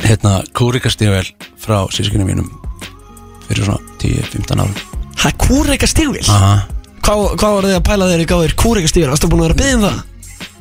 Hérna, 0.00 0.40
kúrikastível 0.56 1.28
frá 1.60 1.84
sískinu 1.94 2.24
mínum 2.26 2.48
Fyrir 3.46 3.66
svona 3.66 3.78
10-15 4.00 4.62
árum 4.62 4.76
Það 5.20 5.36
kúreika 5.44 5.88
stígvil 5.90 6.24
Aha 6.32 6.54
Hvað, 7.00 7.20
hvað 7.40 7.54
var 7.56 7.66
þið 7.66 7.74
að 7.76 7.84
pæla 7.88 8.06
þegar 8.10 8.22
ég 8.22 8.30
gáðir 8.30 8.54
kúreika 8.60 8.90
stígvil? 8.90 9.10
Varstu 9.12 9.28
búin 9.30 9.40
að 9.40 9.46
vera 9.48 9.54
að 9.54 9.60
byggja 9.60 9.76
um 9.76 9.84
það? 9.86 10.00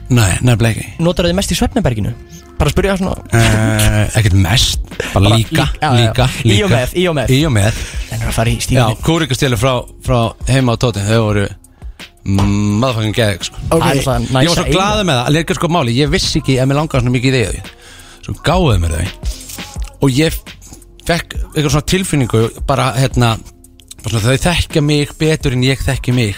Nei, 0.09 0.31
nefnilega 0.45 0.73
ekki 0.75 1.03
Notar 1.05 1.27
þið 1.29 1.35
mest 1.39 1.53
í 1.53 1.57
svefnaberginu? 1.59 2.13
Bara 2.59 2.71
að 2.71 2.75
spyrja 2.75 2.95
svona 2.99 3.15
uh, 3.15 4.17
Ekkert 4.19 4.37
mest, 4.39 4.88
bara 5.13 5.31
líka, 5.35 5.65
líka, 5.95 6.27
Í 6.43 6.49
líka 6.51 6.65
og 6.65 6.71
með, 6.73 6.93
í 6.95 7.05
og 7.09 7.15
með. 7.17 7.31
Í 7.33 7.39
og 7.47 7.53
með. 7.55 7.79
En 8.09 8.21
það 8.23 8.35
fara 8.37 8.51
í 8.51 8.57
Já, 8.57 8.63
stífinu 8.65 8.99
kúrikastível 9.07 9.59
frá, 9.59 9.73
frá 10.05 10.19
heima 10.51 10.75
á 10.75 10.81
tóti. 10.81 11.03
Þau 11.07 11.19
voru 11.27 11.47
Motherfucking 12.29 13.15
geðið 13.15 13.45
sko. 13.47 13.61
Ok, 13.71 13.81
Það 13.81 13.91
er 13.95 14.01
það 14.05 14.25
næs 14.25 14.43
Ég 14.43 14.49
var 14.51 14.57
svo 14.59 14.65
að 14.65 14.73
glaður 14.75 15.05
með 15.07 15.15
það, 15.19 15.27
alveg 15.29 15.45
ekki 15.45 15.55
sko 15.57 15.69
máli 15.73 15.93
Ég 15.97 16.09
vissi 16.13 16.41
ekki 16.41 16.57
að 16.59 16.67
mér 16.69 16.77
langaði 16.81 16.99
svona 17.01 17.13
mikið 17.15 17.37
í 17.39 17.43
þau 17.45 17.69
Svo 18.25 18.35
gáðuðu 18.45 18.81
mér 18.83 18.95
þau. 18.97 19.31
Og 20.03 20.19
ég 20.19 20.37
fekk 21.07 21.37
eitthvað 21.39 21.71
svona 21.73 21.87
tilfinningu 21.93 22.41
Bara 22.69 22.89
hérna 22.99 23.31
bara 24.03 24.11
svona, 24.13 24.25
Þau 24.27 24.43
þekkja 24.49 24.83
mig 24.85 25.15
betur 25.19 25.55
en 25.57 25.65
ég 25.65 25.81
þekki 25.87 26.13
mig 26.19 26.37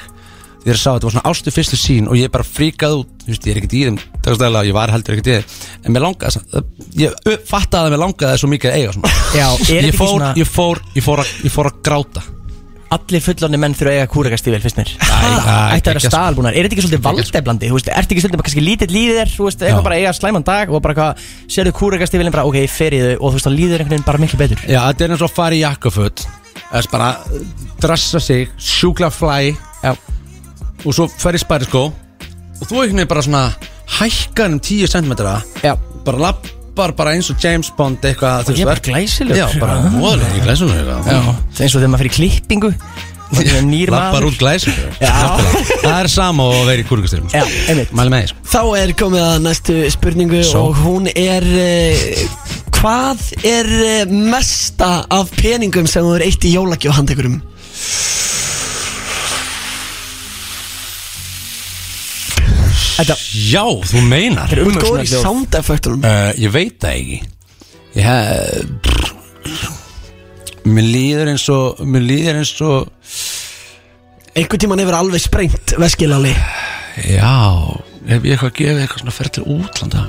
Þegar 0.62 0.76
ég 0.76 0.82
sá 0.82 0.90
að 0.92 0.98
þetta 0.98 1.08
var 1.08 1.14
svona 1.16 1.30
ástu 1.32 1.52
fyrstu 1.56 1.78
sín 1.80 2.10
Og 2.12 2.18
ég 2.20 2.30
bara 2.34 2.46
fríkaði 2.46 3.00
út. 3.02 3.24
Veist, 3.26 3.46
Ég 3.48 3.56
er 3.56 3.62
ekkert 3.62 3.74
í 3.74 3.86
þeim 3.88 3.96
dagstæðilega, 4.22 4.68
Ég 4.70 4.76
var 4.78 4.92
heldur 4.94 5.16
ekkert 5.16 5.30
í 5.32 5.38
þeim. 5.40 5.56
En 5.86 5.96
mér 5.96 6.06
langaði 6.06 6.36
samt- 6.36 6.94
Ég 7.02 7.40
fattaði 7.50 7.88
að 7.90 7.96
mér 7.96 8.04
langaði 8.06 8.42
svo 8.44 8.52
mikið 8.52 8.70
að 8.70 8.78
eiga 8.78 8.94
svona. 8.98 9.16
Já, 9.40 9.48
er 9.48 9.66
þetta 9.66 9.88
ég 9.90 9.98
fór, 9.98 10.12
svona 10.14 10.30
ég, 10.38 10.52
fór, 10.52 10.84
ég, 10.94 11.06
fór 11.08 11.24
að, 11.24 11.34
ég 11.48 11.56
fór 11.56 11.72
að 11.72 11.82
gráta. 11.88 12.24
Allir 12.92 13.22
fullorni 13.24 13.56
menn 13.56 13.72
þurfa 13.72 13.92
að 13.94 13.98
eiga 14.02 14.08
kúrekastífil 14.12 14.60
fyrst 14.66 14.80
mér. 14.82 14.90
Ætti 15.00 15.88
að 15.88 15.94
vera 15.94 16.02
staðalbúnar 16.04 16.58
Er 16.58 16.66
þetta 16.68 16.76
ekki 16.76 16.84
svolítið 16.84 17.04
valdeflandi? 17.06 17.70
Veist, 17.72 17.88
ertu 17.88 18.12
ekki 18.18 18.24
svolítið 18.26 18.42
bara 18.42 18.48
kannski 18.50 18.64
lítill 18.66 18.90
líðið 18.92 19.20
þér 19.22 19.32
eitthvað 19.32 19.86
bara 19.86 20.00
eiga 20.02 20.12
slæman 20.18 20.44
dag 20.50 20.74
Og 20.76 20.84
bara 20.84 21.06
sérðu 21.48 21.72
kúrekastífilin 21.80 22.36
bara, 22.36 22.44
ok, 22.50 22.58
ég 22.66 22.74
fer 22.74 22.98
í 22.98 23.00
þau 23.00 23.14
Og 23.14 23.24
þú 23.30 23.38
veist, 23.38 23.48
þá 23.48 23.56
líður 23.56 23.78
einhvern 23.86 23.96
veginn 23.96 24.08
bara 24.10 24.22
miklu 24.26 24.42
betur. 24.44 24.66
Já, 24.68 24.82
þetta 24.90 25.06
er 25.08 25.14
eins 25.16 25.24
og 25.24 25.30
að 25.32 25.38
fara 25.40 25.56
í 25.56 25.62
jakkaföt. 25.64 26.26
Þess 26.68 26.92
bara 26.92 27.08
dressa 27.80 28.20
sig 28.28 28.52
Sjúkla 28.60 29.08
flæ. 29.16 29.38
Já, 29.86 29.96
Og 30.86 30.96
svo 30.98 31.06
fer 31.12 31.38
í 31.38 31.42
spæriskó 31.42 31.84
Og 31.92 32.64
þú 32.70 32.82
einhvern 32.84 33.02
veginn 33.02 33.10
bara 33.12 33.22
svona 33.26 33.44
Hækkar 34.00 34.54
um 34.56 34.60
10 34.64 34.88
cm 34.88 35.14
já. 35.62 35.74
Bara 36.06 36.18
lappar 36.18 36.94
bara 36.98 37.12
eins 37.14 37.28
og 37.30 37.38
James 37.44 37.70
Bond 37.78 38.02
eitthvað 38.08 38.46
þú 38.48 38.54
Ég 38.56 38.62
er 38.64 38.70
bara 38.70 38.80
veist, 38.80 38.88
glæsilegur. 38.88 39.38
Já, 39.38 39.48
bara 39.62 39.76
voðalega 39.94 40.38
í 40.40 40.44
glæsunum 40.46 40.78
eitthvað. 40.78 41.10
Já, 41.12 41.20
það 41.52 41.60
er 41.60 41.66
eins 41.66 41.76
og 41.76 41.82
þegar 41.82 41.92
maður 41.92 42.04
fyrir 42.06 42.16
klippingu. 42.16 42.70
Og 43.32 43.38
það 43.38 43.52
er 43.58 43.66
Nýr 43.68 43.92
Lappar 43.94 44.16
maður. 44.16 44.26
út 44.32 44.40
glæsunum 44.40 44.96
Já. 45.02 45.12
Það 45.84 45.98
er 46.00 46.10
sama 46.12 46.48
og 46.48 46.56
að 46.62 46.66
vera 46.72 46.84
í 46.84 46.88
kúrikastyrjum 46.90 47.30
Já, 47.36 47.44
einmitt. 47.72 47.94
Mæli 47.96 48.12
með 48.16 48.24
því 48.24 48.32
sko. 48.32 48.48
Þá 48.54 48.64
er 48.82 48.96
komið 49.04 49.26
að 49.28 49.38
næstu 49.46 49.76
spurningu 49.94 50.42
Svo. 50.48 50.64
og 50.72 50.82
hún 50.86 51.12
er 51.12 51.48
uh, 51.52 52.26
Hvað 52.82 53.28
er 53.52 53.70
uh, 53.78 54.16
mesta 54.32 54.92
af 55.12 55.32
peningum 55.38 55.88
sem 55.88 56.04
þú 56.08 56.16
er 56.18 56.26
eitt 56.28 56.48
í 56.50 56.56
jólagjöf 56.56 56.98
handekurum? 56.98 57.38
Þetta 63.02 63.16
Já, 63.50 63.66
þú 63.90 64.02
meinar. 64.06 64.52
Er 64.54 64.62
Þú 64.62 64.70
ert 64.70 64.84
góður 64.86 65.04
í 65.04 65.10
sound 65.10 65.56
effektunum 65.58 66.04
uh, 66.06 66.32
Ég 66.38 66.54
veit 66.54 66.78
það 66.82 66.94
ekki. 67.00 67.18
Ég 67.98 68.04
hef 68.06 68.20
Mér 70.62 70.86
líður 70.86 71.32
eins 71.34 71.46
og 71.50 71.82
Mér 71.82 72.04
líður 72.06 72.42
eins 72.44 72.54
og 72.62 72.78
Einhvern 74.32 74.62
tímann 74.64 74.80
hefur 74.80 74.96
alveg 74.96 75.20
sprengt 75.20 75.74
veskilali. 75.76 76.32
Já, 77.04 77.34
hef 78.08 78.24
ég 78.24 78.38
eitthvað 78.38 78.54
gefið 78.62 78.78
eitthvað 78.86 79.02
svona 79.02 79.16
ferð 79.18 79.34
til 79.36 79.44
útlanda? 79.58 80.04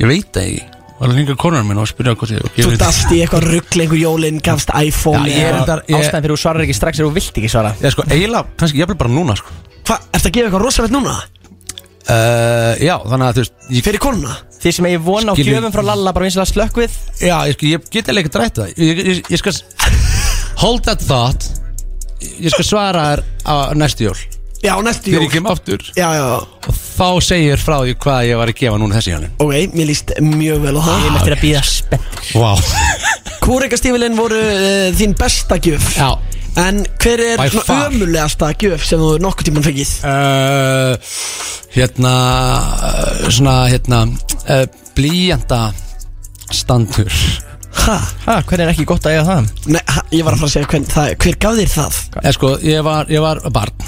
Ég 0.00 0.08
veit 0.08 0.30
það 0.32 0.46
ekki. 0.46 0.62
Var 1.02 1.10
að 1.10 1.18
ringa 1.18 1.36
konar 1.42 1.66
minn 1.68 1.82
og 1.82 1.90
spyrja 1.90 2.14
hvað 2.16 2.32
ég 2.32 2.56
Þú 2.56 2.72
dast 2.80 3.12
í 3.12 3.18
eitthvað 3.20 3.44
ruggli 3.50 3.84
einhver 3.84 4.00
jólinn, 4.00 4.40
gafst 4.44 4.72
iPhone 4.72 5.26
Já, 5.26 5.34
ég 5.34 5.50
er 5.50 5.58
ég, 5.58 5.98
Ástæðan 5.98 6.24
fyrir 6.24 6.32
þú 6.32 6.40
svarar 6.46 6.64
ekki 6.64 6.78
strax 6.78 7.02
er 7.02 7.08
þú 7.08 7.12
vilt 7.18 7.40
ekki 7.42 7.52
svara. 7.52 7.74
Ég 7.82 7.92
sko, 7.92 8.06
eiginlega, 8.08 8.56
kannski 8.62 8.80
ég 8.80 8.96
bara 8.96 9.12
núna 9.12 9.36
sko. 9.36 9.52
Hvað, 9.82 10.08
ertu 10.16 10.30
að 10.30 10.36
gefa 10.38 10.48
eitthvað 10.48 10.64
rosalegt 10.64 10.96
núna? 10.96 11.18
Uh, 12.08 12.72
Já, 12.82 12.96
þannig 13.06 13.26
að 13.28 13.38
þú 13.38 13.44
veist 13.44 13.70
ég, 13.76 13.84
Fyrir 13.86 14.02
konuna? 14.02 14.36
Þið 14.62 14.76
sem 14.78 14.88
ég 14.92 15.00
vona 15.06 15.32
á 15.32 15.34
Skilur- 15.36 15.56
gjöfum 15.58 15.74
frá 15.74 15.84
Lalla 15.92 16.12
bara 16.16 16.26
vinsilega 16.28 16.50
slökkvið 16.52 16.98
Já, 17.22 17.36
ég, 17.50 17.56
sko, 17.56 17.70
ég 17.72 17.88
get 17.94 18.10
eða 18.12 18.22
ekki 18.22 18.32
drætt 18.36 18.60
það. 18.60 18.74
Ég, 18.78 19.02
ég, 19.12 19.22
ég 19.32 19.42
skal 19.42 19.56
Hold 20.62 20.84
that 20.86 21.02
thought. 21.02 21.48
Ég 22.38 22.52
skal 22.54 22.64
svara 22.68 23.06
þér 23.12 23.22
á 23.50 23.54
næstu 23.74 24.06
jól. 24.06 24.20
Já, 24.62 24.76
næstu 24.78 25.08
Þegar 25.10 25.16
jól. 25.18 25.24
ég 25.26 25.32
kem 25.34 25.46
aftur. 25.50 25.80
Já, 25.98 26.06
já, 26.14 26.26
Og 26.70 26.76
þá 26.78 27.08
segir 27.26 27.58
frá 27.58 27.80
því 27.82 27.96
hvað 28.04 28.26
ég 28.28 28.38
var 28.38 28.52
að 28.52 28.60
gefa 28.60 28.78
núna 28.78 28.94
þessi 29.00 29.10
jólin. 29.16 29.32
Ok, 29.42 29.56
mér 29.74 29.88
líst 29.90 30.12
mjög 30.22 30.60
vel 30.62 30.76
á 30.78 30.82
það. 30.86 31.00
Ég 31.02 31.08
er 31.10 31.16
eftir 31.18 31.34
að 31.34 31.42
býða 31.42 31.62
spennt. 31.66 32.20
Wow 32.38 32.62
Kúrekastífilinn 33.42 34.14
voru 34.14 34.38
uh, 34.38 34.92
þín 34.94 35.16
besta 35.18 35.58
gjöf. 35.58 35.88
Já 35.98 36.12
En 36.60 36.82
hver 37.00 37.20
er 37.24 37.38
By 37.40 37.48
svona 37.48 37.64
far. 37.64 37.86
ömulegasta 37.92 38.50
gjöf 38.60 38.82
sem 38.84 39.00
þú 39.00 39.12
nokkuð 39.24 39.46
tímann 39.48 39.64
fengið? 39.64 39.92
uh, 40.04 41.14
Hérna 41.72 42.12
uh, 42.76 43.30
Svona 43.32 43.54
hérna 43.72 44.02
uh, 44.12 44.66
Blíjanda 44.96 45.62
Standur 46.52 47.08
Ha? 47.82 47.94
Ha, 48.26 48.34
hvernig 48.44 48.66
er 48.66 48.70
ekki 48.74 48.84
gott 48.86 49.06
að 49.08 49.14
eiga 49.16 49.22
það? 49.30 49.46
Nei, 49.72 49.80
ha, 49.88 50.02
ég 50.12 50.26
var 50.26 50.34
að 50.36 50.42
fara 50.42 50.50
að 50.50 50.52
segja 50.52 50.68
hvern, 50.74 50.84
það, 50.92 51.14
hver 51.24 51.38
gaf 51.40 51.56
þér 51.56 51.70
það? 51.72 51.96
Eða 52.20 52.32
sko, 52.36 52.50
ég 52.68 52.84
var, 52.86 53.08
ég 53.10 53.24
var 53.24 53.40
barn 53.56 53.86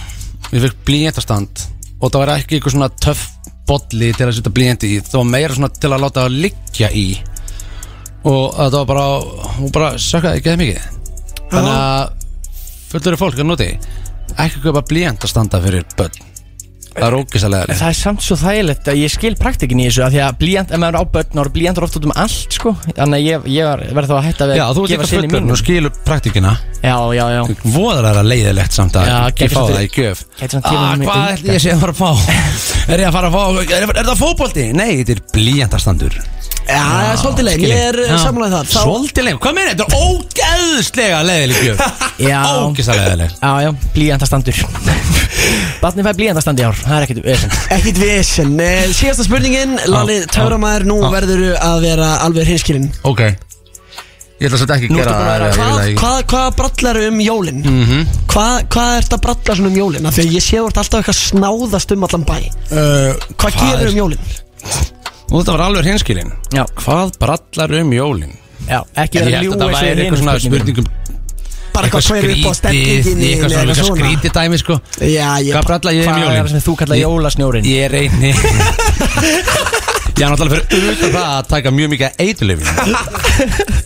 Ég 0.54 0.64
fikk 0.64 0.78
blíjandastand 0.88 1.66
Og 2.00 2.08
það 2.08 2.18
var 2.24 2.32
ekki 2.38 2.56
eitthvað 2.58 2.74
svona 2.78 2.88
töff 3.04 3.26
bolli 3.68 4.08
til 4.16 4.26
að 4.30 4.34
setja 4.38 4.54
blíjandi 4.56 4.88
í 4.96 4.98
Það 5.04 5.20
var 5.20 5.28
meira 5.36 5.54
svona 5.58 5.70
til 5.76 5.92
að 5.92 6.02
láta 6.06 6.24
það 6.24 6.40
liggja 6.46 6.90
í 6.96 7.06
Og 8.24 8.56
það 8.56 8.78
var 8.80 8.88
bara 8.88 9.06
Hún 9.60 9.72
bara 9.76 9.92
sökkaði 10.00 10.40
ekki 10.40 10.56
mikið 10.64 10.90
Þannig 11.52 11.72
að 11.76 12.20
Fullur 12.94 13.18
fólk 13.20 13.40
að 13.42 13.50
noti 13.50 13.72
Ekki 14.40 14.62
köpa 14.64 14.84
blíjandastanda 14.88 15.60
fyrir 15.64 15.84
börn 15.98 16.22
Það 16.94 17.04
er 17.08 17.14
ógisalega 17.18 17.72
En 17.74 17.78
það 17.80 17.88
er 17.90 17.96
samt 17.98 18.22
svo 18.22 18.36
þægilegt 18.38 18.86
að 18.92 18.98
ég 19.00 19.10
skil 19.10 19.32
praktikin 19.34 19.80
í 19.82 19.88
þessu 19.88 20.04
af 20.06 20.12
Því 20.14 20.20
að 20.22 20.36
blíjant, 20.38 20.70
ef 20.70 20.78
maður 20.78 20.94
er 20.94 21.02
á 21.02 21.12
börn, 21.16 21.40
eru 21.42 21.52
blíjantur 21.56 21.86
oft 21.88 21.96
út 21.98 22.04
um 22.06 22.12
allt 22.22 22.54
sko 22.54 22.70
Þannig 22.86 23.16
að 23.18 23.24
ég, 23.26 23.48
ég 23.50 23.66
var- 23.66 23.82
verð 23.98 24.12
þá 24.12 24.14
að 24.14 24.28
hætta 24.28 24.46
við 24.46 24.60
Já, 24.60 24.64
þú 24.78 24.84
ert 24.84 24.92
gefa 24.92 25.02
líka 25.02 25.10
syni 25.10 25.24
fullur 25.26 25.34
mínum. 25.42 25.50
og 25.50 25.58
skilur 25.58 25.96
praktikina 26.06 26.52
Já, 26.84 26.94
já, 27.18 27.24
já 27.34 27.42
Voðar 27.74 28.08
er 28.12 28.20
að 28.22 28.30
leiðilegt 28.30 28.78
samt 28.78 28.94
að 29.00 29.10
Já, 29.10 29.16
ekki 29.32 29.42
gæti 29.42 29.56
fá 29.56 29.58
samt 29.58 29.74
það 29.74 29.82
í 29.82 29.90
gjöf 29.98 30.22
gæti 30.38 30.54
samt 30.54 30.70
gefið 30.70 30.84
ah, 30.84 30.94
mér 30.94 31.10
Hvað 31.10 31.18
auka. 31.18 31.34
ætli 31.34 31.50
ég 31.58 31.64
sé 31.66 31.74
að 31.74 31.82
fara 31.82 31.96
að 31.96 32.00
fá? 32.04 32.10
er 32.94 33.02
ég 33.02 33.10
að 33.10 33.18
fara 33.18 33.32
að 33.32 33.34
fá? 33.34 33.44
Er, 33.74 33.88
er 33.90 34.08
það 34.12 34.22
fótbolti? 34.22 34.68
Nei, 34.78 34.90
þetta 35.02 35.16
er 35.18 35.24
blíjandastandur 35.34 36.20
Já, 36.64 36.80
það 36.80 37.06
er 37.12 37.18
svolítið 37.20 37.44
leið, 37.48 37.62
ég 37.68 37.80
er 37.84 37.96
Já. 38.08 38.14
samanlega 38.22 38.56
það 38.56 38.68
Þá- 38.72 38.84
Svolítið 38.84 39.26
leið, 39.26 39.38
hvað 39.44 39.54
meina? 39.58 39.72
Þetta 39.74 39.84
er 39.84 40.04
ógeðslega 40.08 41.18
leiðileg 41.28 41.58
gjöf 41.66 41.82
Já. 42.30 42.38
Ógeðslega 42.64 43.02
leiðileg 43.04 43.34
Já, 43.36 43.50
já, 43.64 43.70
blíjantastandur 43.94 44.60
Batni 45.84 46.04
fæði 46.06 46.18
blíjantastand 46.22 46.62
í 46.62 46.64
ár, 46.64 46.78
það 46.80 46.96
er 46.96 47.06
ekkert 47.08 47.24
vesen 47.26 47.56
Ekkit 47.76 48.00
vesen 48.00 48.54
Eh, 48.64 48.84
Síðasta 48.96 49.26
spurningin, 49.28 49.74
Lalli 49.92 50.16
Já, 50.22 50.28
Tauramæður 50.38 50.86
Nú 50.88 50.96
já. 51.04 51.08
verður 51.18 51.42
að 51.60 51.82
vera 51.84 52.08
alveg 52.24 52.48
hinskilinn 52.54 52.88
Ok 53.12 53.20
Ég 54.40 54.48
ætla 54.48 54.56
að 54.58 54.62
setja 54.64 54.76
ekki 54.80 54.88
að 54.88 54.94
að 54.94 54.98
gera 54.98 55.12
það 55.14 55.44
Hvað, 55.54 55.90
hvað, 56.00 56.16
hvað 56.32 56.48
brallar 56.58 56.98
um 57.04 57.20
jólin? 57.22 57.60
Mhm. 57.70 58.00
Hvað, 58.32 58.56
hvað 58.74 58.96
ert 59.02 59.14
að 59.14 59.22
bralla 59.28 59.54
svona 59.60 59.70
um 59.70 59.76
jólin? 59.78 60.08
Af 60.10 60.16
Því 60.16 60.24
að 60.24 60.34
ég 60.34 60.42
sé 60.48 60.58
þú 60.58 60.64
ert 60.72 60.80
alltaf 60.82 61.04
eitthvað 61.04 61.20
snáðast 61.20 61.94
um 61.94 62.08
allan 62.08 62.26
bæ 62.26 62.36
Uh, 62.74 63.12
Hvað 63.38 63.60
gerir 63.60 63.92
um 63.92 64.00
jólin? 64.00 64.32
Og 65.30 65.36
þetta 65.40 65.52
var 65.56 65.62
alveg 65.68 65.88
hinskilin 65.88 66.30
Já, 66.54 66.64
Hvað 66.82 67.14
brallar 67.22 67.70
um 67.80 67.94
jólin? 67.96 68.34
já, 68.68 68.80
ekki 69.04 69.18
En 69.20 69.24
vera 69.24 69.30
ég 69.30 69.34
held 69.34 69.40
að 69.40 69.44
ljúga 69.44 69.56
það 69.64 69.74
væri 69.74 70.04
eitthvað 70.04 70.20
svona 70.22 70.36
spurningum 70.44 70.86
Bara 71.74 71.88
eitthvað 71.88 72.04
hver 72.14 72.28
upp 72.30 72.44
á 72.46 72.52
stendinginni 72.54 73.28
Eitthvað 73.32 73.50
svona, 73.50 73.62
eða 73.62 73.64
eitthvað 73.64 73.78
svona. 73.88 73.98
skrítið 74.04 74.30
dæmi 74.36 74.58
sko. 74.62 74.74
Já, 75.00 75.30
ég 75.42 75.52
Hvað 75.56 75.64
bralla 75.70 75.90
ég 75.96 76.04
um 76.04 76.12
Hvað 76.14 76.22
er 76.24 76.38
það 76.44 76.52
sem 76.54 76.64
þú 76.68 76.74
kallar 76.82 77.00
jólasnjórin? 77.00 77.64
Ég 77.66 77.84
reyni 77.90 78.30
Ég 80.14 80.22
er 80.22 80.30
náttúrulega 80.30 80.60
fyrir 80.70 80.92
utan 80.92 81.10
það 81.16 81.24
að 81.34 81.48
taka 81.50 81.70
mjög 81.74 81.88
mikið 81.90 82.20
eitulifin 82.22 82.68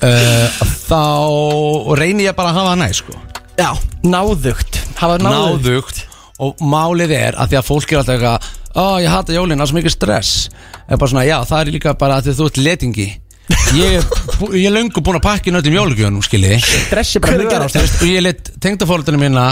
uh, 0.05 0.59
Þá 0.91 1.01
reyni 2.03 2.27
ég 2.27 2.37
bara 2.37 2.51
að 2.53 2.59
hafa 2.59 2.75
það 2.75 2.83
næ 2.83 2.89
sko. 2.99 3.15
Já, 3.59 3.71
Náðugt. 4.05 4.77
Hafa 5.01 5.17
náðugt. 5.25 5.65
Náðugt. 5.65 6.03
Og 6.45 6.61
málið 6.63 7.15
er 7.17 7.39
að 7.41 7.51
því 7.55 7.59
að 7.63 7.67
fólk 7.67 7.89
er 7.95 7.99
alltaf 8.03 8.15
eitthvað 8.15 8.53
Ó, 8.79 8.99
ég 9.03 9.11
hata 9.11 9.35
jólin, 9.35 9.59
það 9.59 9.65
er 9.65 9.71
svo 9.73 9.79
mikið 9.81 9.95
stress. 9.95 10.35
Er 10.87 11.01
bara 11.01 11.11
svona, 11.11 11.25
já, 11.27 11.37
það 11.49 11.63
er 11.65 11.73
líka 11.75 11.95
bara 11.99 12.19
að 12.21 12.29
þú 12.39 12.47
ert 12.51 12.61
letingi. 12.63 13.09
Ég 13.75 13.97
er, 13.99 14.05
ég 14.55 14.67
er 14.69 14.75
löngu 14.75 15.01
búin 15.05 15.17
að 15.19 15.25
pakka 15.25 15.49
inn 15.51 15.59
öllum 15.59 15.75
jólugjöfunum, 15.79 16.23
skilji. 16.25 16.59
Stressi 16.63 17.21
bara 17.25 17.33
Hver 17.35 17.41
er 17.41 17.49
hugar 17.49 17.65
á 17.65 17.69
gerð? 17.69 17.75
Þú 17.75 17.85
veist, 17.87 18.03
Og 18.05 18.11
ég 18.13 18.25
let 18.27 18.51
tengdafóröldinu 18.65 19.21
mína 19.23 19.47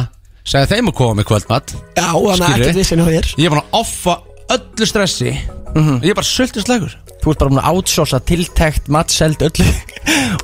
Segja 0.46 0.68
þeim 0.70 0.92
að 0.92 0.96
koma 1.00 1.16
með 1.18 1.26
kvöldmatt 1.30 1.72
já, 1.74 2.04
þannig 2.06 2.28
að 2.30 2.36
Skilurðu? 2.36 2.60
ekkert 2.60 2.78
vissin 2.78 3.00
á 3.02 3.06
þér. 3.08 3.30
Ég 3.40 3.48
er 3.48 3.54
búin 3.56 3.62
að 3.64 3.78
offa 3.80 4.12
öllu 4.54 4.86
stressi. 4.86 5.32
Ég 5.34 6.10
er 6.12 6.14
bara 6.20 6.28
sultist 6.28 6.70
legur 6.70 6.92
Þú 7.26 7.32
ert 7.32 7.40
bara 7.42 7.50
búin 7.50 7.58
að 7.58 7.72
outsourca 7.74 8.18
tiltekt, 8.22 8.84
matselt, 8.94 9.40
öllu. 9.42 9.64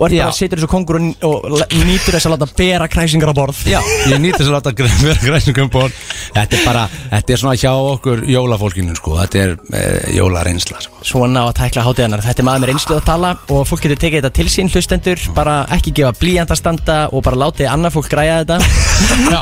Og 0.01 0.09
ert 0.09 0.15
Já. 0.17 0.25
bara 0.25 0.33
að 0.33 0.35
situr 0.35 0.59
þessu 0.59 0.69
kongur 0.73 0.97
og, 0.99 1.45
og 1.47 1.75
nýtur 1.87 2.17
þess 2.17 2.27
að 2.27 2.33
láta 2.35 2.49
bera 2.59 2.89
kræsingar 2.91 3.31
á 3.31 3.35
borð. 3.39 3.61
Já, 3.71 3.79
ég 4.11 4.19
nýtti 4.19 4.41
þess 4.41 4.51
að 4.51 4.57
láta 4.57 4.73
gre- 4.75 4.97
vera 4.99 5.21
græsingum 5.23 5.71
bór 5.71 5.93
Þetta 6.33 6.57
er 6.59 6.65
bara, 6.67 6.83
þetta 7.13 7.35
er 7.37 7.41
svona 7.43 7.55
hjá 7.61 7.71
okkur 7.93 8.25
jólafólkinu 8.33 8.97
sko. 8.99 9.15
Þetta 9.21 9.43
er 9.45 9.55
e, 9.79 9.83
jólareynsla 10.17 10.81
sko. 10.83 11.05
Svona 11.07 11.45
á 11.45 11.53
að 11.53 11.55
tækla 11.61 11.85
hátíðanar 11.87 12.25
Þetta 12.27 12.43
er 12.43 12.49
maður 12.49 12.65
með 12.65 12.73
reynslu 12.73 12.97
að 12.97 13.07
tala 13.13 13.33
og 13.47 13.63
fólk 13.71 13.85
getur 13.87 14.01
tekið 14.03 14.19
þetta 14.25 14.33
til 14.41 14.49
sín 14.57 14.73
hlustendur. 14.73 15.27
Bara 15.37 15.57
ekki 15.77 15.95
gefa 16.01 16.15
blíjandastanda 16.19 16.99
og 17.13 17.23
bara 17.29 17.43
látið 17.45 17.71
annað 17.71 17.95
fólk 18.01 18.11
græja 18.11 18.41
þetta. 18.43 18.59
Já, 19.37 19.41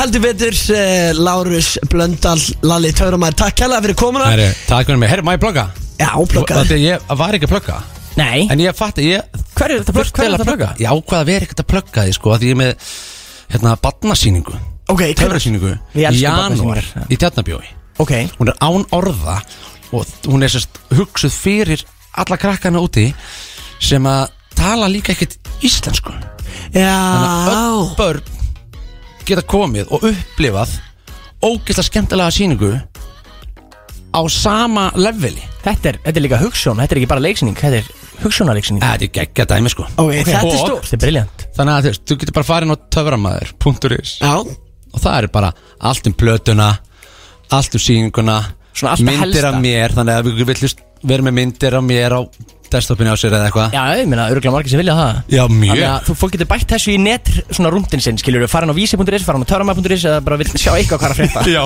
Heldur 0.00 0.24
betur, 0.26 0.58
uh, 0.74 1.12
Lárus 1.20 1.70
Blöndal, 1.92 2.40
Lalli 2.66 2.90
Tauramæður 2.98 3.38
Takk 3.44 3.62
kærlega 3.62 3.86
fyrir 3.86 4.00
komuna. 4.02 4.32
Herri, 4.34 4.50
takk 4.66 4.90
fyrir 4.90 5.04
mig. 5.04 5.12
Herri, 5.12 5.26
má 5.28 5.36
ég 5.36 5.44
plugga? 5.44 5.68
Já, 6.00 6.10
pluggaði 6.32 6.62
Þetta 6.64 6.78
ég 6.80 7.10
var 7.20 7.36
ekki 7.36 7.48
að 7.48 7.52
plugga. 7.54 7.78
Nei, 8.18 8.48
En 8.50 8.60
ég 8.64 8.74
fatti, 8.76 9.04
ég 9.12 9.40
hver 9.54 9.70
er 9.74 9.80
þetta 9.82 9.92
plugg? 9.94 10.06
þurfti 10.08 10.24
eiginlega 10.24 10.42
að 10.44 10.48
plugga? 10.50 10.68
Ég 10.80 10.90
ákvað 10.96 11.20
að 11.20 11.28
vera 11.30 11.46
ekkert 11.46 11.62
að 11.62 11.68
plugga 11.72 12.04
því 12.08 12.14
sko 12.16 12.32
að 12.34 12.40
Því 12.42 12.48
ég 12.50 12.56
er 12.56 12.60
með, 12.60 12.88
hérna, 13.54 13.74
badnasýningu 13.84 14.56
Ok, 14.90 15.02
hvenær? 15.04 15.20
Töfrasýningu 15.20 15.70
Við 15.94 16.00
Í 16.02 16.06
elskum 16.10 16.24
janúar 16.24 16.42
barnasýningar, 16.42 16.90
já. 16.96 17.04
Í 17.06 17.20
tjarnabjói 17.22 17.70
Ok, 18.02 18.12
Hún 18.40 18.50
er 18.50 18.58
án 18.64 18.86
orða 18.96 19.36
Og 19.94 20.10
hún 20.26 20.42
er 20.46 20.52
sérst 20.52 20.80
hugsuð 20.98 21.36
fyrir 21.36 21.84
Alla 22.18 22.38
krakkana 22.40 22.82
úti 22.82 23.06
Sem 23.80 24.04
að 24.10 24.28
tala 24.58 24.88
líka 24.92 25.14
ekkert 25.14 25.38
íslensku. 25.64 26.12
Já, 26.74 26.96
öll 27.48 27.94
börn 27.96 28.20
geta 29.28 29.44
komið 29.46 29.88
og 29.94 30.02
upplifað 30.10 30.72
ógeðslega 31.40 31.86
skemmtilega 31.86 32.34
síningu 32.34 32.70
á 34.10 34.20
sama 34.32 34.90
leveli. 34.98 35.42
Þetta 35.64 35.88
er, 35.92 35.98
þetta 36.04 36.16
er 36.20 36.24
líka 36.24 36.38
hugssjón 36.40 36.78
Þetta 36.80 36.94
er 36.96 36.98
ekki 37.02 37.08
bara 37.10 37.22
leiksýning, 37.24 37.56
þetta 37.60 37.80
er 37.82 37.88
hugssjónarleiksýning 38.22 38.80
Þetta 38.82 39.04
er 39.06 39.10
geggja 39.18 39.44
dæmi 39.50 39.72
sko. 39.72 39.84
Ok, 40.00 40.12
þetta 40.24 40.40
er 40.40 40.56
stórt. 40.56 40.86
Þetta 40.88 40.96
er 40.96 41.02
briljant 41.04 41.44
Þannig 41.58 41.74
að 41.74 41.82
þú 41.84 41.90
veist, 41.92 42.04
þú 42.08 42.16
getur 42.22 42.36
bara 42.38 42.48
farin 42.48 42.72
á 42.72 42.76
töframæður.is 42.96 44.14
Já, 44.22 44.32
og 44.40 45.02
það 45.04 45.18
er 45.18 45.28
bara 45.36 45.50
allt 45.90 46.08
um 46.08 46.16
plötuna 46.24 46.70
allt 47.50 47.76
um 47.76 47.82
síninguna 47.84 48.38
Svona 48.72 48.94
allt 48.96 49.04
myndir 49.04 49.26
helsta. 49.26 49.50
af 49.52 49.60
mér 49.64 49.94
þannig 49.98 50.16
að 50.20 50.30
við 50.30 50.48
viljum 50.54 50.82
vera 51.10 51.26
með 51.28 51.36
myndir 51.40 51.76
af 51.76 51.84
mér 51.86 52.16
á 52.16 52.20
desktopinu 52.74 53.12
á 53.12 53.16
sér 53.20 53.34
eða 53.36 53.48
eitthvað? 53.48 53.74
Já, 53.76 53.82
ég 54.00 54.08
meina, 54.10 54.26
örgulega 54.32 54.54
margir 54.54 54.72
sem 54.74 54.80
vilja 54.80 54.96
það. 54.98 55.20
Já, 55.34 55.42
mjög. 55.50 55.70
Þannig 55.74 55.88
að 55.90 56.08
þú 56.08 56.16
fólk 56.20 56.34
getur 56.36 56.50
bætt 56.50 56.74
þessu 56.74 56.94
í 56.94 56.98
net 57.02 57.30
svona 57.50 57.72
rúndin 57.74 58.02
sinn, 58.04 58.20
skiljur 58.20 58.44
við, 58.44 58.52
farin 58.52 58.72
á 58.72 58.76
vísi.is, 58.76 59.26
farin 59.26 59.44
á 59.44 59.50
törma.is 59.50 60.06
eða 60.10 60.20
bara 60.26 60.38
vil 60.40 60.48
sjá 60.54 60.72
eitthvað 60.76 61.02
hvað 61.02 61.08
er 61.08 61.14
að 61.14 61.20
frétta. 61.20 61.44
Já. 61.56 61.62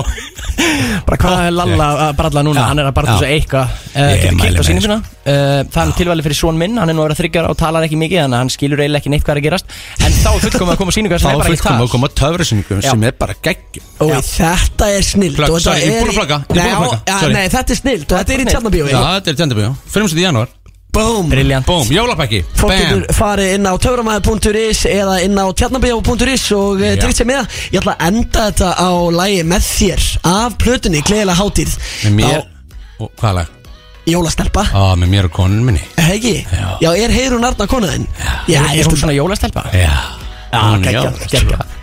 Bara 1.05 1.17
hvað 1.21 1.41
er 1.45 1.55
Lalla 1.55 1.87
að 2.07 2.13
bralla 2.19 2.43
núna, 2.45 2.65
hann 2.69 2.81
er 2.81 2.89
að 2.89 2.95
bralla 2.97 3.15
já. 3.15 3.19
þessu 3.19 3.33
eitthvað. 3.35 3.75
Uh, 3.95 4.05
Ég 4.05 4.23
Getur 4.23 4.37
mæli 4.39 4.45
kynnt 4.45 4.55
á 4.55 4.61
með 4.61 4.67
sínum 4.69 4.83
sína 4.85 4.95
uh, 4.99 5.59
Það 5.71 5.81
er 5.81 5.93
tilvæli 5.99 6.25
fyrir 6.25 6.37
svon 6.39 6.57
minn, 6.59 6.79
hann 6.79 6.91
er 6.91 6.95
nú 6.97 7.03
að 7.03 7.09
vera 7.09 7.17
þryggjar 7.19 7.47
og 7.51 7.57
talar 7.59 7.85
ekki 7.87 7.99
mikið 7.99 8.21
Þannig 8.25 8.37
að 8.37 8.43
hann 8.43 8.51
skilur 8.55 8.81
eiginlega 8.83 9.01
ekki 9.03 9.13
neitt 9.13 9.25
hvað 9.25 9.35
er 9.35 9.41
að 9.41 9.47
gerast. 9.47 9.75
En 10.01 10.15
þá 10.15 10.29
er 10.31 10.43
fullkomið 10.45 10.73
að 10.73 10.79
koma 10.81 10.91
á 10.91 10.95
sýningu 10.97 11.15
Þá 11.15 11.23
sem 11.25 11.31
er 11.31 11.39
bara 11.39 11.51
ekki 11.51 11.61
fullkom 11.61 11.79
tal 11.79 11.87
að 11.87 11.93
koma 11.95 12.11
töfrasýningu 12.21 12.79
Já. 12.79 12.89
sem 12.89 13.07
er 13.09 13.17
bara 13.19 13.37
geggjum. 13.47 13.87
Og 14.05 14.13
þetta 14.31 14.91
er 14.95 15.07
snilt. 15.07 15.39
Plugg, 15.39 15.55
og 15.55 15.59
þetta 15.59 15.69
sorry, 15.69 15.85
ég 15.85 15.95
er 15.95 16.05
búinn 16.05 16.11
að 16.11 16.15
í- 16.15 16.19
plugga, 16.19 16.41
ég 16.41 16.55
er 16.55 16.55
Nei, 16.55 16.65
búinn 16.65 16.75
að 16.75 16.85
plugga, 16.85 17.01
já, 17.05 17.17
sorry. 17.21 17.35
Nei, 17.35 17.47
þetta 17.55 17.75
er 17.75 17.81
snilt 17.81 18.05
og 18.05 18.21
þetta 18.21 18.35
er 18.35 18.43
í 18.45 18.47
Tjarnabíói 18.51 18.91
Já, 18.91 19.01
þetta 19.19 19.33
er 19.33 19.41
tjandabíu 19.41 19.73
Fyrir 19.95 20.15
í 20.15 20.25
janúar 20.25 20.53
Boom 20.95 21.27
Briljant 21.29 21.65
Bóm, 21.67 21.89
jólapakki 21.91 22.39
Fólk 22.55 22.71
Bam 22.71 22.79
getur 22.79 23.01
farið 23.17 23.49
inn 23.57 23.67
á 23.67 23.73
töframæður.is 23.83 24.83
eða 24.87 25.15
inn 25.25 25.35
á 25.35 25.45
tjarnabíó.is 25.51 26.45
og 26.55 26.79
uh, 26.79 26.85
Já. 26.87 26.95
tryggt 27.01 27.19
sér 27.19 27.27
með 27.27 27.41
það. 27.41 27.57
Ég 27.73 27.81
ætla 27.81 27.95
að 27.97 28.05
enda 28.07 28.45
þetta 28.47 28.69
á 28.79 28.91
lægi 29.17 29.41
með 29.51 29.67
þér 29.67 30.05
af 30.31 30.55
plötunni 30.63 31.01
Gleðilega 31.03 31.35
hátíð 31.41 31.73
Með 32.05 32.15
mér 32.21 32.37
og, 32.39 33.09
Hvað 33.19 33.37
lag? 33.41 33.51
Jólastelpa 34.05 34.63
Á, 34.71 34.83
með 35.01 35.11
mér 35.17 35.27
og 35.27 35.33
konun 35.35 35.63
minni 35.67 35.81
Hegi? 36.05 36.35
Já. 36.47 36.67
Já, 36.85 36.89
er 36.95 37.13
Heirún 37.17 37.43
Arna 37.47 37.67
konaðinn? 37.67 38.05
Já, 38.47 38.61
Er 38.69 38.77
ég 38.79 38.87
hún 38.87 38.99
svona 39.01 39.15
jólastelpa? 39.17 39.65
Já 39.75 39.91
Já, 40.53 40.61
Hún 40.61 40.79
er 40.79 40.85
geggjað, 40.85 41.09
jól, 41.09 41.33
geggjað 41.33 41.73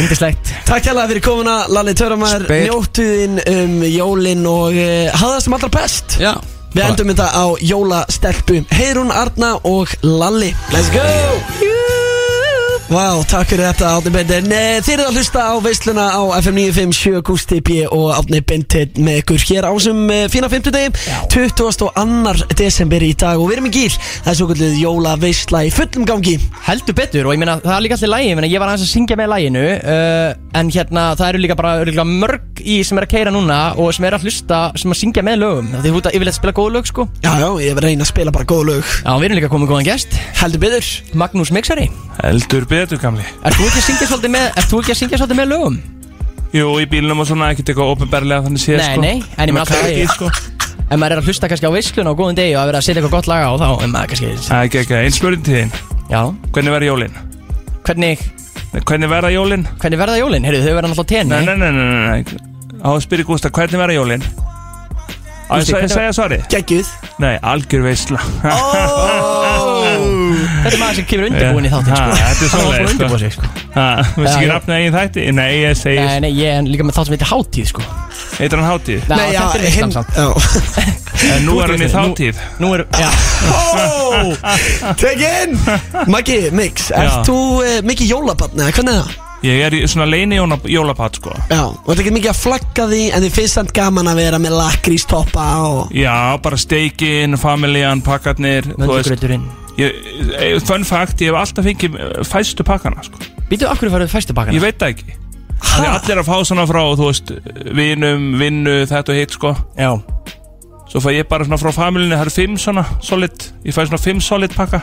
Yndislegt 0.00 0.50
Takk 0.66 0.88
hérlega 0.88 1.10
fyrir 1.12 1.22
komuna, 1.26 1.56
Lalli 1.70 1.94
Töramæður 1.98 2.44
Spyr. 2.48 2.66
Njóttuðin 2.70 3.38
um 3.52 3.78
jólin 3.86 4.44
og 4.50 4.74
uh, 4.74 5.14
hafa 5.14 5.32
það 5.36 5.40
sem 5.46 5.56
allra 5.60 5.72
best 5.78 6.18
Já 6.22 6.32
Við 6.76 6.84
endum 6.84 7.08
þetta 7.08 7.28
á 7.32 7.44
jólastelpu 7.64 8.60
Heirún 8.76 9.08
Arna 9.08 9.54
og 9.64 9.96
Lalli. 10.04 10.52
Let's 10.74 10.92
go 10.92 12.05
Vá, 12.86 13.18
takk 13.26 13.48
fyrir 13.50 13.66
þetta 13.66 13.88
Átni 13.96 14.10
Beintin 14.14 14.52
Eh, 14.54 14.76
Þið 14.78 14.92
eruð 14.94 15.08
að 15.08 15.16
hlusta 15.18 15.40
á 15.42 15.54
veisluna 15.58 16.04
á 16.06 16.22
FM 16.38 16.58
957 16.70 17.22
Gusti 17.26 17.56
B 17.66 17.80
og 17.90 18.12
Átni 18.14 18.38
Beintin 18.46 18.92
með 19.02 19.16
ykkur 19.24 19.42
hér 19.48 19.66
á 19.66 19.70
þessum 19.74 20.04
eh, 20.14 20.28
fína 20.30 20.46
50 20.52 20.70
degi 20.70 20.92
22. 21.34 22.46
desember 22.54 23.02
í 23.02 23.08
dag. 23.18 23.40
Og 23.42 23.50
við 23.50 23.56
erum 23.56 23.66
í 23.66 23.72
gíl 23.74 23.90
Það 23.96 24.30
er 24.30 24.38
svo 24.38 24.46
kvöldið 24.52 24.76
jólaveisla 24.84 25.64
í 25.66 25.72
fullum 25.74 26.06
gangi. 26.06 26.36
Heldur 26.68 26.94
betur 27.00 27.26
og 27.26 27.34
ég 27.34 27.42
meina 27.42 27.56
það 27.64 27.74
er 27.74 27.84
líka 27.88 27.98
allir 27.98 28.12
lægi 28.14 28.30
Ég 28.30 28.38
meina 28.38 28.52
ég 28.54 28.62
var 28.62 28.70
aðeins 28.70 28.86
að 28.86 28.92
syngja 28.94 29.18
með 29.18 29.32
læginu 29.34 29.64
uh, 29.66 30.30
En 30.62 30.70
hérna 30.78 31.08
það 31.18 31.32
eru 31.32 31.42
líka 31.42 31.58
bara 31.58 31.74
örugglega 31.82 32.06
mörg 32.06 32.62
í 32.62 32.78
sem 32.86 32.98
er 33.02 33.08
að 33.08 33.12
keira 33.16 33.34
núna 33.34 33.58
og 33.82 33.90
sem 33.98 34.06
er 34.08 34.14
að 34.16 34.24
hlusta, 34.24 34.60
sem 34.80 34.94
að 34.94 34.98
syngja 35.02 35.22
með 35.26 35.36
lögum. 35.42 35.68
Þú 35.84 35.90
ert 35.98 36.08
að 36.08 36.16
yfirleitt 36.16 36.38
spila 36.38 36.54
góð 36.56 36.70
lög 36.78 36.88
sko. 36.88 37.04
Já, 37.20 37.34
já, 37.36 37.46
ég 37.66 37.76
verð 37.76 37.84
að 37.84 37.90
reyna 37.90 38.06
að 38.06 38.10
spila 38.14 38.32
bara 38.34 38.48
góð 38.48 38.62
lög. 38.70 38.88
Já, 39.04 39.10
við 39.12 39.26
erum 39.28 39.38
líka 39.38 39.50
komið 39.52 39.70
góðan 39.74 39.86
gest. 39.90 40.16
Heldur 40.40 40.62
byður 40.64 40.88
Magnús 41.20 41.52
Mixari. 41.54 41.86
Heldur 42.22 42.64
betur 42.64 42.75
gamli 43.02 43.24
Ert 43.42 43.56
þú 43.56 43.64
ekki 43.68 43.80
að 43.80 43.86
syngja 43.88 44.06
svolítið 44.10 44.32
með, 44.36 44.46
ert 44.60 44.68
þú 44.70 44.76
ekki 44.82 44.92
að 44.94 44.98
syngja 45.00 45.18
svolítið 45.20 45.38
með 45.40 45.48
lögum? 45.52 45.76
Jú, 46.56 46.66
í 46.80 46.86
bílunum 46.90 47.20
og 47.20 47.26
svona 47.28 47.48
ekkert 47.52 47.68
eitthvað 47.72 47.90
ofinberlega 47.96 48.44
þannig 48.46 48.62
séð 48.62 48.78
Nei, 48.80 48.86
sko 48.92 49.00
nei, 49.02 49.16
en 49.36 49.48
ég 49.50 49.54
meina 49.56 49.64
alltaf 49.64 49.82
að 49.82 50.12
sko. 50.14 50.26
Ef 50.86 50.96
maður 51.02 51.12
er 51.16 51.18
að 51.20 51.26
hlusta 51.26 51.48
kannski 51.50 51.66
á 51.66 51.72
veislun 51.74 52.06
á 52.06 52.12
góðum 52.14 52.36
degi 52.38 52.52
og 52.54 52.60
að 52.62 52.68
vera 52.70 52.78
að 52.78 52.86
setja 52.86 53.00
eitthvað 53.02 53.14
gott 53.16 53.28
laga 53.32 53.46
á 53.50 53.54
þá 53.58 53.68
er 53.82 53.90
maður 53.90 54.08
kannski 54.12 54.26
Það 54.46 54.56
er 54.56 54.64
ekki 54.68 54.78
ekki, 54.84 54.94
einn 55.02 55.16
spurning 55.16 55.44
til 55.46 55.54
þín 55.56 55.70
Já, 56.06 56.20
Hvernig 56.54 56.72
verða 56.76 56.86
jólin? 56.92 57.14
hvernig, 57.86 58.18
Hvernig 58.86 59.08
verða 59.10 59.30
jólin? 59.34 59.64
hvernig 59.82 59.98
verða 60.04 60.18
jólin? 60.22 60.46
Heyrðu, 60.46 60.62
þau 60.62 60.74
verða 60.78 60.90
náttúrulega 60.92 61.10
tenni 61.10 61.32
Nei, 61.34 61.42
nei, 61.42 61.56
nei, 61.56 61.70
nei, 61.74 61.86
nei, 61.90 62.06
nei. 62.06 62.22
Á 62.86 62.88
að 62.94 63.02
spyrja 63.06 63.26
Gústa, 63.26 63.50
hvernig 63.50 63.82
verða 63.82 63.98
jólin? 63.98 64.22
Á 64.22 64.28
að 65.50 65.58
Gústi, 65.58 65.74
hvernig- 65.74 65.94
segja 65.98 66.12
svarið? 66.20 66.46
Geggjuð 66.54 66.88
Nei, 67.22 67.34
algjör 67.42 67.82
veisla 67.90 68.22
Þetta 70.66 70.76
er 70.76 70.82
maður 70.82 70.96
sem 70.98 71.06
kemur 71.10 71.26
undirbúin 71.30 71.66
í 71.66 71.70
þáttinn 71.70 71.94
Ha, 71.94 71.96
sko 71.96 72.10
þetta 72.16 72.42
er 72.42 72.50
Hann 72.50 72.66
var 72.66 72.66
búin 72.66 72.74
að 72.74 72.86
sko. 72.86 72.92
undirbúa 72.96 73.18
sig 73.22 73.32
sko 73.36 73.44
Við 73.46 74.26
Já, 74.26 74.32
ekki 74.32 74.46
já. 74.46 74.50
rafna 74.52 74.72
eigin 74.80 74.94
þætti? 74.96 75.20
Nei, 75.36 75.50
ég 75.62 75.76
segi 75.78 76.00
Nei, 76.02 76.18
nei, 76.26 76.32
ég 76.40 76.48
er 76.56 76.62
líka 76.72 76.82
með 76.88 76.94
þátt 76.98 77.06
sem 77.06 77.14
heitir 77.16 77.30
Hátíð 77.30 77.66
sko 77.70 77.82
Heitir 78.36 78.56
hann 78.60 78.68
hátíð? 78.70 79.00
Nei, 79.06 79.16
Nei, 79.16 79.28
já, 79.32 79.40
þetta 79.40 79.56
er 79.56 79.62
veislan 79.62 79.82
hinn 79.86 79.94
samt 79.96 80.10
Já 80.16 80.26
En 81.36 81.46
nú 81.46 81.52
Þú 81.56 81.60
er 81.62 81.70
hann 81.70 81.76
í 81.76 81.86
veist, 81.86 81.94
nú- 81.96 82.02
þáttíð 82.02 82.36
Nú 82.60 82.68
er, 82.76 82.80
já 82.96 83.08
Tekin 85.00 85.56
Maggi, 86.12 86.40
Mix, 86.52 86.90
Já. 86.90 87.00
ert 87.06 87.28
þú 87.28 87.36
uh, 87.62 87.78
mikið 87.86 88.10
jólabann 88.14 88.58
eða 88.60 88.72
hvernig 88.76 88.92
er 88.92 89.00
það? 89.06 89.22
Ég 89.46 89.60
er 89.66 89.74
í 89.76 89.80
svona 89.88 90.06
leini 90.08 90.38
jólapat 90.72 91.18
sko 91.20 91.32
Já, 91.50 91.60
og 91.68 91.84
þetta 91.86 91.96
er 91.98 92.02
ekki 92.06 92.14
mikið 92.16 92.32
að 92.32 92.40
flagga 92.40 92.86
því 92.90 93.02
En 93.14 93.24
þið 93.26 93.34
finnst 93.36 93.58
samt 93.58 93.72
gaman 93.76 94.08
að 94.10 94.20
vera 94.22 94.40
með 94.42 94.56
lakrístoppa 94.58 95.46
og 95.68 95.92
Já, 95.94 96.16
bara 96.42 96.58
steikin, 96.60 97.36
familjan, 97.40 98.02
pakkarnir 98.06 98.64
þú 98.72 98.76
veist. 98.80 98.86
Möndugreiturinn 98.86 99.46
Ég- 99.76 100.32
eh, 100.40 100.58
Fun 100.64 100.84
fact, 100.84 101.20
ég 101.20 101.32
hef 101.32 101.36
alltaf 101.40 101.64
fengið 101.66 101.96
eh, 102.00 102.24
fæstu 102.24 102.64
pakkana 102.64 103.02
sko. 103.04 103.18
Býtu, 103.50 103.68
akkur 103.68 103.90
farið 103.92 104.10
fæstu 104.12 104.32
Ég 104.32 104.38
bakkana? 104.38 104.60
veit 104.64 104.78
það 104.80 104.94
ekki. 104.94 105.16
Það 105.56 105.84
er 105.84 105.92
allir 105.96 106.20
að 106.20 106.28
fá 106.28 106.36
svona 106.44 106.66
frá, 106.68 106.82
þú 106.96 107.06
veist 107.10 107.30
Vinum, 107.76 108.24
vinnu, 108.40 108.74
þetta 108.90 109.12
og 109.14 109.16
hitt 109.20 109.30
sko. 109.36 109.54
Já. 109.78 109.90
Svo 110.86 111.00
fæ 111.02 111.10
ég 111.16 111.28
bara 111.28 111.44
svona 111.44 111.58
frá 111.58 111.72
familinu 111.74 112.14
Það 112.14 112.20
eru 112.26 112.30
fimm 112.30 112.56
svona 112.60 112.84
solid 113.02 113.46
Ég 113.64 113.74
fæ 113.74 113.86
svona 113.88 113.98
fimm 114.00 114.20
solid 114.20 114.52
pakka 114.54 114.82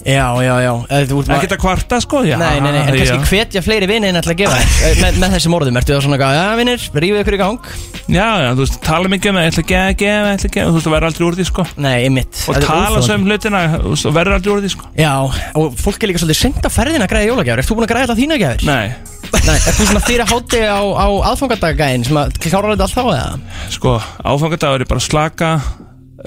Já, 0.00 0.26
já, 0.40 0.54
já. 0.64 0.70
Eða 0.88 1.06
Þú 1.10 1.16
ert 1.20 1.28
maður 1.28 1.36
Ekkert 1.36 1.52
að 1.54 1.60
kvarta 1.60 1.96
sko? 2.00 2.20
Já, 2.24 2.36
Nei, 2.40 2.60
nei, 2.64 2.70
nei, 2.72 2.80
en 2.88 2.94
já. 2.96 3.04
kannski 3.10 3.34
hvetja 3.36 3.60
fleiri 3.64 3.88
vinni 3.90 4.08
en 4.08 4.16
ætla 4.20 4.32
að 4.32 4.38
gefa 4.40 4.60
þér. 4.60 5.00
Með, 5.02 5.18
með 5.20 5.34
þessum 5.36 5.56
orðum, 5.58 5.78
ertu 5.80 5.92
það 5.92 6.04
svona 6.06 6.16
eitthvað, 6.16 6.38
já 6.40 6.56
vinnir, 6.60 6.86
rífið 7.04 7.20
ykkur 7.20 7.36
í 7.36 7.40
gang? 7.42 7.68
Já, 8.10 8.28
já, 8.40 8.48
þú 8.56 8.64
veist, 8.64 8.78
tala 8.86 9.10
mikið 9.12 9.30
um 9.30 9.36
það 9.40 9.44
Ég 9.44 9.52
ætla 9.52 9.62
að 9.62 9.70
gefa, 9.70 9.92
gefa, 10.00 10.30
ég 10.30 10.38
ætla 10.40 10.48
að 10.50 10.54
gefa. 10.56 10.70
Þú 10.70 10.78
veist, 10.78 10.86
þú 10.88 10.94
verður 10.96 11.08
aldrei 11.10 11.26
úr 11.28 11.36
því 11.40 11.46
sko. 11.50 11.66
Nei, 11.84 11.96
einmitt. 12.08 12.40
Og 12.40 12.56
Þetta 12.56 12.60
er 12.60 12.66
tala 12.70 13.02
svo 13.04 13.18
um 13.20 13.28
hlutina 13.28 13.60
Þú 13.76 13.92
veist, 13.92 14.06
þú 14.08 14.14
verður 14.16 14.36
aldrei 14.40 14.52
úr 14.54 14.64
því 14.64 14.72
sko. 14.74 14.88
Já, 14.98 15.12
og 15.60 15.76
fólk 15.84 16.00
er 16.06 16.10
líka 16.10 16.22
svolítið 16.24 16.40
sent 16.40 16.64
á 16.66 16.70
ferðin 16.72 17.04
að 17.04 17.12
græða 17.12 17.28
jólagjafir. 17.30 17.62
Ert 17.62 17.70
þú 17.70 17.76
búin 17.78 17.86
að 17.86 17.92
græða 17.92 18.06
alltaf 18.08 18.20
þína 18.24 18.40
gjafir? 18.40 18.66
Nei, 18.66 18.88
Nei, 19.30 19.54
ert 19.60 19.76
þú 19.78 19.86
svona 19.86 20.02
fyrir 20.02 20.26
hátti 20.26 20.60
á, 20.66 20.80
á 20.80 21.06
aðfangadagagæðin 21.30 22.06
sem 22.08 22.18
að 22.18 22.32
klára 22.42 22.72
þetta 22.72 22.86
allt 22.88 22.96
þá 22.96 23.02
eða? 23.14 23.28
sko, 23.76 23.92
áfangadagur 24.26 24.82
er 24.82 24.90
bara 24.90 25.04
slaka 25.04 25.50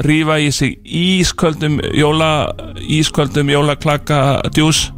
rífa 0.01 0.39
í 0.41 0.49
sig 0.53 0.75
ísköldum 0.83 1.79
jóla, 1.93 2.33
ísköldum 2.81 3.51
jólaklaka 3.53 4.19
djús. 4.53 4.89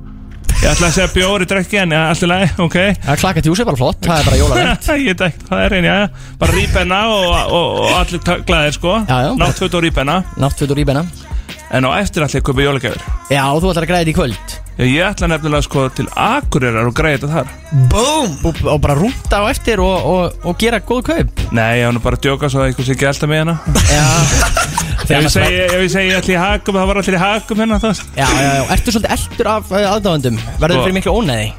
Ég 0.56 0.72
ætla 0.72 0.88
að 0.88 0.96
segja 0.96 1.12
bjóri 1.14 1.46
drekki 1.50 1.78
en 1.82 1.92
ja, 1.94 2.06
allt 2.10 2.24
í 2.24 2.30
lagi, 2.32 2.48
ok? 2.64 2.78
Það 3.04 3.22
klaka 3.22 3.44
djús 3.44 3.60
er 3.62 3.68
bara 3.68 3.82
flott, 3.82 4.00
það 4.06 4.22
er 4.22 4.30
bara 4.30 4.40
ekki 4.40 5.06
hvað 5.50 5.66
er 5.66 5.78
einn, 5.78 5.90
já 5.90 5.98
Bara 6.42 6.56
rípenna 6.56 7.02
og, 7.12 7.28
og, 7.46 7.80
og 7.84 7.94
allir 8.00 8.44
glaðir 8.48 8.78
sko. 8.80 8.98
Já, 9.04 9.16
já. 9.28 9.32
Náttföt 9.44 9.80
og 9.82 11.35
En 11.74 11.88
á 11.88 11.90
eftir 11.98 12.26
allir 12.26 12.42
að 12.42 12.46
kaupa 12.50 12.66
jólagjafir 12.66 13.02
Já, 13.34 13.44
þú 13.50 13.72
ætlar 13.72 13.86
að 13.86 13.90
græða 13.90 14.04
þetta 14.04 14.14
í 14.14 14.18
kvöld 14.20 14.56
Ég 14.76 15.08
ætla 15.08 15.30
nefnilega 15.32 15.66
sko 15.66 15.86
til 15.96 16.06
Akureyrar 16.20 16.90
og 16.90 16.98
græða 16.98 17.18
þetta 17.18 17.32
þar 17.32 17.54
Boom 17.94 18.36
og, 18.46 18.62
og 18.76 18.82
bara 18.84 18.98
rúnta 19.00 19.40
á 19.42 19.44
eftir 19.50 19.82
og, 19.82 20.10
og, 20.12 20.46
og 20.46 20.60
gera 20.62 20.82
góð 20.84 21.06
kaup 21.10 21.46
Nei, 21.56 21.80
ég 21.80 21.90
var 21.90 21.96
nú 21.96 22.04
bara 22.04 22.20
að 22.20 22.28
djóka 22.28 22.52
svo 22.52 22.62
að 22.66 22.74
eitthvað 22.74 22.92
sé 22.92 23.10
alltaf 23.10 23.32
með 23.32 23.56
Já 23.90 24.06
Ef 25.06 25.12
ég 25.12 25.28
segi, 25.30 25.58
ef 25.68 25.76
ég 25.84 25.92
segi 25.94 26.14
allir 26.18 26.34
í 26.34 26.40
hakum, 26.40 26.80
það 26.80 26.88
var 26.90 27.00
allir 27.02 27.18
í 27.18 27.22
hakum 27.22 27.62
hérna 27.62 27.78
veist. 27.84 28.08
Já, 28.18 28.26
já, 28.26 28.48
já, 28.58 28.64
ertu 28.74 28.96
svolítið 28.96 29.14
eldur 29.18 29.52
af 29.52 29.70
uh, 29.70 29.86
aðdáðandum? 29.92 30.42
Verður 30.58 30.80
Sko. 30.80 30.88
fyrir 30.88 30.98
miklu 30.98 31.14
óneði? 31.20 31.52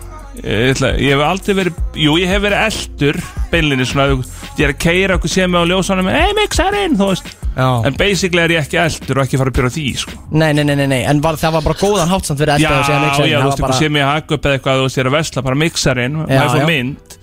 Ég, 0.42 0.74
ætla, 0.74 0.92
ég 1.00 1.14
hef 1.14 1.22
aldrei 1.26 1.56
verið, 1.58 1.80
jú 2.02 2.14
ég 2.20 2.30
hef 2.30 2.42
verið 2.44 2.62
eldur 2.66 3.18
beinlinni 3.50 3.86
svona, 3.88 4.18
ég 4.58 4.62
er 4.66 4.74
að 4.74 4.78
keira 4.84 5.16
okkur 5.18 5.32
sem 5.32 5.50
með 5.52 5.64
á 5.64 5.70
ljósanum, 5.72 6.10
ei 6.12 6.34
mixarinn, 6.36 6.96
þú 6.98 7.10
veist. 7.12 7.30
Já. 7.56 7.68
En 7.88 7.96
basically 7.96 8.42
er 8.44 8.52
ég 8.52 8.66
ekki 8.66 8.80
eldur 8.82 9.20
og 9.20 9.24
ekki 9.24 9.40
fara 9.40 9.52
að 9.52 9.58
byrja 9.60 9.72
því, 9.78 9.86
sko. 10.02 10.16
Nei, 10.36 10.50
nei, 10.52 10.64
nei, 10.68 10.74
nei, 10.76 10.86
nei, 10.92 11.00
en 11.08 11.22
var, 11.24 11.38
það 11.40 11.56
var 11.56 11.66
bara 11.70 11.80
góðan 11.80 12.12
háttsamt 12.12 12.42
fyrir 12.42 12.60
Já, 12.60 12.68
eldur 12.68 12.82
já, 12.82 12.84
þú 12.84 12.92
það 12.92 13.46
veist, 13.46 13.62
eitthvað 13.62 13.78
sem 13.80 14.00
ég 14.02 14.10
haka 14.12 14.36
upp 14.36 14.48
eða 14.50 14.58
eitthvað, 14.58 14.82
þú 14.82 14.88
veist, 14.90 14.98
ég 15.00 15.04
er 15.06 15.10
að 15.12 15.16
vesla 15.16 15.46
bara 15.48 15.60
mixarinn, 15.64 16.18
Já, 16.26 16.36
maður 16.36 16.52
fá 16.52 16.60
já. 16.60 16.68
mynd 16.74 17.15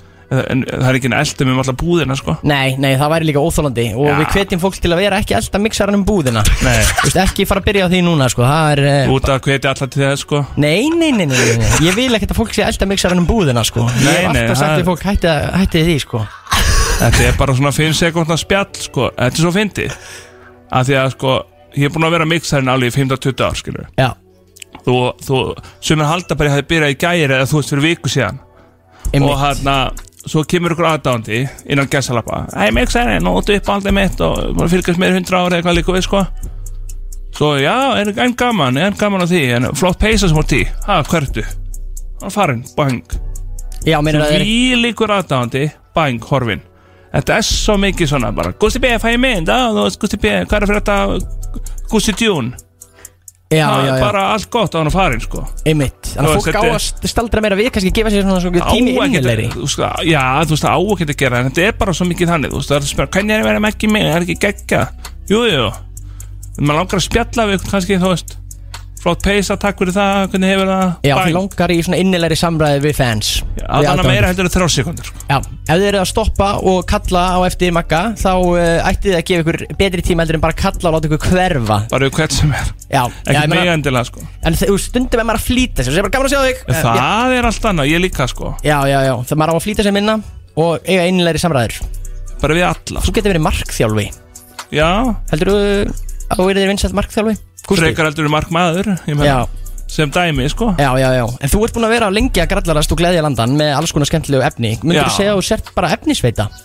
En 0.53 0.63
það 0.67 0.87
er 0.89 0.97
ekki 0.99 1.09
en 1.09 1.15
eldur 1.17 1.47
með 1.49 1.59
alltaf 1.63 1.77
búðina, 1.81 2.15
sko. 2.19 2.35
Nei, 2.49 2.75
nei, 2.81 2.91
það 2.99 3.11
væri 3.13 3.27
líka 3.29 3.43
óþólandi 3.43 3.85
og 3.93 4.07
Já. 4.09 4.13
við 4.19 4.33
hvetjum 4.35 4.61
fólk 4.63 4.79
til 4.83 4.91
að 4.93 5.01
vera 5.03 5.19
ekki 5.23 5.35
elda 5.37 5.61
mixarann 5.63 5.97
um 5.99 6.05
búðina. 6.07 6.43
Nei, 6.67 6.79
Þú 6.89 7.07
veist, 7.07 7.19
ekki 7.23 7.47
fara 7.49 7.63
að 7.63 7.67
byrja 7.69 7.85
á 7.85 7.89
því 7.93 8.01
núna, 8.07 8.29
sko, 8.33 8.45
það 8.47 8.71
er 8.73 8.81
uh, 8.89 9.13
út 9.13 9.29
að 9.33 9.41
hveti 9.47 9.69
allar 9.71 9.91
til 9.93 10.03
það, 10.03 10.15
sko. 10.23 10.43
Nei, 10.57 10.89
nei, 10.89 11.11
nei, 11.11 11.27
nei, 11.29 11.37
nei, 11.37 11.57
nei, 11.61 11.71
ég 11.87 11.97
vil 11.99 12.09
ekkert 12.17 12.33
að 12.35 12.39
fólk 12.41 12.55
sé 12.57 12.65
elda 12.67 12.89
mixarann 12.89 13.21
um 13.23 13.29
búðina, 13.29 13.63
sko. 13.67 13.85
Ég 13.89 14.03
Nei, 14.07 14.17
hef 14.23 14.33
nei, 14.33 14.43
alltaf 14.43 14.59
sagt 14.61 14.69
það- 14.71 14.81
við 14.81 14.89
fólk, 14.91 15.05
hætti, 15.11 15.33
hætti 15.61 15.85
því, 15.89 15.97
sko. 16.07 16.23
Þetta 17.03 17.23
er 17.27 17.37
bara 17.39 17.55
svona 17.57 17.71
5 17.75 17.95
sekundar 17.99 18.39
spjall, 18.39 18.69
sko. 18.79 19.09
Þetta 19.17 19.39
er 19.39 19.43
svo 19.45 19.51
fyndið. 19.55 19.95
Af 20.73 20.87
því 20.87 20.97
að, 21.03 21.09
sko, 21.17 21.37
ég 21.77 21.89
er 21.89 21.93
búin 21.93 22.07
að 22.07 22.15
vera 22.17 22.27
mixarinn 22.29 22.69
alveg 22.73 22.93
í 22.93 22.95
15-20 23.01 23.43
ár, 23.47 23.57
skilur 23.59 23.87
Já, 23.97 24.09
Þú, 24.83 24.95
þú, 25.23 25.37
sumir 25.83 26.09
halda 26.09 26.35
bara 26.35 26.49
að 26.49 26.51
ég 26.51 26.57
hafi 26.57 26.67
byrjað 26.73 26.93
í 26.93 26.97
gæri 26.99 27.27
eða 27.29 27.45
þú 27.47 27.59
veist 27.59 27.71
fyrir 27.71 27.85
viku 27.85 28.09
síðan. 28.11 28.39
Og 28.43 29.13
einmitt 29.15 29.39
hérna, 29.43 29.75
svo 30.29 30.43
kemur 30.47 30.75
ykkur 30.75 30.87
aðdándi 30.87 31.43
innan 31.69 31.89
gessalappa 31.91 32.45
Hei 32.55 32.71
mixarinn, 32.75 33.27
og 33.27 33.43
þú 33.47 33.57
upp 33.59 33.71
aldrei 33.75 33.95
mitt 33.95 34.21
og 34.23 34.61
fylgast 34.71 35.01
með 35.01 35.19
100 35.19 35.39
ára 35.39 35.57
eða 35.59 35.65
hvað 35.67 35.77
líka 35.79 35.95
við 35.95 36.05
sko. 36.07 36.23
Svo, 37.33 37.49
já, 37.57 37.75
er 37.97 38.11
enn 38.13 38.35
gaman, 38.37 38.77
er 38.77 38.97
gaman 38.97 39.25
á 39.25 39.27
því 39.27 39.43
en 39.57 39.69
flott 39.77 39.99
peisa 40.01 40.29
sem 40.29 40.37
voru 40.37 40.49
tí, 40.51 40.61
ha, 40.87 40.99
hvertu 41.09 41.43
hann 42.23 42.33
farinn, 42.33 42.61
bang. 42.77 43.01
Já, 43.83 43.97
er 43.99 44.19
Því 44.29 44.59
líkur 44.79 45.11
aðdándi, 45.11 45.65
bang, 45.95 46.23
horfin 46.29 46.61
Þetta 47.13 47.35
er 47.37 47.45
svo 47.45 47.75
mikið 47.77 48.09
svona 48.09 48.31
bara 48.33 48.53
Gusti 48.57 48.79
B, 48.81 48.93
fæ 49.01 49.11
ég 49.11 49.19
mynd, 49.21 49.49
á, 49.51 49.69
veist 49.75 49.99
Gusti 50.01 50.17
B 50.21 50.31
hvað 50.47 50.55
er 50.61 50.69
fyrir 50.69 50.85
þetta 50.85 51.89
Gusti 51.91 52.15
Dune 52.17 52.62
Já, 53.53 53.65
Það 53.69 53.85
já, 53.85 53.93
er 53.93 53.99
já, 53.99 54.03
bara 54.03 54.21
allt 54.33 54.49
gott 54.49 54.73
á 54.73 54.77
hann 54.79 54.89
að 54.89 54.95
farin 54.97 55.21
sko. 55.23 55.43
Einmitt. 55.69 56.01
Þannig 56.13 56.23
að 56.23 56.33
Þú 56.33 56.33
fólk 56.33 56.45
veist, 56.45 56.57
á 56.57 56.61
þetta 56.63 56.73
að 56.73 56.83
st- 56.87 57.11
staldra 57.13 57.41
meira 57.45 57.57
við, 57.59 57.69
kannski 57.75 57.91
gefa 57.93 58.09
sér 58.13 58.23
svona, 58.25 58.41
svona 58.43 58.67
tími 58.73 58.93
Á 58.93 59.01
ekkert- 59.03 59.07
innilegri. 59.13 59.47
þú 59.53 59.63
veist, 59.67 59.83
Já, 60.09 60.23
þú 60.43 60.53
veist, 60.53 60.63
það 60.63 60.73
á 60.73 60.79
að 60.83 61.15
gera 61.23 61.39
en 61.43 61.49
Þetta 61.51 61.67
er 61.67 61.73
bara 61.83 61.93
svo 61.93 62.05
mikið 62.09 62.31
þannig, 62.33 62.49
þú 62.53 62.57
veist, 62.61 62.69
það 62.69 62.77
er 62.77 62.83
að 62.83 62.91
spyrja 62.93 63.11
Hvernig 63.17 63.33
er 63.33 63.41
að 63.43 63.49
vera 63.51 63.59
með 63.63 63.73
ekki 63.75 63.91
mig, 63.91 64.03
er 64.03 64.21
ekki 64.27 64.37
geggja 64.43 64.81
Jú, 65.29 65.41
jú, 65.47 65.65
maður 66.59 66.77
langar 66.79 66.99
að 66.99 67.05
spjalla 67.07 67.45
við 67.49 67.55
ykkur 67.59 67.71
kannski, 67.73 67.97
þú 68.01 68.09
veist 68.13 68.37
Flott 69.03 69.19
peysa, 69.25 69.57
takk 69.59 69.81
fyrir 69.81 69.91
það, 69.97 70.17
hvernig 70.31 70.51
hefur 70.53 70.69
það 70.69 70.83
Já, 71.03 71.13
Bang. 71.17 71.25
því 71.27 71.33
langar 71.35 71.71
í 71.73 71.77
svona 71.83 71.97
innilegri 71.99 72.37
samræði 72.39 72.77
við 72.85 72.93
fans 72.95 73.31
Þannig 73.43 73.65
að 73.67 73.73
aðdáendur. 73.81 74.07
meira 74.07 74.29
heldur 74.29 74.47
en 74.47 74.53
þrjá 74.53 74.67
sekundur 74.77 75.09
sko. 75.09 75.23
Já, 75.27 75.37
ef 75.43 75.73
þið 75.81 75.87
eru 75.89 75.99
að 75.99 76.07
stoppa 76.13 76.47
og 76.71 76.77
kalla 76.87 77.23
á 77.35 77.39
eftir 77.49 77.73
Magga 77.75 77.99
þá 78.21 78.29
uh, 78.31 78.61
ættið 78.87 79.09
þið 79.09 79.17
að 79.17 79.25
gefa 79.29 79.43
ykkur 79.43 79.59
betri 79.81 80.05
tíma 80.07 80.23
heldur 80.23 80.37
en 80.39 80.43
bara 80.45 80.57
kalla 80.63 80.87
og 80.87 80.95
láta 80.95 81.09
ykkur 81.11 81.21
hverfa. 81.33 81.77
Bara 81.91 82.07
við 82.07 82.15
hvert 82.21 82.37
sem 82.37 82.55
er. 82.55 82.71
Já, 82.87 83.03
já 83.03 83.03
Ekki 83.27 83.37
ég 83.43 83.51
meina, 83.51 83.75
endilega, 83.75 84.07
sko. 84.07 84.23
En 84.47 84.57
þau 84.63 84.77
stundum 84.79 85.19
er 85.19 85.27
maður 85.27 85.41
að 85.43 85.47
flýta 85.51 85.83
sér 85.83 85.91
segja 85.97 86.05
bara 86.07 86.15
gaman 86.15 86.29
að 86.29 86.35
sjá 86.37 86.41
þig. 86.47 86.63
Eh, 86.63 86.79
já, 86.79 86.91
Það 87.03 87.35
er 87.41 87.49
allt 87.51 87.67
annað, 87.73 87.91
ég 87.91 88.03
líka, 88.07 88.27
sko. 88.31 88.53
Já, 88.63 88.77
já, 88.87 88.99
já, 89.09 89.13
það 89.27 89.39
maður 89.43 89.51
á 89.51 89.55
að 89.59 89.63
flýta 89.67 89.83
sér 89.87 89.95
minna 89.99 90.15
og 90.55 90.87
eiga 90.87 91.07
einnilegri 91.09 91.43
samræður. 91.43 91.81
Bara 92.39 92.55
við 92.59 92.67
alla, 92.71 93.03
Þú 93.03 93.15
getur 93.19 93.33
verið 93.35 93.45
markþjálfi. 93.51 94.07
Já, 94.79 94.89
Heldur 95.33 95.51
þú 95.51 95.57
að 96.31 96.39
þú 96.39 96.47
verið 96.53 96.71
vinsætt 96.71 96.95
markþjálfi? 96.97 97.35
Frekar 97.69 98.09
heldur 98.09 98.29
mark 98.31 98.49
maður 98.53 98.93
Sem 99.93 100.09
dæmi, 100.09 100.47
sko. 100.49 100.71
Já, 100.81 100.89
já, 100.97 101.09
já. 101.13 101.25
En 101.37 101.51
þú 101.51 101.59
ert 101.67 101.75
búin 101.75 101.85
að 101.85 101.91
vera 101.93 102.07
lengi 102.09 102.41
að 102.41 102.47
grallarast 102.49 102.91
og 102.95 102.97
gleðja 102.97 103.21
landan 103.21 103.53
með 103.59 103.75
alls 103.77 103.91
konar 103.93 104.09
skemmtilegu 104.09 104.41
efni. 104.41 104.71
Myndur 104.81 105.05
þú 105.05 105.17
segja 105.19 105.35
að 105.35 105.37
þú 105.37 105.43
sért 105.51 105.69
bara 105.75 105.91
efnisveita? 105.93 106.47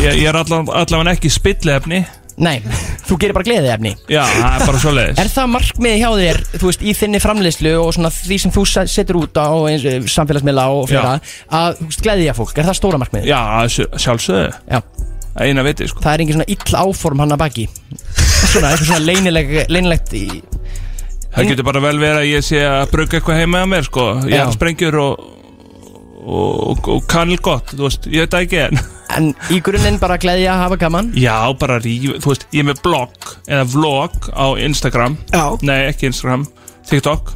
Ég, 0.00 0.14
ég 0.22 0.28
er 0.30 0.36
allavega 0.38 1.12
ekki 1.12 1.28
spillefni 1.32 2.00
Nei, 2.36 2.58
þú 3.08 3.16
gerir 3.20 3.32
bara 3.36 3.46
gleðið 3.48 3.70
efni 3.72 3.92
Já, 4.12 4.22
það 4.28 4.54
er 4.58 4.64
bara 4.68 4.80
svo 4.82 4.92
leiðis 4.96 5.20
Er 5.22 5.30
það 5.32 5.50
markmiði 5.54 6.00
hjá 6.02 6.08
þér, 6.20 6.40
þú 6.60 6.68
veist, 6.70 6.82
í 6.84 6.92
þinni 6.96 7.20
framleiðslu 7.24 7.72
og 7.80 7.90
svona 7.96 8.10
því 8.12 8.38
sem 8.42 8.52
þú 8.52 8.64
se- 8.68 8.86
setur 8.92 9.18
út 9.22 9.40
á 9.40 9.48
eh, 9.72 10.08
samfélagsmiðla 10.12 10.66
og 10.76 10.88
fleira 10.90 11.14
að, 11.60 11.80
gleðja 12.04 12.34
fólk, 12.36 12.52
er 12.60 12.68
það 12.68 12.78
stóra 12.80 13.00
markmiði? 13.00 13.30
Já, 13.32 13.40
sjálfsögðu. 14.04 14.50
Já, 14.68 14.82
Eina 15.36 15.64
viti, 15.66 15.88
sko. 15.90 16.00
Það 16.04 16.14
er 16.14 16.24
engin 16.24 16.38
svona 16.38 16.50
ill 16.54 16.80
áform 16.80 17.22
hann 17.24 17.36
að 17.36 17.42
baki. 17.44 17.68
Svona, 18.46 18.72
eitthvað 18.72 18.90
svona 18.90 19.04
leinileg, 19.04 19.54
leinilegt 19.72 20.12
í 20.16 20.26
Það 21.36 21.48
getur 21.50 21.66
bara 21.68 21.80
vel 21.84 21.96
verið 22.00 22.18
að 22.22 22.30
ég 22.30 22.44
sé 22.46 22.60
að 22.64 22.90
bruka 22.94 23.18
eitthvað 23.18 23.40
heima 23.42 23.64
að 23.64 23.72
mér, 23.74 23.88
sko. 23.90 24.04
Ég 24.24 24.40
er 24.40 24.52
sprengjur 24.54 25.00
og 25.02 25.24
og, 26.26 26.88
og 26.90 27.04
kanil 27.10 27.38
gott, 27.44 27.70
þú 27.76 27.86
veist, 27.86 28.06
ég 28.10 28.24
veit 28.24 28.34
það 28.34 28.46
ekki 28.46 28.62
en 28.64 28.84
En 29.16 29.28
í 29.54 29.60
grunninn 29.62 30.00
bara 30.02 30.16
gleðja 30.18 30.50
að 30.56 30.62
hafa 30.64 30.78
gaman? 30.80 31.10
Já, 31.14 31.36
bara 31.60 31.78
ríf, 31.78 32.16
þú 32.24 32.32
veist, 32.32 32.46
ég 32.50 32.64
er 32.64 32.68
með 32.72 32.80
blogg 32.82 33.28
eða 33.46 33.66
vlog 33.70 34.30
á 34.34 34.46
Instagram. 34.66 35.14
Já. 35.30 35.44
Nei, 35.62 35.78
ekki 35.92 36.10
Instagram, 36.10 36.46
TikTok. 36.90 37.30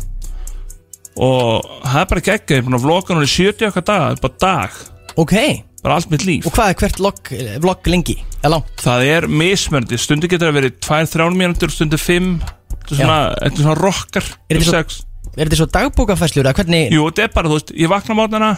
Og 1.21 1.69
það 1.85 2.01
er 2.03 2.11
bara 2.11 2.25
er 2.41 2.67
að 2.75 2.85
vlogga 2.85 3.15
núna 3.15 3.29
í 3.29 3.31
70 3.31 3.71
okkar 3.71 3.87
daga, 3.87 4.11
bara 4.25 4.41
dag. 4.43 4.81
Ok, 5.21 5.37
bara 5.85 5.99
allt 5.99 6.11
mitt 6.13 6.25
líf. 6.29 6.49
Og 6.49 6.55
hvað 6.57 6.73
er 6.73 6.81
hvert 6.83 7.01
vlogg, 7.01 7.31
vlogg 7.65 7.93
lengi? 7.93 8.17
Langt? 8.49 8.73
Það 8.81 9.07
er 9.11 9.29
mismöndi, 9.29 9.99
stundu 10.01 10.31
getur 10.31 10.51
að 10.51 10.59
verið 10.61 10.81
2-3 10.87 11.29
mínútur, 11.37 11.73
stundu 11.75 12.01
5 12.01 12.33
Þetta 12.81 12.97
er 12.97 13.01
svona, 13.05 13.21
þetta 13.37 13.55
er 13.61 13.65
svona 13.67 13.79
rockar 13.79 14.27
Er 14.27 14.59
um 14.59 14.65
þetta 14.65 14.83
svo-. 14.97 15.07
Er 15.37 15.47
þetta 15.47 15.61
svo 15.61 15.69
dagbókafæslur 15.77 16.47
eða 16.47 16.57
hvernig? 16.59 16.91
Jú, 16.95 17.07
þetta 17.11 17.27
er 17.27 17.33
bara, 17.35 17.51
þú 17.51 17.59
veist, 17.59 17.73
ég 17.77 17.91
vakna 17.93 18.17
á 18.17 18.19
mótnana 18.19 18.51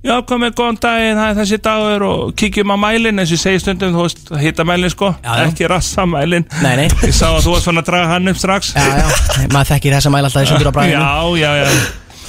Já, 0.00 0.14
komið, 0.24 0.54
góðan 0.56 0.78
daginn, 0.80 1.18
það 1.20 1.30
er 1.30 1.38
þessi 1.42 1.56
dagur 1.60 2.04
og 2.06 2.20
kíkjum 2.40 2.72
á 2.72 2.76
mælin, 2.80 3.20
eins 3.20 3.32
og 3.32 3.36
ég 3.36 3.42
segi 3.42 3.60
stundum, 3.60 3.92
þú 3.92 4.04
veist, 4.06 4.22
hitta 4.40 4.64
mælin, 4.68 4.92
sko, 4.92 5.10
Já, 5.20 5.32
ekki 5.44 5.68
rassa 5.68 6.06
mælin 6.08 6.46
Nei, 6.64 6.72
nei. 6.80 6.86
Ég 7.04 7.12
sá 7.16 7.26
að 7.28 7.42
þú 7.44 7.54
varst 7.54 7.68
svona 7.68 7.84
að 7.84 7.90
draga 7.90 8.12
hann 8.14 8.32
upp 8.32 8.40
strax. 8.40 8.72
Já, 8.76 8.86
já, 8.96 9.50
maður 9.52 9.74
þekkir 9.74 9.98
þessa 9.98 10.14
mæla 10.14 10.32
alltaf 10.32 10.80
Já, 10.88 11.04
já, 11.44 11.50
já. 11.60 11.68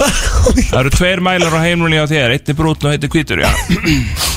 Það 0.02 0.78
eru 0.82 0.94
tveir 0.98 1.24
mælar 1.24 1.56
á 1.56 1.60
heimlunni 1.64 2.04
á 2.04 2.06
þér. 2.12 2.36
Eitt 2.36 2.52
er 2.52 2.60
brútn 2.60 2.90
og 2.90 2.96
eitt 2.96 3.08
er 3.08 3.12
hvítur, 3.16 3.44
já 3.46 4.30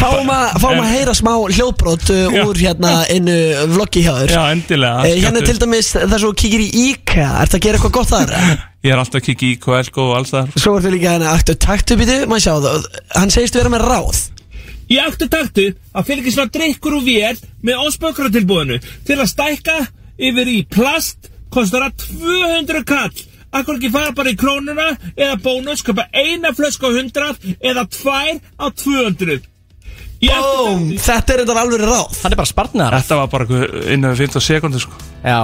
Fáum 0.00 0.30
að 0.32 0.56
fáum 0.62 0.80
að 0.80 0.90
heyra 0.94 1.14
smá 1.16 1.30
hljóðbrot 1.50 2.10
uh, 2.14 2.38
úr 2.46 2.58
hérna 2.60 2.92
einu 3.12 3.36
vloggi 3.74 4.02
hjá 4.04 4.12
þér. 4.22 4.32
Já, 4.34 4.42
endilega 4.54 5.04
Eh, 5.08 5.20
Hérna 5.24 5.42
til 5.44 5.58
dæmis 5.60 5.92
þar 5.96 6.22
svo 6.22 6.32
kíkir 6.36 6.64
í 6.64 6.68
IKEA 6.90 7.30
Ertu 7.44 7.58
að 7.58 7.64
gera 7.66 7.80
eitthvað 7.80 7.94
gott 7.98 8.12
þar? 8.12 8.34
Ég 8.86 8.94
er 8.94 9.00
alltaf 9.02 9.20
að 9.20 9.26
kikki 9.28 9.52
í 9.54 9.58
KL 9.60 9.90
og 10.00 10.12
alls 10.16 10.32
þar 10.34 10.52
Svo 10.56 10.74
ertu 10.78 10.92
líka 10.94 11.14
hérna 11.14 11.34
aktu 11.36 11.56
taktu 11.60 11.98
býtu 12.00 12.20
Maður 12.30 12.44
sjá 12.46 12.54
það 12.64 12.86
Hann 13.18 13.34
segist 13.34 13.58
vera 13.58 13.72
með 13.72 13.84
ráð. 13.90 14.20
Í 14.90 14.96
áttu 14.98 15.28
taktu 15.30 15.66
að 15.94 16.06
fylgja 16.08 16.32
svona 16.34 16.50
drikkur 16.56 16.96
úr 16.98 17.04
vél 17.06 17.36
með 17.62 17.82
óspökratilbúðinu 17.86 18.80
til 19.06 19.18
að 19.22 19.28
stækka 19.30 19.76
yfir 20.18 20.50
í 20.50 20.56
plast 20.66 21.28
kostar 21.54 21.84
að 21.86 22.08
200 22.08 22.82
kall 22.88 23.20
Akkur 23.50 23.78
ekki 23.78 23.90
fara 23.90 24.12
bara 24.14 24.30
í 24.30 24.36
krónuna 24.38 24.92
eða 25.16 25.38
bónus, 25.42 25.82
köpa 25.86 26.06
eina 26.14 26.52
flösku 26.54 26.86
á 26.86 26.90
100 26.94 27.56
eða 27.58 27.86
tvær 27.90 28.38
á 28.60 28.66
200 28.70 29.40
Í 30.20 30.28
áttu 30.28 30.64
Bóm, 30.66 30.82
þetta 31.00 31.32
er 31.32 31.42
þetta 31.42 31.56
alveg 31.62 31.80
ráð. 31.80 32.10
Það 32.20 32.30
er 32.30 32.40
bara 32.42 32.50
spartnar 32.50 32.96
Þetta 32.98 33.18
var 33.22 33.30
bara 33.32 33.60
innan 33.94 34.12
við 34.12 34.26
15 34.28 34.44
sekundir, 34.44 34.82
sko. 34.84 34.98
Já, 35.24 35.38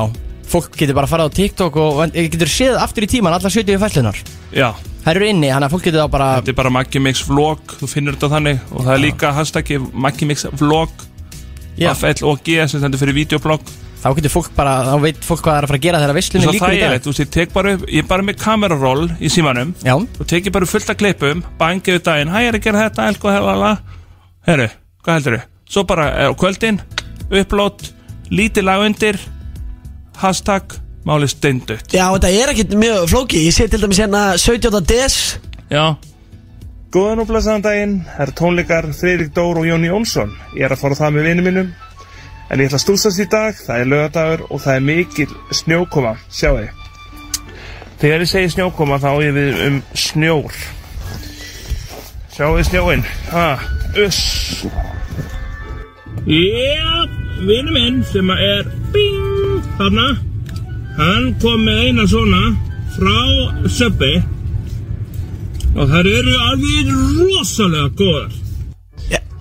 fólk 0.53 0.77
getur 0.77 0.99
bara 0.99 1.09
að 1.09 1.15
fara 1.15 1.27
á 1.27 1.31
TikTok 1.33 1.79
og 1.81 2.03
og 2.05 2.19
getur 2.19 2.53
séð 2.53 2.77
aftur 2.83 3.07
í 3.07 3.11
tíman 3.17 3.35
allar 3.35 3.55
70 3.55 3.81
fæslunar 3.83 4.21
Já, 4.53 4.75
Það 5.07 5.11
eru 5.15 5.27
inni, 5.31 5.49
þannig 5.55 5.69
að 5.69 5.75
fólk 5.77 5.85
getur 5.87 6.03
þá 6.03 6.13
bara 6.13 6.29
þetta 6.41 6.53
er 6.53 6.59
bara 6.61 6.75
Maggi 6.77 7.03
Mix 7.03 7.25
vlog 7.27 7.75
Þú 7.81 7.89
finnur 7.91 8.17
þetta 8.19 8.31
þannig. 8.37 8.63
Og 8.73 8.81
það 8.85 8.95
er 8.95 9.03
líka 9.05 9.33
hashtaggi 9.37 9.81
Maggi 10.07 10.27
Mix 10.29 10.47
vlog. 10.61 11.05
Já. 11.77 11.93
FLOG 11.95 12.49
sem 12.67 12.81
stendur 12.81 13.01
fyrir 13.01 13.17
videoblog 13.17 13.63
Þá 14.07 14.13
getur 14.21 14.31
fólk 14.37 14.51
bara, 14.55 14.73
þá 14.87 14.97
veit 15.03 15.17
fólk 15.27 15.41
hvað 15.43 15.51
það 15.51 15.57
er 15.59 15.65
að 15.67 15.71
fara 15.73 15.79
að 15.81 15.85
gera 15.87 16.01
þegar 16.03 16.15
veislunni 16.15 16.45
Svo 16.47 16.53
líkur 16.55 16.67
það 16.69 16.75
í 16.75 16.77
er 16.77 16.85
dag. 16.87 16.93
þetta, 16.95 17.05
þú 17.07 17.11
veist, 17.13 17.23
ég 17.25 17.31
tek 17.35 17.55
bara 17.57 17.73
upp 17.75 17.85
Ég 17.91 18.05
er 18.05 18.09
bara 18.13 18.27
með 18.29 18.37
kameraroll 18.45 19.07
í 19.19 19.31
símanum 19.35 19.73
Já, 19.83 19.95
og 19.97 20.29
tekið 20.31 20.55
bara 20.55 20.69
fullt 20.71 20.93
af 20.95 20.99
klippum 21.01 21.41
bangið 21.59 21.97
við 21.97 22.05
daginn, 22.07 22.31
hæ, 22.31 22.39
ég 22.45 22.51
er 22.53 22.59
að 22.61 22.67
gera 22.69 22.85
þetta 22.85 23.07
elko, 23.11 23.33
helala, 23.35 23.73
herru, 24.47 24.69
hvað 25.03 25.19
heldur 25.19 25.39
svo 25.67 25.83
bara 25.91 26.07
er 26.23 26.31
á 26.31 26.35
kvöldin 26.39 26.79
upplót, 27.35 27.89
lítið 28.31 28.69
lag 28.69 28.85
undir 28.87 29.19
hashtag 30.23 30.77
máli 31.07 31.27
steindut 31.31 31.91
Já, 31.95 32.07
þetta 32.15 32.31
er 32.31 32.53
ekkert 32.55 32.77
mjög 32.79 33.09
flóki 33.11 33.43
Ég 33.49 33.57
sé 33.59 33.67
til 33.71 33.83
dæmis 33.83 33.99
hérna 34.05 34.37
17. 34.39 34.79
des. 34.87 35.17
Já. 35.71 35.97
Góðan 36.95 37.25
og 37.25 37.27
blessaðan 37.29 37.65
daginn, 37.67 37.97
það 38.07 38.23
er 38.29 38.33
tónleikar 38.39 38.87
Freirik 38.97 39.33
Dór 39.35 39.59
og 39.61 39.67
Jón 39.67 39.83
Jónsson. 39.85 40.31
Ég 40.55 40.65
er 40.69 40.73
að 40.77 40.81
fara 40.85 40.97
það 40.97 41.17
með 41.17 41.27
vinnu 41.29 41.43
mínum 41.45 41.73
En 42.47 42.61
ég 42.61 42.69
ætla 42.69 42.79
að 42.79 42.85
stúsast 42.85 43.23
í 43.23 43.27
dag, 43.31 43.57
það 43.59 43.83
er 43.83 43.91
lögadagur 43.91 44.45
og 44.51 44.63
það 44.63 44.79
er 44.79 44.85
mikil 44.87 45.31
snjókoma, 45.51 46.17
sjáu 46.31 46.59
þið 46.61 46.83
Þegar 47.97 48.23
ég 48.23 48.29
segi 48.29 48.53
snjókoma 48.53 48.99
þá 49.01 49.11
ég 49.25 49.33
við 49.33 49.61
um 49.67 49.77
snjór. 49.97 50.59
Sjáu 52.37 52.53
þið 52.59 52.67
snjóin, 52.69 53.05
ha, 53.33 53.47
uss. 54.05 54.67
Já, 56.27 57.07
vinnu 57.47 57.73
minn 57.73 58.01
sem 58.13 58.31
er 58.37 58.69
bing 58.93 59.67
þarna 59.77 60.07
hann 60.97 61.29
kom 61.43 61.67
með 61.67 61.83
eina 61.87 62.07
svona 62.09 62.43
frá 62.97 63.69
Söppi 63.69 64.15
og 65.77 65.93
þær 65.93 66.09
eru 66.09 66.35
alveg 66.49 66.91
rosalega 67.21 67.91
góðar 67.99 68.36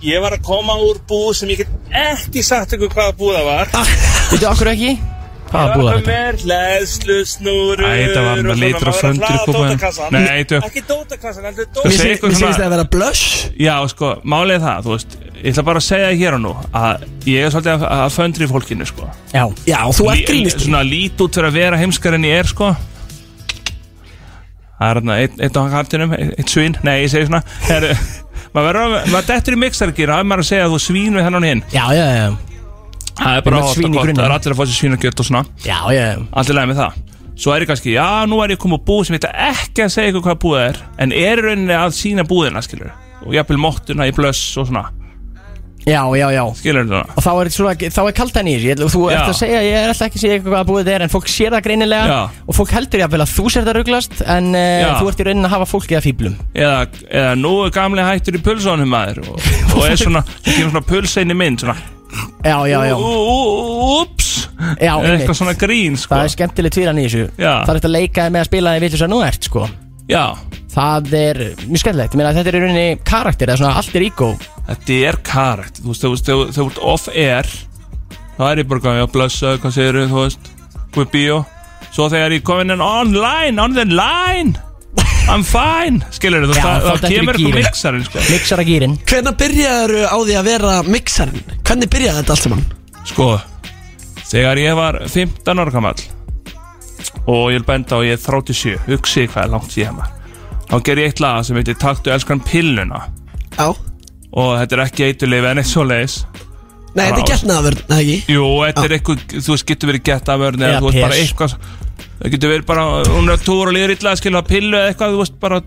Ég 0.04 0.20
var 0.20 0.34
að 0.36 0.42
koma 0.44 0.74
úr 0.84 0.98
búð 1.08 1.30
sem 1.38 1.48
ég 1.54 1.62
get 1.62 1.68
ekki 1.96 2.42
sagt 2.44 2.74
ykkur 2.76 2.90
hvaða 2.92 3.14
búð 3.16 3.36
það 3.38 3.46
var. 3.48 3.70
Veitu 4.30 4.48
okkur 4.50 4.68
ekki? 4.74 4.90
Hvaða 5.46 5.76
búða 5.76 5.76
Ég 5.76 5.84
var 5.86 5.96
þetta? 5.96 6.10
með 6.10 6.40
hlæðslu, 6.42 7.16
snúrur 7.30 7.86
Æ, 7.86 7.90
þetta 8.02 8.22
var 8.26 8.40
með 8.48 8.58
litur 8.60 8.88
og 8.90 8.96
föndur 8.98 9.30
í 9.30 9.38
kúpunum. 9.46 10.10
Nei, 10.16 10.24
þetta- 10.42 10.60
Ekki 10.66 10.82
dótakassan, 10.88 11.44
heldur 11.46 11.64
Mér 11.66 11.72
dótakassan 11.76 12.26
mér 12.26 12.34
sést 12.40 12.58
það 12.58 12.66
að 12.66 12.74
vera 12.74 12.84
blush. 12.96 13.24
Já, 13.62 13.76
sko, 13.88 14.10
málið 14.26 14.54
er 14.58 14.64
það, 14.66 14.82
þú 14.88 14.90
veist 14.96 15.16
Ég 15.36 15.52
ætla 15.52 15.64
bara 15.68 15.78
að 15.78 15.86
segja 15.86 16.06
það 16.10 16.18
hér 16.24 16.34
og 16.34 16.40
nú 16.42 16.52
að 16.74 17.06
ég 17.30 17.44
er 17.46 17.50
svolítið 17.54 17.72
að, 17.76 17.82
að 17.96 18.10
föndri 18.16 18.46
fólkinu, 18.50 18.86
sko. 18.88 19.04
Já, 19.32 19.44
Já, 19.68 19.80
þú 19.92 20.10
ert 20.10 20.18
Lí- 20.18 20.26
grínist. 20.26 20.60
Svona 20.66 20.82
lít 20.82 21.16
út 21.22 21.34
fyrir 21.38 21.48
að 21.48 21.52
vera 21.60 21.76
heimskar 21.78 22.14
en 22.18 22.24
ég 22.24 22.38
er, 22.40 22.44
sko. 22.50 22.72
Það 24.76 24.90
er 24.90 24.94
hérna 25.00 25.14
eitt, 25.22 25.36
eitt 25.40 25.56
svín 28.56 28.80
ég 28.80 29.12
Maður 29.12 29.28
dettur 29.30 29.56
í 29.56 29.60
mixargýr 29.60 30.12
Það 30.12 30.22
er 30.22 30.28
maður 30.30 30.44
að 30.44 30.50
segja 30.50 30.66
að 30.66 30.74
þú 30.76 30.80
svín 30.86 31.18
við 31.18 31.26
hennan 31.28 31.46
hinn 31.50 31.62
já, 31.72 31.84
já, 31.92 32.06
já. 32.16 32.28
Það 33.16 33.36
er 33.36 33.44
bara 33.46 33.60
svín 33.72 33.92
og 33.92 33.96
gott, 33.96 34.12
það 34.12 34.26
er 34.26 34.34
allir 34.34 34.52
að 34.52 34.58
fá 34.58 34.64
sér 34.66 34.76
svínakjöt 34.76 35.20
og 35.22 35.26
svona. 35.30 35.40
Já, 35.64 35.78
já, 35.88 36.02
já. 36.04 36.18
Allir 36.36 36.58
læg 36.58 36.66
með 36.68 36.80
það. 36.82 36.98
Svo 37.36 37.52
er 37.52 37.64
ég 37.64 37.70
kannski, 37.70 37.94
já, 37.96 38.08
nú 38.28 38.42
er 38.44 38.52
ég 38.52 38.60
komið 38.60 38.80
á 38.80 38.86
búð 38.88 39.00
sem 39.06 39.16
ég 39.16 39.22
ætla 39.24 39.48
ekki 39.50 39.84
að 39.84 39.90
segja 39.92 40.12
ykkur 40.12 40.24
hvað 40.24 40.38
búð 40.44 40.60
er 40.60 40.78
En 41.04 41.12
er 41.16 41.42
rauninni 41.44 41.76
að 41.76 41.96
sína 41.96 42.24
búðina, 42.28 42.62
skilur 42.64 42.92
Og 43.26 43.36
jafnvel 43.36 43.60
móttuna 43.60 44.08
í 44.08 44.14
blöss 44.16 44.54
og 44.60 44.70
svona 44.70 44.86
Já, 45.86 46.00
já, 46.18 46.26
já 46.34 46.42
Skilur 46.58 46.82
þetta 46.88 47.00
Og 47.14 47.22
þá 47.22 47.28
er, 47.40 47.48
svona, 47.54 47.72
þá 47.94 48.00
er 48.08 48.14
kaldan 48.18 48.48
í 48.50 48.54
þessu 48.56 48.66
Ég- 48.72 48.80
Þú 48.90 49.02
ert 49.12 49.28
að 49.30 49.36
segja, 49.38 49.60
ég 49.62 49.76
er 49.78 49.90
alltaf 49.92 50.08
ekki 50.08 50.18
að 50.18 50.24
segja 50.24 50.38
eitthvað 50.40 50.56
að 50.58 50.66
búið 50.70 50.80
þetta 50.82 50.94
er 50.96 51.04
En 51.06 51.12
fólk 51.12 51.28
sér 51.30 51.54
það 51.54 51.62
greinilega 51.68 52.06
Já. 52.10 52.16
Og 52.50 52.56
fólk 52.58 52.72
heldur 52.74 53.02
jáfnvel 53.04 53.22
að 53.22 53.34
þú 53.36 53.44
sér 53.54 53.66
það 53.68 53.76
rugglast 53.78 54.16
En 54.26 54.48
uh, 54.50 54.64
Já. 54.82 54.88
þú 54.98 55.10
ert 55.12 55.22
í 55.22 55.26
raunin 55.28 55.46
að 55.46 55.54
hafa 55.54 55.68
fólkið 55.70 55.98
að 56.00 56.06
fýblum 56.08 56.34
eða, 56.58 56.80
eða 57.22 57.36
nú 57.38 57.52
er 57.68 57.70
gamli 57.78 58.06
hættur 58.08 58.38
í 58.40 58.42
pulsónum 58.50 58.90
maður 58.96 59.22
og, 59.30 59.38
og 59.76 59.86
er 59.86 59.96
svona, 60.02 60.24
kemur 60.42 60.74
svona 60.74 60.84
pulseini 60.90 61.38
mynd 61.38 61.62
svona, 61.62 61.78
Já, 62.42 62.56
já, 62.66 62.78
já 62.90 62.96
Úps 62.98 64.30
Já, 64.56 64.90
Eða 64.90 64.94
einmitt. 64.98 65.20
eitthvað 65.20 65.38
svona 65.38 65.54
grín 65.60 65.96
sko. 66.00 66.14
Það 66.16 66.26
er 66.26 66.32
skemmtileg 66.34 66.72
tvíran 66.74 66.98
í 66.98 67.06
þessu 67.06 67.24
Já. 67.38 67.52
Það 67.62 67.72
er 67.74 67.78
eftir 67.80 67.90
að 67.90 67.96
leika 68.00 68.24
þér 68.26 68.32
með 68.34 68.42
að 68.42 68.48
spila 68.50 68.72
þig 68.76 68.84
vilt 68.86 68.94
þess 68.96 69.06
að 69.06 69.12
nú 69.14 69.18
ert 69.26 69.48
sko 69.50 69.66
Já, 70.10 70.24
Það 70.76 71.14
er 71.18 71.38
mjög 71.66 71.80
skemmtilegt 71.82 72.12
Ég 72.14 72.18
meina 72.20 72.30
að 72.30 72.36
þetta 72.40 72.50
er 72.52 72.56
í 72.58 72.60
rauninni 72.62 72.98
karakter 73.08 73.50
eða 73.50 73.60
svona 73.62 73.78
allt 73.80 73.96
er 73.96 74.04
ego 74.06 74.28
þetta 74.68 74.98
er 75.10 75.18
karakt 75.26 75.80
Þú 75.82 75.88
veist, 75.92 76.04
þú 76.04 76.10
veist, 76.12 76.28
þegar 76.28 76.52
þú 76.58 76.66
ert 76.70 76.80
off-air 76.92 77.48
þá 78.36 78.42
er 78.50 78.60
ég 78.62 78.68
bara 78.70 78.82
hvað, 78.84 79.00
já, 79.00 79.06
blessa, 79.16 79.54
hvað 79.62 79.74
segir 79.78 79.98
þú 80.12 80.20
veist, 80.22 80.50
hvað 80.94 81.10
bíó 81.16 81.40
Svo 81.96 82.08
þegar 82.12 82.34
ég 82.36 82.44
komin 82.46 82.74
inn 82.76 82.84
online, 82.84 83.62
on 83.62 83.74
the 83.76 83.86
line 83.88 84.54
I'm 85.26 85.42
fine, 85.42 86.04
skilur 86.14 86.44
þú, 86.46 86.54
Já, 86.54 86.62
það, 86.62 86.76
þá 86.76 86.86
það 86.86 87.00
dettur 87.00 87.10
í 87.10 87.16
kemur 87.16 87.34
eitthvað 87.34 87.46
gírinn. 87.48 87.64
mixarinn 87.66 88.04
sko. 88.06 88.20
Mixara 88.30 88.64
gýrin 88.68 88.92
Hvernig 89.10 89.38
byrjaður 89.40 89.94
á 90.06 90.16
því 90.22 90.36
að 90.38 90.46
vera 90.52 90.74
mixarinn? 90.86 91.40
Hvernig 91.66 91.90
byrjaði 91.96 92.20
þetta 92.20 92.36
allt 92.36 92.44
saman? 92.46 92.62
Sko, 93.10 93.26
þegar 94.30 94.60
ég 94.62 94.78
var 94.78 95.00
15 95.10 95.64
ára 95.64 95.74
gammal 95.74 95.96
og 97.26 97.50
ég 97.52 97.58
vil 97.60 97.66
benda 97.68 97.98
á 97.98 98.06
ég 98.06 98.16
er 98.16 98.22
37, 98.22 98.76
hugsi 98.86 99.26
hvað 99.30 99.44
er 99.46 99.54
langt 99.56 99.72
síðan 99.74 99.98
maður 100.00 100.12
þá 100.66 100.76
ger 100.88 101.00
ég 101.02 101.12
eitt 101.12 101.22
lag 101.22 101.44
sem 101.46 101.56
heitir 101.60 101.76
Taktu 101.78 102.10
elskan 102.10 102.40
pilluna. 102.42 103.04
Já. 103.56 103.68
Og 104.36 104.50
þetta 104.58 104.76
er 104.76 104.84
ekki 104.88 105.04
eiturlif 105.06 105.46
en 105.48 105.62
eitt 105.62 105.70
svo 105.70 105.84
leiðis 105.86 106.20
Nei, 106.96 107.10
þetta 107.10 107.20
er 107.20 107.28
getnaðavörn, 107.28 107.80
eða 107.86 107.98
ekki? 108.00 108.16
Jú, 108.32 108.44
þetta 108.64 108.84
er 108.86 108.94
eitthvað, 108.96 109.24
þú 109.36 109.52
veist, 109.52 109.66
getur 109.68 109.90
verið 109.92 110.04
getavörn 110.08 110.62
eða 110.62 110.70
Eða 110.70 110.80
þú 110.80 110.88
veist 110.90 111.04
bara 111.04 111.18
eitthvað 111.20 111.56
það 112.16 112.32
getur 112.32 112.52
verið 112.54 112.66
bara, 112.70 112.84
hún 113.12 113.26
er 113.28 113.34
að 113.36 113.42
túra 113.44 113.68
og 113.68 113.74
líður 113.76 113.92
illa 113.92 114.12
að 114.14 114.20
skilja 114.22 114.42
pillu 114.48 114.78
eða 114.78 114.92
eitthvað, 114.92 115.12
þú 115.12 115.20
veist, 115.20 115.34
bara 115.42 115.58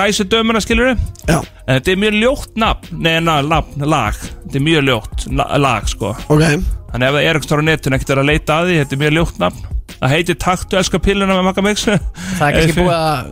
næsi 0.00 0.26
dömuna 0.30 0.62
skilur 0.64 0.90
Já, 0.90 1.36
en 1.38 1.76
þetta 1.78 1.92
er 1.94 2.00
mjög 2.02 2.16
ljótt 2.18 2.58
nafn, 2.58 2.96
neina, 3.06 3.36
nafn, 3.46 3.86
lag. 3.86 4.18
Þetta 4.18 4.58
er 4.58 4.64
mjög 4.66 4.86
ljótt 4.88 5.26
la- 5.38 5.46
lag, 5.62 5.86
sko. 5.90 6.10
Ok. 6.26 6.42
Þannig 6.90 7.06
ef 7.08 7.14
það 7.14 7.20
er 7.28 7.38
eitthvað 7.38 7.62
á 7.62 7.68
netun 7.70 7.96
ekkert 7.98 8.12
er 8.14 8.22
að 8.24 8.28
leita 8.32 8.58
að 8.58 8.68
því, 8.72 8.80
þetta 8.82 8.96
er 8.98 9.02
mjög 9.04 9.14
ljótt 9.20 9.40
nafn 9.44 9.70
Það 10.04 10.12
heitir 10.12 10.36
Taktu 10.44 10.76
elska 10.76 10.98
pilluna 11.00 11.32
með 11.38 11.46
Magga 11.48 11.62
Mix. 11.64 11.84
Það 11.88 12.44
er 12.44 12.56
kannski 12.58 12.74
búið 12.80 12.94
að 12.94 13.28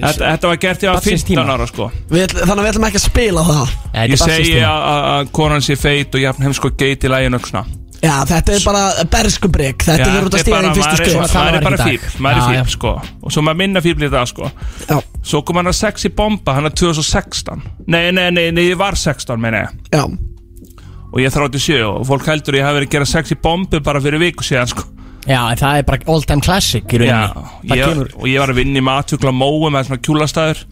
þetta, 0.00 0.24
þetta 0.24 0.50
var 0.50 0.60
gert 0.64 0.84
var 0.88 0.94
Barnsins 0.96 1.24
15 1.24 1.30
tíma. 1.30 1.44
ára 1.52 1.66
sko. 1.68 1.88
Við, 2.08 2.22
ætl- 2.24 2.40
Þannig 2.48 2.60
að 2.60 2.64
við 2.64 2.70
ætlum 2.72 2.86
ekki 2.88 3.00
að 3.00 3.04
spila 3.04 3.44
það. 3.50 3.72
Ég 4.08 4.22
segi 4.24 4.54
að, 4.64 4.84
að- 4.94 5.08
að 5.14 5.32
konan 5.36 5.64
sé 5.66 5.76
feit 5.76 6.16
og 6.16 6.24
jafn 6.24 6.46
heimsko 6.48 6.70
geit 6.80 7.04
í 7.04 7.12
læginu 7.12 7.40
og 7.42 7.48
svona 7.50 7.64
Já, 8.04 8.18
þetta 8.28 8.52
er 8.52 8.64
bara 8.66 8.80
berskubrygg 9.08 9.84
Þetta 9.86 10.08
er 10.10 10.26
út 10.26 10.34
að 10.36 10.42
stíða 10.42 10.58
í 10.60 10.72
fyrstu 10.76 10.82
maður 10.82 10.90
er- 10.92 10.98
skrif 10.98 11.14
það 11.24 11.38
maður 11.40 11.54
er 11.56 11.62
bara 11.64 11.76
í 11.76 11.84
fíbl 11.88 12.24
Maður 12.26 12.36
Já, 12.36 12.44
er 12.44 12.56
já. 12.58 12.64
fíbl 12.64 12.74
sko. 12.74 12.90
Og 13.24 13.32
svo 13.32 13.44
maður 13.46 13.58
minna 13.62 13.82
fíbl 13.84 14.04
í 14.04 14.10
það 14.12 14.26
sko. 14.32 14.50
Já, 14.90 14.96
Svo 15.24 15.40
kom 15.48 15.56
hann 15.60 15.70
að 15.72 15.76
sexy 15.78 16.10
bomba 16.18 16.56
Hann 16.58 16.68
er 16.68 16.74
2016 16.76 17.62
Nei, 17.86 18.02
nei, 18.12 18.26
nei, 18.36 18.50
nei, 18.52 18.66
ég 18.72 18.76
var 18.80 18.96
16 19.00 19.40
meina 19.40 19.62
ég. 19.64 19.78
Já. 19.94 20.04
Og 21.14 21.20
ég 21.22 21.30
er 21.30 21.36
37 21.38 21.80
og 21.86 22.04
fólk 22.10 22.28
heldur 22.28 22.56
að 22.56 22.60
ég 22.60 22.66
hafi 22.68 22.78
verið 22.80 22.88
að 22.90 22.94
gera 22.98 23.08
sexy 23.14 23.36
bombu 23.40 23.80
bara 23.86 24.00
fyrir 24.04 24.20
viku 24.20 24.44
síðan 24.44 24.68
sko 24.72 24.84
Já, 25.24 25.40
en 25.40 25.58
það 25.60 25.80
er 25.80 25.88
bara 25.88 26.12
all 26.14 26.28
time 26.28 26.44
classic 26.44 26.94
í 26.94 27.00
Já, 27.00 27.16
rauninni 27.32 27.68
Það 27.70 27.78
ég, 27.80 27.90
kemur 27.90 28.14
og 28.18 28.30
ég 28.30 28.42
var 28.42 28.52
að 28.52 28.60
vinna 28.60 28.80
í 28.80 28.84
matugla 28.84 29.34
móum 29.34 29.72
með 29.72 29.88
svona 29.88 30.04
kjúlastæður 30.04 30.64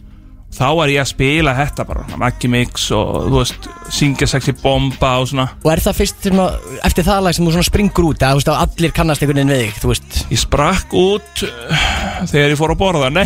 Þá 0.53 0.67
var 0.77 0.91
ég 0.91 1.01
að 1.01 1.09
spila 1.09 1.53
þetta 1.57 1.83
bara 1.87 2.17
Maggi 2.21 2.49
Mix 2.51 2.85
og 2.93 3.25
þú 3.25 3.39
veist 3.39 3.67
Syngja 3.93 4.27
sexy 4.29 4.53
bomba 4.57 5.15
og 5.21 5.27
svona. 5.31 5.47
Og 5.65 5.71
er 5.73 5.81
það 5.81 5.97
fyrst 5.97 6.27
svona, 6.27 6.45
eftir 6.85 7.07
það 7.07 7.23
lag 7.25 7.35
sem 7.35 7.47
þú 7.47 7.53
svona 7.55 7.67
springur 7.67 8.07
út 8.11 8.25
að, 8.25 8.35
þú 8.35 8.39
veist, 8.39 8.51
að 8.53 8.61
allir 8.65 8.93
kannast 8.95 9.23
einhvern 9.25 9.41
veginn 9.41 9.53
við 9.53 9.63
þig, 9.63 9.79
þú 9.81 9.91
veist? 9.91 10.19
Ég 10.29 10.41
sprakk 10.43 10.95
út 10.97 11.43
uh, 11.47 11.83
þegar 12.29 12.53
ég 12.53 12.59
fór 12.61 12.73
að 12.75 12.81
borða. 12.83 13.09
Nei, 13.13 13.25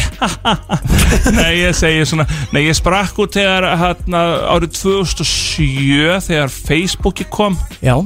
nei 1.39 1.51
ég 1.65 1.77
segi 1.77 2.07
svona 2.07 2.27
Nei, 2.55 2.61
ég 2.69 2.79
sprakk 2.79 3.19
út 3.23 3.35
þegar 3.35 3.67
hérna, 3.83 4.23
árið 4.55 4.77
2007 4.79 6.21
þegar 6.29 6.53
Facebooki 6.55 7.27
kom. 7.31 7.59
Já, 7.83 7.99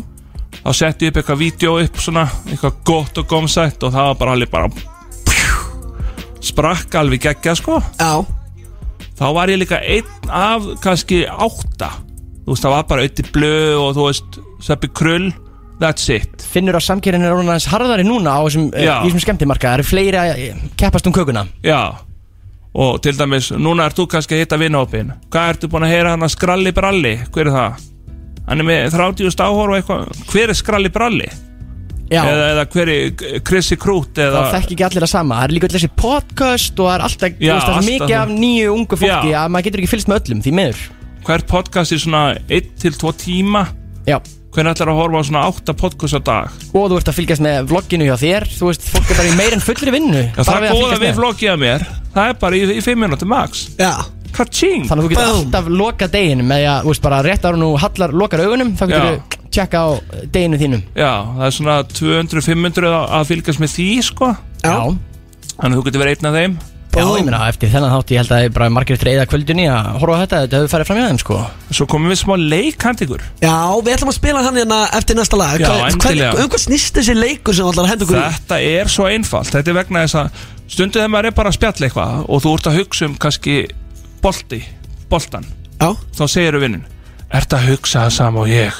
þá 0.59 0.71
setti 0.77 1.07
ég 1.07 1.13
upp 1.13 1.21
eitthvað 1.21 1.41
vídeo 1.41 1.77
upp 1.81 2.01
svona 2.01 2.25
eitthvað 2.49 2.81
gott 2.87 3.21
og 3.21 3.29
gómsætt 3.31 3.83
og 3.87 3.93
það 3.95 4.09
var 4.11 4.19
bara 4.19 4.35
alveg 4.37 4.51
bara 4.51 4.69
sprakk 6.51 6.95
alveg 6.97 7.21
geggja 7.27 7.55
sko. 7.57 7.79
Já, 7.99 8.25
þá 9.19 9.25
var 9.37 9.51
ég 9.53 9.61
líka 9.61 9.79
einn 9.81 10.33
af 10.33 10.65
kannski 10.83 11.23
átta. 11.29 11.93
Þú 12.41 12.55
veist 12.55 12.65
það 12.65 12.75
var 12.75 12.85
bara 12.89 13.05
auðvitað 13.05 13.31
blöð 13.35 13.79
og 13.79 13.95
þú 13.97 14.05
veist 14.09 14.39
seppi 14.65 14.89
krull 14.97 15.31
that's 15.81 16.09
it. 16.13 16.45
Finnur 16.53 16.77
að 16.77 16.85
samkerinn 16.85 17.25
er 17.25 17.33
orðin 17.33 17.51
aðeins 17.51 17.69
harðari 17.71 18.05
núna 18.05 18.37
á 18.37 18.41
þessum, 18.45 18.69
uh, 18.69 18.81
Já. 18.85 18.95
í 19.01 19.09
þessum 19.09 19.23
skemmtimarka 19.25 19.69
Það 19.69 19.77
eru 19.79 19.87
fleiri 19.89 20.19
að 20.21 20.31
eh, 20.45 20.63
keppast 20.77 21.09
um 21.09 21.15
kökuna. 21.15 21.45
Já. 21.65 21.81
Og 22.71 23.01
til 23.03 23.15
dæmis 23.17 23.49
núna 23.57 23.89
ert 23.89 23.97
þú 23.97 24.07
kannski 24.13 24.37
að 24.37 24.45
hitta 24.45 24.59
vinahópin 24.61 25.09
hvað 25.33 25.55
ertu 25.55 25.69
búin 25.71 25.85
að 25.87 25.95
heyra 25.95 26.13
hann 26.13 26.23
að 26.23 26.35
skralli 26.37 26.71
bralli? 26.75 27.17
Hver 27.33 27.49
er 27.49 27.55
það? 27.57 27.87
Hann 28.47 28.63
er 28.63 28.67
með 28.67 28.91
30 28.97 29.45
áhor 29.45 29.71
og 29.71 29.77
eitthvað. 29.79 30.25
Hver 30.31 30.51
er 30.53 30.57
skralli 30.59 30.91
bralli? 30.93 31.29
Já, 32.11 32.25
eða, 32.27 32.47
eða 32.51 32.63
hver 32.73 32.89
er 32.91 33.37
Chrissy 33.47 33.77
Krút 33.79 34.17
þá 34.17 34.25
eða 34.25 34.41
þekk 34.51 34.73
ekki 34.75 34.83
allir 34.89 35.05
að 35.05 35.11
sama. 35.13 35.37
Það 35.39 35.45
er 35.45 35.53
líka 35.55 35.67
öll 35.69 35.75
þessi 35.77 35.89
podcast 36.01 36.81
og 36.81 36.89
það 36.89 36.95
er 36.97 37.05
alltaf, 37.05 37.37
þú 37.37 37.45
Já, 37.47 37.53
veist, 37.53 37.67
það 37.69 37.77
alltaf 37.77 37.87
mikið 37.87 38.11
það. 38.11 38.19
af 38.25 38.33
nýju 38.41 38.73
ungu 38.73 38.99
fólki 38.99 39.31
Já. 39.31 39.37
að 39.39 39.53
maður 39.55 39.67
getur 39.69 39.83
ekki 39.83 39.91
fylgst 39.93 40.11
með 40.11 40.19
öllum, 40.19 40.43
því 40.43 40.53
miður. 40.59 40.83
Hvert 41.29 41.47
podcast 41.47 41.95
er 41.95 42.01
svona 42.03 42.23
1-2 42.51 43.13
tíma? 43.21 43.63
Já, 44.09 44.17
hvernig 44.51 44.73
ætlar 44.75 44.91
að 44.91 44.99
horfa 44.99 45.21
á 45.21 45.27
svona 45.29 45.47
8 45.53 45.77
podcast 45.79 46.19
á 46.19 46.21
dag? 46.27 46.61
Og 46.75 46.91
þú 46.91 46.99
ert 46.99 47.11
að 47.13 47.19
fylgjast 47.21 47.45
með 47.47 47.71
vlogginu 47.71 48.09
hjá 48.09 48.17
þér. 48.19 48.49
Þú 48.57 48.71
veist, 48.73 48.87
fólk 48.91 49.07
er 49.13 49.21
bara 49.21 49.31
í 49.31 49.37
meir 49.39 49.55
en 49.55 49.63
fullri 49.63 49.93
vinnu. 49.95 50.25
Já, 50.35 50.41
það 50.41 50.55
er 50.57 50.65
að 50.67 50.75
góða 50.75 50.99
fylgjast 51.05 51.45
við 51.45 51.53
að 51.53 51.61
mér. 51.63 51.87
Það 52.11 52.33
er 52.33 52.41
bara 52.43 52.59
í, 52.59 52.65
í 52.75 52.83
5 52.83 53.05
minúti 53.05 53.29
max. 53.29 53.69
Já 53.79 53.93
Kaching 54.41 54.87
Þannig 54.89 55.05
að 55.05 55.07
þú 55.07 55.11
getur 55.13 55.29
Boom. 55.29 55.37
alltaf 55.45 55.69
lokað 55.81 56.13
deginum 56.17 56.49
með 56.51 56.65
að, 56.71 56.81
þú 56.87 56.93
veist, 56.95 57.05
bara 57.05 57.21
rétt 57.29 57.47
ára 57.47 57.61
nú 57.61 57.69
hallar 57.85 58.17
lokar 58.23 58.43
augunum 58.47 58.73
þá 58.79 58.83
getur 58.89 59.05
Já. 59.05 59.13
þú 59.13 59.47
tjekka 59.51 59.85
á 59.85 59.89
deginu 60.33 60.59
þínum 60.61 60.83
Já, 60.97 61.11
það 61.37 61.45
er 61.47 61.55
svona 61.59 61.77
200-500 62.01 62.91
að, 62.91 63.07
að 63.19 63.31
fylgjast 63.31 63.63
með 63.63 63.73
því 63.77 63.87
sko 64.09 64.33
Já. 64.65 64.75
Þannig 65.55 65.71
að 65.71 65.79
þú 65.79 65.87
getur 65.89 66.05
verið 66.05 66.19
einn 66.21 66.31
af 66.31 66.37
þeim 66.41 66.59
Já, 66.91 67.05
ég 67.07 67.23
meina, 67.23 67.37
eftir 67.47 67.69
þennan 67.71 67.93
þátt 67.93 68.09
ég 68.11 68.19
held 68.19 68.31
að 68.35 68.41
ég 68.43 68.49
bara 68.51 68.65
margir 68.75 68.97
treyða 68.99 69.23
kvöldunni 69.31 69.63
að 69.71 69.85
horfa 70.01 70.15
á 70.17 70.21
þetta, 70.25 70.39
þetta 70.43 70.57
hefur 70.59 70.71
farið 70.73 70.89
fram 70.89 70.97
hjá 70.99 71.05
þeim, 71.07 71.19
sko 71.21 71.37
Svo 71.77 71.85
komum 71.87 72.11
við 72.11 72.17
smá 72.19 72.33
leikant 72.35 73.03
ykkur 73.05 73.21
Já, 73.39 73.53
við 73.79 73.93
ætlum 73.95 74.11
að 74.11 74.17
spila 74.17 74.41
hann 74.43 74.59
hérna 74.59 74.79
eftir 74.99 75.15
næsta 75.15 75.39
lag 75.39 75.63
Já, 75.63 75.69
endilega. 75.87 76.33
Um 76.35 76.51
hvað 76.51 76.63
snýst 76.65 76.99
þessi 76.99 77.15
leikur 77.15 77.55
sem 77.55 77.63
þú 77.63 77.71
ætlar 77.71 77.87
að 77.87 77.93
henda 77.93 78.07
okkur 78.09 78.19
í? 78.19 78.25
Þetta 78.35 78.59
er 78.73 78.91
svo 78.91 79.07
einfalt 79.07 79.53
Þetta 79.55 79.71
er 79.71 79.77
vegna 79.79 80.03
þess 80.03 80.19
að 80.19 80.43
stundu 80.75 80.99
þegar 80.99 81.13
maður 81.15 81.29
er 81.31 81.37
bara 81.39 81.53
að 81.53 81.57
spjalla 81.61 81.87
eitthvað 81.87 82.19
og 82.27 82.43
þú 82.43 82.53
ert 82.57 82.69
að 82.73 82.77
hugsa 82.81 83.07
um 83.07 83.15
kannski 83.23 83.55
bolti, 84.21 84.61
boltan 85.11 85.45
Já, 85.81 85.91
þá 86.17 86.23
segir 86.29 86.55
þú 86.57 86.63
vinnin 86.65 86.83
Ert 87.31 87.53
að 87.55 87.67
hugsa 87.71 88.05
það 88.05 88.15
sama 88.17 88.41
og 88.43 88.49
ég? 88.51 88.79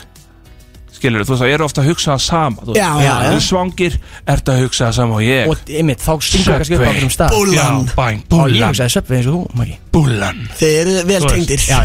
Skilur 0.91 1.23
þú 1.25 1.31
veist, 1.33 1.41
það 1.41 1.53
eru 1.55 1.65
ofta 1.65 1.81
að 1.81 1.87
hugsa 1.91 2.11
það 2.13 2.23
sama 2.25 2.65
þú 2.65 2.73
veist, 2.73 2.81
Já, 2.81 2.89
já, 3.01 3.13
já. 3.25 3.29
Þú 3.31 3.39
svangir, 3.47 3.95
ert 4.35 4.51
að 4.51 4.59
hugsa 4.65 4.83
það 4.89 4.97
sama 4.99 5.15
og 5.17 5.23
ég? 5.25 5.47
Og 5.53 5.71
einmitt, 5.79 6.03
þá 6.03 6.11
stingur 6.27 6.57
kannski 6.59 6.75
upp 6.77 6.81
á 6.81 6.85
Subway. 6.85 6.91
okkur 6.91 7.07
um 7.07 7.13
stað. 7.15 7.33
Búllan. 7.37 7.55
Já, 7.55 7.95
bæn, 7.95 8.19
Og 8.19 8.21
ég 8.21 8.27
búllan, 8.35 8.67
hugsaði 8.75 8.93
söpvið 8.97 9.17
eins 9.17 9.29
og 9.31 9.37
þú, 9.37 9.41
Maggi. 9.61 9.77
Búllan 9.95 10.43
þeir 10.59 10.75
eru 10.81 10.93
vel 11.09 11.21
Þú 11.21 11.31
veist, 11.31 11.33
tengdir. 11.33 11.65
Já, 11.71 11.79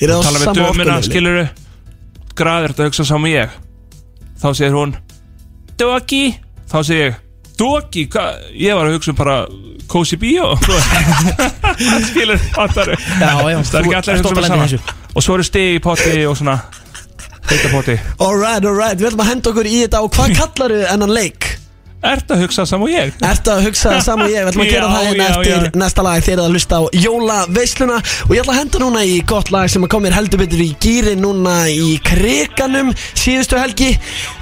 Þeir 0.00 0.06
eru 0.10 0.20
á 0.20 0.22
tala 0.28 0.38
við 0.38 0.44
sama 0.44 0.54
dömuna, 0.60 0.70
orkuleveli 0.70 1.08
skilur 1.10 1.40
graður 2.40 2.70
þetta 2.74 2.84
að 2.84 2.90
hugsa 2.92 3.08
saman 3.10 3.32
ég? 3.34 3.58
Þá 4.40 4.46
segir 4.60 4.76
hún 4.78 4.94
Doki, 5.80 6.22
þá 6.70 6.78
segir 6.86 7.02
ég 7.10 7.18
Doki, 7.60 8.06
ég 8.56 8.72
var 8.72 8.88
að 8.88 8.94
hugsa 8.96 9.12
um 9.12 9.18
bara 9.18 9.34
Cozy 9.90 10.16
Bio. 10.16 10.54
Skilur, 12.08 12.40
fattar 12.54 12.94
já, 12.94 12.96
já 13.20 13.58
það 13.68 13.74
er 13.80 13.88
ekki 13.88 13.96
allir 13.98 14.14
að 14.14 14.22
hugsa 14.22 14.30
um 14.30 14.38
það 14.38 14.46
sama. 14.48 14.96
og 15.12 15.26
svo 15.26 15.36
eru 15.36 15.44
stig 15.44 15.76
í 15.76 15.82
potti 15.84 16.14
og 16.30 16.38
svona 16.40 16.56
heita 17.50 17.72
potti. 17.74 17.98
Alright, 18.16 18.64
alright, 18.64 18.96
við 18.96 19.10
ætlum 19.10 19.24
að 19.26 19.32
henda 19.34 19.52
okkur 19.52 19.68
í 19.68 19.76
þetta 19.82 20.00
og 20.06 20.14
hvað 20.16 20.36
kallar 20.38 20.76
þau 20.78 20.92
ennan 20.94 21.14
leik? 21.18 21.49
Ert 22.00 22.30
að 22.32 22.46
hugsa 22.46 22.64
saman 22.64 22.88
og 22.88 22.92
ég? 22.94 23.10
Ertu 23.28 23.50
að 23.52 23.66
hugsa 23.66 23.90
saman 24.00 24.24
og 24.24 24.32
ég, 24.32 24.40
við 24.40 24.54
ætlum 24.54 24.62
að 24.64 24.70
gera 24.70 24.86
Já, 24.86 24.92
það 24.94 25.08
hérna 25.08 25.24
eftir 25.26 25.50
já. 25.52 25.72
næsta 25.82 26.04
lag. 26.06 26.22
Þegar 26.24 26.40
það 26.40 26.54
hlusta 26.54 26.78
á 26.80 26.82
jólaveisluna. 26.96 27.98
Og 28.24 28.32
ég 28.32 28.40
ætla 28.40 28.54
að 28.54 28.60
henda 28.60 28.80
núna 28.80 29.02
í 29.04 29.18
gott 29.28 29.52
lag 29.52 29.68
sem 29.68 29.84
að 29.84 29.92
komir 29.92 30.16
heldur 30.16 30.40
betur 30.40 30.62
í 30.64 30.70
gýri 30.80 31.12
núna 31.20 31.58
í 31.68 31.98
kriganum 32.06 32.94
síðustu 33.12 33.60
helgi. 33.60 33.90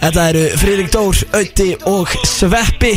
Þetta 0.04 0.28
eru 0.30 0.44
Friðrik 0.62 0.94
Dór, 0.94 1.24
Ötti 1.40 1.72
og 1.90 2.14
Sveppi. 2.30 2.94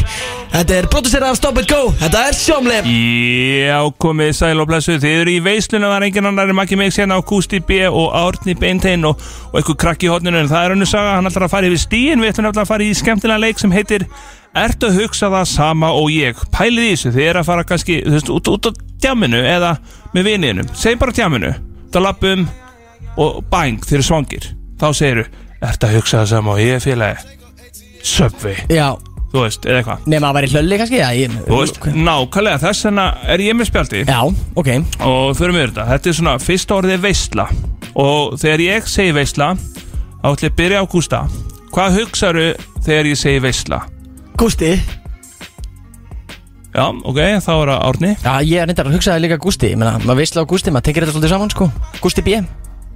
Þetta 0.51 0.76
er 0.76 0.88
producerað 0.91 1.32
af 1.32 1.38
Stop 1.39 1.59
It 1.62 1.70
Go, 1.72 1.93
þetta 1.95 2.22
er 2.28 2.36
sjómlef 2.36 2.88
Já, 2.91 3.78
komið 4.03 4.34
sæl 4.36 4.59
og 4.59 4.68
blessu 4.68 4.97
Þið 4.99 5.22
eru 5.22 5.32
í 5.32 5.43
veisluna, 5.45 5.93
er 5.95 6.05
engin 6.09 6.28
annar 6.28 6.51
en 6.51 6.57
Maggi 6.57 6.76
Mix 6.76 6.99
hérna 6.99 7.16
á 7.16 7.24
Gusti 7.24 7.62
B 7.64 7.78
og 7.88 8.12
Árni 8.20 8.57
Beintein 8.59 9.07
og, 9.07 9.24
og 9.47 9.62
eitthvað 9.62 9.80
krakki 9.86 10.09
í 10.09 10.12
hodninu 10.12 10.41
en 10.41 10.51
það 10.51 10.68
er 10.68 10.76
önnu 10.76 10.89
saga, 10.91 11.16
hann 11.16 11.32
ætlar 11.32 11.47
að 11.47 11.53
fara 11.55 11.72
yfir 11.72 11.84
stíin 11.86 12.20
við 12.20 12.34
ætlum 12.34 12.51
að 12.51 12.68
fara 12.68 12.84
í 12.84 12.91
skemmtilega 12.99 13.45
leik 13.45 13.64
sem 13.64 13.72
heitir 13.72 14.03
Ertu 14.52 14.89
að 14.89 14.97
hugsa 14.99 15.30
það 15.32 15.45
sama 15.47 15.89
og 15.95 16.10
ég? 16.12 16.39
Pælið 16.52 16.84
í 16.84 16.88
þessu, 16.91 17.12
þið 17.16 17.28
eru 17.30 17.39
að 17.39 17.45
fara 17.47 17.64
kannski 17.68 18.02
veist, 18.04 18.32
út, 18.34 18.49
út 18.52 18.68
á 18.68 18.72
tjáminu 18.99 19.39
eða 19.47 19.70
með 20.12 20.26
viniðinum. 20.28 20.72
Segjum 20.76 20.99
bara 20.99 21.14
tjáminu, 21.16 21.52
það 21.93 22.04
lappum 22.04 22.41
og 23.24 23.38
bang, 23.54 23.80
þið 23.88 23.95
eru 23.97 24.08
svangir. 24.10 24.49
Þá 24.82 24.86
segiru, 24.97 25.24
ertu 25.64 25.88
að 25.88 25.95
hugsa 25.95 26.20
það 26.20 26.28
sama 26.34 26.52
og 26.58 26.60
ég 26.60 26.84
félagi? 26.84 27.38
Subway, 28.02 28.58
Já, 28.74 28.89
þú 29.32 29.45
veist, 29.45 29.70
eða 29.70 29.80
eitthvað. 29.80 30.04
Nema 30.12 30.34
að 30.34 30.38
væri 30.39 30.52
hlölli 30.52 30.82
kannski 30.82 30.99
Já, 30.99 31.08
ég, 31.16 31.39
Þú 31.47 31.62
veist, 31.62 31.80
nákvæmlega 31.95 32.62
þess 32.66 32.89
vegna 32.89 33.08
er 33.32 33.45
ég 33.45 33.56
með 33.56 33.72
spjaldi 33.72 34.04
já 34.10 34.20
ok. 34.26 34.70
Og 35.08 35.32
förum 35.39 35.60
við 35.62 35.68
þetta. 35.70 35.88
Þetta 35.93 36.12
er 36.12 36.20
svona, 36.20 36.36
fyrsta 36.43 36.80
orðið 36.82 36.97
er 36.97 37.06
veistla 37.08 37.47
og 38.02 38.36
þegar 38.41 38.66
ég 38.66 38.91
segi 38.91 39.16
veistla 39.16 39.54
þá 39.56 40.28
ætlum 40.34 40.43
ég 40.43 40.52
að 40.52 40.60
byrja 40.60 40.84
á 40.84 40.91
Gústa. 40.91 41.24
Hvað 41.72 41.99
hugsaðu 42.02 42.45
þegar 42.84 43.12
ég 43.14 43.20
segi 43.24 43.43
veistla 43.47 43.84
Gústi, 44.41 44.71
já, 46.73 46.85
ok, 46.87 47.19
þá 47.43 47.51
er 47.51 47.69
það 47.69 47.83
Árni. 47.89 48.11
Já, 48.23 48.31
ég 48.47 48.57
er 48.63 48.69
reyndar 48.69 48.87
að 48.89 48.95
hugsa 48.95 49.13
það 49.13 49.23
líka 49.25 49.37
Gústi. 49.43 49.69
Ég 49.73 49.77
meina, 49.77 49.97
maður 50.01 50.17
veistla 50.21 50.41
á 50.41 50.49
Gústi, 50.49 50.71
maður 50.73 50.85
tekir 50.87 51.05
þetta 51.05 51.13
svolítið 51.15 51.33
saman, 51.35 51.51
sko. 51.53 51.67
Gústi 52.01 52.23
B. 52.25 52.39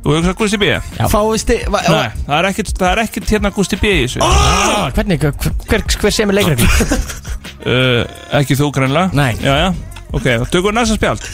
Þú 0.06 0.14
hugsaðu 0.16 0.36
Gústi 0.40 0.60
B? 0.62 0.70
Já. 0.72 1.06
fáið 1.12 1.38
sti 1.44 1.56
va- 1.74 1.82
nei, 1.90 2.10
það 2.28 2.36
er 2.40 2.48
ekkert, 2.52 2.72
það 2.80 2.90
er 2.92 3.02
ekkert 3.04 3.32
hérna 3.36 3.52
Gústi 3.56 3.80
B 3.82 3.90
í 3.92 4.02
þessu. 4.06 4.22
Ah, 4.26 4.90
Hvernig, 4.96 5.20
hver, 5.22 5.34
hver, 5.70 5.84
hver 6.02 6.14
sem 6.14 6.30
er 6.30 6.38
leikregl 6.38 6.66
uh, 7.74 8.02
ekki 8.40 8.58
þú 8.60 8.70
greinlega 8.76 9.10
Nei. 9.18 9.34
já, 9.42 9.54
já, 9.64 9.70
ok, 10.14 10.28
þá 10.30 10.46
tökum 10.54 10.70
við 10.70 10.78
næsta 10.80 10.98
spjald. 11.00 11.26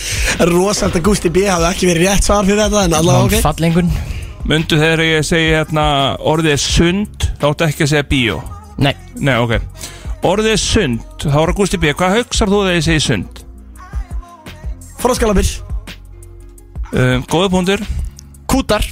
Rósalt 0.51 0.95
að 0.95 1.03
Gústi 1.09 1.31
B 1.35 1.43
hafði 1.51 1.67
ekki 1.73 1.89
verið 1.91 2.07
rétt 2.09 2.27
svar 2.27 2.47
fyrir 2.47 2.63
þetta 2.63 2.85
en 2.87 2.95
allavega 2.99 3.27
ok. 3.27 3.43
Fallengun 3.43 3.91
myndu 4.47 4.79
þegar 4.79 5.03
ég 5.05 5.27
segi 5.27 5.51
hérna 5.55 5.85
orðið 6.31 6.55
er 6.55 6.63
sund 6.63 7.27
þá 7.43 7.45
áttu 7.51 7.67
ekki 7.67 7.85
að 7.85 7.91
segja 7.91 8.07
bíó. 8.11 8.39
Nei, 8.81 8.95
nei, 9.19 9.35
ok, 9.35 9.59
orðið 10.27 10.57
sund 10.61 11.01
þá 11.23 11.37
er 11.41 11.51
það 11.51 11.57
Gústi 11.57 11.79
B, 11.81 11.93
hvað 11.97 12.17
hugsar 12.19 12.51
þú 12.51 12.63
þegar 12.65 12.77
ég 12.79 12.87
segi 12.87 13.05
sund 13.07 13.43
Froskalabir, 15.01 15.47
um, 16.93 17.23
góða 17.25 17.49
punktur 17.49 17.85
kútar. 18.51 18.83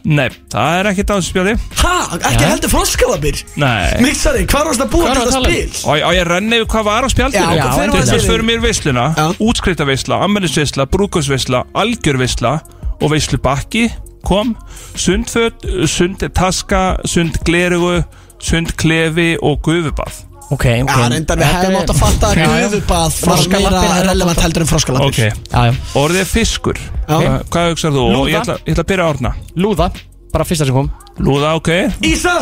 Nei, 0.00 0.30
það 0.48 0.74
er 0.78 0.88
ekki 0.94 1.04
dáðspjáði 1.10 1.52
ha, 1.82 1.96
ekki 2.16 2.40
Já. 2.40 2.48
heldur 2.54 2.70
froskalabir? 2.72 3.40
Nei. 3.60 3.98
Mixari, 4.00 4.46
hvað 4.48 4.70
varst 4.70 4.84
að 4.86 4.92
búa 4.94 5.10
Hvað 5.10 5.18
til 5.18 5.26
þetta 5.26 5.40
um? 5.40 5.48
spil? 5.50 5.90
Og 5.92 6.04
og 6.08 6.14
ég 6.16 6.28
renni 6.30 6.60
yfir 6.62 6.70
hvað 6.72 6.86
var 6.86 7.04
á 7.04 7.08
spjaldinu. 7.12 7.42
Já, 7.42 7.58
Já, 7.60 7.66
fyrir 7.76 8.08
sér 8.08 8.24
fyrir 8.24 8.46
mér 8.48 8.62
veisluna. 8.64 9.04
Já. 9.18 9.26
Útskriftaveisla, 9.44 10.22
ammælisveisla, 10.24 10.88
brúkusveisla 10.94 11.66
Algjörveisla 11.82 12.54
og 12.96 13.12
veislubakki 13.12 13.90
Kom. 14.24 14.54
Sundföt, 14.96 15.68
sundtaska 15.88 16.82
Sund 17.08 17.36
glerugu, 17.44 18.00
sund 18.40 18.72
klefi 18.80 19.34
og 19.36 19.60
gufubað 19.68 20.24
Ok, 20.50 20.64
ok. 20.82 20.90
Já, 20.90 21.08
reyndar 21.12 21.38
við 21.38 21.50
hefum 21.54 21.76
átt 21.78 21.90
að 21.92 21.98
fatta 22.00 22.30
að 22.32 22.40
gufubað 22.40 23.02
var 23.04 23.12
Froskalappir 23.20 23.76
meira 23.86 24.00
relevant 24.08 24.40
heldur 24.42 24.64
en 24.64 24.70
froskalabir 24.70 25.12
Ok, 25.12 25.20
Já, 25.52 25.60
já. 25.68 25.74
Orðið 26.00 26.22
er 26.24 26.30
fiskur. 26.30 26.80
Já. 26.80 27.14
Hva, 27.20 27.36
Hvað 27.54 27.68
hugsar 27.70 27.94
þú? 27.94 28.02
Og 28.08 28.16
Lúða. 28.16 28.30
Ég 28.32 28.40
ætla, 28.40 28.56
ég 28.66 28.74
ætla 28.74 28.84
að 28.84 28.90
byrja 28.90 29.04
að 29.06 29.12
orna 29.14 29.32
Lúða, 29.62 29.86
bara 30.34 30.48
fyrsta 30.48 30.66
sem 30.66 30.74
kom. 30.80 30.90
Lúða, 31.22 31.52
ok. 31.60 31.70
Ísa, 32.10 32.34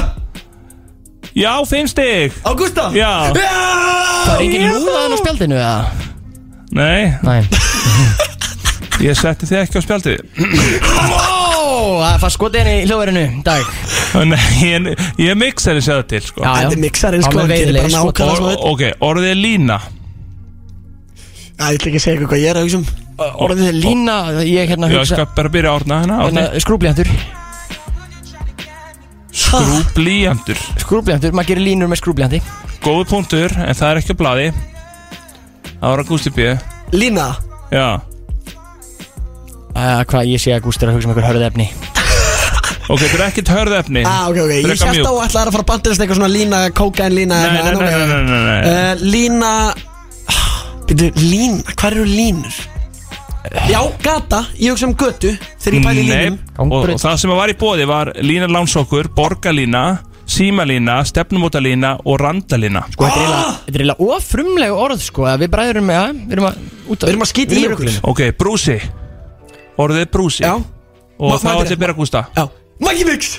Já, 1.39 1.53
fimm 1.69 1.87
stig. 1.91 2.33
Ágústa! 2.49 2.89
Já, 2.97 3.11
Það 3.37 4.33
er 4.35 4.41
engin 4.47 4.65
lúðaðan 4.73 5.13
á 5.15 5.19
spjaldinu 5.21 5.59
eða? 5.61 5.77
nei, 6.73 7.13
Nei. 7.23 7.43
Ég 9.09 9.15
setti 9.15 9.47
þig 9.47 9.61
ekki 9.63 9.79
á 9.79 9.83
spjaldið. 9.85 10.25
Ó, 10.83 11.38
það 11.79 12.17
fannst 12.25 12.39
skotið 12.39 12.61
henni 12.63 12.75
í 12.83 12.87
hljóðverinu 12.89 13.23
í 13.25 13.43
dag. 13.47 13.73
Nei, 14.31 14.47
ég, 14.65 14.89
ég 15.25 15.39
mixar 15.39 15.79
þess 15.79 15.93
að 15.95 16.03
til 16.13 16.21
sko. 16.27 16.43
Já, 16.45 16.49
já. 16.49 16.55
Þetta 16.63 16.77
er 16.79 16.83
mixarinn 16.85 17.25
sko 17.27 17.43
er 17.43 17.51
veiðileg 17.53 17.87
bara 17.87 17.93
skot. 17.95 18.23
nákvæmlega 18.23 18.55
Or, 18.55 18.73
Ok, 18.73 18.85
orðið 19.09 19.31
er 19.33 19.41
lína. 19.43 19.79
Ég 21.59 21.75
ætla 21.75 21.91
ekki 21.91 21.99
að 21.99 22.05
segja 22.05 22.17
ykkur 22.19 22.31
hvað 22.33 22.43
ég 22.45 22.53
er 22.53 22.61
að 22.61 22.69
hugsa 22.69 22.81
um. 22.81 22.87
Orðið 23.49 23.67
er 23.73 23.77
lína, 23.83 24.17
ég 24.47 24.71
hérna 24.71 24.87
Já, 24.87 24.95
ég 24.95 25.03
hugsa 25.03 25.17
skal 25.19 25.31
bara 25.35 25.51
byrja 25.51 25.73
að 25.73 25.81
orna 25.81 25.97
hérna, 26.05 26.19
hérna, 26.23 26.43
orna. 26.47 26.61
Skrúblíjantur 26.63 27.09
Skrúblíjandur 29.39 30.61
Skrúblíjantur, 30.85 31.35
maður 31.35 31.51
gerir 31.53 31.65
línur 31.67 31.91
með 31.91 32.01
skrúblíjandi 32.03 32.41
Góði 32.85 33.09
punktur, 33.11 33.55
en 33.59 33.75
það 33.75 33.91
er 33.91 34.01
ekki 34.01 34.15
á 34.15 34.21
blaði. 34.21 34.47
Það 35.79 35.91
var 35.91 36.03
að 36.05 36.11
Gústi 36.13 36.31
B. 36.35 36.47
Lína? 36.95 37.25
Já, 37.75 37.99
uh, 39.79 40.03
Hvað 40.11 40.29
ég 40.35 40.43
sé 40.43 40.55
að 40.57 40.65
Gústi 40.67 40.85
er 40.87 40.91
að 40.93 40.99
hugsa 40.99 41.09
um 41.09 41.15
einhver 41.15 41.29
hörð 41.31 41.47
efni 41.49 41.69
ok, 42.93 43.01
þetta 43.03 43.19
er 43.19 43.27
ekkert 43.29 43.53
hörðefni 43.55 44.03
Ah, 44.09 44.25
ok, 44.31 44.39
ok 44.45 44.53
Ég 44.59 44.65
Frekar 44.67 44.89
hérst 44.89 44.89
á 44.89 44.93
mjúk. 44.95 45.07
að 45.09 45.27
ætla 45.29 45.45
að 45.45 45.53
fara 45.55 45.65
að 45.65 45.69
bandast 45.73 46.03
eitthvað 46.05 46.19
svona 46.21 46.33
lína 46.35 46.63
Kókain 46.79 47.15
lína 47.17 47.39
Nei, 47.43 47.51
nei, 47.53 47.63
nei, 47.63 47.75
nei, 47.79 48.09
nei, 48.09 48.25
nei, 48.25 48.43
nei. 48.49 48.61
Uh, 48.73 49.07
Lína 49.07 49.53
Býtu, 50.89 51.09
lína, 51.21 51.63
hvað 51.77 51.97
eru 51.99 52.05
línur? 52.09 52.59
Já, 53.69 53.79
gata, 54.05 54.43
ég 54.61 54.73
hugsa 54.75 54.87
um 54.89 54.95
götu 54.99 55.31
Þegar 55.61 55.77
ég 55.79 55.85
pæli 55.85 56.03
í 56.03 56.09
Nei, 56.09 56.19
línum 56.27 56.39
og, 56.41 56.55
Gangbraut. 56.59 56.95
og 56.97 57.01
það 57.05 57.19
sem 57.23 57.33
var 57.39 57.53
í 57.53 57.57
bóði 57.61 57.87
var 57.89 58.11
lína 58.25 58.49
lánsokkur, 58.51 59.09
borgarlína 59.17 59.83
símalína, 60.29 60.99
stefnumótalína 61.09 61.95
og 62.05 62.19
randalína 62.21 62.83
Sko, 62.93 63.05
þetta 63.07 63.21
er 63.21 63.25
eiginlega- 63.25 63.53
þetta 63.65 63.73
er 63.79 63.85
eiginlega 63.85 64.09
ofrumlega 64.17 64.81
orð, 64.87 65.05
sko 65.07 65.25
að 65.31 65.45
Við 65.45 65.53
bræðurum, 65.55 65.93
já, 65.95 66.03
við 66.13 66.35
erum 66.37 66.49
að 66.51 66.59
út 66.89 67.07
Við 67.07 67.13
erum 67.15 67.25
að 67.25 67.31
skýta 67.33 67.57
í 67.57 67.63
okkur. 67.69 67.93
Ok, 68.13 68.21
brúsi 68.41 68.77
Orðið 69.79 70.01
er 70.05 70.11
brúsi 70.13 70.43
Já, 70.45 70.55
Og 71.19 71.31
Ma- 71.31 71.39
þá 71.39 71.45
ma- 71.45 71.55
ætla 71.59 71.69
ég 71.69 71.77
að 71.77 71.83
byrja 71.83 71.95
að 71.95 72.01
gústa 72.03 72.25
já. 72.37 72.45
Maggi 72.83 73.05
Mix 73.09 73.39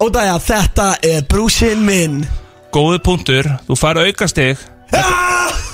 Og 0.00 0.10
það 0.14 0.30
er 0.32 0.40
þetta 0.46 0.86
er 1.06 1.26
brúsinn 1.30 1.82
minn. 1.86 2.22
Góði 2.72 2.98
punktur, 3.04 3.46
þú 3.68 3.76
fær 3.76 4.00
aukastig. 4.00 4.58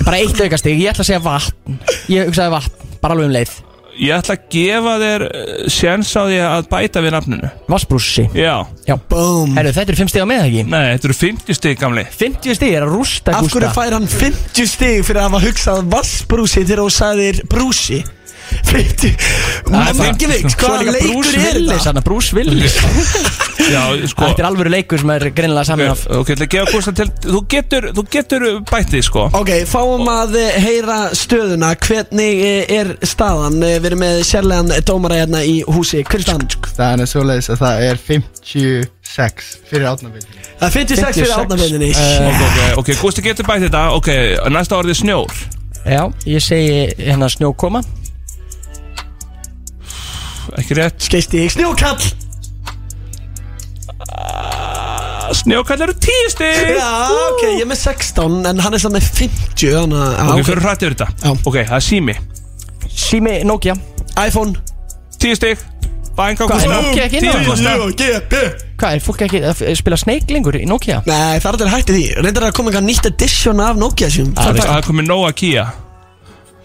Bara 0.05 0.19
eitt 0.19 0.41
aukastig, 0.43 0.75
ég 0.83 0.91
ætla 0.91 1.05
að 1.05 1.09
segja 1.13 1.23
vatn. 1.23 1.79
Ég 2.11 2.29
hugsaði 2.29 2.53
vatn, 2.57 2.91
bara 3.01 3.15
alveg 3.17 3.29
um 3.31 3.35
leið. 3.37 3.55
Ég 3.99 4.15
ætla 4.15 4.37
að 4.37 4.45
gefa 4.53 4.93
þér 5.03 5.25
uh, 5.27 5.55
séns 5.75 6.11
á 6.15 6.23
því 6.23 6.37
að 6.47 6.69
bæta 6.71 7.01
við 7.03 7.15
nafninu. 7.17 7.49
Vassbrúsi 7.67 8.29
Já, 8.37 8.55
Boom 9.11 9.57
Herru, 9.59 9.73
þetta 9.75 9.91
eru 9.91 9.99
5 10.05 10.13
stig 10.13 10.23
á 10.23 10.29
með 10.31 10.45
ekki? 10.45 10.63
Nei, 10.71 10.85
þetta 10.93 11.09
eru 11.09 11.17
50 11.19 11.59
stig 11.59 11.81
gamli. 11.81 12.05
50 12.21 12.59
stig 12.61 12.77
er 12.79 12.87
að 12.87 12.95
rústa 12.95 13.35
Af 13.35 13.49
hverju 13.49 13.57
Gústa 13.57 13.73
fær 13.75 13.97
hann 13.97 14.07
50 14.13 14.71
stig 14.71 15.03
fyrir 15.09 15.23
að 15.25 15.27
hafa 15.27 15.43
hugsað 15.49 15.83
vassbrúsi 15.97 16.63
þegar 16.63 16.85
þú 16.85 16.95
sagðir 16.95 17.41
brúsi 17.51 17.99
50 18.69 19.17
Maggi 19.99 20.29
Mix, 20.31 20.55
Svo 20.55 20.73
er 20.73 20.85
hvaða 20.85 20.95
leikur 20.97 21.29
er 21.29 21.61
þetta? 21.79 22.03
Bruce 22.05 22.37
Willis. 22.37 22.77
Já, 23.69 23.83
sko 24.09 24.29
Þetta 24.31 24.43
er 24.43 24.47
alvöru 24.49 24.71
leikur 24.73 25.01
sem 25.03 25.11
er 25.13 25.27
greinilega 25.35 25.67
saman 25.69 25.91
af 25.93 26.05
Ok, 26.19 26.31
Þú 26.39 27.41
getur, 27.51 27.89
þú 27.97 28.05
getur 28.13 28.47
bætið, 28.69 29.03
sko. 29.05 29.27
Ok, 29.37 29.51
fáum 29.69 30.09
að 30.13 30.39
eh, 30.41 30.57
heyra 30.63 30.99
stöðuna. 31.17 31.75
Hvernig 31.83 32.43
eh, 32.47 32.73
er 32.79 32.95
staðan? 33.07 33.59
Við 33.61 33.89
erum 33.91 34.03
með 34.05 34.23
sérlegan 34.29 34.73
dómara 34.89 35.21
hérna 35.23 35.43
í 35.45 35.59
húsi. 35.69 36.01
Er 36.05 36.25
staðan? 36.25 36.47
Það 36.79 37.05
er 37.05 37.13
svoleiðis 37.13 37.51
að 37.53 37.63
það 37.65 37.85
er 37.89 38.03
56 38.09 39.53
fyrir 39.69 39.89
átnabildinni 39.93 40.47
Það 40.59 40.67
er 40.69 40.75
56 40.79 41.21
fyrir 41.21 41.35
56. 41.35 41.39
átnafindinni 41.45 41.93
Eh, 41.99 42.75
Ok, 42.81 42.93
Gústi 43.03 43.25
getur 43.25 43.49
bætið 43.49 43.69
þetta. 43.69 43.85
Ok, 43.99 44.13
næsta 44.55 44.79
orðið 44.81 45.01
snjór. 45.03 45.39
Já, 45.89 46.03
ég 46.29 46.43
segi 46.45 46.85
hérna 47.01 47.29
snjókoma 47.33 47.83
Ekki 50.57 50.75
rétt. 50.79 50.99
Skeist 51.05 51.35
í 51.37 51.45
snjókall! 51.53 52.01
Snjókall 55.39 55.81
eru 55.85 55.93
10 55.93 56.31
stig. 56.33 56.69
Já, 56.79 56.93
ok, 57.29 57.43
ég 57.59 57.61
er 57.61 57.69
með 57.69 57.81
16 57.83 58.47
En 58.49 58.63
hann 58.65 58.77
er 58.77 58.81
samt 58.81 58.97
með 58.97 59.09
50 59.19 59.75
Þannig 59.75 59.99
að, 60.01 60.15
Ok, 60.23 60.39
ah, 60.39 60.45
fyrir 60.49 60.63
hrætt 60.65 60.85
yfir 60.87 60.95
þetta. 60.97 61.09
Já. 61.21 61.33
Ok, 61.51 61.59
það 61.69 61.75
er 61.79 61.85
sími 61.85 62.15
Sími 62.99 63.35
Nokia. 63.47 63.75
iPhone. 64.19 64.55
10 65.23 65.37
stig. 65.39 65.61
Bænk 66.19 66.41
á 66.43 66.45
Hvað, 66.49 66.65
er 66.65 66.73
Nokia 66.73 67.05
ekki 67.05 67.21
inn 67.21 67.29
á 67.29 67.39
10 67.45 68.17
það? 68.33 68.49
Hvað, 68.79 68.95
er 68.97 69.03
fólk 69.05 69.21
ekki 69.27 69.43
að 69.47 69.61
spila 69.79 69.99
Snake 70.01 70.35
lengur 70.35 70.57
í 70.59 70.65
Nokia? 70.67 71.03
Nei, 71.07 71.39
það 71.39 71.51
er 71.53 71.59
allir 71.59 71.71
hætti 71.77 71.95
því. 71.99 72.07
Reyndar 72.25 72.49
að 72.49 72.57
koma 72.59 72.73
eitthvað 72.73 72.89
nýtt 72.89 73.11
edition 73.13 73.63
af 73.63 73.79
Nokia 73.79 74.11
sím 74.11 74.33
Það 74.39 74.65
er 74.65 74.89
komið 74.89 75.07
Nóa 75.13 75.31
Kia 75.39 75.69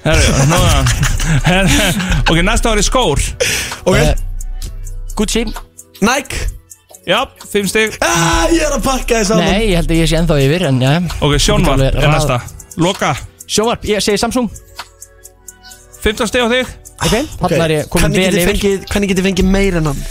Herru, 0.04 0.48
Nóa 0.52 0.82
Herru, 1.48 1.86
Ok, 2.30 2.42
næsta 2.44 2.72
orðið 2.74 2.88
skór. 2.90 3.22
Ok, 3.88 3.96
Eh, 4.00 4.14
Gucci. 5.16 5.46
Nike. 6.04 6.36
Já, 7.08 7.20
5 7.52 7.68
stig. 7.68 7.96
Ah, 8.02 8.48
Ég 8.52 8.64
er 8.64 8.74
að 8.78 8.84
pakka 8.86 9.20
þess 9.22 9.34
að 9.36 9.42
Nei, 9.44 9.64
ég 9.72 9.76
held 9.82 9.92
að 9.92 10.00
ég 10.00 10.08
sé 10.10 10.16
ennþá 10.22 10.38
yfir 10.40 10.64
En 10.70 10.78
já, 10.82 10.92
Ok, 11.20 11.34
sjónvarp 11.44 11.82
getur 11.84 12.04
er 12.08 12.14
næsta. 12.14 12.38
Loka. 12.80 13.10
Sjónvarp, 13.48 13.84
ég 13.92 14.00
segi 14.04 14.22
Samsung. 14.22 14.48
15 16.04 16.28
stig 16.32 16.44
á 16.44 16.48
þig. 16.52 16.72
Ok, 17.04 17.14
þannig 17.42 17.64
er 17.66 17.74
ég 17.78 17.90
komin 17.92 18.16
vel 18.16 18.38
yfir. 18.40 18.50
fengið, 18.54 18.86
Hvernig 18.92 19.12
get 19.12 19.20
ég 19.20 19.28
fengið 19.28 19.50
meir 19.52 19.78
en 19.82 19.92
hann? 19.92 20.02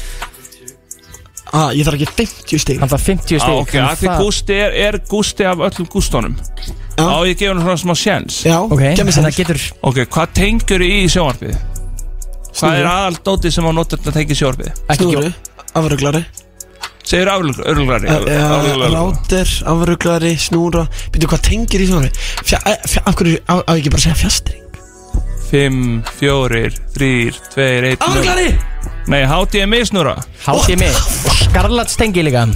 Ah, 1.52 1.68
ég 1.76 1.84
þarf 1.84 1.98
ekki 2.00 2.12
50 2.16 2.62
stig. 2.64 2.78
Hann 2.80 2.88
þarf 2.92 3.04
50 3.08 3.36
ah, 3.40 3.44
stig 3.44 3.58
Ok, 3.60 3.74
að 3.80 3.98
því 4.02 4.12
Gústi 4.22 4.56
er, 4.56 4.76
er 4.86 4.98
Gústi 5.10 5.48
af 5.48 5.64
öllum 5.68 5.88
Gústónum 5.92 6.36
Já. 6.92 7.04
Á, 7.08 7.16
ég 7.26 7.38
gefa 7.40 7.54
hann 7.54 7.62
svona 7.64 7.80
smá 7.80 7.94
sjens 7.96 8.40
Já, 8.44 8.58
Ok, 8.62 8.82
gef 8.82 9.06
mér 9.06 9.16
þannig 9.16 9.16
sens 9.16 9.28
að 9.30 9.38
getur 9.40 9.60
Ok, 9.88 10.00
hvað 10.12 10.34
tengur 10.36 10.84
í 10.84 10.90
sjónvarpið? 11.08 11.56
Hvað 12.52 12.76
er 12.76 12.84
Snúru. 12.84 12.92
aðal 12.92 13.18
dótið 13.24 13.54
sem 13.56 13.68
á 13.68 13.72
notur 13.72 14.02
að 14.02 14.16
tengja 14.18 14.36
í 14.36 14.40
sjónvarpið? 14.42 14.82
Snúru, 14.98 15.32
afruglari 15.80 16.24
Segir 17.02 17.28
afruglari 17.32 18.06
Ráter, 18.92 19.48
afruglari, 19.72 20.34
snúra. 20.38 20.84
Býtu 21.10 21.26
hvað 21.32 21.42
tengir 21.48 21.82
í 21.82 21.88
Fja, 22.46 22.60
eh, 22.66 22.78
Af 23.02 23.16
hverju, 23.18 23.40
á, 23.48 23.54
ég 23.74 23.80
ekki 23.82 23.90
bara 23.90 23.98
að 23.98 24.06
segja 24.06 24.20
fjastring 24.22 24.61
5, 25.52 26.02
4, 26.16 26.70
3, 26.96 27.32
2, 27.52 27.64
1 27.92 28.00
Afruglari 28.00 28.54
Nei, 29.10 29.24
HDMI 29.26 29.82
snúra 29.84 30.14
mig 30.80 30.94
Og 31.28 31.34
skarlat 31.36 31.90
stengi 31.92 32.22
líka. 32.24 32.46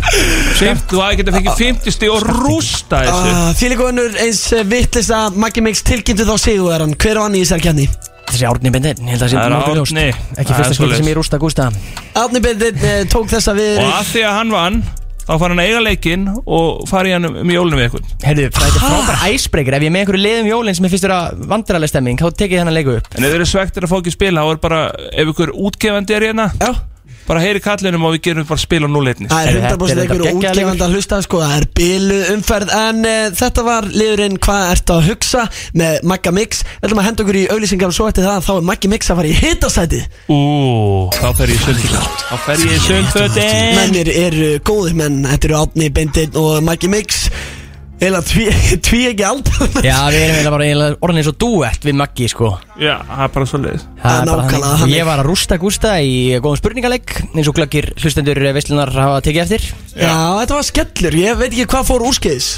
Fimt, 0.56 0.86
Þú 0.88 1.02
hafi 1.02 1.18
getað 1.20 1.36
fengið 1.36 1.60
50 1.60 1.94
stig 1.96 2.12
og 2.12 2.24
rústa 2.24 3.02
þessu. 3.04 3.32
Uh, 3.34 3.48
Fílíkonur 3.58 4.16
eins 4.22 4.42
vittlist 4.70 5.12
að 5.12 5.36
Maggi 5.42 5.64
Mix 5.66 5.84
tilkynntu 5.86 6.24
þá 6.28 6.36
sigurverðan 6.40 6.96
Hver 6.96 7.18
var 7.20 7.26
hann 7.26 7.36
í 7.36 7.42
þessari 7.44 7.66
kenni? 7.66 7.88
Þessi 8.26 8.48
árni 8.48 8.72
bindin, 8.74 9.02
ég 9.06 9.14
held 9.14 9.22
að 9.22 9.26
það 9.26 9.34
sé 9.34 9.50
nokkuð 9.52 9.76
ljóst. 9.80 9.96
Árni. 9.96 10.06
Ekki 10.34 10.56
fyrsta 10.56 10.78
svoleiðis. 10.78 11.02
sem 11.02 11.10
ég 11.12 11.18
rústa 11.18 11.40
Gústa. 11.42 11.68
Átni 12.16 12.42
Bindin 12.42 12.80
uh, 12.80 13.02
tók 13.12 13.28
þessa 13.30 13.54
við 13.58 13.82
Og 13.84 13.92
að 13.92 14.08
því 14.14 14.24
að 14.26 14.38
hann 14.40 14.54
vann 14.56 14.80
Þá 15.26 15.32
fara 15.42 15.52
hann 15.52 15.62
að 15.62 15.70
eiga 15.70 15.82
leikinn 15.82 16.26
Og 16.46 16.84
fara 16.86 17.10
í 17.10 17.14
hann 17.16 17.26
um 17.26 17.50
jólunum 17.50 17.80
við 17.80 17.88
ykkur 17.88 18.04
Herðu, 18.22 18.48
það 18.54 18.66
er 18.68 18.76
frábær 18.84 19.22
æsbreykir 19.32 19.76
Ef 19.78 19.82
ég 19.82 19.90
er 19.90 19.94
með 19.96 20.04
einhverju 20.04 20.22
liðum 20.22 20.50
jólinn 20.52 20.78
sem 20.78 20.86
ég 20.86 20.94
finnst 20.94 21.08
vera 21.08 21.20
vandræðileg 21.50 21.90
stemming 21.92 22.20
Þá 22.22 22.28
tekið 22.30 22.54
ég 22.54 22.62
þennan 22.62 22.76
leiku 22.78 22.94
upp. 23.00 23.08
En 23.16 23.26
ef 23.26 23.32
þið 23.32 23.38
eru 23.40 23.48
svektir 23.50 23.86
að 23.86 23.92
fá 23.92 23.96
ekki 23.98 24.14
spila 24.14 24.44
Þá 24.46 24.52
er 24.54 24.60
bara 24.68 24.82
Ef 25.10 25.32
ykkur 25.34 25.54
útgefandi 25.66 26.16
er 26.16 26.28
hérna 26.30 26.50
Já 26.62 26.70
Bara 27.26 27.40
heyri 27.42 27.58
kallinum 27.62 28.04
og 28.06 28.12
við 28.14 28.20
gerum 28.28 28.46
bara 28.46 28.60
spil 28.62 28.82
á 28.86 28.88
núleitni 28.88 29.26
Það 29.30 29.48
er 29.48 29.56
Heyrðu, 29.56 29.62
100% 29.66 29.88
þetta 29.88 29.96
er 29.96 30.02
einhverju 30.04 30.34
útgefandi 30.38 30.84
að 30.86 30.92
hlusta 30.94 31.18
sko, 31.26 31.40
Það 31.42 31.54
er 31.56 31.66
bilu 31.80 32.18
umferð. 32.36 32.72
En 32.76 33.00
uh, 33.02 33.16
þetta 33.40 33.64
var 33.66 33.88
liðurinn 33.90 34.38
Hvað 34.46 34.62
ertu 34.76 34.94
að 34.96 35.08
hugsa 35.10 35.46
með 35.82 36.06
Magga 36.12 36.32
Mix? 36.36 36.62
Við 36.76 36.86
ætlum 36.86 37.02
að 37.02 37.08
henda 37.08 37.24
okkur 37.26 37.40
í 37.40 37.44
auðlýsingar 37.50 37.90
og 37.90 37.96
svo 37.98 38.08
eftir 38.12 38.28
það 38.28 38.46
Þá 38.46 38.52
er 38.56 38.66
Maggi 38.70 38.92
Mix 38.94 39.10
að 39.10 39.20
fara 39.22 39.32
í 39.32 39.36
hitasæti 39.42 40.02
Ú, 40.30 40.38
þá 41.18 41.26
fer 41.40 41.52
ég 41.52 41.58
í 41.58 41.64
sundfötin 41.66 42.08
Þá 42.30 42.36
fer 42.46 42.64
ég 42.66 42.72
í 42.76 42.80
sundfötin 42.86 43.76
Mennir 43.80 44.12
eru 44.14 44.50
góðir 44.66 44.96
menn. 45.02 45.20
Þetta 45.26 45.50
eru 45.50 45.58
Átni 45.64 45.90
Bindin 45.98 46.38
og 46.38 46.60
Maggi 46.66 46.90
Mix 46.92 47.26
Eða 47.96 48.20
tví, 48.28 49.00
ekki 49.08 49.24
aldar 49.24 49.70
Já, 49.80 49.96
við 50.12 50.20
erum 50.20 50.34
eiginlega 50.34 50.52
bara 50.52 50.66
eiginlega 50.66 50.98
orðin 51.06 51.20
eins 51.22 51.30
og 51.30 51.38
duett 51.40 51.86
við 51.86 51.96
Maggi 51.96 52.28
sko. 52.28 52.50
Já, 52.76 52.94
það 53.08 53.24
er 53.24 53.34
bara 53.38 53.48
svo 53.48 53.60
leiðis 53.62 53.86
Það 54.02 54.18
er 54.18 54.28
bara 54.28 54.44
nákvæmlega 54.44 54.72
þannig. 54.82 54.96
Ég 54.98 55.08
var 55.08 55.22
að 55.22 55.28
rústa 55.30 55.58
Gústa 55.62 55.96
í 56.04 56.14
góðum 56.44 56.60
spurningalegg 56.60 57.16
eins 57.32 57.48
og 57.48 57.56
glöggir 57.56 57.90
hlustendur 57.96 58.42
veislunar 58.56 58.92
hafa 58.92 59.24
tekið 59.24 59.44
eftir. 59.46 59.68
Já, 59.96 60.12
þetta 60.42 60.58
var 60.58 60.68
skellur. 60.68 61.20
Ég 61.22 61.40
veit 61.40 61.50
ekki 61.50 61.68
hvað 61.72 61.88
fór 61.88 62.04
úrskeiðis. 62.10 62.50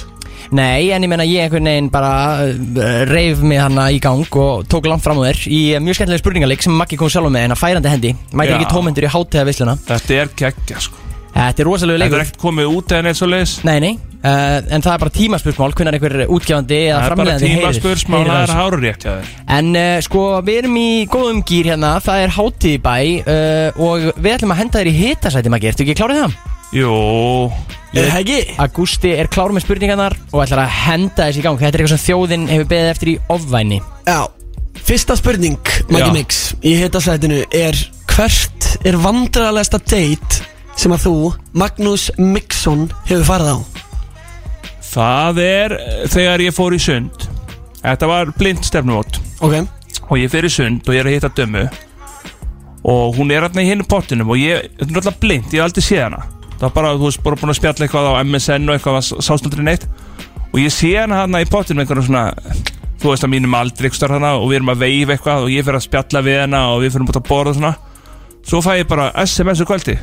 Nei, 0.59 0.89
en 0.97 1.05
ég 1.05 1.11
menna 1.13 1.27
ég 1.29 1.45
einhvern 1.45 1.69
veginn 1.69 1.91
bara 1.93 2.13
uh, 2.49 3.03
reif 3.11 3.43
mig 3.45 3.61
hana 3.61 3.91
í 3.93 3.99
gang 4.03 4.39
og 4.41 4.65
tók 4.71 4.89
langt 4.89 5.05
fram 5.05 5.21
á 5.21 5.29
þér 5.29 5.43
í 5.53 5.59
uh, 5.77 5.83
mjög 5.85 5.99
skemmtileg 6.01 6.23
spurningalegg 6.23 6.65
sem 6.65 6.79
Maggi 6.79 6.99
kom 6.99 7.13
sjálf 7.13 7.29
með 7.35 7.51
en 7.51 7.57
að 7.57 7.61
færandi 7.61 7.93
hendi 7.93 8.15
mætir 8.33 8.55
Já. 8.55 8.61
ekki 8.63 8.73
tómyndur 8.73 9.09
í 9.09 9.13
hátíða 9.13 9.45
veisluna 9.51 9.77
Þetta 9.91 10.17
er 10.23 10.33
geggja 10.41 10.81
sko 10.89 11.08
Þetta 11.39 11.63
er 11.63 11.69
rosalega 11.69 11.99
Þetta 11.99 12.05
er 12.05 12.11
leikur. 12.11 12.23
ekkert 12.27 12.41
komið 12.43 12.67
út 12.75 12.93
eða 12.97 13.03
neitt 13.07 13.19
svo 13.21 13.29
leiðis 13.31 13.53
Nei, 13.69 13.77
nei, 13.85 13.93
uh, 14.27 14.59
en 14.75 14.83
það 14.83 14.93
er 14.95 15.03
bara 15.05 15.13
tímaspursmál 15.15 15.71
hvernig 15.79 15.95
einhver 15.99 16.15
útgefandi 16.35 16.79
eða 16.81 16.89
Það 16.89 16.99
er 16.99 16.99
bara 16.99 17.09
framleiðandi 17.15 17.47
tíma 17.49 17.63
heyrir- 17.63 17.79
spursmál 17.79 18.19
heyrir 18.19 18.33
Það 18.33 18.41
er 18.43 18.49
þessu. 18.49 18.59
háru 18.59 18.81
rétt 18.83 19.03
hjá 19.07 19.13
þér. 19.13 19.27
En 19.59 19.69
uh, 19.79 20.01
sko, 20.09 20.23
við 20.49 20.59
erum 20.65 20.77
í 20.83 20.89
góðum 21.15 21.43
gýr 21.47 21.71
hérna, 21.71 21.93
það 22.03 22.23
er 22.25 22.35
hátíð 22.39 22.73
í 22.75 22.81
bæ 22.83 22.97
uh, 23.23 23.83
og 23.87 24.09
við 24.19 24.33
ætlum 24.35 24.55
að 24.57 24.61
henda 24.65 24.79
þér 24.83 24.91
í 24.91 24.97
hitasæti, 24.99 25.49
Maggi, 25.55 25.71
ertu 25.71 25.87
ekki 25.87 25.97
klárið 26.03 26.23
það? 26.25 26.33
Jú, 26.75 26.93
Er 27.97 28.11
það 28.11 28.19
ekki? 28.21 28.41
Agústi 28.61 29.15
er 29.17 29.31
klár 29.33 29.55
með 29.57 29.65
spurningarnar 29.65 30.19
og 30.35 30.43
ætlar 30.45 30.67
að 30.67 30.75
henda 30.85 31.23
þessi 31.31 31.41
í 31.41 31.45
gang. 31.47 31.57
Þetta 31.57 31.79
er 31.79 31.81
eitthvað 31.87 31.95
sem 31.95 32.05
þjóðin 32.05 32.45
hefur 32.51 32.69
er 40.79 40.85
er 40.85 40.85
sem 40.85 40.93
að 40.95 41.05
þú, 41.09 41.33
Magnús 41.59 42.05
Mixon 42.19 42.85
hefur 43.09 43.25
farið 43.27 43.49
á? 43.51 43.59
Það 44.89 45.41
er 45.43 45.73
þegar 46.07 46.43
ég 46.45 46.55
fór 46.55 46.77
í 46.77 46.79
sund. 46.79 47.27
Þetta 47.83 48.07
var 48.07 48.31
blind 48.39 48.63
stefnumót. 48.63 49.19
Ok, 49.43 49.67
Og 50.09 50.19
ég 50.19 50.31
í 50.31 50.49
sund 50.49 50.87
og 50.87 50.95
ég 50.95 51.01
er 51.01 51.07
að 51.07 51.15
hitta 51.17 51.29
dömu 51.29 51.69
Og 52.85 53.17
hún 53.17 53.31
er 53.31 53.43
hérna 53.43 53.61
í 53.61 53.67
hinn 53.69 53.85
pottinum 53.85 54.31
Og 54.31 54.39
ég, 54.39 54.71
þetta 54.79 54.87
er 54.87 54.95
náttúrulega 54.95 55.21
blind, 55.21 55.45
ég 55.53 55.59
hef 55.61 55.65
aldrei 55.65 55.83
séð 55.83 56.03
hana. 56.07 56.23
Það 56.55 56.63
var 56.63 56.73
bara, 56.75 56.93
þú 56.95 57.05
veist, 57.05 57.23
bara 57.23 57.37
búin 57.37 57.51
að 57.51 57.59
spjalla 57.59 57.85
eitthvað 57.87 58.09
á 58.09 58.23
MSN 58.23 58.69
og 58.69 58.79
eitthvað 58.79 59.01
sásnaldri 59.27 59.67
neitt. 59.67 59.89
Og 60.53 60.63
ég 60.63 60.73
sé 60.73 60.95
hana 60.97 61.25
hérna 61.25 61.43
í 61.43 61.51
pottinum 61.51 61.83
einhverjum 61.83 62.07
svona 62.07 62.31
Þú 62.99 63.11
veist 63.11 63.27
að 63.27 63.35
mínum 63.35 63.55
aldrei 63.55 63.91
eitthvað 63.91 64.15
hana 64.17 64.37
Og 64.39 64.49
við 64.49 64.61
erum 64.61 64.73
að 64.73 64.81
veifa 64.87 65.15
eitthvað 65.15 65.45
Og 65.45 65.53
ég 65.53 65.67
fer 65.67 65.77
að 65.79 65.85
spjalla 65.85 66.23
við 66.23 66.41
hana 66.41 66.63
Og 66.73 66.81
við 66.83 66.95
fyrir 66.95 67.11
út 67.11 67.21
að 67.21 67.29
borða 67.29 67.51
og 67.51 67.59
svona. 67.59 67.75
Svo 68.47 68.63
fæ 68.63 68.79
ég 68.79 68.89
bara 68.89 69.13
SMS 69.27 69.61
um 69.61 69.69
kvöldi 69.69 69.99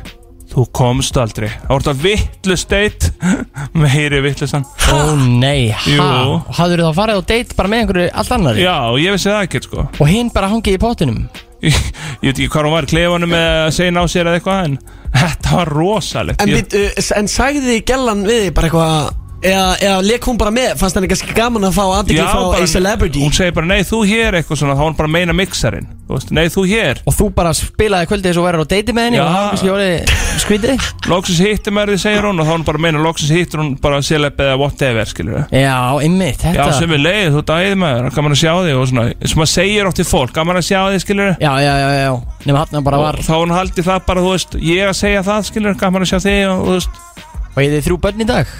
Þú 0.46 0.64
komst 0.76 1.16
aldrei. 1.20 1.48
Það 1.50 1.72
voru 1.72 1.84
þetta 1.86 2.02
vitlu 2.02 2.56
steit 2.60 3.08
Meiri 3.82 4.20
vitlusan 4.24 4.64
Ó 4.92 5.16
nei, 5.18 5.74
Og 5.98 6.46
hafður 6.56 6.84
þá 6.86 7.00
farið 7.00 7.18
á 7.18 7.22
date 7.32 7.58
bara 7.58 7.72
með 7.72 7.82
einhverju 7.82 8.06
allt 8.22 8.32
annari 8.36 8.62
Já, 8.64 8.76
ég 9.02 9.16
vissi 9.16 9.30
það 9.32 9.42
ekkert 9.48 9.68
sko. 9.68 9.88
Og 9.98 10.10
hinn 10.10 10.30
bara 10.34 10.50
hangið 10.52 10.78
í 10.78 10.82
pottinum? 10.82 11.20
Ég, 11.64 11.76
ég 12.22 12.30
veit 12.30 12.32
ekki 12.36 12.48
hvað 12.52 12.68
hún 12.68 12.76
var 12.76 12.86
í 12.86 12.90
klefanum 12.94 13.32
með 13.32 13.46
að 13.66 13.74
segja 13.80 13.96
ná 13.96 14.02
sér 14.12 14.30
eða 14.30 14.40
eitthvað 14.40 14.64
en 14.68 14.80
þetta 15.20 15.60
var 15.60 15.72
rosalegt. 15.80 16.42
En, 16.44 16.52
ég, 16.54 16.66
ég... 16.76 16.98
en 17.18 17.30
sagði 17.32 17.78
gellan 17.88 18.26
við 18.28 18.50
bara 18.56 18.70
eitthvað 18.70 19.14
eða, 19.42 19.68
eða 19.80 20.00
leik 20.06 20.26
hún 20.30 20.40
bara 20.40 20.54
með, 20.54 20.72
fannst 20.80 20.98
henni 20.98 21.10
kannski 21.10 21.36
gaman 21.36 21.68
að 21.68 21.76
fá 21.76 21.84
aðdegli 21.84 22.24
frá 22.24 22.62
a 22.62 22.70
celebrity? 22.70 23.22
hún 23.22 23.36
segir 23.36 23.54
bara 23.56 23.68
nei 23.70 23.84
þú 23.86 24.02
hér 24.08 24.40
eitthvað 24.40 24.62
svona 24.62 24.78
þá 24.78 24.84
hún 24.86 24.98
bara 24.98 25.10
að 25.10 25.16
meina 25.18 25.36
mixarinn 25.36 25.88
Þú 26.06 26.14
veist, 26.14 26.28
nei 26.30 26.44
þú 26.54 26.62
hér. 26.70 26.98
Og 27.02 27.14
þú 27.16 27.24
bara 27.34 27.50
spilaði 27.56 28.06
kvöldið 28.06 28.30
þess 28.30 28.38
og 28.38 28.44
verður 28.46 28.62
á 28.62 28.66
date 28.70 28.92
með 28.94 29.06
henni 29.08 29.18
Já. 29.18 29.22
Og 29.24 29.32
var 29.34 29.48
kannski 29.50 29.70
orðið 29.72 30.12
skrítið. 30.38 30.84
Loksins 31.10 31.40
hittir 31.42 31.74
mér 31.74 31.90
því 31.90 31.96
segir 32.04 32.28
hún 32.28 32.42
og 32.42 32.46
þá 32.46 32.52
hún 32.52 32.66
bara 32.68 32.78
að 32.78 32.84
meina 32.84 33.00
loksins 33.02 33.32
hittir 33.34 33.58
hún 33.62 33.72
bara 33.82 33.98
celeb 34.06 34.38
eða 34.44 34.60
whatever 34.60 35.10
skilur 35.10 35.40
Já, 35.50 35.74
einmitt, 35.98 36.44
Já, 36.46 36.52
þetta. 36.52 36.76
sem 36.78 36.94
er 36.94 37.02
leið, 37.02 37.26
þú 37.34 37.42
dæðið 37.50 37.74
maður, 37.82 38.06
gaman 38.20 38.36
að 38.36 38.40
sjá 38.44 38.52
þig 38.68 38.78
og 38.78 38.86
svona, 38.92 39.06
sem 39.26 39.42
maður 39.42 39.52
segir 39.56 39.90
oft 39.90 39.98
til 39.98 40.06
fólk, 40.12 40.34
gaman 40.38 40.60
að 40.62 40.68
sjá 40.68 40.78
þig, 40.94 41.04
skilur 41.08 41.34
Já, 41.42 41.50
já, 41.66 41.72
já, 41.82 41.90
já 42.04 42.14
Nefnum 42.46 42.62
hann 42.62 42.86
bara 42.86 43.02
var. 43.02 43.18
Og 43.18 43.26
þá 43.26 43.34
var 43.34 43.42
hún 43.42 43.56
haldið 43.56 43.90
það 43.90 44.06
bara, 44.12 44.22
þú 44.28 44.32
veist, 44.36 44.56
ég 44.62 44.86
að 44.86 44.96
segja 45.02 45.26
það, 45.26 45.50
skilur, 45.50 45.78
gaman 45.82 46.06
að 46.06 46.12
sjá 46.14 46.22
þig 46.22 46.40
og, 46.54 46.64
þú 46.70 46.78
veist, 46.78 47.04
Og 47.56 47.62
ég 47.64 47.72
þið 47.74 47.86
þrjú 47.88 48.00
börn 48.06 48.22
í 48.22 48.30
dag 48.30 48.56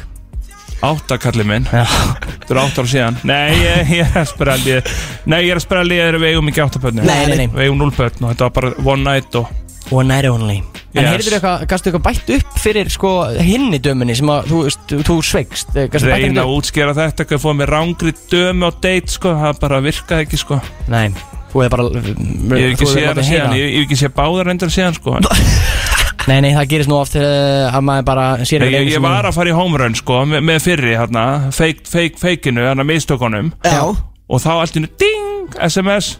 áttakallið 0.84 1.46
minn, 1.48 1.68
Já. 1.72 1.84
Þetta 1.86 2.54
er 2.54 2.60
átt 2.62 2.80
ára 2.80 2.90
síðan, 2.90 3.16
nei, 3.24 3.52
ég, 3.62 3.92
ég 3.96 4.10
er 4.10 4.18
að 4.22 4.26
spara 4.32 4.56
aldrei, 4.58 4.80
nei, 5.26 5.38
ég 5.46 5.52
er 5.54 5.60
að 5.62 5.76
aldrei, 5.80 5.98
ég 5.98 6.10
er 6.10 6.18
við 6.20 6.34
eigum 6.34 6.50
ekki 6.52 6.64
áttabörni, 6.66 7.06
Nei, 7.06 7.22
nei, 7.30 7.36
nei. 7.40 7.46
Við 7.54 7.64
eigum 7.66 7.78
núlbörn 7.80 8.26
og 8.26 8.34
þetta 8.34 8.48
var 8.48 8.56
bara 8.60 8.74
one 8.84 9.02
night 9.06 9.38
og, 9.40 9.54
One 9.94 10.08
night 10.10 10.26
only. 10.26 10.56
En 10.96 11.04
Yes. 11.04 11.12
heyrður 11.12 11.34
eitthvað, 11.36 11.60
gastu 11.70 11.90
eitthvað 11.92 12.04
bætt 12.08 12.30
upp 12.34 12.56
fyrir 12.58 12.88
sko 12.90 13.10
hinni 13.38 13.78
dömunni 13.78 14.16
sem 14.18 14.26
að 14.34 14.48
þú, 14.50 14.62
veist, 14.64 14.94
þú 15.06 15.16
sveikst? 15.22 15.68
Eh, 15.76 15.86
gastu 15.92 16.08
bætt 16.10 16.24
reyna 16.24 16.42
að 16.42 16.54
útskera 16.56 16.94
þetta, 16.96 17.22
ekki 17.22 17.36
að 17.36 17.42
fóða 17.44 17.58
með 17.60 17.70
rángri 17.70 18.14
dömi 18.32 18.66
á 18.66 18.70
date, 18.82 19.12
sko, 19.14 19.34
það 19.44 19.60
bara 19.62 19.78
virkaði 19.84 20.26
ekki, 20.26 20.40
sko, 20.42 20.58
Nei, 20.90 21.04
þú 21.52 21.62
hefur 21.62 21.76
bara 21.76 21.86
ég 21.94 22.66
hef 22.66 22.74
ekki 22.74 22.88
séð 22.90 23.06
hana 23.12 23.26
síðan, 23.30 23.54
ég 23.54 23.62
ég 23.62 23.76
hef 23.78 23.86
ekki 23.86 24.00
séð 24.02 24.14
báðar 24.18 24.50
reyndar 24.50 24.74
síðan, 24.74 24.98
sko, 24.98 25.20
Nei, 26.26 26.38
nei, 26.42 26.52
það 26.56 26.68
gerist 26.72 26.90
nú 26.90 26.98
oft 26.98 27.16
uh, 27.20 27.68
að 27.70 27.84
maður 27.86 28.06
bara 28.08 28.26
sér 28.48 28.64
Nei, 28.64 28.72
ég, 28.74 28.92
ég 28.96 29.02
var 29.04 29.28
að 29.28 29.36
fara 29.38 29.52
í 29.52 29.56
home 29.56 29.80
run 29.80 29.98
sko 29.98 30.22
með, 30.28 30.44
með 30.48 30.62
fyrri 30.64 30.94
hérna, 30.98 31.26
fake, 31.54 31.86
fake, 31.90 32.20
fakeinu, 32.22 32.64
hérna 32.66 32.86
mistökunum 32.88 33.52
Já, 33.62 33.82
og 33.92 34.42
þá 34.42 34.52
allt 34.56 34.80
innu 34.80 34.90
ding, 35.00 35.52
SMS 35.68 36.16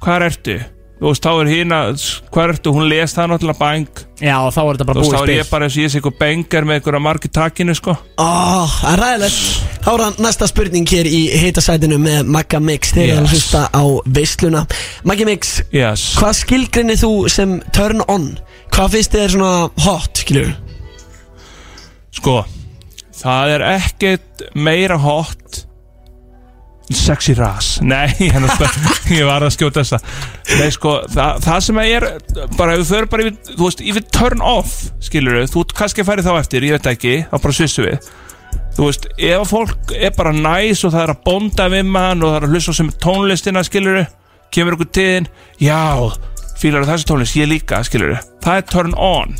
hvað 0.00 0.28
ertu? 0.30 0.60
Þú 1.00 1.08
veist, 1.08 1.24
þá 1.24 1.30
er 1.40 1.48
hérna, 1.48 1.76
hvað 2.28 2.50
ertu? 2.52 2.72
Hún 2.76 2.88
les 2.90 3.14
það 3.16 3.30
náttúrulega 3.32 3.60
bang 3.60 4.00
Já, 4.20 4.34
og 4.44 4.50
þá 4.52 4.58
er 4.60 4.66
þetta 4.68 4.84
Þú 4.84 4.88
bara 4.90 5.00
veist, 5.00 5.08
búið 5.08 5.14
þá 5.14 5.20
er 5.20 5.30
spil 5.30 5.36
ég 5.38 5.48
bara 5.48 5.64
eins 5.66 5.76
og 5.78 5.80
ég 5.80 5.92
sé 5.92 5.96
eitthvað 6.00 6.18
bengar 6.20 6.66
með 6.68 6.76
einhverja 6.76 7.00
margi 7.06 7.30
takinu 7.32 7.76
sko 7.78 7.94
Ó, 8.20 8.28
það 8.74 8.90
er 8.90 9.00
ræðilegt 9.00 9.38
Þá 9.80 9.88
er 9.94 10.02
það 10.04 10.20
næsta 10.26 10.48
spurning 10.50 10.92
hér 10.92 11.08
í 11.08 11.22
hitasætinu 11.40 12.00
með 12.04 12.28
Magga 12.36 12.60
Mix 12.60 12.92
þegar 12.92 13.08
yes. 13.08 13.16
Yes. 13.16 13.24
að 13.24 13.32
hlusta 13.32 13.62
á 13.72 13.84
veisluna 14.20 14.62
Maggi 15.08 15.28
Mix, 15.30 15.56
Yes 15.72 16.04
hvað 16.20 16.36
skilgrinni 16.42 17.00
þú 17.00 17.14
sem 17.32 17.56
turn 17.72 18.04
on? 18.04 18.34
Hvað 18.70 18.94
finnst 18.94 19.16
þér 19.16 19.32
svona 19.34 19.54
hot, 19.84 20.22
skilur? 20.22 20.52
Sko, 22.16 22.36
það 23.20 23.56
er 23.56 23.66
ekkert 23.74 24.46
meira 24.58 24.98
hot. 25.00 25.64
Sexy 26.90 27.36
ras. 27.38 27.76
Nei, 27.86 28.08
hérna, 28.18 28.50
ég 29.14 29.26
var 29.28 29.44
að 29.46 29.52
skjóta 29.54 29.84
þessa. 29.84 30.00
Nei, 30.58 30.70
sko, 30.74 30.96
það, 31.12 31.36
það 31.44 31.60
sem 31.68 31.82
er 31.84 32.06
bara, 32.58 32.74
ef 32.74 32.80
þú 32.82 32.88
fyrir 32.88 33.10
bara 33.12 33.26
yfir, 33.28 33.36
þú 33.52 33.68
veist, 33.68 33.84
yfir 33.92 34.08
turn 34.16 34.42
off 34.42 34.72
skilur 35.06 35.38
þú, 35.52 35.62
kannski 35.76 36.06
færi 36.06 36.24
þá 36.26 36.32
eftir, 36.40 36.66
ég 36.66 36.78
veit 36.78 36.90
ekki 36.90 37.14
þá 37.30 37.36
bara 37.36 37.56
svissu 37.60 37.86
við. 37.86 38.10
Þú 38.74 38.88
veist, 38.88 39.06
ef 39.18 39.36
að 39.36 39.46
fólk 39.52 39.94
er 39.94 40.16
bara 40.16 40.34
næs 40.34 40.82
og 40.86 40.96
það 40.96 41.04
er 41.04 41.12
að 41.14 41.22
bonda 41.28 41.68
við 41.70 41.86
mann 41.94 42.24
og 42.24 42.32
það 42.32 42.40
er 42.40 42.48
að 42.48 42.56
hlusta 42.56 42.74
sem 42.80 42.90
tónlistina, 43.04 43.62
skilur 43.66 44.02
kemur 44.50 44.74
ykkur 44.74 44.90
tíðin, 44.98 45.30
já 45.62 45.78
fílar 46.60 46.86
þessi 46.88 47.08
tónlist, 47.08 47.38
ég 47.38 47.48
líka, 47.50 47.80
skilur 47.86 48.18
það 48.44 48.60
er 48.60 48.68
turn 48.70 48.94
on, 48.96 49.34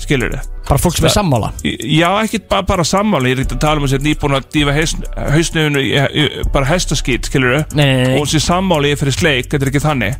skilur 0.00 0.36
Bara 0.64 0.80
fólk 0.80 0.96
sem 0.96 1.04
er 1.04 1.12
sammála? 1.12 1.50
Já, 1.64 2.08
ekki 2.22 2.38
bara, 2.48 2.64
bara 2.64 2.84
sammáli 2.88 3.34
Ég 3.34 3.36
er 3.36 3.42
ekki 3.42 3.58
að 3.58 3.64
tala 3.66 3.82
um 3.82 3.84
að 3.84 3.90
sér 3.92 4.04
nýbúin 4.04 4.36
að 4.38 4.46
dýfa 4.54 4.76
hausnöfunu 5.34 5.82
bara 6.54 6.70
hestaskýt, 6.70 7.28
skilur 7.28 7.58
nei. 7.76 8.14
og 8.16 8.24
sér 8.30 8.40
sammáli 8.46 8.94
fyrir 8.96 9.16
sleik, 9.16 9.50
þetta 9.52 9.66
er 9.66 9.72
ekki 9.72 9.84
þannig. 9.84 10.16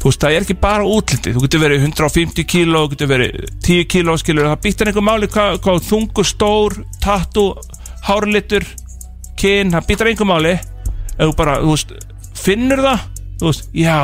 Þú 0.00 0.08
veist, 0.08 0.22
það 0.24 0.38
er 0.38 0.46
ekki 0.46 0.56
bara 0.62 0.88
útlitið. 0.88 1.36
Þú 1.36 1.44
getur 1.44 1.60
verið 1.60 1.84
150 1.90 2.48
kíló, 2.48 2.86
þú 2.86 2.94
getur 2.94 3.12
verið 3.12 3.52
10 3.68 3.86
kíló, 3.92 4.16
skilur, 4.22 4.48
það 4.48 4.64
býttir 4.64 4.88
einhver 4.88 5.04
máli 5.10 5.28
hvað, 5.34 5.60
hvað 5.66 5.84
þungur, 5.90 6.30
stór, 6.30 6.80
tattu 7.04 7.46
hárlitur, 8.08 8.64
kyn 9.36 9.76
það 9.76 9.90
býttir 9.92 10.14
einhver 10.14 10.32
máli. 10.32 10.56
Þú 11.20 11.34
bara, 11.36 11.60
þú 11.60 11.76
veist, 11.76 11.96
finnur 12.40 12.80
það 12.88 13.08
þú 13.40 13.48
veist, 13.48 13.68
já 13.76 14.00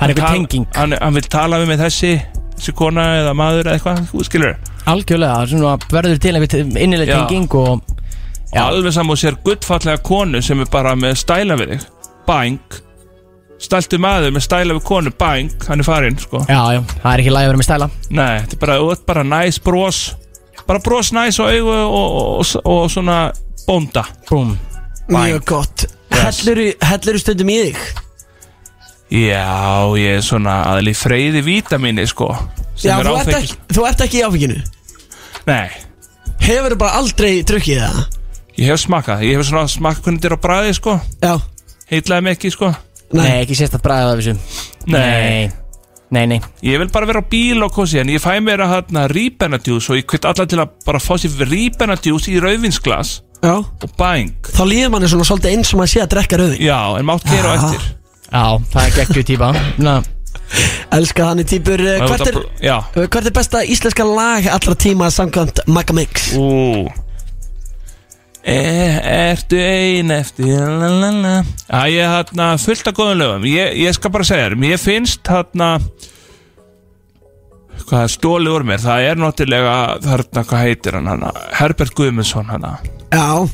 Það 0.00 0.10
er 0.10 0.14
Tal- 0.20 0.34
tenging. 0.34 0.66
hann, 0.74 0.92
hann 1.00 1.14
vil 1.14 1.22
tala 1.28 1.58
við 1.60 1.68
með 1.74 1.82
þessi 1.84 2.12
þessi 2.56 2.74
kona 2.76 3.04
eða 3.20 3.32
maður 3.36 3.66
eða 3.68 3.78
eitthvað, 3.78 4.24
skilur. 4.26 4.54
Algjörlega, 4.90 5.46
svona 5.48 5.74
verður 5.92 6.20
til 6.20 6.34
einhver 6.36 6.78
innileg 6.80 7.08
Já. 7.08 7.18
tenging 7.28 7.48
og 7.54 7.82
Já. 8.54 8.62
alveg 8.66 8.92
saman 8.96 9.14
og 9.14 9.20
sér 9.20 9.36
guttfallega 9.44 10.02
konu 10.02 10.40
sem 10.42 10.60
er 10.60 10.70
bara 10.72 10.94
með 10.96 11.18
stæla 11.20 11.56
við 11.60 11.74
þig. 11.74 11.84
Bang 12.26 12.58
stæltu 13.60 13.98
maður 14.00 14.32
með 14.32 14.44
stæla 14.46 14.74
við 14.78 14.84
konu, 14.88 15.10
bang 15.20 15.50
hann 15.68 15.80
er 15.80 15.84
farinn, 15.84 16.18
sko. 16.18 16.40
Já, 16.48 16.60
já, 16.72 16.80
það 17.02 17.12
er 17.12 17.22
ekki 17.24 17.32
læg 17.36 17.44
að 17.44 17.50
vera 17.52 17.60
með 17.60 17.68
stæla. 17.68 17.90
Nei, 18.10 18.40
þetta 18.40 18.56
er 18.56 18.60
bara, 18.64 18.76
þú 18.80 18.90
ert 18.94 19.06
bara 19.06 19.22
næs 19.22 19.58
bros. 19.64 20.00
Bara 20.66 20.80
bros 20.84 21.12
næs 21.12 21.38
og 21.40 21.50
augu 21.52 21.70
og, 21.76 21.94
og, 22.00 22.40
og, 22.40 22.66
og 22.72 22.90
svona 22.92 23.18
bónda. 23.66 24.04
Búm 24.30 24.56
Mjög 25.10 25.44
gott. 25.44 25.84
Helluru, 26.14 26.70
helluru 26.86 27.18
stundum 27.18 27.48
í 27.50 27.58
þig? 27.66 27.80
Já, 29.10 29.46
ég 29.98 30.18
er 30.18 30.24
svona 30.24 30.60
aðli 30.70 30.94
freyði 30.96 31.42
vítamini, 31.46 32.06
sko 32.08 32.30
sem 32.74 32.90
Já, 32.90 32.96
er 32.98 33.06
þú 33.06 33.14
ert, 33.14 33.28
áfengis 33.28 33.54
ekki, 33.54 33.74
þú 33.74 33.86
ert 33.88 34.04
ekki 34.06 34.20
í 34.20 34.24
áfenginu? 34.26 34.60
Nei, 35.50 35.68
Hefur 36.40 36.76
bara 36.80 36.98
aldrei 37.00 37.32
drukkið 37.46 37.82
það? 37.84 38.04
ég 38.60 38.70
hef 38.70 38.82
smakað 38.84 39.24
ég 39.26 39.38
hef 39.38 39.48
svona 39.48 39.66
smakað 39.70 40.06
hvernig 40.06 40.22
þetta 40.22 40.30
er 40.30 40.36
á 40.36 40.44
bræði, 40.46 40.76
sko. 40.78 40.98
Já, 41.20 41.34
heitlaði 41.90 42.26
mig 42.26 42.38
ekki, 42.38 42.52
sko. 42.54 42.74
Nei, 43.16 43.32
ekki 43.40 43.58
sérst 43.58 43.74
að 43.74 43.84
bræða 43.88 44.12
af 44.12 44.20
þessu. 44.20 44.36
Nei. 44.94 45.50
Nei, 46.10 46.24
nei. 46.26 46.40
Ég 46.66 46.80
vil 46.82 46.90
bara 46.90 47.06
vera 47.06 47.22
á 47.22 47.30
bíl 47.30 47.62
og 47.62 47.70
kosi 47.74 48.00
en 48.02 48.10
ég 48.10 48.22
fæ 48.22 48.40
mér 48.42 48.64
að 48.64 48.72
hérna 48.74 49.04
rípenadjús 49.10 49.90
og 49.92 50.00
ég 50.00 50.08
kvitt 50.10 50.26
alla 50.26 50.46
til 50.50 50.58
að 50.58 50.72
bara 50.86 50.98
fá 51.02 51.12
sér 51.22 51.46
rípenadjús 51.46 52.26
í 52.32 52.40
rauðvinsglas 52.42 53.12
já. 53.44 53.54
og 53.62 53.90
bang 53.98 54.34
Þá 54.50 54.62
líður 54.66 54.90
manni 54.96 55.10
svona 55.10 55.28
svolítið 55.28 55.54
eins 55.54 55.70
og 55.70 55.80
maður 55.80 55.92
sé 55.94 56.02
að 56.02 56.10
drekka 56.16 56.40
rauðin 56.40 56.64
Já, 56.66 56.80
en 56.98 57.06
mátt 57.06 57.30
gera 57.30 57.54
á 57.54 57.58
eftir 57.60 57.86
Já, 58.30 58.44
það 58.72 58.82
er 58.86 58.96
geggju 59.00 59.22
típa. 59.32 59.50
Na, 59.82 59.98
Elska 60.94 61.28
þannig 61.30 61.46
típur 61.50 61.80
eh, 61.82 62.00
Og 62.02 62.08
Hvert 62.10 62.26
er, 62.26 62.34
bara- 62.34 62.62
Já, 62.62 62.76
eh, 62.96 63.06
hvert 63.06 63.26
er 63.26 63.34
besta 63.36 63.60
íslenska 63.64 64.04
lag 64.06 64.46
allra 64.50 64.74
tíma 64.74 65.10
samkvæmt 65.14 65.60
Magga 65.70 65.94
Mix? 65.94 66.32
ú. 66.34 66.88
E, 68.40 68.54
Ertu 69.04 69.58
ein 69.60 70.10
eftir 70.10 70.46
lalala. 70.64 71.44
Já, 71.68 71.82
ég 71.92 72.00
er 72.00 72.14
hérna 72.14 72.46
fullt 72.58 72.86
af 72.88 72.94
góðum 72.96 73.18
lögum. 73.20 73.44
Ég, 73.44 73.74
ég 73.84 73.92
skal 73.94 74.10
bara 74.14 74.24
segja 74.24 74.46
þér, 74.48 74.56
mér 74.62 74.78
finnst 74.80 75.28
hérna 75.28 75.74
hvað 77.90 78.04
er 78.06 78.12
stólið 78.12 78.54
úr 78.54 78.64
mér 78.68 78.80
það 78.82 79.06
er 79.10 79.16
náttúrulega, 79.20 79.74
þarna, 80.04 80.42
hvað 80.46 80.64
heitir 80.66 80.96
hann 80.98 81.08
hana, 81.10 81.30
Herbert 81.58 81.94
Guðmundsson 81.98 82.50
hana. 82.52 82.74
Já, 83.10 83.48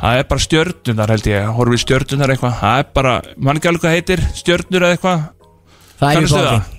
Það 0.00 0.18
er 0.22 0.26
bara 0.30 0.40
stjörnunar 0.46 1.10
held 1.12 1.26
ég. 1.28 1.48
Horfum 1.56 1.74
við 1.76 1.82
stjörnunar 1.84 2.32
eitthvað? 2.32 2.54
Það 2.62 2.78
er 2.80 2.86
bara, 2.96 3.14
mann 3.36 3.58
ekki 3.60 3.68
alveg 3.68 3.82
hvað 3.84 3.96
heitir 3.98 4.22
Stjörnur 4.38 4.86
eða 4.86 4.96
eitthvað? 4.96 5.24
Það 6.00 6.08
er 6.08 6.14
Kannastu 6.16 6.44
það? 6.46 6.70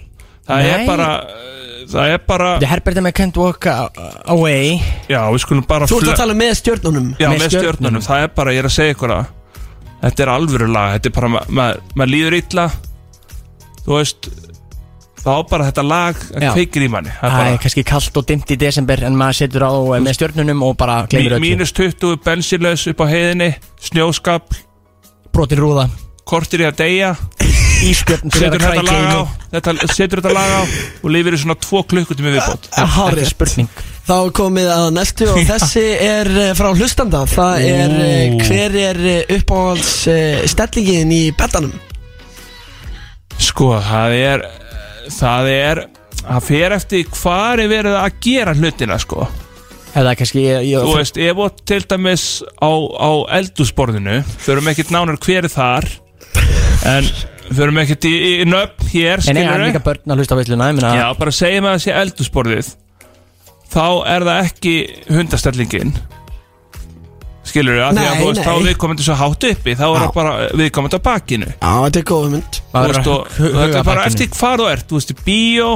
Það 0.52 0.70
er 0.72 0.78
Nei. 0.82 0.88
bara 0.90 1.10
uh, 1.22 1.84
það 1.92 2.14
er 2.16 2.24
bara 2.32 2.48
The 2.64 2.70
Herbert 2.72 2.98
and 3.02 3.08
I 3.08 3.12
can't 3.20 3.38
walk 3.38 3.68
a- 3.70 3.92
away. 4.34 4.80
Já, 5.12 5.22
við 5.30 5.44
skulum 5.46 5.68
bara 5.70 5.86
Þú 5.92 6.00
ert 6.00 6.08
fle- 6.08 6.16
að 6.16 6.22
tala 6.24 6.34
með 6.42 6.56
stjörnunum. 6.64 7.12
Já, 7.22 7.28
með 7.30 7.38
með 7.44 7.52
stjörnunum. 7.54 7.62
stjörnunum, 7.62 8.06
það 8.10 8.26
er 8.26 8.34
bara, 8.42 8.56
ég 8.58 8.64
er 8.66 8.70
að 8.72 8.76
segja 8.80 8.96
ykkur 8.98 9.14
það 9.16 9.38
Þetta 10.02 10.24
er 10.26 10.30
alvöru 10.34 10.68
lag, 10.74 10.94
þetta 10.96 11.10
er 11.12 11.14
bara, 11.20 11.28
ma- 11.30 11.44
ma- 11.60 11.74
maður 11.94 12.10
líður 12.16 12.36
illa. 12.42 12.64
Þú 13.86 13.98
veist 14.00 14.32
Þá 15.22 15.34
bara 15.52 15.68
þetta 15.70 15.84
lag 15.86 16.22
kveikir 16.32 16.86
í 16.88 16.90
manni. 16.90 17.12
Það 17.22 17.40
er 17.44 17.52
er 17.52 17.60
kannski 17.62 17.84
kallt 17.86 18.16
og 18.18 18.26
dimmt 18.30 18.50
í 18.50 18.58
desember 18.58 19.04
En 19.06 19.18
maður 19.18 19.38
setur 19.44 19.66
á 19.70 19.74
með 20.02 20.16
stjörnunum 20.18 20.64
og 20.66 20.78
bara 20.80 21.04
gleymir 21.10 21.36
öllu. 21.38 21.44
Mínus 21.46 21.74
20, 21.78 22.18
bensinlaus 22.26 22.88
upp 22.90 23.04
á 23.04 23.06
heiðinni 23.12 23.52
Snjóskap, 23.82 24.56
Brotin 25.32 25.62
rúða. 25.62 25.86
Kortir 26.28 26.64
í 26.64 26.66
að 26.70 26.80
deyja. 26.82 27.12
Ísbjörn 27.82 28.34
fyrir 28.34 28.54
Setur 28.54 28.58
að 28.58 28.62
þetta 28.62 28.82
krækja 28.82 28.98
lag 28.98 29.06
í 29.06 29.54
þetta, 29.56 29.94
Setur 29.94 30.22
þetta 30.22 30.34
lag 30.38 30.52
á 30.54 30.62
Og 31.02 31.14
lifir 31.14 31.38
í 31.38 31.42
svona 31.42 31.58
tvo 31.62 31.82
klukkutími 31.90 32.34
viðbót. 32.36 32.70
Hárið 32.96 33.30
spurning. 33.32 33.70
Þá 34.06 34.14
er 34.18 34.34
komið 34.42 34.72
að 34.74 34.88
næstu 34.98 35.30
og 35.30 35.40
þessi 35.52 35.86
er 36.02 36.32
eh, 36.48 36.52
frá 36.58 36.72
hlustanda. 36.74 37.24
Það 37.30 37.68
er 37.70 37.96
eh, 38.08 38.36
hver 38.42 38.78
er 38.88 39.02
eh, 39.14 39.38
uppáhalds 39.38 39.94
stellingin 40.50 41.14
í 41.14 41.24
betanum 41.38 41.74
Sko, 43.42 43.74
það 43.82 44.18
er 44.18 44.44
Það 45.16 45.52
er 45.56 45.86
Það 46.22 46.44
fer 46.46 46.76
eftir 46.76 47.08
hvað 47.10 47.64
er 47.64 47.72
verið 47.72 47.96
að 47.98 48.20
gera 48.22 48.54
hlutina 48.54 48.98
sko. 49.02 49.26
Eða 49.98 50.14
kannski 50.20 50.44
ég, 50.46 50.68
ég, 50.70 50.86
Þú 50.86 50.94
veist, 50.96 51.18
ef 51.20 51.42
og 51.44 51.58
til 51.68 51.82
dæmis 51.84 52.26
á, 52.64 52.72
á 52.72 53.12
eldúsborðinu 53.42 54.22
Förum 54.40 54.70
ekkert 54.72 54.94
nánar 54.94 55.18
hver 55.20 55.48
er 55.50 55.52
þar 55.52 55.88
En 56.88 57.10
förum 57.52 57.82
ekkert 57.82 58.08
í, 58.08 58.14
í 58.40 58.46
nöfn 58.48 58.88
hér 58.94 59.26
En 59.26 59.36
það 59.42 59.52
er 59.58 59.66
líka 59.66 59.84
börn 59.84 60.14
að 60.16 60.22
hlusta 60.22 60.38
á 60.38 60.40
Ég 60.40 60.78
meina 60.78 60.94
Já, 60.96 61.06
bara 61.20 61.36
segjum 61.36 61.68
að 61.68 61.76
það 61.76 61.84
sé 61.84 61.98
eldúsborðið 62.06 62.72
Þá 63.72 63.86
er 64.14 64.28
það 64.30 64.42
ekki 64.46 64.76
hundastellingin 65.12 65.94
Skilur 67.42 67.74
við, 67.74 67.86
því 67.98 68.06
að 68.06 68.20
þú 68.20 68.26
veist, 68.28 68.42
þá 68.46 68.52
nei. 68.52 68.66
við 68.68 68.76
komandi 68.82 69.06
svo 69.06 69.16
hátt 69.18 69.46
uppi 69.50 69.74
Þá 69.74 69.86
er 69.88 69.96
það 70.04 70.12
bara 70.14 70.34
við 70.60 70.68
komandi 70.76 70.98
á 70.98 71.08
bakinu. 71.08 71.48
Já, 71.50 71.72
þetta 71.82 72.00
er 72.02 72.06
góð 72.12 72.28
mynd 72.36 72.60
Þú 72.60 72.76
maður 72.76 72.92
veist, 72.92 73.00
verður 73.00 73.12
og 73.12 73.22
að 73.22 73.38
hu- 73.38 73.50
þetta 73.50 73.66
huga 73.66 73.80
er 73.80 73.88
bara 73.88 74.04
eftir 74.06 74.30
hvað 74.36 74.62
þú 74.62 74.68
ert 74.72 74.86
Þú 74.92 75.00
veist, 75.00 75.12
í 75.12 75.18
bíó 75.26 75.70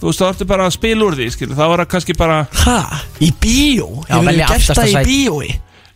Þú 0.00 0.06
veist, 0.06 0.20
þá 0.20 0.26
ertu 0.30 0.46
bara 0.52 0.68
að 0.68 0.76
spila 0.76 1.08
úr 1.08 1.16
því, 1.18 1.26
skilur 1.34 1.58
Þá 1.58 1.64
er 1.66 1.82
það 1.82 1.90
kannski 1.94 2.16
bara 2.20 2.38
Hæ? 2.54 2.76
Í 3.18 3.30
bíó? 3.42 3.88
Já, 4.06 4.14
Ég 4.14 4.28
velja 4.30 4.46
vil 4.46 4.54
gert 4.54 4.78
það 4.78 4.92
í 4.94 5.02
bíói? 5.10 5.50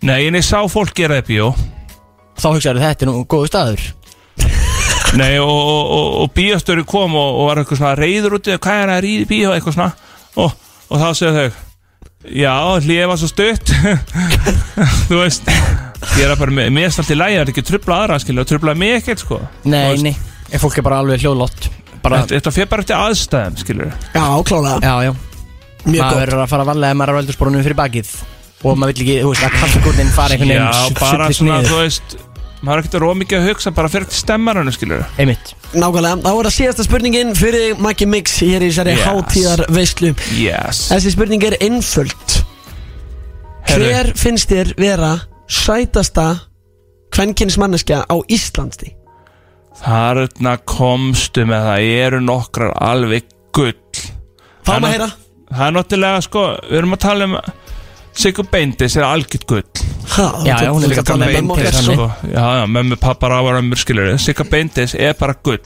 Nei, 0.05 0.27
en 0.29 0.37
ég 0.37 0.45
sá 0.45 0.59
fólk 0.69 0.93
gera 0.99 1.17
það 1.17 1.23
í 1.23 1.29
bíó. 1.31 1.47
Þá 2.37 2.49
hugsaður 2.51 2.83
þetta 2.83 3.07
er 3.07 3.09
nú 3.09 3.23
góðu 3.31 3.49
staður. 3.49 3.85
Nei, 5.21 5.39
og, 5.39 5.49
og, 5.49 5.85
og, 5.95 6.09
og 6.25 6.33
bíóstöru 6.35 6.85
kom 6.85 7.15
og, 7.17 7.39
og 7.39 7.49
var 7.49 7.63
eitthvað 7.63 7.81
svona 7.81 7.95
reyður 7.97 8.37
úti 8.41 8.59
Hvað 8.59 8.83
er 8.83 8.93
það 11.39 11.55
Já, 12.25 12.55
hlýði 12.81 13.09
var 13.11 13.19
svo 13.21 13.29
stutt. 13.29 13.73
Þú 15.11 15.19
veist 15.21 15.49
Ég 16.15 16.25
er 16.29 16.35
bara 16.39 16.53
með, 16.55 16.71
mér 16.75 16.87
er 16.87 16.93
alltaf 16.93 17.11
í 17.13 17.17
lægi 17.17 17.37
Það 17.37 17.43
er 17.43 17.51
ekki 17.53 17.63
að 17.65 17.71
trubla 17.71 17.99
aðra, 18.03 18.19
skilja, 18.23 18.45
trubla 18.49 18.75
mig 18.77 18.95
ekkert, 18.99 19.23
sko. 19.25 19.39
Nei, 19.69 19.97
nei, 20.05 20.13
ef 20.51 20.65
fólk 20.65 20.81
er 20.81 20.87
bara 20.87 21.01
alveg 21.05 21.25
hljóðlott 21.25 21.69
Bara, 22.05 22.21
Þetta, 22.29 22.53
fyrir 22.53 22.69
bara 22.69 22.85
eftir 22.85 22.99
aðstæðum, 23.01 23.55
skilur. 23.63 23.93
Já, 24.13 24.25
klálega, 24.45 24.77
já, 24.85 25.09
já. 25.09 25.13
Mjög 25.85 26.01
Maður 26.03 26.11
góð 26.11 26.21
verður 26.21 26.43
að 26.43 26.51
fara 26.51 26.67
varlega 26.69 26.93
ef 26.93 26.99
maður 27.01 27.13
er 27.13 27.17
á 27.17 27.21
eldursporunum 27.23 27.65
fyrir 27.65 27.79
bakið. 27.79 28.11
Og 28.61 28.77
maður 28.81 28.93
vill 28.93 29.05
ekki, 29.07 29.17
þú 29.23 29.31
veist, 29.31 29.47
að 29.47 29.57
kaffegúrnin 29.63 30.13
fara 30.13 30.37
einhvern 30.37 30.53
Já, 30.53 30.67
veginn 30.69 30.99
bara 31.01 31.15
sullist 31.15 31.41
svona, 31.41 31.57
þú 31.65 31.79
veist 31.81 32.17
Maður 32.65 32.79
er 32.79 32.83
ekkert 32.85 32.95
að 32.97 33.03
róa 33.05 33.15
mikið 33.21 33.39
að 33.43 33.49
hugsa, 33.51 33.71
bara 33.77 33.89
fyrir 33.93 34.07
eftir 34.07 34.21
stemmaranu, 34.23 34.73
skilur 34.73 35.03
Einmitt. 35.21 35.51
Nákvæmlega, 35.75 36.17
þá 36.25 36.31
er 36.31 36.47
það 36.49 36.55
síðasta 36.57 36.87
spurningin 36.87 37.35
fyrir 37.37 37.75
Maggi 37.85 38.07
Mix 38.09 38.39
hér 38.41 38.65
í 38.65 38.71
þessari 38.71 38.95
Yes. 38.95 39.05
hátíðar 39.05 39.63
veislu 39.75 40.13
Yes. 40.39 40.81
Þessi 40.93 41.13
spurning 41.13 41.45
er 41.45 41.57
einföld. 41.61 42.37
Herru. 43.69 43.85
Hver 43.91 44.13
finnst 44.17 44.49
þér 44.53 44.73
vera 44.81 45.13
sætasta 45.49 46.27
kvenkinsmanneskja 47.15 48.05
á 48.09 48.17
Íslandi? 48.33 48.95
Þarna 49.85 50.57
komstu 50.65 51.45
með 51.51 51.69
það 51.69 51.89
eru 52.07 52.21
nokkrar 52.25 52.73
alveg 52.81 53.27
gull. 53.53 53.75
Fáum 54.65 54.81
Hann- 54.81 54.85
að 54.89 54.93
heyra. 54.95 55.11
Það 55.55 55.67
er 55.69 55.75
náttúrulega 55.77 56.23
sko, 56.25 56.45
við 56.71 56.79
erum 56.81 56.95
að 56.97 57.03
tala 57.05 57.25
um 57.29 57.37
Sigur 58.15 58.47
Beindis 58.51 58.95
er 58.97 59.03
algjört 59.09 59.47
gull. 59.51 59.65
Ha, 60.15 60.27
Já, 60.47 60.57
já, 60.63 60.71
hún 60.71 60.85
er 60.87 60.93
líka 60.93 61.03
að 61.03 61.09
tala 61.11 61.27
Beindis, 61.27 61.43
um 61.43 61.53
okkar, 61.55 61.75
hann 61.75 61.87
sko. 61.89 62.09
Já, 62.31 62.45
já, 62.61 62.65
mömmu, 62.71 62.99
pappa, 63.03 63.31
rávar, 63.33 63.57
ömmur 63.59 63.81
skilur 63.81 64.13
Sigur 64.23 64.47
Beindis 64.53 64.95
er 64.95 65.17
bara 65.19 65.35
gull. 65.45 65.59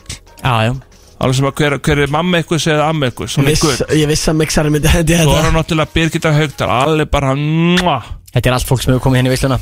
Já, 0.43 0.55
já. 0.69 0.73
Alveg 1.19 1.35
sem 1.35 1.49
að 1.51 1.57
hver, 1.59 1.75
hver 1.83 2.01
er 2.05 2.13
mamma 2.15 2.39
ykkur 2.45 2.61
eða 2.63 2.85
amma 2.93 3.09
ykkur 3.11 3.33
Hún 3.41 3.49
er 3.51 3.57
gull. 3.59 3.81
Ég 3.99 4.07
viss 4.07 4.29
að 4.31 4.37
mixari 4.39 4.71
myndi 4.71 4.89
hendi 4.93 5.17
er 5.17 5.25
þetta. 5.27 5.41
hann 5.49 5.57
náttúrulega 5.59 5.91
Birgitta 5.97 6.31
Haugdal 6.37 6.69
Alveg 6.77 7.11
bara 7.11 7.33
mwah. 7.35 8.07
Þetta 8.33 8.49
er 8.53 8.55
allt 8.55 8.69
fólk 8.69 8.85
sem 8.85 8.93
hefur 8.95 9.03
komið 9.09 9.19
henni 9.23 9.33
í 9.33 9.35
veisluna. 9.35 9.59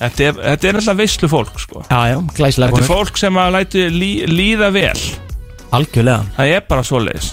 Þetta 0.00 0.26
er, 0.26 0.32
þetta 0.42 0.68
er 0.68 0.76
náttúrulega 0.80 0.98
veislu 0.98 1.30
fólk 1.30 1.60
sko. 1.62 1.84
Já, 1.86 2.00
já, 2.10 2.16
glæsilega 2.36 2.74
Þetta 2.74 2.82
er 2.82 2.90
fólk 2.90 3.20
sem 3.22 3.38
að 3.40 3.52
læti 3.54 3.86
lí, 3.94 4.10
líða 4.28 4.72
vel. 4.74 4.98
Algjörlega. 5.78 6.26
Það 6.36 6.52
er 6.58 6.66
bara 6.68 6.84
svoleiðis. 6.90 7.30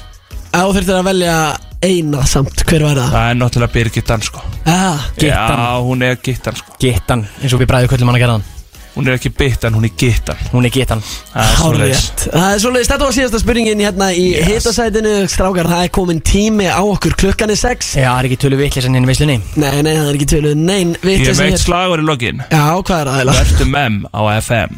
Þú 0.54 0.70
þurftir 0.78 1.00
að 1.00 1.08
velja 1.10 1.36
eina 1.84 2.26
samt, 2.30 2.66
hver 2.70 2.88
var 2.88 3.00
það? 3.02 3.14
Það 3.18 3.30
er 3.30 3.40
náttúrulega 3.42 3.76
Birgittan 3.78 4.26
sko. 4.26 4.44
Ah, 4.64 5.06
Gittan. 5.20 5.62
Já, 5.64 5.86
hún 5.86 6.10
er 6.10 6.20
gittan 6.24 6.60
sko. 6.60 6.76
Gittan, 6.82 7.28
eins 7.42 7.56
og 7.56 7.64
við 7.64 7.72
bræðum 7.74 7.94
köllum 7.94 8.12
hann 8.12 8.20
að 8.20 8.26
gera 8.26 8.38
hann 8.40 8.52
Hún 8.94 9.08
er 9.10 9.16
ekki 9.18 9.32
bittan, 9.34 9.74
hún 9.74 9.88
er 9.88 9.94
gittan. 9.98 10.38
Hún 10.52 10.68
er 10.68 10.74
gittan. 10.74 11.00
Það 11.02 11.48
er 11.48 11.56
svoleiðis. 11.58 12.02
Það 12.28 12.44
er 12.46 12.60
svoleiðis, 12.62 12.90
þetta 12.92 13.08
var 13.08 13.16
síðasta 13.16 13.40
spurningin 13.42 13.82
hérna 13.82 14.10
í 14.14 14.26
yes. 14.36 14.50
hitasætinu. 14.52 15.14
Strákar, 15.34 15.70
það 15.72 15.86
er 15.88 15.92
komin 15.98 16.20
tími 16.22 16.68
á 16.70 16.78
okkur. 16.78 17.16
Klukkan 17.24 17.54
er 17.56 17.58
sex. 17.58 17.96
Já, 17.98 18.12
það 18.12 18.20
er 18.20 18.30
ekki 18.30 18.38
tölu 18.44 18.60
vitlisann 18.62 18.94
henni 18.94 19.10
í 19.10 19.14
veislunni. 19.16 19.40
Nei, 19.58 19.80
nei, 19.82 19.96
það 19.98 20.12
er 20.12 20.20
ekki 20.20 20.30
töluð 20.36 20.62
Nein, 20.62 20.94
Ég 21.10 21.26
hér. 21.26 21.58
slagur 21.58 22.04
í 22.04 22.06
lokin. 22.06 22.46
Já, 22.54 22.68
hvað 22.86 23.00
er 23.00 23.10
það 23.10 23.18
eiginlega? 23.18 23.48
Vertu 23.50 23.70
mem 23.74 23.98
á 24.14 24.22
FM 24.38 24.78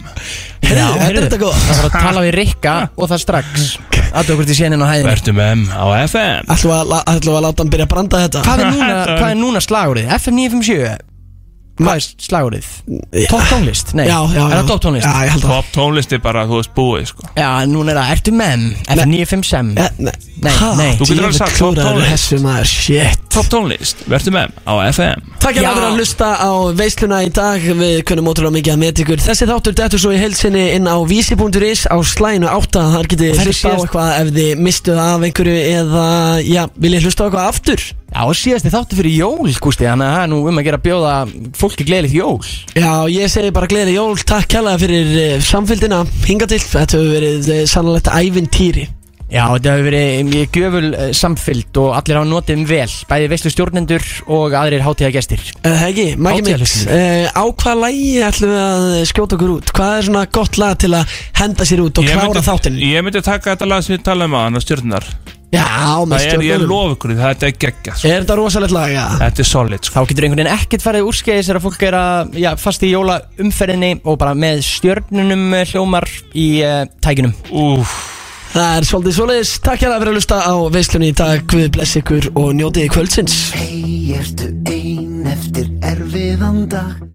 Heyrðu, 0.66 0.86
þetta 0.96 1.10
er 1.12 1.20
þetta 1.26 1.42
góð 1.44 1.60
Það 1.60 1.76
þarf 1.76 1.90
að 1.90 2.08
tala 2.08 2.26
við 2.26 2.34
Rikka 2.40 2.78
og 2.96 3.12
það 3.12 3.22
strax 3.26 3.68
Aðtöku 4.16 4.40
hvort 4.40 4.54
í 4.54 4.56
sénin 4.56 4.84
á 4.84 4.88
hæðinni 4.88 5.10
Vertu 5.12 5.34
mem 5.36 5.66
á 5.76 5.86
FM 6.06 6.54
Ætlum 6.56 6.72
við 6.72 6.78
að, 6.78 7.10
við 7.26 7.36
að 7.36 7.44
láta 7.48 7.64
hann 7.64 7.74
byrja 7.74 7.88
að 7.88 7.92
branda 7.96 8.22
þetta? 8.26 8.46
Hvað 8.46 8.64
er 8.64 8.72
núna, 8.76 8.94
hvað 9.12 9.28
er 9.34 9.40
núna 9.42 9.64
slagurðið? 9.66 10.14
FM 10.20 10.40
957 10.46 11.15
Hvað 11.76 11.98
er 12.00 12.04
slagurðið? 12.24 12.68
Topp 13.28 13.48
tónlist? 13.50 13.90
Nei, 14.00 14.06
Já, 14.08 14.16
já, 14.32 14.44
er 14.46 14.54
já. 14.54 14.60
það 14.62 14.68
topp 14.70 14.82
tónlist? 14.86 15.06
Já, 15.10 15.24
ég 15.26 15.32
held 15.34 15.44
að 15.44 15.50
Top 15.56 15.72
tónlist 15.76 16.14
er 16.16 16.22
bara, 16.24 16.44
þú 16.48 16.60
veist, 16.62 16.72
búið 16.78 17.08
sko. 17.10 17.26
Já, 17.36 17.50
núna 17.68 17.92
er 17.92 17.98
það 18.00 18.12
Ertu 18.16 18.34
menn? 18.40 18.64
FM 18.86 19.12
957 19.12 19.74
Ja, 19.76 19.90
Nei, 20.00 20.14
Nei, 20.46 20.52
Ha? 20.56 20.70
nei. 20.80 20.92
Þú 21.00 21.08
getur 21.10 21.26
alveg 21.26 21.36
sagt 21.40 21.52
topp 21.52 21.60
klúðraður 21.60 21.90
tónlist. 21.92 22.14
þessu 22.16 22.40
maður, 22.46 22.70
shit. 22.72 23.20
Top 23.36 23.50
tónlist, 23.52 24.06
vertu 24.08 24.32
mem 24.32 24.52
á 24.64 24.74
FM 24.94 25.26
Takk 25.44 25.60
fyrir 25.60 25.84
að 25.84 26.00
hlusta 26.00 26.30
á 26.40 26.52
veisluna 26.80 27.20
í 27.26 27.30
dag. 27.36 27.60
Við 27.82 27.98
kunum 28.08 28.30
ótrúlega 28.32 28.56
mikið 28.56 28.74
að 28.74 28.80
með 28.82 29.02
ykkur. 29.04 29.24
Þessi 29.26 29.48
þáttur 29.52 29.76
dettur 29.78 30.00
svo 30.02 30.14
í 30.16 30.22
heilsinni 30.22 30.64
inn 30.78 30.88
á 30.88 30.96
vísi.is 31.06 31.84
á 31.92 31.98
slæinu 32.08 32.48
átta. 32.50 32.88
Þar 32.96 33.10
getið 33.12 33.30
Og 33.30 33.36
það 33.36 33.44
er 33.44 33.52
hlusta 33.52 33.68
á 33.68 33.76
eitthvað 33.76 34.10
ef 34.22 34.32
þið 34.40 34.64
mistuð 34.66 35.04
af 35.04 35.28
einhverju 35.28 35.60
eða, 35.76 36.08
já, 36.48 36.64
Já, 38.16 38.22
og 38.24 38.36
síðasti 38.40 38.72
þáttu 38.72 38.96
fyrir 38.96 39.16
jól, 39.20 39.50
Gústi 39.60 39.84
Þannig 39.84 40.08
að 40.08 40.14
það 40.16 40.22
er 40.24 40.30
nú 40.32 40.38
um 40.48 40.60
að 40.62 40.68
gera 40.70 40.78
að 40.80 40.86
bjóða 40.88 41.16
fólki 41.60 41.84
gleðilegt 41.90 42.16
jól 42.16 42.38
Já, 42.80 42.92
ég 43.12 43.32
segi 43.34 43.52
bara 43.56 43.68
gleðileg 43.68 43.98
jól, 43.98 44.14
takk 44.24 44.48
kærlega 44.56 44.80
fyrir 44.86 45.10
uh, 45.20 45.34
samfélgina 45.44 45.98
hinga 46.24 46.48
til, 46.48 46.62
þetta 46.64 46.96
hefur 47.02 47.10
verið 47.18 47.50
uh, 47.58 47.66
sannlegt 47.68 48.08
ævintýri 48.16 48.86
Já, 49.26 49.42
þetta 49.58 49.74
hefur 49.74 49.88
verið 49.90 50.18
mjög 50.30 50.58
gjöful 50.62 50.84
uh, 50.94 51.04
samfylgd 51.18 51.80
og 51.82 51.92
allir 51.98 52.20
hafa 52.22 52.30
notið 52.30 52.60
um 52.62 52.66
vel 52.70 52.96
Bæði 53.10 53.30
veislu 53.34 53.52
stjórnendur 53.52 54.08
og 54.38 54.56
aðrir 54.62 54.86
hátíðagestir 54.86 55.44
uh, 55.66 55.72
Hegi, 55.82 56.08
Maggi 56.16 56.46
Mix, 56.46 56.54
Hátíðarhlustendur. 56.54 56.96
uh, 56.96 57.36
á 57.36 57.44
hvað 57.66 57.82
lægi 57.84 58.12
ætlum 58.30 58.54
við 58.56 58.64
að 58.64 58.90
skjóta 59.12 59.36
okkur 59.42 59.56
út? 59.58 59.74
Hvað 59.76 59.96
er 60.00 60.08
svona 60.08 60.26
gott 60.40 60.62
lag 60.62 60.78
til 60.86 60.94
að 61.02 61.18
henda 61.42 61.68
sér 61.68 61.84
út 61.90 62.00
og 62.00 62.06
Ég 62.08 62.16
klára 62.16 62.30
myndi- 62.32 62.48
þáttinn? 62.48 62.80
Ég 62.86 63.04
myndi 63.10 63.26
taka 63.28 63.58
þetta 63.58 63.72
lag 63.74 63.84
sem 63.90 63.98
við 63.98 64.06
talaðum 64.08 64.38
á 64.38 64.42
hann 64.46 64.56
á 64.56 64.62
stjórnar 64.64 65.10
Já, 65.56 65.68
með 66.06 66.16
Það 66.16 66.26
er, 66.26 66.44
ég 66.46 66.58
stjórnum 66.60 66.72
lof 66.72 66.96
ykkur, 66.96 67.14
þetta 67.22 67.48
er 67.48 67.56
geggja 67.66 67.96
sko. 67.96 68.10
Er 68.10 68.26
þetta 68.26 68.40
rosalegt 68.40 68.76
lag, 68.76 68.90
já? 68.94 69.06
Þetta 69.22 69.44
er 69.46 69.50
solid 69.52 69.88
sko. 69.88 69.96
Þá 69.96 70.12
getur 70.12 70.28
einhvern 70.28 70.44
veginn 70.44 70.54
ekkert 70.56 70.86
farið 70.86 71.12
úrskeiðis 71.12 71.52
þegar 71.52 71.64
fólk 71.66 71.86
er 71.90 72.00
að, 72.00 72.36
já, 72.44 72.50
fast 72.66 72.84
í 72.86 72.92
jóla 72.92 73.22
umferðinni 73.46 73.94
og 74.04 74.20
bara 74.22 74.36
með 74.38 74.66
stjörnunum 74.68 75.48
eh, 75.56 75.66
hljómar 75.72 76.10
í 76.36 76.50
uh, 76.66 76.84
tækinum 77.04 77.34
Úf, 77.56 77.96
Það 78.56 78.78
er 78.78 78.86
svolítið 78.88 79.16
svoleiðis, 79.18 79.50
takk 79.60 79.82
kærlega 79.82 80.00
fyrir 80.00 80.14
að 80.14 80.20
hlusta 80.22 80.38
á 80.48 80.56
veislunni 80.72 81.10
í 81.12 81.16
dag, 81.20 81.42
Guð 81.52 81.66
bless 81.76 81.98
ykkur 82.00 82.30
og 82.40 82.54
njótiði 82.56 82.92
kvöldsins. 82.94 83.34
Hey, 83.52 84.14
ertu 84.16 84.48
ein 84.72 85.28
eftir 85.28 85.68
erfiðan 85.84 86.62
dag 86.72 86.96